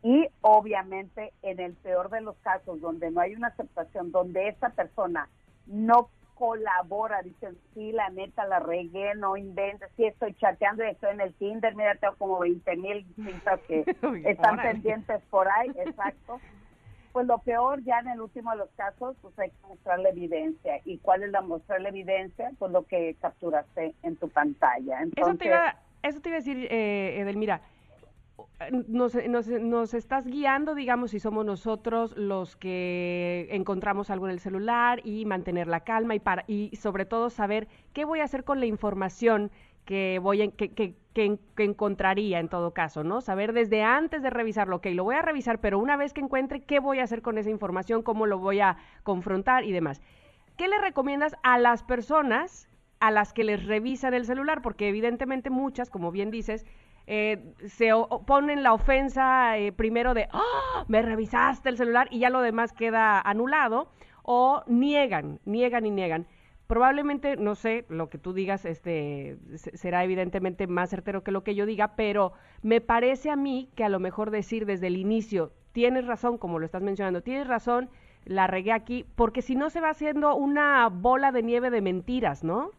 Y 0.03 0.27
obviamente 0.41 1.33
en 1.41 1.59
el 1.59 1.73
peor 1.73 2.09
de 2.09 2.21
los 2.21 2.37
casos, 2.37 2.79
donde 2.81 3.11
no 3.11 3.21
hay 3.21 3.35
una 3.35 3.47
aceptación, 3.47 4.11
donde 4.11 4.49
esa 4.49 4.69
persona 4.69 5.27
no 5.65 6.09
colabora, 6.37 7.21
dicen, 7.23 7.57
sí, 7.73 7.91
la 7.91 8.09
neta 8.09 8.45
la 8.45 8.59
regué, 8.59 9.15
no 9.15 9.37
inventes, 9.37 9.89
sí 9.97 10.05
estoy 10.05 10.35
chateando 10.35 10.83
y 10.85 10.89
estoy 10.89 11.11
en 11.11 11.21
el 11.21 11.33
Tinder, 11.33 11.75
mira, 11.75 11.95
tengo 11.95 12.15
como 12.15 12.39
20 12.39 12.75
mil 12.77 13.05
citas 13.15 13.59
que 13.67 13.83
están 14.25 14.57
pendientes 14.57 15.21
por 15.29 15.47
ahí, 15.49 15.71
exacto. 15.77 16.39
Pues 17.11 17.25
lo 17.25 17.39
peor 17.39 17.83
ya 17.83 17.99
en 17.99 18.09
el 18.09 18.21
último 18.21 18.51
de 18.51 18.57
los 18.57 18.69
casos, 18.77 19.15
pues 19.23 19.37
hay 19.39 19.49
que 19.49 19.67
mostrarle 19.67 20.09
evidencia. 20.09 20.79
¿Y 20.85 20.99
cuál 20.99 21.23
es 21.23 21.31
la 21.31 21.41
mostrarle 21.41 21.89
evidencia? 21.89 22.51
Pues 22.59 22.71
lo 22.71 22.83
que 22.85 23.15
capturaste 23.19 23.95
en 24.03 24.17
tu 24.17 24.29
pantalla. 24.29 24.97
Eso 24.97 25.03
Entonces, 25.05 25.39
te 25.39 25.45
iba, 25.47 25.75
eso 26.03 26.21
te 26.21 26.29
iba 26.29 26.35
a 26.35 26.39
decir, 26.39 26.67
eh, 26.69 27.19
Edelmira. 27.19 27.61
Nos, 28.87 29.15
nos, 29.27 29.47
nos 29.47 29.93
estás 29.93 30.27
guiando, 30.27 30.75
digamos, 30.75 31.11
si 31.11 31.19
somos 31.19 31.45
nosotros 31.45 32.15
los 32.17 32.55
que 32.55 33.47
encontramos 33.51 34.09
algo 34.09 34.27
en 34.27 34.33
el 34.33 34.39
celular 34.39 35.01
y 35.03 35.25
mantener 35.25 35.67
la 35.67 35.81
calma 35.81 36.15
y, 36.15 36.19
para, 36.19 36.43
y 36.47 36.75
sobre 36.75 37.05
todo 37.05 37.29
saber 37.29 37.67
qué 37.93 38.05
voy 38.05 38.19
a 38.19 38.25
hacer 38.25 38.43
con 38.43 38.59
la 38.59 38.65
información 38.65 39.51
que 39.87 40.19
voy 40.21 40.41
a, 40.41 40.51
que, 40.51 40.95
encontraría 41.55 42.39
en 42.39 42.49
todo 42.49 42.71
caso, 42.71 43.03
¿no? 43.03 43.21
Saber 43.21 43.53
desde 43.53 43.83
antes 43.83 44.21
de 44.21 44.29
revisarlo, 44.29 44.75
ok, 44.75 44.87
lo 44.87 45.05
voy 45.05 45.15
a 45.15 45.21
revisar, 45.21 45.59
pero 45.59 45.79
una 45.79 45.95
vez 45.95 46.13
que 46.13 46.21
encuentre, 46.21 46.61
¿qué 46.61 46.79
voy 46.79 46.99
a 46.99 47.03
hacer 47.03 47.21
con 47.21 47.37
esa 47.37 47.49
información? 47.49 48.03
¿Cómo 48.03 48.25
lo 48.27 48.37
voy 48.37 48.59
a 48.59 48.77
confrontar 49.03 49.63
y 49.63 49.71
demás? 49.71 50.01
¿Qué 50.57 50.67
le 50.67 50.79
recomiendas 50.79 51.35
a 51.41 51.57
las 51.57 51.83
personas 51.83 52.67
a 52.99 53.11
las 53.11 53.31
que 53.31 53.45
les 53.45 53.65
revisan 53.65 54.13
el 54.13 54.25
celular? 54.25 54.61
Porque 54.61 54.89
evidentemente 54.89 55.49
muchas, 55.49 55.89
como 55.89 56.11
bien 56.11 56.31
dices, 56.31 56.65
eh, 57.07 57.53
se 57.65 57.91
ponen 58.25 58.63
la 58.63 58.73
ofensa 58.73 59.57
eh, 59.57 59.71
primero 59.71 60.13
de, 60.13 60.27
¡Ah! 60.31 60.85
me 60.87 61.01
revisaste 61.01 61.69
el 61.69 61.77
celular 61.77 62.07
y 62.11 62.19
ya 62.19 62.29
lo 62.29 62.41
demás 62.41 62.73
queda 62.73 63.19
anulado, 63.21 63.89
o 64.23 64.63
niegan, 64.67 65.39
niegan 65.45 65.85
y 65.85 65.91
niegan. 65.91 66.27
Probablemente, 66.67 67.37
no 67.37 67.55
sé, 67.55 67.85
lo 67.87 68.09
que 68.09 68.17
tú 68.17 68.33
digas 68.33 68.65
este, 68.65 69.37
se- 69.55 69.77
será 69.77 70.03
evidentemente 70.03 70.67
más 70.67 70.89
certero 70.89 71.23
que 71.23 71.31
lo 71.31 71.43
que 71.45 71.55
yo 71.55 71.65
diga, 71.65 71.95
pero 71.95 72.33
me 72.61 72.81
parece 72.81 73.29
a 73.29 73.37
mí 73.37 73.69
que 73.75 73.85
a 73.85 73.89
lo 73.89 73.99
mejor 73.99 74.31
decir 74.31 74.65
desde 74.65 74.87
el 74.87 74.97
inicio, 74.97 75.53
tienes 75.71 76.05
razón, 76.05 76.37
como 76.37 76.59
lo 76.59 76.65
estás 76.65 76.83
mencionando, 76.83 77.21
tienes 77.23 77.47
razón, 77.47 77.89
la 78.25 78.47
regué 78.47 78.73
aquí, 78.73 79.05
porque 79.15 79.41
si 79.41 79.55
no 79.55 79.69
se 79.69 79.79
va 79.79 79.91
haciendo 79.91 80.35
una 80.35 80.89
bola 80.89 81.31
de 81.31 81.43
nieve 81.43 81.69
de 81.69 81.79
mentiras, 81.81 82.43
¿no? 82.43 82.71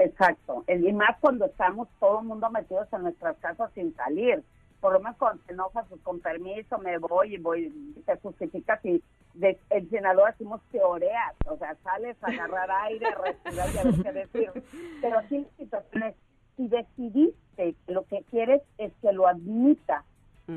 Exacto. 0.00 0.64
Y 0.66 0.92
más 0.92 1.18
cuando 1.20 1.46
estamos 1.46 1.88
todo 1.98 2.20
el 2.20 2.26
mundo 2.26 2.50
metidos 2.50 2.88
en 2.92 3.02
nuestras 3.02 3.36
casas 3.38 3.70
sin 3.74 3.94
salir. 3.94 4.42
Por 4.80 4.94
lo 4.94 5.00
menos 5.00 5.18
cuando 5.18 5.42
te 5.44 5.52
enojas, 5.52 5.86
pues 5.90 6.00
con 6.00 6.20
permiso 6.20 6.78
me 6.78 6.96
voy 6.96 7.34
y 7.34 7.38
voy, 7.38 7.70
te 8.06 8.16
justificas 8.16 8.82
y 8.82 9.02
de, 9.34 9.58
en 9.68 9.90
Sinaloa 9.90 10.30
decimos 10.30 10.62
teoreas, 10.72 11.34
o 11.46 11.56
sea, 11.58 11.76
sales 11.84 12.16
a 12.22 12.28
agarrar 12.28 12.70
aire, 12.86 13.06
a 13.06 13.14
respirar 13.14 13.68
y 13.74 13.78
a 13.78 13.82
ver 13.84 14.02
qué 14.02 14.12
decir. 14.12 14.64
Pero 15.02 15.18
aquí 15.18 15.38
la 15.38 15.56
situación 15.58 16.02
es, 16.04 16.14
si 16.56 16.68
decidiste 16.68 17.74
que 17.86 17.92
lo 17.92 18.06
que 18.06 18.24
quieres 18.30 18.62
es 18.78 18.92
que 19.02 19.12
lo 19.12 19.28
admita 19.28 20.04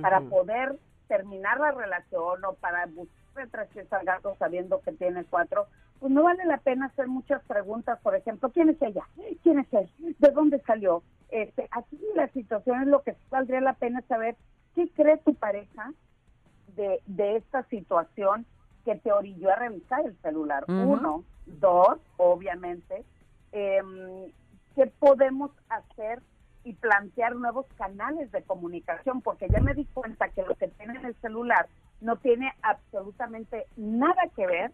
para 0.02 0.22
poder 0.22 0.80
terminar 1.07 1.60
la 1.60 1.72
relación 1.72 2.45
o 2.45 2.53
para 2.53 2.86
buscar 2.86 3.44
entre 3.44 3.65
pies 3.65 3.91
al 3.91 4.06
gato 4.06 4.36
sabiendo 4.40 4.82
que 4.82 4.94
tiene 4.94 5.26
cuatro, 5.26 5.68
pues 6.03 6.11
no 6.11 6.23
vale 6.23 6.43
la 6.43 6.57
pena 6.57 6.88
hacer 6.88 7.07
muchas 7.07 7.41
preguntas, 7.45 7.97
por 8.03 8.13
ejemplo, 8.13 8.49
¿quién 8.49 8.67
es 8.67 8.81
ella? 8.81 9.07
¿Quién 9.41 9.59
es 9.59 9.73
él? 9.73 9.89
¿De 10.19 10.31
dónde 10.31 10.59
salió? 10.67 11.01
Este, 11.30 11.69
aquí 11.71 11.97
la 12.13 12.27
situación 12.27 12.81
es 12.81 12.88
lo 12.89 13.03
que 13.03 13.15
valdría 13.30 13.61
la 13.61 13.71
pena 13.71 14.01
saber, 14.09 14.35
¿qué 14.75 14.89
cree 14.89 15.15
tu 15.19 15.34
pareja 15.34 15.93
de, 16.75 16.99
de 17.05 17.38
esta 17.38 17.63
situación 17.69 18.45
que 18.84 18.95
te 18.95 19.13
orilló 19.13 19.49
a 19.49 19.55
revisar 19.55 20.05
el 20.05 20.17
celular? 20.17 20.65
Uno, 20.67 21.23
dos, 21.45 21.99
obviamente, 22.17 23.05
em, 23.53 24.30
¿qué 24.75 24.88
podemos 24.99 25.51
hacer 25.69 26.21
y 26.65 26.73
plantear 26.73 27.38
nuevos 27.38 27.65
canales 27.77 28.30
de 28.34 28.43
comunicación? 28.43 29.21
Porque 29.21 29.47
ya 29.47 29.61
me 29.61 29.73
di 29.73 29.85
cuenta 29.85 30.27
que 30.27 30.41
lo 30.41 30.53
que 30.55 30.67
tiene 30.67 30.99
en 30.99 31.05
el 31.05 31.15
celular 31.21 31.69
no 32.01 32.17
tiene 32.17 32.51
absolutamente 32.61 33.67
nada 33.77 34.23
que 34.35 34.45
ver 34.45 34.73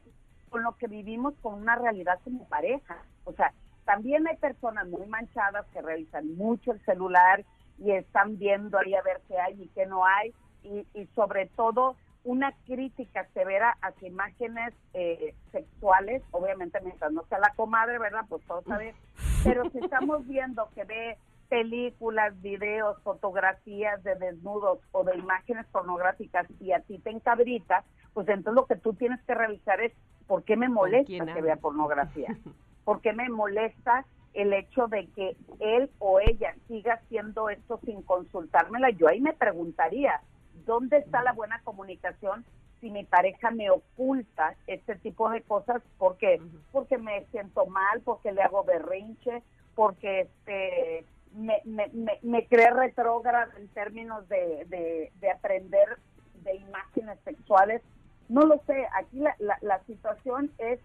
con 0.49 0.63
lo 0.63 0.76
que 0.77 0.88
vivimos 0.88 1.34
con 1.41 1.55
una 1.55 1.76
realidad 1.76 2.19
como 2.23 2.47
pareja. 2.47 2.97
O 3.26 3.34
sea, 3.34 3.53
también 3.85 4.27
hay 4.27 4.38
personas 4.38 4.88
muy 4.88 5.05
manchadas 5.07 5.65
que 5.73 5.81
revisan 5.81 6.35
mucho 6.35 6.71
el 6.71 6.84
celular 6.85 7.43
y 7.77 7.91
están 7.91 8.38
viendo 8.38 8.77
ahí 8.77 8.93
a 8.93 9.01
ver 9.01 9.21
qué 9.27 9.39
hay 9.39 9.61
y 9.61 9.67
qué 9.69 9.85
no 9.85 10.05
hay 10.05 10.34
y, 10.63 10.85
y 10.93 11.05
sobre 11.15 11.47
todo 11.47 11.95
una 12.23 12.53
crítica 12.65 13.27
severa 13.34 13.77
hacia 13.81 14.07
imágenes 14.07 14.73
eh, 14.93 15.34
sexuales, 15.51 16.21
obviamente 16.31 16.80
mientras 16.81 17.11
no 17.11 17.23
sea 17.30 17.39
la 17.39 17.53
comadre, 17.55 17.97
¿verdad? 17.97 18.26
Pues 18.27 18.43
todo 18.45 18.61
bien. 18.77 18.95
Pero 19.43 19.69
si 19.71 19.80
estamos 19.80 20.27
viendo 20.27 20.69
que 20.76 20.84
ve 20.84 21.17
películas, 21.49 22.39
videos, 22.41 23.01
fotografías 23.03 24.01
de 24.03 24.15
desnudos 24.15 24.80
o 24.91 25.03
de 25.03 25.17
imágenes 25.17 25.65
pornográficas 25.71 26.47
y 26.59 26.71
a 26.71 26.80
ti 26.81 26.99
te 26.99 27.09
encabrita, 27.09 27.84
pues 28.13 28.30
entonces 28.30 28.53
lo 28.53 28.67
que 28.67 28.76
tú 28.76 28.93
tienes 28.93 29.21
que 29.23 29.34
revisar 29.34 29.81
es 29.81 29.91
por 30.27 30.43
qué 30.43 30.55
me 30.55 30.69
molesta 30.69 31.26
que 31.34 31.41
vea 31.41 31.55
pornografía, 31.57 32.38
por 32.85 33.01
qué 33.01 33.13
me 33.13 33.27
molesta 33.30 34.05
el 34.34 34.53
hecho 34.53 34.88
de 34.88 35.07
que 35.07 35.35
él 35.59 35.89
o 35.97 36.19
ella 36.19 36.55
siga 36.67 36.93
haciendo 36.93 37.49
esto 37.49 37.80
sin 37.84 38.03
consultármela. 38.03 38.91
Yo 38.91 39.07
ahí 39.07 39.19
me 39.19 39.34
preguntaría, 39.34 40.21
¿dónde 40.65 40.97
está 40.97 41.23
la 41.23 41.34
buena 41.34 41.61
comunicación 41.63 42.45
si 42.80 42.91
mi 42.91 43.03
pareja 43.03 43.49
me 43.49 43.71
oculta 43.71 44.55
este 44.67 44.95
tipo 44.97 45.30
de 45.31 45.41
cosas? 45.41 45.81
¿Por 45.97 46.17
qué? 46.17 46.39
Porque 46.71 46.99
me 46.99 47.26
siento 47.31 47.65
mal, 47.65 48.01
porque 48.01 48.31
le 48.31 48.43
hago 48.43 48.63
berrinche, 48.63 49.41
porque 49.73 50.21
este 50.21 51.05
me, 51.35 51.61
me, 51.65 51.88
me, 51.89 52.19
me 52.22 52.45
cree 52.47 52.72
retrógrada 52.72 53.49
en 53.57 53.68
términos 53.69 54.27
de, 54.30 54.65
de, 54.68 55.11
de 55.19 55.31
aprender 55.31 55.97
de 56.43 56.56
imágenes 56.56 57.19
sexuales. 57.23 57.81
No 58.30 58.41
lo 58.41 58.61
sé, 58.68 58.88
aquí 58.95 59.19
la, 59.19 59.35
la, 59.39 59.57
la 59.61 59.80
situación 59.85 60.51
es 60.57 60.80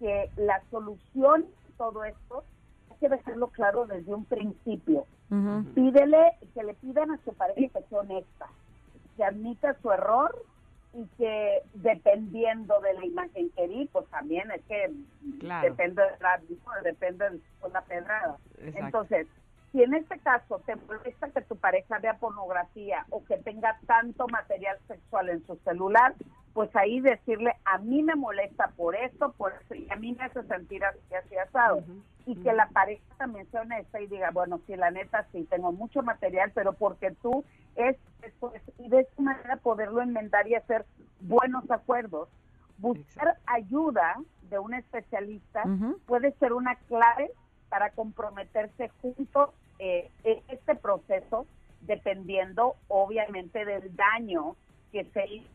que 0.00 0.30
la 0.36 0.62
solución 0.70 1.46
a 1.72 1.76
todo 1.78 2.04
esto 2.04 2.44
hay 2.90 2.96
que 2.98 3.08
dejarlo 3.08 3.48
claro 3.48 3.86
desde 3.86 4.14
un 4.14 4.24
principio. 4.24 5.06
Pídele, 5.74 6.32
que 6.54 6.62
le 6.62 6.74
pidan 6.74 7.10
a 7.10 7.18
su 7.24 7.32
pareja 7.34 7.80
que 7.80 7.84
sea 7.88 7.98
honesta, 8.00 8.46
que 9.16 9.24
admita 9.24 9.74
su 9.82 9.90
error 9.90 10.44
y 10.92 11.04
que 11.18 11.62
dependiendo 11.74 12.78
de 12.80 12.94
la 12.94 13.04
imagen 13.04 13.50
que 13.50 13.66
vi, 13.66 13.86
pues 13.92 14.06
también 14.10 14.50
es 14.52 14.62
que 14.66 14.92
Claro. 15.40 15.68
depende 15.68 16.02
de 16.02 16.08
la, 16.20 16.40
depende 16.84 17.30
de 17.30 17.40
la 17.72 17.80
pedrada. 17.82 18.36
Exacto. 18.58 18.78
Entonces, 18.86 19.26
si 19.74 19.82
en 19.82 19.92
este 19.92 20.20
caso 20.20 20.60
te 20.64 20.76
molesta 20.76 21.30
que 21.30 21.40
tu 21.42 21.56
pareja 21.56 21.98
vea 21.98 22.16
pornografía 22.18 23.04
o 23.10 23.24
que 23.24 23.38
tenga 23.38 23.76
tanto 23.88 24.28
material 24.28 24.78
sexual 24.86 25.30
en 25.30 25.44
su 25.48 25.56
celular, 25.64 26.14
pues 26.52 26.70
ahí 26.76 27.00
decirle, 27.00 27.56
a 27.64 27.78
mí 27.78 28.04
me 28.04 28.14
molesta 28.14 28.68
por 28.76 28.94
esto, 28.94 29.32
por 29.32 29.52
eso, 29.52 29.74
y 29.74 29.90
a 29.90 29.96
mí 29.96 30.12
me 30.12 30.26
hace 30.26 30.44
sentir 30.44 30.84
así, 30.84 31.14
así 31.16 31.36
asado. 31.36 31.82
Y 32.24 32.36
que 32.36 32.52
la 32.52 32.68
pareja 32.68 33.02
también 33.18 33.50
sea 33.50 33.62
honesta 33.62 34.00
y 34.00 34.06
diga, 34.06 34.30
bueno, 34.30 34.60
sí, 34.64 34.76
la 34.76 34.92
neta, 34.92 35.26
sí, 35.32 35.44
tengo 35.50 35.72
mucho 35.72 36.04
material, 36.04 36.52
pero 36.54 36.74
porque 36.74 37.10
tú 37.10 37.44
es, 37.74 37.96
es 38.22 38.32
pues, 38.38 38.62
y 38.78 38.88
de 38.88 39.00
esta 39.00 39.22
manera 39.22 39.56
poderlo 39.56 40.02
enmendar 40.02 40.46
y 40.46 40.54
hacer 40.54 40.86
buenos 41.18 41.68
acuerdos. 41.68 42.28
Buscar 42.78 43.38
ayuda 43.46 44.18
de 44.42 44.60
un 44.60 44.74
especialista 44.74 45.64
puede 46.06 46.30
ser 46.34 46.52
una 46.52 46.76
clave 46.76 47.32
para 47.68 47.90
comprometerse 47.90 48.88
juntos 49.02 49.50
eh, 49.78 50.10
este 50.24 50.74
proceso, 50.76 51.46
dependiendo 51.82 52.76
obviamente 52.88 53.64
del 53.64 53.94
daño 53.94 54.56
que 54.92 55.04
se 55.04 55.26
hizo 55.26 55.48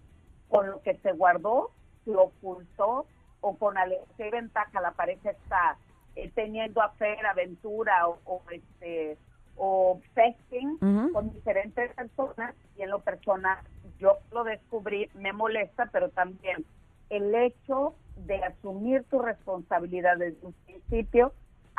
con 0.49 0.69
lo 0.69 0.81
que 0.81 0.95
se 0.95 1.11
guardó, 1.13 1.71
se 2.05 2.15
ocultó 2.15 3.05
o 3.41 3.55
con 3.57 3.75
qué 4.17 4.29
ventaja. 4.29 4.81
La 4.81 4.91
pareja 4.91 5.31
está 5.31 5.77
eh, 6.15 6.31
teniendo 6.33 6.81
afer, 6.81 7.25
aventura 7.25 8.07
o, 8.07 8.19
o, 8.25 8.41
este 8.51 9.17
o 9.55 9.99
sexting 10.15 11.11
con 11.11 11.33
diferentes 11.33 11.93
personas 11.93 12.55
y 12.77 12.81
en 12.81 12.89
lo 12.89 12.99
personal 12.99 13.57
yo 13.99 14.17
lo 14.31 14.45
descubrí, 14.45 15.09
me 15.13 15.33
molesta, 15.33 15.89
pero 15.91 16.09
también 16.09 16.65
el 17.09 17.35
hecho 17.35 17.93
de 18.15 18.41
asumir 18.43 19.03
tu 19.09 19.19
responsabilidad 19.19 20.17
desde 20.17 20.45
un 20.45 20.53
principio 20.65 21.33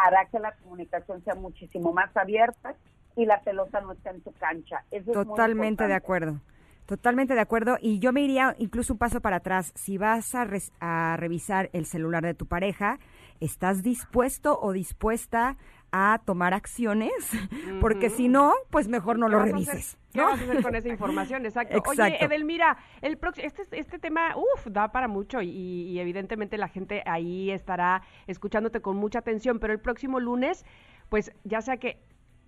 hará 0.04 0.26
que 0.26 0.38
la 0.38 0.52
comunicación 0.56 1.22
sea 1.24 1.34
muchísimo 1.34 1.92
más 1.92 2.16
abierta 2.16 2.74
y 3.16 3.26
la 3.26 3.40
pelota 3.40 3.80
no 3.80 3.92
esté 3.92 4.10
en 4.10 4.20
tu 4.22 4.32
cancha. 4.32 4.84
Eso 4.90 5.10
es 5.10 5.16
muy 5.16 5.26
Totalmente 5.26 5.86
de 5.86 5.94
acuerdo. 5.94 6.40
Totalmente 6.86 7.34
de 7.34 7.40
acuerdo. 7.40 7.76
Y 7.80 8.00
yo 8.00 8.12
me 8.12 8.22
iría 8.22 8.54
incluso 8.58 8.92
un 8.94 8.98
paso 8.98 9.20
para 9.20 9.36
atrás. 9.36 9.72
Si 9.76 9.96
vas 9.98 10.34
a, 10.34 10.44
res- 10.44 10.72
a 10.80 11.16
revisar 11.18 11.70
el 11.72 11.86
celular 11.86 12.24
de 12.24 12.34
tu 12.34 12.46
pareja, 12.46 12.98
¿estás 13.40 13.82
dispuesto 13.82 14.58
o 14.60 14.72
dispuesta 14.72 15.56
a 15.92 16.20
tomar 16.24 16.54
acciones? 16.54 17.12
Porque 17.80 18.10
si 18.10 18.28
no, 18.28 18.54
pues 18.70 18.88
mejor 18.88 19.18
no 19.18 19.26
¿Qué 19.26 19.32
lo 19.32 19.42
revises. 19.42 19.98
¿Qué 20.12 20.20
¿no? 20.20 20.26
vas 20.26 20.40
a 20.40 20.44
hacer 20.44 20.62
con 20.62 20.74
esa 20.76 20.88
información? 20.96 21.44
Exacto. 21.46 21.82
Oye, 21.86 22.02
Exacto. 22.02 22.24
Edelmira, 22.24 22.78
el 23.02 23.18
este, 23.36 23.62
este 23.72 23.98
tema, 23.98 24.36
uff, 24.36 24.66
da 24.66 24.92
para 24.92 25.08
mucho 25.08 25.42
y, 25.42 25.48
y 25.48 25.98
evidentemente 25.98 26.58
la 26.58 26.68
gente 26.68 27.02
ahí 27.06 27.50
estará 27.50 28.02
escuchándote 28.26 28.80
con 28.80 28.96
mucha 28.96 29.20
atención, 29.20 29.58
pero 29.58 29.72
el 29.72 29.80
próximo 29.80 30.20
lunes, 30.20 30.64
pues 31.08 31.32
ya 31.44 31.60
sea 31.60 31.78
que 31.78 31.98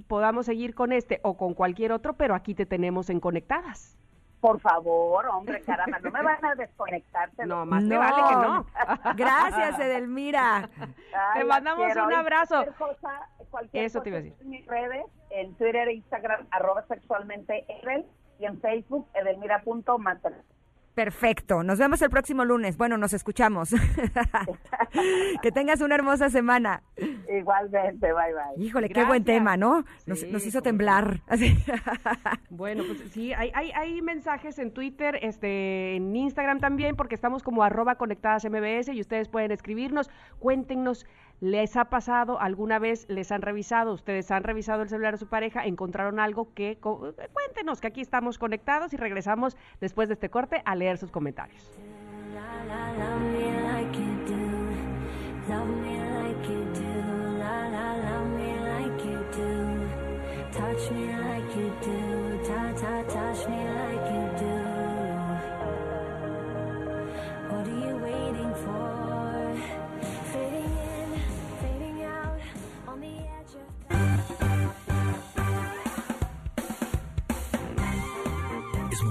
podamos 0.06 0.46
seguir 0.46 0.74
con 0.74 0.92
este 0.92 1.20
o 1.22 1.36
con 1.36 1.54
cualquier 1.54 1.92
otro, 1.92 2.14
pero 2.14 2.34
aquí 2.34 2.54
te 2.54 2.66
tenemos 2.66 3.10
en 3.10 3.20
Conectadas. 3.20 3.96
Por 4.42 4.58
favor, 4.60 5.24
hombre, 5.28 5.62
caramba, 5.62 5.98
no 6.00 6.10
me 6.10 6.20
van 6.22 6.44
a 6.44 6.54
desconectar. 6.56 7.30
te 7.30 7.46
lo 7.46 7.56
No, 7.58 7.64
más 7.66 7.82
te 7.84 7.94
No. 7.94 7.98
vale 8.00 8.22
que 8.28 8.34
no. 8.34 8.66
Gracias, 9.16 9.78
Edelmira. 9.78 10.68
Ay, 10.78 11.40
Te 11.40 11.44
mandamos 11.44 11.86
quiero. 11.86 12.06
un 12.06 12.12
abrazo. 12.12 12.56
Cualquier 12.56 12.74
cosa, 12.96 13.28
cualquier 13.50 13.84
Eso 13.84 14.02
te 14.02 14.08
iba 14.08 14.18
a 14.18 14.20
cosa 14.22 14.30
decir. 14.34 14.42
En 14.44 14.50
mis 14.50 14.66
redes, 14.66 15.06
en 15.30 15.54
Twitter 15.54 15.86
e 15.88 15.92
Instagram, 15.94 16.46
arroba 16.50 16.82
sexualmente 16.88 17.64
Edel, 17.68 18.04
y 18.40 18.44
en 18.46 18.60
Facebook, 18.60 19.06
edelmira.master. 19.14 20.34
Perfecto. 20.94 21.62
Nos 21.62 21.78
vemos 21.78 22.02
el 22.02 22.10
próximo 22.10 22.44
lunes. 22.44 22.76
Bueno, 22.76 22.98
nos 22.98 23.14
escuchamos. 23.14 23.70
que 25.42 25.50
tengas 25.50 25.80
una 25.80 25.94
hermosa 25.94 26.28
semana. 26.28 26.82
Igualmente, 27.34 28.12
bye 28.12 28.34
bye. 28.34 28.64
Híjole, 28.64 28.88
qué 28.90 29.04
buen 29.04 29.24
tema, 29.24 29.56
¿no? 29.56 29.84
Nos, 30.06 30.20
Sí, 30.20 30.30
nos 30.30 30.46
hizo 30.46 30.62
temblar. 30.62 31.20
Así. 31.26 31.56
Bueno, 32.50 32.84
pues 32.86 33.10
sí, 33.12 33.32
hay, 33.32 33.50
hay, 33.54 33.72
hay 33.72 34.02
mensajes 34.02 34.58
en 34.58 34.72
Twitter, 34.72 35.18
este, 35.22 35.96
en 35.96 36.14
Instagram 36.14 36.60
también, 36.60 36.94
porque 36.94 37.14
estamos 37.14 37.42
como 37.42 37.62
arroba 37.62 37.96
conectadas 37.96 38.44
MBS 38.44 38.88
y 38.92 39.00
ustedes 39.00 39.28
pueden 39.28 39.50
escribirnos, 39.50 40.10
cuéntenos, 40.38 41.06
¿les 41.42 41.76
ha 41.76 41.86
pasado 41.86 42.40
alguna 42.40 42.78
vez, 42.78 43.04
les 43.08 43.32
han 43.32 43.42
revisado, 43.42 43.92
ustedes 43.94 44.30
han 44.30 44.44
revisado 44.44 44.82
el 44.82 44.88
celular 44.88 45.14
de 45.14 45.18
su 45.18 45.26
pareja, 45.26 45.66
encontraron 45.66 46.20
algo 46.20 46.54
que, 46.54 46.78
co- 46.78 47.14
cuéntenos 47.32 47.80
que 47.80 47.88
aquí 47.88 48.00
estamos 48.00 48.38
conectados 48.38 48.92
y 48.94 48.96
regresamos 48.96 49.56
después 49.80 50.08
de 50.08 50.14
este 50.14 50.30
corte 50.30 50.62
a 50.64 50.76
leer 50.76 50.98
sus 50.98 51.10
comentarios. 51.10 51.68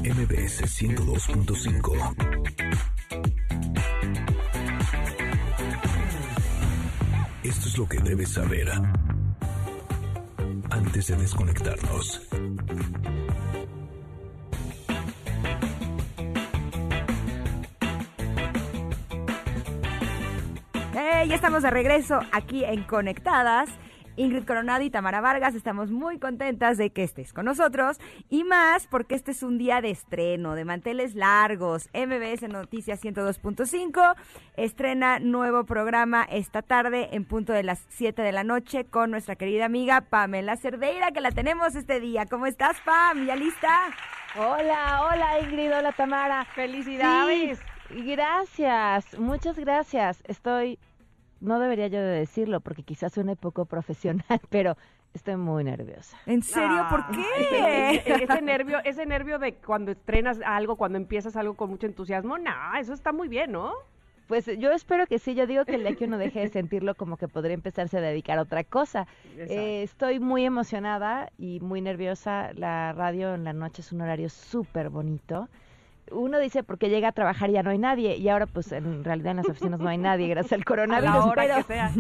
MBS 0.03 0.83
102.5. 0.83 2.15
Esto 7.45 7.69
es 7.69 7.79
lo 7.79 7.89
que 7.89 8.01
debes 8.01 8.33
saber 8.33 8.69
antes 10.71 11.07
de 11.07 11.17
desconectarnos. 11.17 12.21
¡Hey! 21.01 21.29
Ya 21.29 21.37
estamos 21.37 21.63
de 21.63 21.71
regreso 21.71 22.19
aquí 22.33 22.65
en 22.65 22.83
Conectadas. 22.83 23.71
Ingrid 24.17 24.45
Coronado 24.45 24.83
y 24.83 24.91
Tamara 24.91 25.21
Vargas, 25.21 25.55
estamos 25.55 25.93
muy 25.93 26.19
contentas 26.19 26.77
de 26.77 26.91
que 26.91 27.05
estés 27.05 27.33
con 27.33 27.45
nosotros 27.45 27.99
y 28.29 28.43
más 28.43 28.89
porque 28.89 29.15
este 29.15 29.31
es 29.31 29.45
un 29.45 29.59
día 29.59 29.81
de 29.81 29.91
estreno, 29.91 30.57
de 30.57 30.65
manteles 30.65 31.15
largos. 31.15 31.89
MBS 31.95 32.49
Noticias 32.49 33.01
102.5 33.01 34.17
estrena 34.57 35.21
nuevo 35.21 35.63
programa 35.67 36.25
esta 36.25 36.63
tarde 36.63 37.11
en 37.13 37.25
punto 37.25 37.53
de 37.53 37.63
las 37.63 37.87
7 37.91 38.21
de 38.21 38.33
la 38.33 38.43
noche 38.43 38.85
con 38.85 39.13
nuestra 39.13 39.37
querida 39.37 39.67
amiga 39.67 40.01
Pamela 40.01 40.57
Cerdeira, 40.57 41.13
que 41.13 41.21
la 41.21 41.31
tenemos 41.31 41.77
este 41.77 42.01
día. 42.01 42.27
¿Cómo 42.27 42.47
estás, 42.47 42.77
Pam? 42.81 43.25
¿Ya 43.25 43.37
lista? 43.37 43.69
Hola, 44.37 45.03
hola 45.05 45.39
Ingrid, 45.43 45.77
hola 45.77 45.93
Tamara. 45.93 46.45
¡Felicidades! 46.57 47.61
Sí, 47.89 48.03
gracias, 48.05 49.17
muchas 49.19 49.59
gracias. 49.59 50.23
Estoy, 50.27 50.79
no 51.41 51.59
debería 51.59 51.87
yo 51.89 51.99
de 51.99 52.19
decirlo 52.21 52.61
porque 52.61 52.83
quizás 52.83 53.13
suene 53.13 53.37
poco 53.37 53.65
profesional, 53.67 54.25
pero 54.51 54.77
estoy 55.15 55.37
muy 55.37 55.65
nerviosa. 55.65 56.17
¿En 56.27 56.43
serio? 56.43 56.87
¿Por 56.91 57.01
Ah, 57.01 57.11
qué? 57.13 57.97
Ese, 57.97 58.25
ese 58.25 58.43
nervio, 58.43 58.79
ese 58.85 59.07
nervio 59.07 59.39
de 59.39 59.55
cuando 59.55 59.91
estrenas 59.93 60.39
algo, 60.45 60.77
cuando 60.77 60.99
empiezas 60.99 61.37
algo 61.37 61.55
con 61.55 61.71
mucho 61.71 61.87
entusiasmo, 61.87 62.39
no, 62.39 62.53
eso 62.81 62.93
está 62.93 63.13
muy 63.13 63.29
bien, 63.29 63.53
¿no? 63.53 63.73
Pues 64.27 64.45
yo 64.59 64.71
espero 64.73 65.07
que 65.07 65.19
sí, 65.19 65.35
yo 65.35 65.47
digo 65.47 65.65
que 65.65 65.77
el 65.77 65.85
día 65.85 65.95
que 65.97 66.05
uno 66.05 66.19
deje 66.19 66.41
de 66.41 66.49
sentirlo 66.51 66.95
como 66.95 67.17
que 67.17 67.29
podría 67.29 67.55
empezarse 67.55 67.97
a 67.97 68.03
dedicar 68.03 68.39
a 68.39 68.43
otra 68.43 68.63
cosa. 68.63 69.07
Eh, 69.39 69.83
estoy 69.83 70.21
muy 70.21 70.45
emocionada 70.45 71.31
y 71.39 71.61
muy 71.61 71.81
nerviosa. 71.81 72.51
La 72.53 72.93
radio 72.93 73.35
en 73.35 73.45
la 73.45 73.55
noche 73.55 73.81
es 73.81 73.91
un 73.91 74.03
horario 74.03 74.29
súper 74.29 74.91
bonito. 74.91 75.49
Uno 76.13 76.39
dice 76.39 76.63
porque 76.63 76.89
llega 76.89 77.09
a 77.09 77.13
trabajar 77.13 77.51
y 77.51 77.55
ya 77.55 77.63
no 77.63 77.71
hay 77.71 77.79
nadie 77.79 78.17
y 78.17 78.29
ahora 78.29 78.47
pues 78.47 78.73
en 78.73 79.05
realidad 79.05 79.33
en 79.33 79.37
las 79.39 79.49
oficinas 79.49 79.79
no 79.81 79.89
hay 79.89 79.99
nadie 79.99 80.29
gracias 80.29 80.53
al 80.55 80.61
A 80.63 80.65
coronavirus. 80.65 81.15
la 81.15 81.25
hora 81.27 81.43
pero- 81.43 81.57
que 81.57 81.63
sea. 81.63 81.93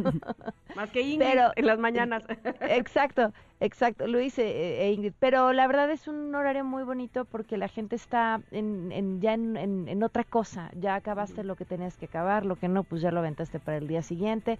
Más 0.76 0.90
que 0.90 1.00
Ingrid 1.02 1.28
Pero- 1.28 1.50
en 1.56 1.66
las 1.66 1.78
mañanas. 1.78 2.24
Exacto, 2.68 3.32
exacto, 3.60 4.06
lo 4.06 4.20
hice 4.20 4.86
eh, 4.86 4.92
Ingrid. 4.92 5.12
Pero 5.18 5.52
la 5.52 5.66
verdad 5.66 5.90
es 5.90 6.06
un 6.08 6.34
horario 6.34 6.64
muy 6.64 6.82
bonito 6.84 7.24
porque 7.24 7.56
la 7.56 7.68
gente 7.68 7.96
está 7.96 8.40
en, 8.50 8.92
en- 8.92 9.20
ya 9.20 9.34
en, 9.34 9.56
en- 9.56 9.88
en 9.88 10.02
otra 10.02 10.24
cosa. 10.24 10.70
Ya 10.74 10.94
acabaste 10.94 11.42
lo 11.44 11.56
que 11.56 11.64
tenías 11.64 11.96
que 11.96 12.06
acabar, 12.06 12.44
lo 12.46 12.56
que 12.56 12.68
no, 12.68 12.84
pues 12.84 13.02
ya 13.02 13.10
lo 13.10 13.18
aventaste 13.20 13.58
para 13.60 13.78
el 13.78 13.88
día 13.88 14.02
siguiente. 14.02 14.58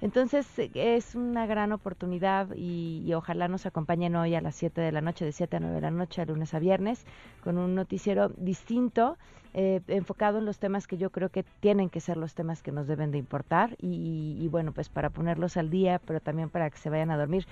Entonces 0.00 0.58
eh, 0.58 0.70
es 0.74 1.14
una 1.14 1.46
gran 1.46 1.72
oportunidad 1.72 2.48
y, 2.56 3.02
y 3.06 3.14
ojalá 3.14 3.48
nos 3.48 3.66
acompañen 3.66 4.16
hoy 4.16 4.34
a 4.34 4.40
las 4.40 4.56
7 4.56 4.80
de 4.80 4.92
la 4.92 5.00
noche, 5.00 5.24
de 5.24 5.32
7 5.32 5.56
a 5.56 5.60
9 5.60 5.76
de 5.76 5.80
la 5.82 5.90
noche, 5.90 6.24
de 6.24 6.32
lunes 6.32 6.52
a 6.54 6.58
viernes, 6.58 7.04
con 7.40 7.58
un 7.58 7.74
noticiero 7.74 8.28
distinto. 8.30 9.16
eh, 9.52 9.80
enfocado 9.88 10.38
en 10.38 10.44
los 10.44 10.58
temas 10.60 10.86
que 10.86 10.96
yo 10.96 11.10
creo 11.10 11.28
que 11.30 11.42
tienen 11.60 11.90
que 11.90 12.00
ser 12.00 12.16
los 12.16 12.34
temas 12.34 12.62
que 12.62 12.70
nos 12.72 12.86
deben 12.86 13.10
de 13.10 13.18
importar 13.18 13.74
y, 13.80 14.36
y 14.40 14.46
bueno, 14.48 14.70
pues 14.72 14.88
para 14.88 15.10
ponerlos 15.10 15.56
al 15.56 15.70
día, 15.70 16.00
pero 16.06 16.20
también 16.20 16.50
para 16.50 16.70
que 16.70 16.78
se 16.78 16.88
vayan 16.88 17.10
a 17.10 17.16
dormir 17.18 17.46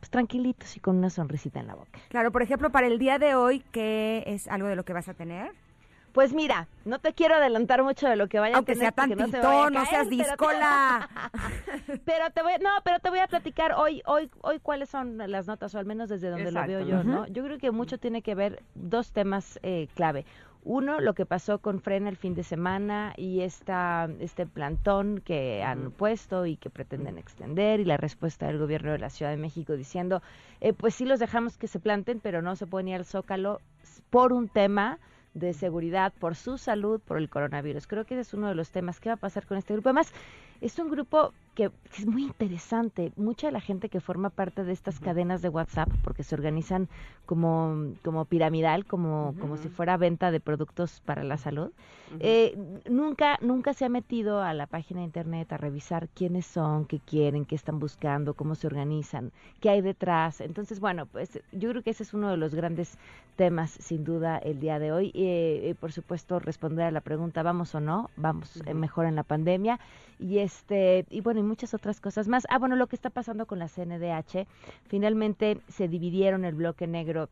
pues 0.00 0.10
tranquilitos 0.10 0.76
y 0.76 0.80
con 0.80 0.96
una 0.96 1.10
sonrisita 1.10 1.60
en 1.60 1.66
la 1.68 1.74
boca. 1.74 1.98
Claro, 2.08 2.32
por 2.32 2.42
ejemplo, 2.42 2.70
para 2.70 2.86
el 2.88 2.98
día 2.98 3.18
de 3.18 3.34
hoy, 3.34 3.62
¿qué 3.70 4.24
es 4.26 4.48
algo 4.48 4.66
de 4.68 4.74
lo 4.76 4.84
que 4.84 4.92
vas 4.92 5.08
a 5.08 5.14
tener? 5.14 5.52
Pues 6.12 6.32
mira, 6.32 6.66
no 6.84 6.98
te 6.98 7.12
quiero 7.12 7.36
adelantar 7.36 7.84
mucho 7.84 8.08
de 8.08 8.16
lo 8.16 8.26
que 8.26 8.40
vaya 8.40 8.56
Aunque 8.56 8.72
a 8.72 8.74
tener 8.74 8.92
sea 8.94 9.06
no 9.06 9.12
se 9.12 9.16
tantito, 9.16 9.46
vaya 9.46 9.66
a 9.66 9.70
no 9.70 9.74
caer, 9.84 9.88
seas 9.88 10.06
pero 10.08 10.16
te- 10.16 10.28
discola. 10.28 11.08
Pero 12.04 12.30
te 12.30 12.42
voy, 12.42 12.52
no, 12.60 12.70
pero 12.82 12.98
te 12.98 13.10
voy 13.10 13.18
a 13.20 13.26
platicar 13.28 13.72
hoy, 13.74 14.02
hoy, 14.06 14.28
hoy 14.42 14.58
cuáles 14.60 14.88
son 14.90 15.18
las 15.18 15.46
notas, 15.46 15.72
o 15.74 15.78
al 15.78 15.86
menos 15.86 16.08
desde 16.08 16.28
donde 16.30 16.50
lo 16.50 16.66
veo 16.66 16.80
yo. 16.80 17.04
¿no? 17.04 17.26
Yo 17.28 17.44
creo 17.44 17.58
que 17.58 17.70
mucho 17.70 17.98
tiene 17.98 18.22
que 18.22 18.34
ver 18.34 18.62
dos 18.74 19.12
temas 19.12 19.60
eh, 19.62 19.86
clave. 19.94 20.24
Uno, 20.62 21.00
lo 21.00 21.14
que 21.14 21.24
pasó 21.24 21.58
con 21.58 21.80
Frena 21.80 22.10
el 22.10 22.18
fin 22.18 22.34
de 22.34 22.42
semana 22.42 23.14
y 23.16 23.40
esta, 23.40 24.10
este 24.20 24.44
plantón 24.44 25.22
que 25.24 25.62
han 25.62 25.90
puesto 25.90 26.44
y 26.44 26.56
que 26.56 26.68
pretenden 26.68 27.16
extender 27.16 27.80
y 27.80 27.84
la 27.86 27.96
respuesta 27.96 28.46
del 28.46 28.58
gobierno 28.58 28.92
de 28.92 28.98
la 28.98 29.08
Ciudad 29.08 29.30
de 29.30 29.38
México 29.38 29.74
diciendo, 29.74 30.22
eh, 30.60 30.74
pues 30.74 30.94
sí 30.94 31.06
los 31.06 31.18
dejamos 31.18 31.56
que 31.56 31.66
se 31.66 31.80
planten, 31.80 32.20
pero 32.20 32.42
no 32.42 32.56
se 32.56 32.66
pueden 32.66 32.88
ir 32.88 32.96
al 32.96 33.06
Zócalo 33.06 33.60
por 34.10 34.34
un 34.34 34.48
tema 34.48 34.98
de 35.32 35.54
seguridad, 35.54 36.12
por 36.18 36.36
su 36.36 36.58
salud, 36.58 37.00
por 37.00 37.16
el 37.16 37.30
coronavirus. 37.30 37.86
Creo 37.86 38.04
que 38.04 38.14
ese 38.14 38.22
es 38.22 38.34
uno 38.34 38.48
de 38.48 38.54
los 38.54 38.70
temas. 38.70 39.00
¿Qué 39.00 39.08
va 39.08 39.14
a 39.14 39.18
pasar 39.18 39.46
con 39.46 39.56
este 39.56 39.72
grupo? 39.72 39.88
Además, 39.88 40.12
es 40.60 40.78
un 40.78 40.90
grupo 40.90 41.32
que 41.54 41.70
es 41.98 42.06
muy 42.06 42.22
interesante. 42.22 43.12
Mucha 43.16 43.48
de 43.48 43.52
la 43.52 43.60
gente 43.60 43.88
que 43.88 44.00
forma 44.00 44.30
parte 44.30 44.64
de 44.64 44.72
estas 44.72 45.00
cadenas 45.00 45.42
de 45.42 45.48
WhatsApp, 45.48 45.88
porque 46.04 46.22
se 46.22 46.34
organizan 46.34 46.88
como, 47.26 47.92
como 48.02 48.24
piramidal, 48.24 48.86
como, 48.86 49.34
como 49.40 49.56
si 49.56 49.68
fuera 49.68 49.96
venta 49.96 50.30
de 50.30 50.40
productos 50.40 51.02
para 51.04 51.24
la 51.24 51.36
salud, 51.36 51.70
eh, 52.20 52.56
nunca, 52.88 53.38
nunca 53.40 53.74
se 53.74 53.84
ha 53.84 53.88
metido 53.88 54.42
a 54.42 54.54
la 54.54 54.66
página 54.66 55.00
de 55.00 55.06
internet 55.06 55.52
a 55.52 55.56
revisar 55.56 56.08
quiénes 56.08 56.46
son, 56.46 56.84
qué 56.84 57.00
quieren, 57.00 57.44
qué 57.44 57.56
están 57.56 57.78
buscando, 57.78 58.34
cómo 58.34 58.54
se 58.54 58.66
organizan, 58.66 59.32
qué 59.60 59.70
hay 59.70 59.80
detrás. 59.80 60.40
Entonces, 60.40 60.80
bueno, 60.80 61.06
pues 61.06 61.40
yo 61.52 61.70
creo 61.70 61.82
que 61.82 61.90
ese 61.90 62.04
es 62.04 62.14
uno 62.14 62.30
de 62.30 62.36
los 62.36 62.54
grandes 62.54 62.96
temas, 63.40 63.70
sin 63.70 64.04
duda, 64.04 64.36
el 64.36 64.60
día 64.60 64.78
de 64.78 64.92
hoy. 64.92 65.12
Eh, 65.14 65.70
eh, 65.70 65.74
por 65.80 65.92
supuesto, 65.92 66.40
responder 66.40 66.84
a 66.84 66.90
la 66.90 67.00
pregunta, 67.00 67.42
¿vamos 67.42 67.74
o 67.74 67.80
no? 67.80 68.10
Vamos 68.16 68.62
eh, 68.66 68.74
mejor 68.74 69.06
en 69.06 69.16
la 69.16 69.22
pandemia. 69.22 69.80
Y 70.18 70.40
este, 70.50 71.06
y 71.10 71.20
bueno, 71.20 71.38
y 71.38 71.44
muchas 71.44 71.74
otras 71.74 72.00
cosas 72.00 72.26
más. 72.26 72.44
Ah, 72.50 72.58
bueno, 72.58 72.74
lo 72.74 72.88
que 72.88 72.96
está 72.96 73.08
pasando 73.08 73.46
con 73.46 73.60
la 73.60 73.68
CNDH, 73.68 74.46
finalmente 74.88 75.60
se 75.68 75.86
dividieron 75.86 76.44
el 76.44 76.56
bloque 76.56 76.88
negro 76.88 77.28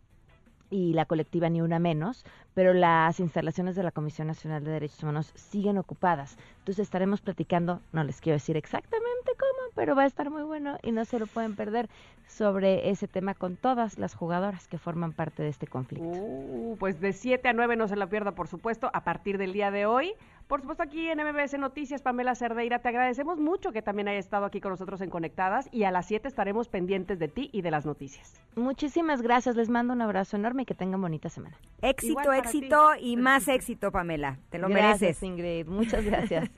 y 0.71 0.93
la 0.93 1.05
colectiva 1.05 1.49
Ni 1.49 1.61
Una 1.61 1.81
Menos, 1.81 2.25
pero 2.55 2.75
las 2.75 3.19
instalaciones 3.19 3.75
de 3.75 3.83
la 3.83 3.91
Comisión 3.91 4.29
Nacional 4.29 4.63
de 4.63 4.71
Derechos 4.71 5.03
Humanos 5.03 5.33
siguen 5.35 5.79
ocupadas. 5.79 6.37
Entonces 6.59 6.85
estaremos 6.85 7.21
platicando, 7.21 7.81
no 7.93 8.05
les 8.05 8.21
quiero 8.21 8.37
decir 8.37 8.57
exactamente 8.57 9.33
cómo, 9.37 9.73
pero 9.75 9.97
va 9.97 10.03
a 10.03 10.07
estar 10.07 10.31
muy 10.31 10.43
bueno 10.43 10.79
y 10.83 10.93
no 10.93 11.05
se 11.05 11.19
lo 11.19 11.27
pueden 11.27 11.57
perder 11.57 11.89
sobre 12.29 12.91
ese 12.91 13.09
tema 13.09 13.35
con 13.35 13.57
todas 13.57 13.99
las 13.99 14.15
jugadoras 14.15 14.69
que 14.69 14.79
forman 14.79 15.13
parte 15.13 15.43
de 15.43 15.49
este 15.49 15.67
conflicto. 15.67 16.07
Uh, 16.07 16.77
pues 16.79 17.01
de 17.01 17.13
7 17.13 17.49
a 17.49 17.53
9 17.53 17.75
no 17.77 17.89
se 17.89 17.97
la 17.97 18.07
pierda, 18.07 18.33
por 18.33 18.47
supuesto, 18.47 18.91
a 18.93 19.03
partir 19.03 19.39
del 19.39 19.53
día 19.53 19.71
de 19.71 19.87
hoy. 19.87 20.13
Por 20.49 20.63
supuesto, 20.63 20.83
aquí 20.83 21.11
en 21.11 21.19
MBS 21.19 21.59
Noticias, 21.59 22.01
Pamela 22.01 22.35
Cerdeira, 22.35 22.79
te 22.79 22.89
agradecemos 22.89 23.39
mucho 23.39 23.71
que 23.71 23.83
también 23.83 24.09
hayas 24.09 24.25
estado 24.25 24.47
aquí 24.47 24.63
con 24.63 24.71
nosotros 24.71 25.03
en 25.03 25.11
Conectadas 25.11 25.69
y 25.73 25.85
a 25.85 25.91
las 25.91 26.07
7 26.07 26.27
estaremos 26.27 26.69
pendientes 26.69 27.19
de 27.19 27.29
ti 27.29 27.51
y 27.53 27.61
de 27.61 27.71
las 27.71 27.85
noticias. 27.85 28.41
Muchísimas 28.57 29.21
gracias, 29.21 29.57
les 29.57 29.69
mando 29.69 29.93
un 29.93 30.01
abrazo 30.01 30.39
enorme 30.39 30.63
y 30.63 30.65
que 30.65 30.75
tengan 30.75 31.03
bonita 31.03 31.29
semana. 31.29 31.59
Éxito, 31.83 32.33
éxito 32.33 32.93
y 32.99 33.19
más 33.19 33.47
éxito, 33.47 33.93
Pamela. 33.93 34.39
Te 34.49 34.59
lo 34.59 34.69
Gracias, 34.69 35.01
mereces. 35.03 35.23
Ingrid, 35.23 35.67
muchas 35.67 36.03
gracias. 36.03 36.49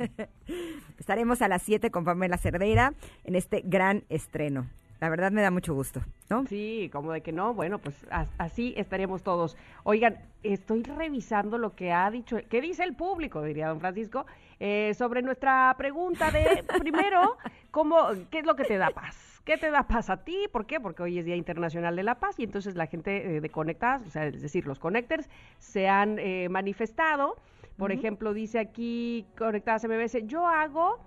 Estaremos 0.98 1.42
a 1.42 1.48
las 1.48 1.62
7 1.62 1.90
con 1.90 2.04
Pamela 2.04 2.38
Cerdeira 2.38 2.94
en 3.24 3.34
este 3.34 3.60
gran 3.64 4.04
estreno. 4.08 4.68
La 5.00 5.08
verdad 5.08 5.32
me 5.32 5.40
da 5.40 5.50
mucho 5.50 5.72
gusto, 5.74 6.02
¿no? 6.28 6.44
Sí, 6.46 6.90
como 6.92 7.12
de 7.12 7.22
que 7.22 7.32
no, 7.32 7.54
bueno, 7.54 7.78
pues 7.78 8.06
as- 8.10 8.30
así 8.38 8.74
estaríamos 8.76 9.22
todos. 9.22 9.56
Oigan, 9.82 10.18
estoy 10.42 10.82
revisando 10.82 11.56
lo 11.56 11.74
que 11.74 11.90
ha 11.90 12.10
dicho, 12.10 12.36
¿qué 12.50 12.60
dice 12.60 12.84
el 12.84 12.94
público? 12.94 13.42
Diría 13.42 13.68
don 13.68 13.80
Francisco, 13.80 14.26
eh, 14.58 14.92
sobre 14.94 15.22
nuestra 15.22 15.74
pregunta 15.78 16.30
de, 16.30 16.64
primero, 16.80 17.38
¿cómo, 17.70 17.96
¿qué 18.30 18.40
es 18.40 18.44
lo 18.46 18.56
que 18.56 18.64
te 18.64 18.76
da 18.76 18.90
paz? 18.90 19.40
¿Qué 19.44 19.56
te 19.56 19.70
da 19.70 19.84
paz 19.84 20.10
a 20.10 20.18
ti? 20.22 20.36
¿Por 20.52 20.66
qué? 20.66 20.80
Porque 20.80 21.02
hoy 21.02 21.18
es 21.18 21.24
Día 21.24 21.34
Internacional 21.36 21.96
de 21.96 22.02
la 22.02 22.16
Paz 22.16 22.38
y 22.38 22.44
entonces 22.44 22.76
la 22.76 22.86
gente 22.86 23.36
eh, 23.36 23.40
de 23.40 23.48
Conectadas, 23.48 24.06
o 24.06 24.10
sea, 24.10 24.26
es 24.26 24.42
decir, 24.42 24.66
los 24.66 24.78
connectors, 24.78 25.30
se 25.58 25.88
han 25.88 26.18
eh, 26.18 26.48
manifestado. 26.50 27.36
Por 27.78 27.90
ejemplo, 27.90 28.34
dice 28.34 28.58
aquí 28.58 29.24
Conectadas 29.38 29.82
MBS, 29.88 30.26
yo 30.26 30.46
hago... 30.46 30.98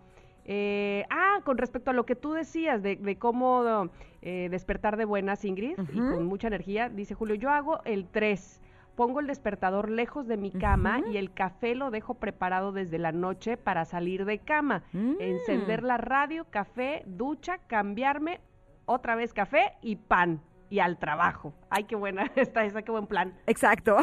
Eh, 0.46 1.06
ah, 1.10 1.40
con 1.44 1.58
respecto 1.58 1.92
a 1.92 1.94
lo 1.94 2.06
que 2.06 2.16
tú 2.16 2.34
decías 2.34 2.84
de, 2.84 2.98
de 2.98 3.18
cómo 3.18 3.90
eh, 4.22 4.48
despertar 4.50 4.98
de 4.98 5.06
buenas, 5.06 5.44
Ingrid, 5.46 5.78
y 5.94 5.98
con 6.00 6.26
mucha 6.26 6.48
energía, 6.48 6.90
dice 6.90 7.14
Julio, 7.14 7.36
yo 7.36 7.50
hago 7.50 7.82
el 7.86 8.08
3. 8.08 8.62
Pongo 8.96 9.20
el 9.20 9.28
despertador 9.28 9.90
lejos 9.90 10.28
de 10.28 10.38
mi 10.38 10.52
cama 10.52 11.02
y 11.12 11.18
el 11.18 11.34
café 11.34 11.74
lo 11.74 11.90
dejo 11.90 12.14
preparado 12.14 12.72
desde 12.72 13.00
la 13.00 13.12
noche 13.12 13.58
para 13.58 13.86
salir 13.86 14.24
de 14.26 14.38
cama. 14.38 14.84
Mm. 14.94 15.16
Encender 15.20 15.82
la 15.82 15.98
radio, 15.98 16.46
café, 16.52 17.04
ducha, 17.08 17.58
cambiarme, 17.68 18.40
otra 18.86 19.16
vez 19.16 19.34
café 19.34 19.74
y 19.82 19.96
pan. 19.96 20.42
Y 20.74 20.80
al 20.80 20.98
trabajo. 20.98 21.54
Ay, 21.70 21.84
qué 21.84 21.96
buena 21.96 22.24
está 22.36 22.66
esa, 22.66 22.82
qué 22.82 22.90
buen 22.90 23.06
plan. 23.06 23.36
Exacto. 23.46 23.98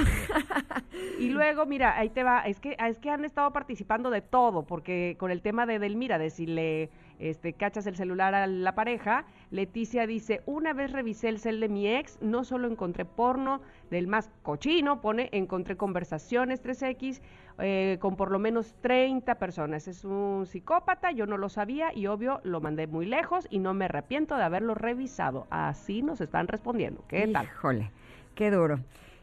Y 1.18 1.30
luego, 1.30 1.66
mira, 1.66 1.98
ahí 1.98 2.10
te 2.10 2.22
va, 2.22 2.42
es 2.42 2.60
que, 2.60 2.76
es 2.78 3.01
que 3.01 3.10
han 3.10 3.24
estado 3.24 3.52
participando 3.52 4.09
de 4.09 4.20
todo, 4.20 4.64
porque 4.64 5.16
con 5.18 5.32
el 5.32 5.42
tema 5.42 5.66
de 5.66 5.80
Delmira, 5.80 6.16
de 6.16 6.30
si 6.30 6.47
le 6.47 6.90
este, 7.18 7.55
cachas 7.55 7.88
el 7.88 7.97
celular 7.97 8.36
a 8.36 8.47
la 8.47 8.76
pareja, 8.76 9.24
Leticia 9.51 10.06
dice, 10.06 10.42
una 10.47 10.72
vez 10.72 10.92
revisé 10.92 11.28
el 11.28 11.40
cel 11.40 11.59
de 11.59 11.68
mi 11.68 11.88
ex, 11.88 12.18
no 12.22 12.44
solo 12.44 12.68
encontré 12.68 13.05
porno 13.05 13.60
del 13.90 14.06
más 14.06 14.30
cochino, 14.42 15.01
pone, 15.01 15.28
encontré 15.32 15.76
conversaciones 15.76 16.62
3X 16.62 17.20
eh, 17.61 17.99
con 18.01 18.16
por 18.16 18.31
lo 18.31 18.39
menos 18.39 18.74
30 18.81 19.37
personas. 19.37 19.89
Es 19.89 20.05
un 20.05 20.47
psicópata, 20.47 21.12
yo 21.12 21.27
no 21.27 21.37
lo 21.37 21.49
sabía 21.49 21.95
y 21.95 22.07
obvio 22.07 22.41
lo 22.45 22.61
mandé 22.61 22.87
muy 22.87 23.07
lejos 23.07 23.47
y 23.51 23.59
no 23.59 23.74
me 23.74 23.87
arrepiento 23.87 24.37
de 24.37 24.43
haberlo 24.43 24.74
revisado. 24.74 25.47
Así 25.51 26.03
nos 26.03 26.20
están 26.20 26.49
respondiendo. 26.49 27.05
¿Qué 27.09 27.27
tal? 27.28 27.47
Híjole, 27.47 27.91
qué 28.35 28.51
duro. 28.51 28.81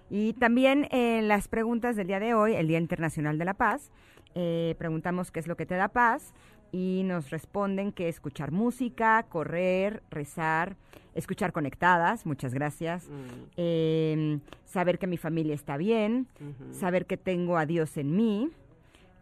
Y 0.10 0.34
también 0.34 0.88
en 0.92 1.28
las 1.28 1.48
preguntas 1.48 1.96
del 1.96 2.08
día 2.08 2.20
de 2.20 2.34
hoy, 2.34 2.54
el 2.54 2.68
Día 2.68 2.80
Internacional 2.80 3.38
de 3.38 3.46
la 3.46 3.54
Paz, 3.54 3.92
eh, 4.36 4.76
preguntamos 4.78 5.32
qué 5.32 5.40
es 5.40 5.48
lo 5.48 5.58
que 5.58 5.66
te 5.66 5.76
da 5.76 5.88
paz 5.88 6.34
y 6.72 7.04
nos 7.06 7.30
responden 7.30 7.92
que 7.92 8.10
escuchar 8.10 8.52
música, 8.52 9.24
correr, 9.30 10.04
rezar, 10.10 10.76
escuchar 11.16 11.52
conectadas, 11.52 12.26
muchas 12.26 12.54
gracias, 12.54 13.10
eh, 13.56 14.40
saber 14.66 15.00
que 15.00 15.08
mi 15.08 15.18
familia 15.18 15.56
está 15.56 15.78
bien, 15.78 16.28
saber 16.72 17.06
que 17.06 17.18
tengo 17.18 17.58
a 17.58 17.66
Dios 17.66 17.98
en 17.98 18.16
mí, 18.16 18.50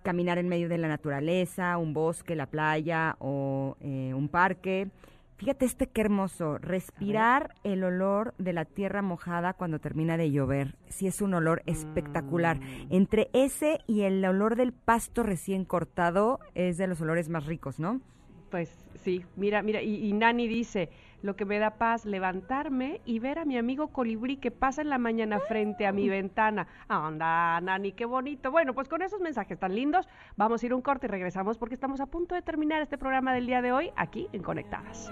caminar 0.03 0.37
en 0.37 0.47
medio 0.47 0.69
de 0.69 0.77
la 0.77 0.87
naturaleza, 0.87 1.77
un 1.77 1.93
bosque, 1.93 2.35
la 2.35 2.45
playa 2.45 3.15
o 3.19 3.75
eh, 3.79 4.13
un 4.13 4.27
parque, 4.27 4.89
Fíjate 5.37 5.65
este 5.65 5.87
qué 5.87 6.01
hermoso, 6.01 6.57
respirar 6.59 7.55
el 7.63 7.83
olor 7.83 8.33
de 8.37 8.53
la 8.53 8.63
tierra 8.63 9.01
mojada 9.01 9.53
cuando 9.53 9.79
termina 9.79 10.15
de 10.15 10.31
llover. 10.31 10.77
Sí 10.87 11.07
es 11.07 11.21
un 11.21 11.33
olor 11.33 11.61
espectacular. 11.65 12.59
Mm. 12.59 12.87
Entre 12.91 13.29
ese 13.33 13.79
y 13.85 14.01
el 14.01 14.23
olor 14.23 14.55
del 14.55 14.71
pasto 14.71 15.23
recién 15.23 15.65
cortado 15.65 16.39
es 16.53 16.77
de 16.77 16.87
los 16.87 17.01
olores 17.01 17.27
más 17.27 17.45
ricos, 17.45 17.79
¿no? 17.79 17.99
Pues 18.49 18.73
sí, 19.03 19.25
mira, 19.35 19.61
mira, 19.61 19.81
y, 19.81 20.07
y 20.07 20.13
Nani 20.13 20.47
dice, 20.47 20.89
lo 21.25 21.35
que 21.35 21.43
me 21.43 21.57
da 21.57 21.71
paz, 21.71 22.05
levantarme 22.05 23.01
y 23.03 23.19
ver 23.19 23.39
a 23.39 23.45
mi 23.45 23.57
amigo 23.57 23.87
colibrí 23.87 24.37
que 24.37 24.51
pasa 24.51 24.81
en 24.83 24.89
la 24.89 24.99
mañana 24.99 25.39
frente 25.39 25.87
a 25.87 25.91
mi 25.91 26.07
ventana. 26.07 26.67
Anda, 26.87 27.59
Nani, 27.61 27.93
qué 27.93 28.05
bonito. 28.05 28.51
Bueno, 28.51 28.73
pues 28.73 28.87
con 28.87 29.01
esos 29.01 29.19
mensajes 29.19 29.59
tan 29.59 29.73
lindos, 29.73 30.07
vamos 30.37 30.61
a 30.61 30.65
ir 30.67 30.73
un 30.73 30.81
corte 30.81 31.07
y 31.07 31.09
regresamos 31.09 31.57
porque 31.57 31.73
estamos 31.73 31.99
a 31.99 32.05
punto 32.05 32.35
de 32.35 32.43
terminar 32.43 32.81
este 32.81 32.97
programa 32.97 33.33
del 33.33 33.47
día 33.47 33.61
de 33.63 33.71
hoy 33.71 33.91
aquí 33.95 34.29
en 34.33 34.43
Conectadas. 34.43 35.11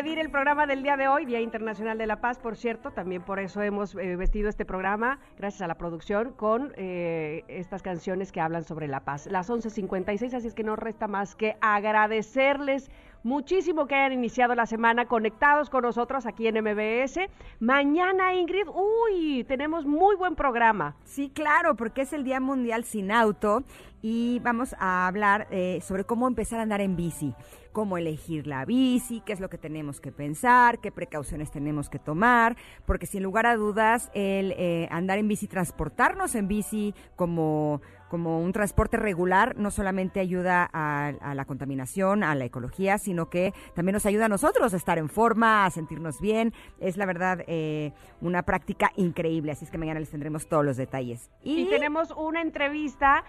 Despedir 0.00 0.18
el 0.18 0.30
programa 0.30 0.66
del 0.66 0.82
día 0.82 0.96
de 0.96 1.08
hoy, 1.08 1.26
Día 1.26 1.42
Internacional 1.42 1.98
de 1.98 2.06
la 2.06 2.22
Paz, 2.22 2.38
por 2.38 2.56
cierto, 2.56 2.90
también 2.90 3.20
por 3.20 3.38
eso 3.38 3.60
hemos 3.60 3.94
eh, 3.96 4.16
vestido 4.16 4.48
este 4.48 4.64
programa, 4.64 5.18
gracias 5.36 5.60
a 5.60 5.66
la 5.66 5.74
producción, 5.74 6.32
con 6.32 6.72
eh, 6.76 7.44
estas 7.48 7.82
canciones 7.82 8.32
que 8.32 8.40
hablan 8.40 8.64
sobre 8.64 8.88
la 8.88 9.00
paz. 9.00 9.26
Las 9.26 9.50
11.56, 9.50 10.32
así 10.32 10.46
es 10.46 10.54
que 10.54 10.64
no 10.64 10.74
resta 10.74 11.06
más 11.06 11.34
que 11.34 11.58
agradecerles 11.60 12.90
muchísimo 13.24 13.86
que 13.86 13.94
hayan 13.94 14.14
iniciado 14.14 14.54
la 14.54 14.64
semana 14.64 15.04
conectados 15.04 15.68
con 15.68 15.82
nosotros 15.82 16.24
aquí 16.24 16.46
en 16.46 16.64
MBS. 16.64 17.18
Mañana, 17.58 18.32
Ingrid, 18.32 18.68
uy, 18.72 19.44
tenemos 19.44 19.84
muy 19.84 20.16
buen 20.16 20.34
programa. 20.34 20.96
Sí, 21.04 21.28
claro, 21.28 21.74
porque 21.74 22.02
es 22.02 22.14
el 22.14 22.24
Día 22.24 22.40
Mundial 22.40 22.84
sin 22.84 23.12
Auto 23.12 23.64
y 24.02 24.40
vamos 24.40 24.74
a 24.78 25.06
hablar 25.06 25.46
eh, 25.50 25.80
sobre 25.82 26.04
cómo 26.04 26.26
empezar 26.26 26.58
a 26.60 26.62
andar 26.62 26.80
en 26.80 26.96
bici, 26.96 27.34
cómo 27.72 27.98
elegir 27.98 28.46
la 28.46 28.64
bici, 28.64 29.22
qué 29.24 29.32
es 29.32 29.40
lo 29.40 29.48
que 29.48 29.58
tenemos 29.58 30.00
que 30.00 30.12
pensar, 30.12 30.80
qué 30.80 30.90
precauciones 30.90 31.50
tenemos 31.50 31.88
que 31.88 31.98
tomar, 31.98 32.56
porque 32.86 33.06
sin 33.06 33.22
lugar 33.22 33.46
a 33.46 33.56
dudas 33.56 34.10
el 34.14 34.52
eh, 34.56 34.88
andar 34.90 35.18
en 35.18 35.28
bici, 35.28 35.46
transportarnos 35.46 36.34
en 36.34 36.48
bici 36.48 36.94
como 37.16 37.80
como 38.10 38.40
un 38.40 38.52
transporte 38.52 38.96
regular 38.96 39.56
no 39.56 39.70
solamente 39.70 40.18
ayuda 40.18 40.68
a, 40.72 41.12
a 41.20 41.34
la 41.36 41.44
contaminación, 41.44 42.24
a 42.24 42.34
la 42.34 42.44
ecología, 42.44 42.98
sino 42.98 43.30
que 43.30 43.54
también 43.74 43.94
nos 43.94 44.04
ayuda 44.04 44.24
a 44.24 44.28
nosotros 44.28 44.74
a 44.74 44.76
estar 44.76 44.98
en 44.98 45.08
forma, 45.08 45.64
a 45.64 45.70
sentirnos 45.70 46.20
bien. 46.20 46.52
Es 46.80 46.96
la 46.96 47.06
verdad 47.06 47.44
eh, 47.46 47.92
una 48.20 48.42
práctica 48.42 48.90
increíble, 48.96 49.52
así 49.52 49.64
es 49.64 49.70
que 49.70 49.78
mañana 49.78 50.00
les 50.00 50.10
tendremos 50.10 50.48
todos 50.48 50.64
los 50.64 50.76
detalles. 50.76 51.30
Y, 51.44 51.66
tenemos 51.66 52.10
una 52.16 52.42
entrevista, 52.42 53.22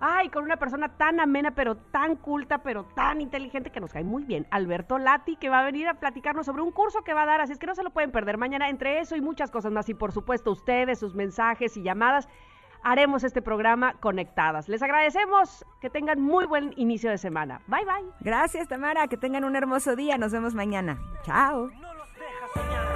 ay, 0.00 0.28
con 0.28 0.44
una 0.44 0.56
persona 0.56 0.88
tan 0.88 1.20
amena, 1.20 1.52
pero 1.52 1.76
tan 1.76 2.16
culta, 2.16 2.58
pero 2.58 2.84
tan 2.84 3.20
inteligente 3.20 3.70
que 3.70 3.80
nos 3.80 3.92
cae 3.92 4.04
muy 4.04 4.24
bien. 4.24 4.46
Alberto 4.50 4.98
Lati, 4.98 5.36
que 5.36 5.48
va 5.48 5.60
a 5.60 5.64
venir 5.64 5.88
a 5.88 5.94
platicarnos 5.94 6.46
sobre 6.46 6.62
un 6.62 6.70
curso 6.70 7.02
que 7.02 7.14
va 7.14 7.22
a 7.22 7.26
dar, 7.26 7.40
así 7.40 7.52
es 7.52 7.58
que 7.58 7.66
no 7.66 7.74
se 7.74 7.82
lo 7.82 7.90
pueden 7.90 8.12
perder 8.12 8.38
mañana. 8.38 8.68
Entre 8.68 9.00
eso 9.00 9.16
y 9.16 9.20
muchas 9.20 9.50
cosas 9.50 9.72
más, 9.72 9.88
y 9.88 9.94
por 9.94 10.12
supuesto 10.12 10.50
ustedes, 10.50 10.98
sus 10.98 11.14
mensajes 11.14 11.76
y 11.76 11.82
llamadas, 11.82 12.28
haremos 12.82 13.24
este 13.24 13.42
programa 13.42 13.94
conectadas. 13.94 14.68
Les 14.68 14.82
agradecemos 14.82 15.64
que 15.80 15.90
tengan 15.90 16.20
muy 16.20 16.46
buen 16.46 16.72
inicio 16.76 17.10
de 17.10 17.18
semana. 17.18 17.60
Bye, 17.66 17.84
bye. 17.84 18.12
Gracias, 18.20 18.68
Tamara, 18.68 19.08
que 19.08 19.16
tengan 19.16 19.44
un 19.44 19.56
hermoso 19.56 19.96
día. 19.96 20.18
Nos 20.18 20.32
vemos 20.32 20.54
mañana. 20.54 20.98
Chao. 21.22 21.70
Vamos, 21.80 22.87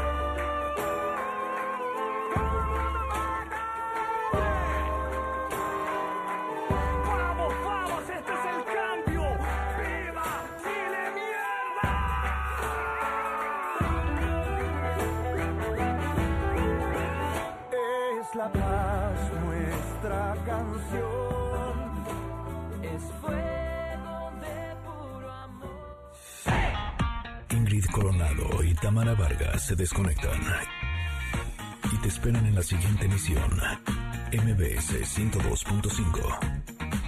La 18.35 18.51
paz 18.51 19.31
nuestra 19.45 20.35
canción. 20.47 22.07
Es 22.83 23.03
fuego 23.21 24.33
de 24.41 24.75
puro 24.87 25.31
amor. 25.31 26.11
Ingrid 27.51 27.85
Coronado 27.93 28.65
y 28.65 28.73
Tamara 28.75 29.13
Vargas 29.15 29.67
se 29.67 29.77
desconectan 29.77 30.41
y 31.93 31.97
te 31.99 32.09
esperan 32.09 32.47
en 32.47 32.55
la 32.55 32.63
siguiente 32.63 33.05
emisión. 33.05 33.51
MBS 34.33 35.03
102.5. 35.03 37.02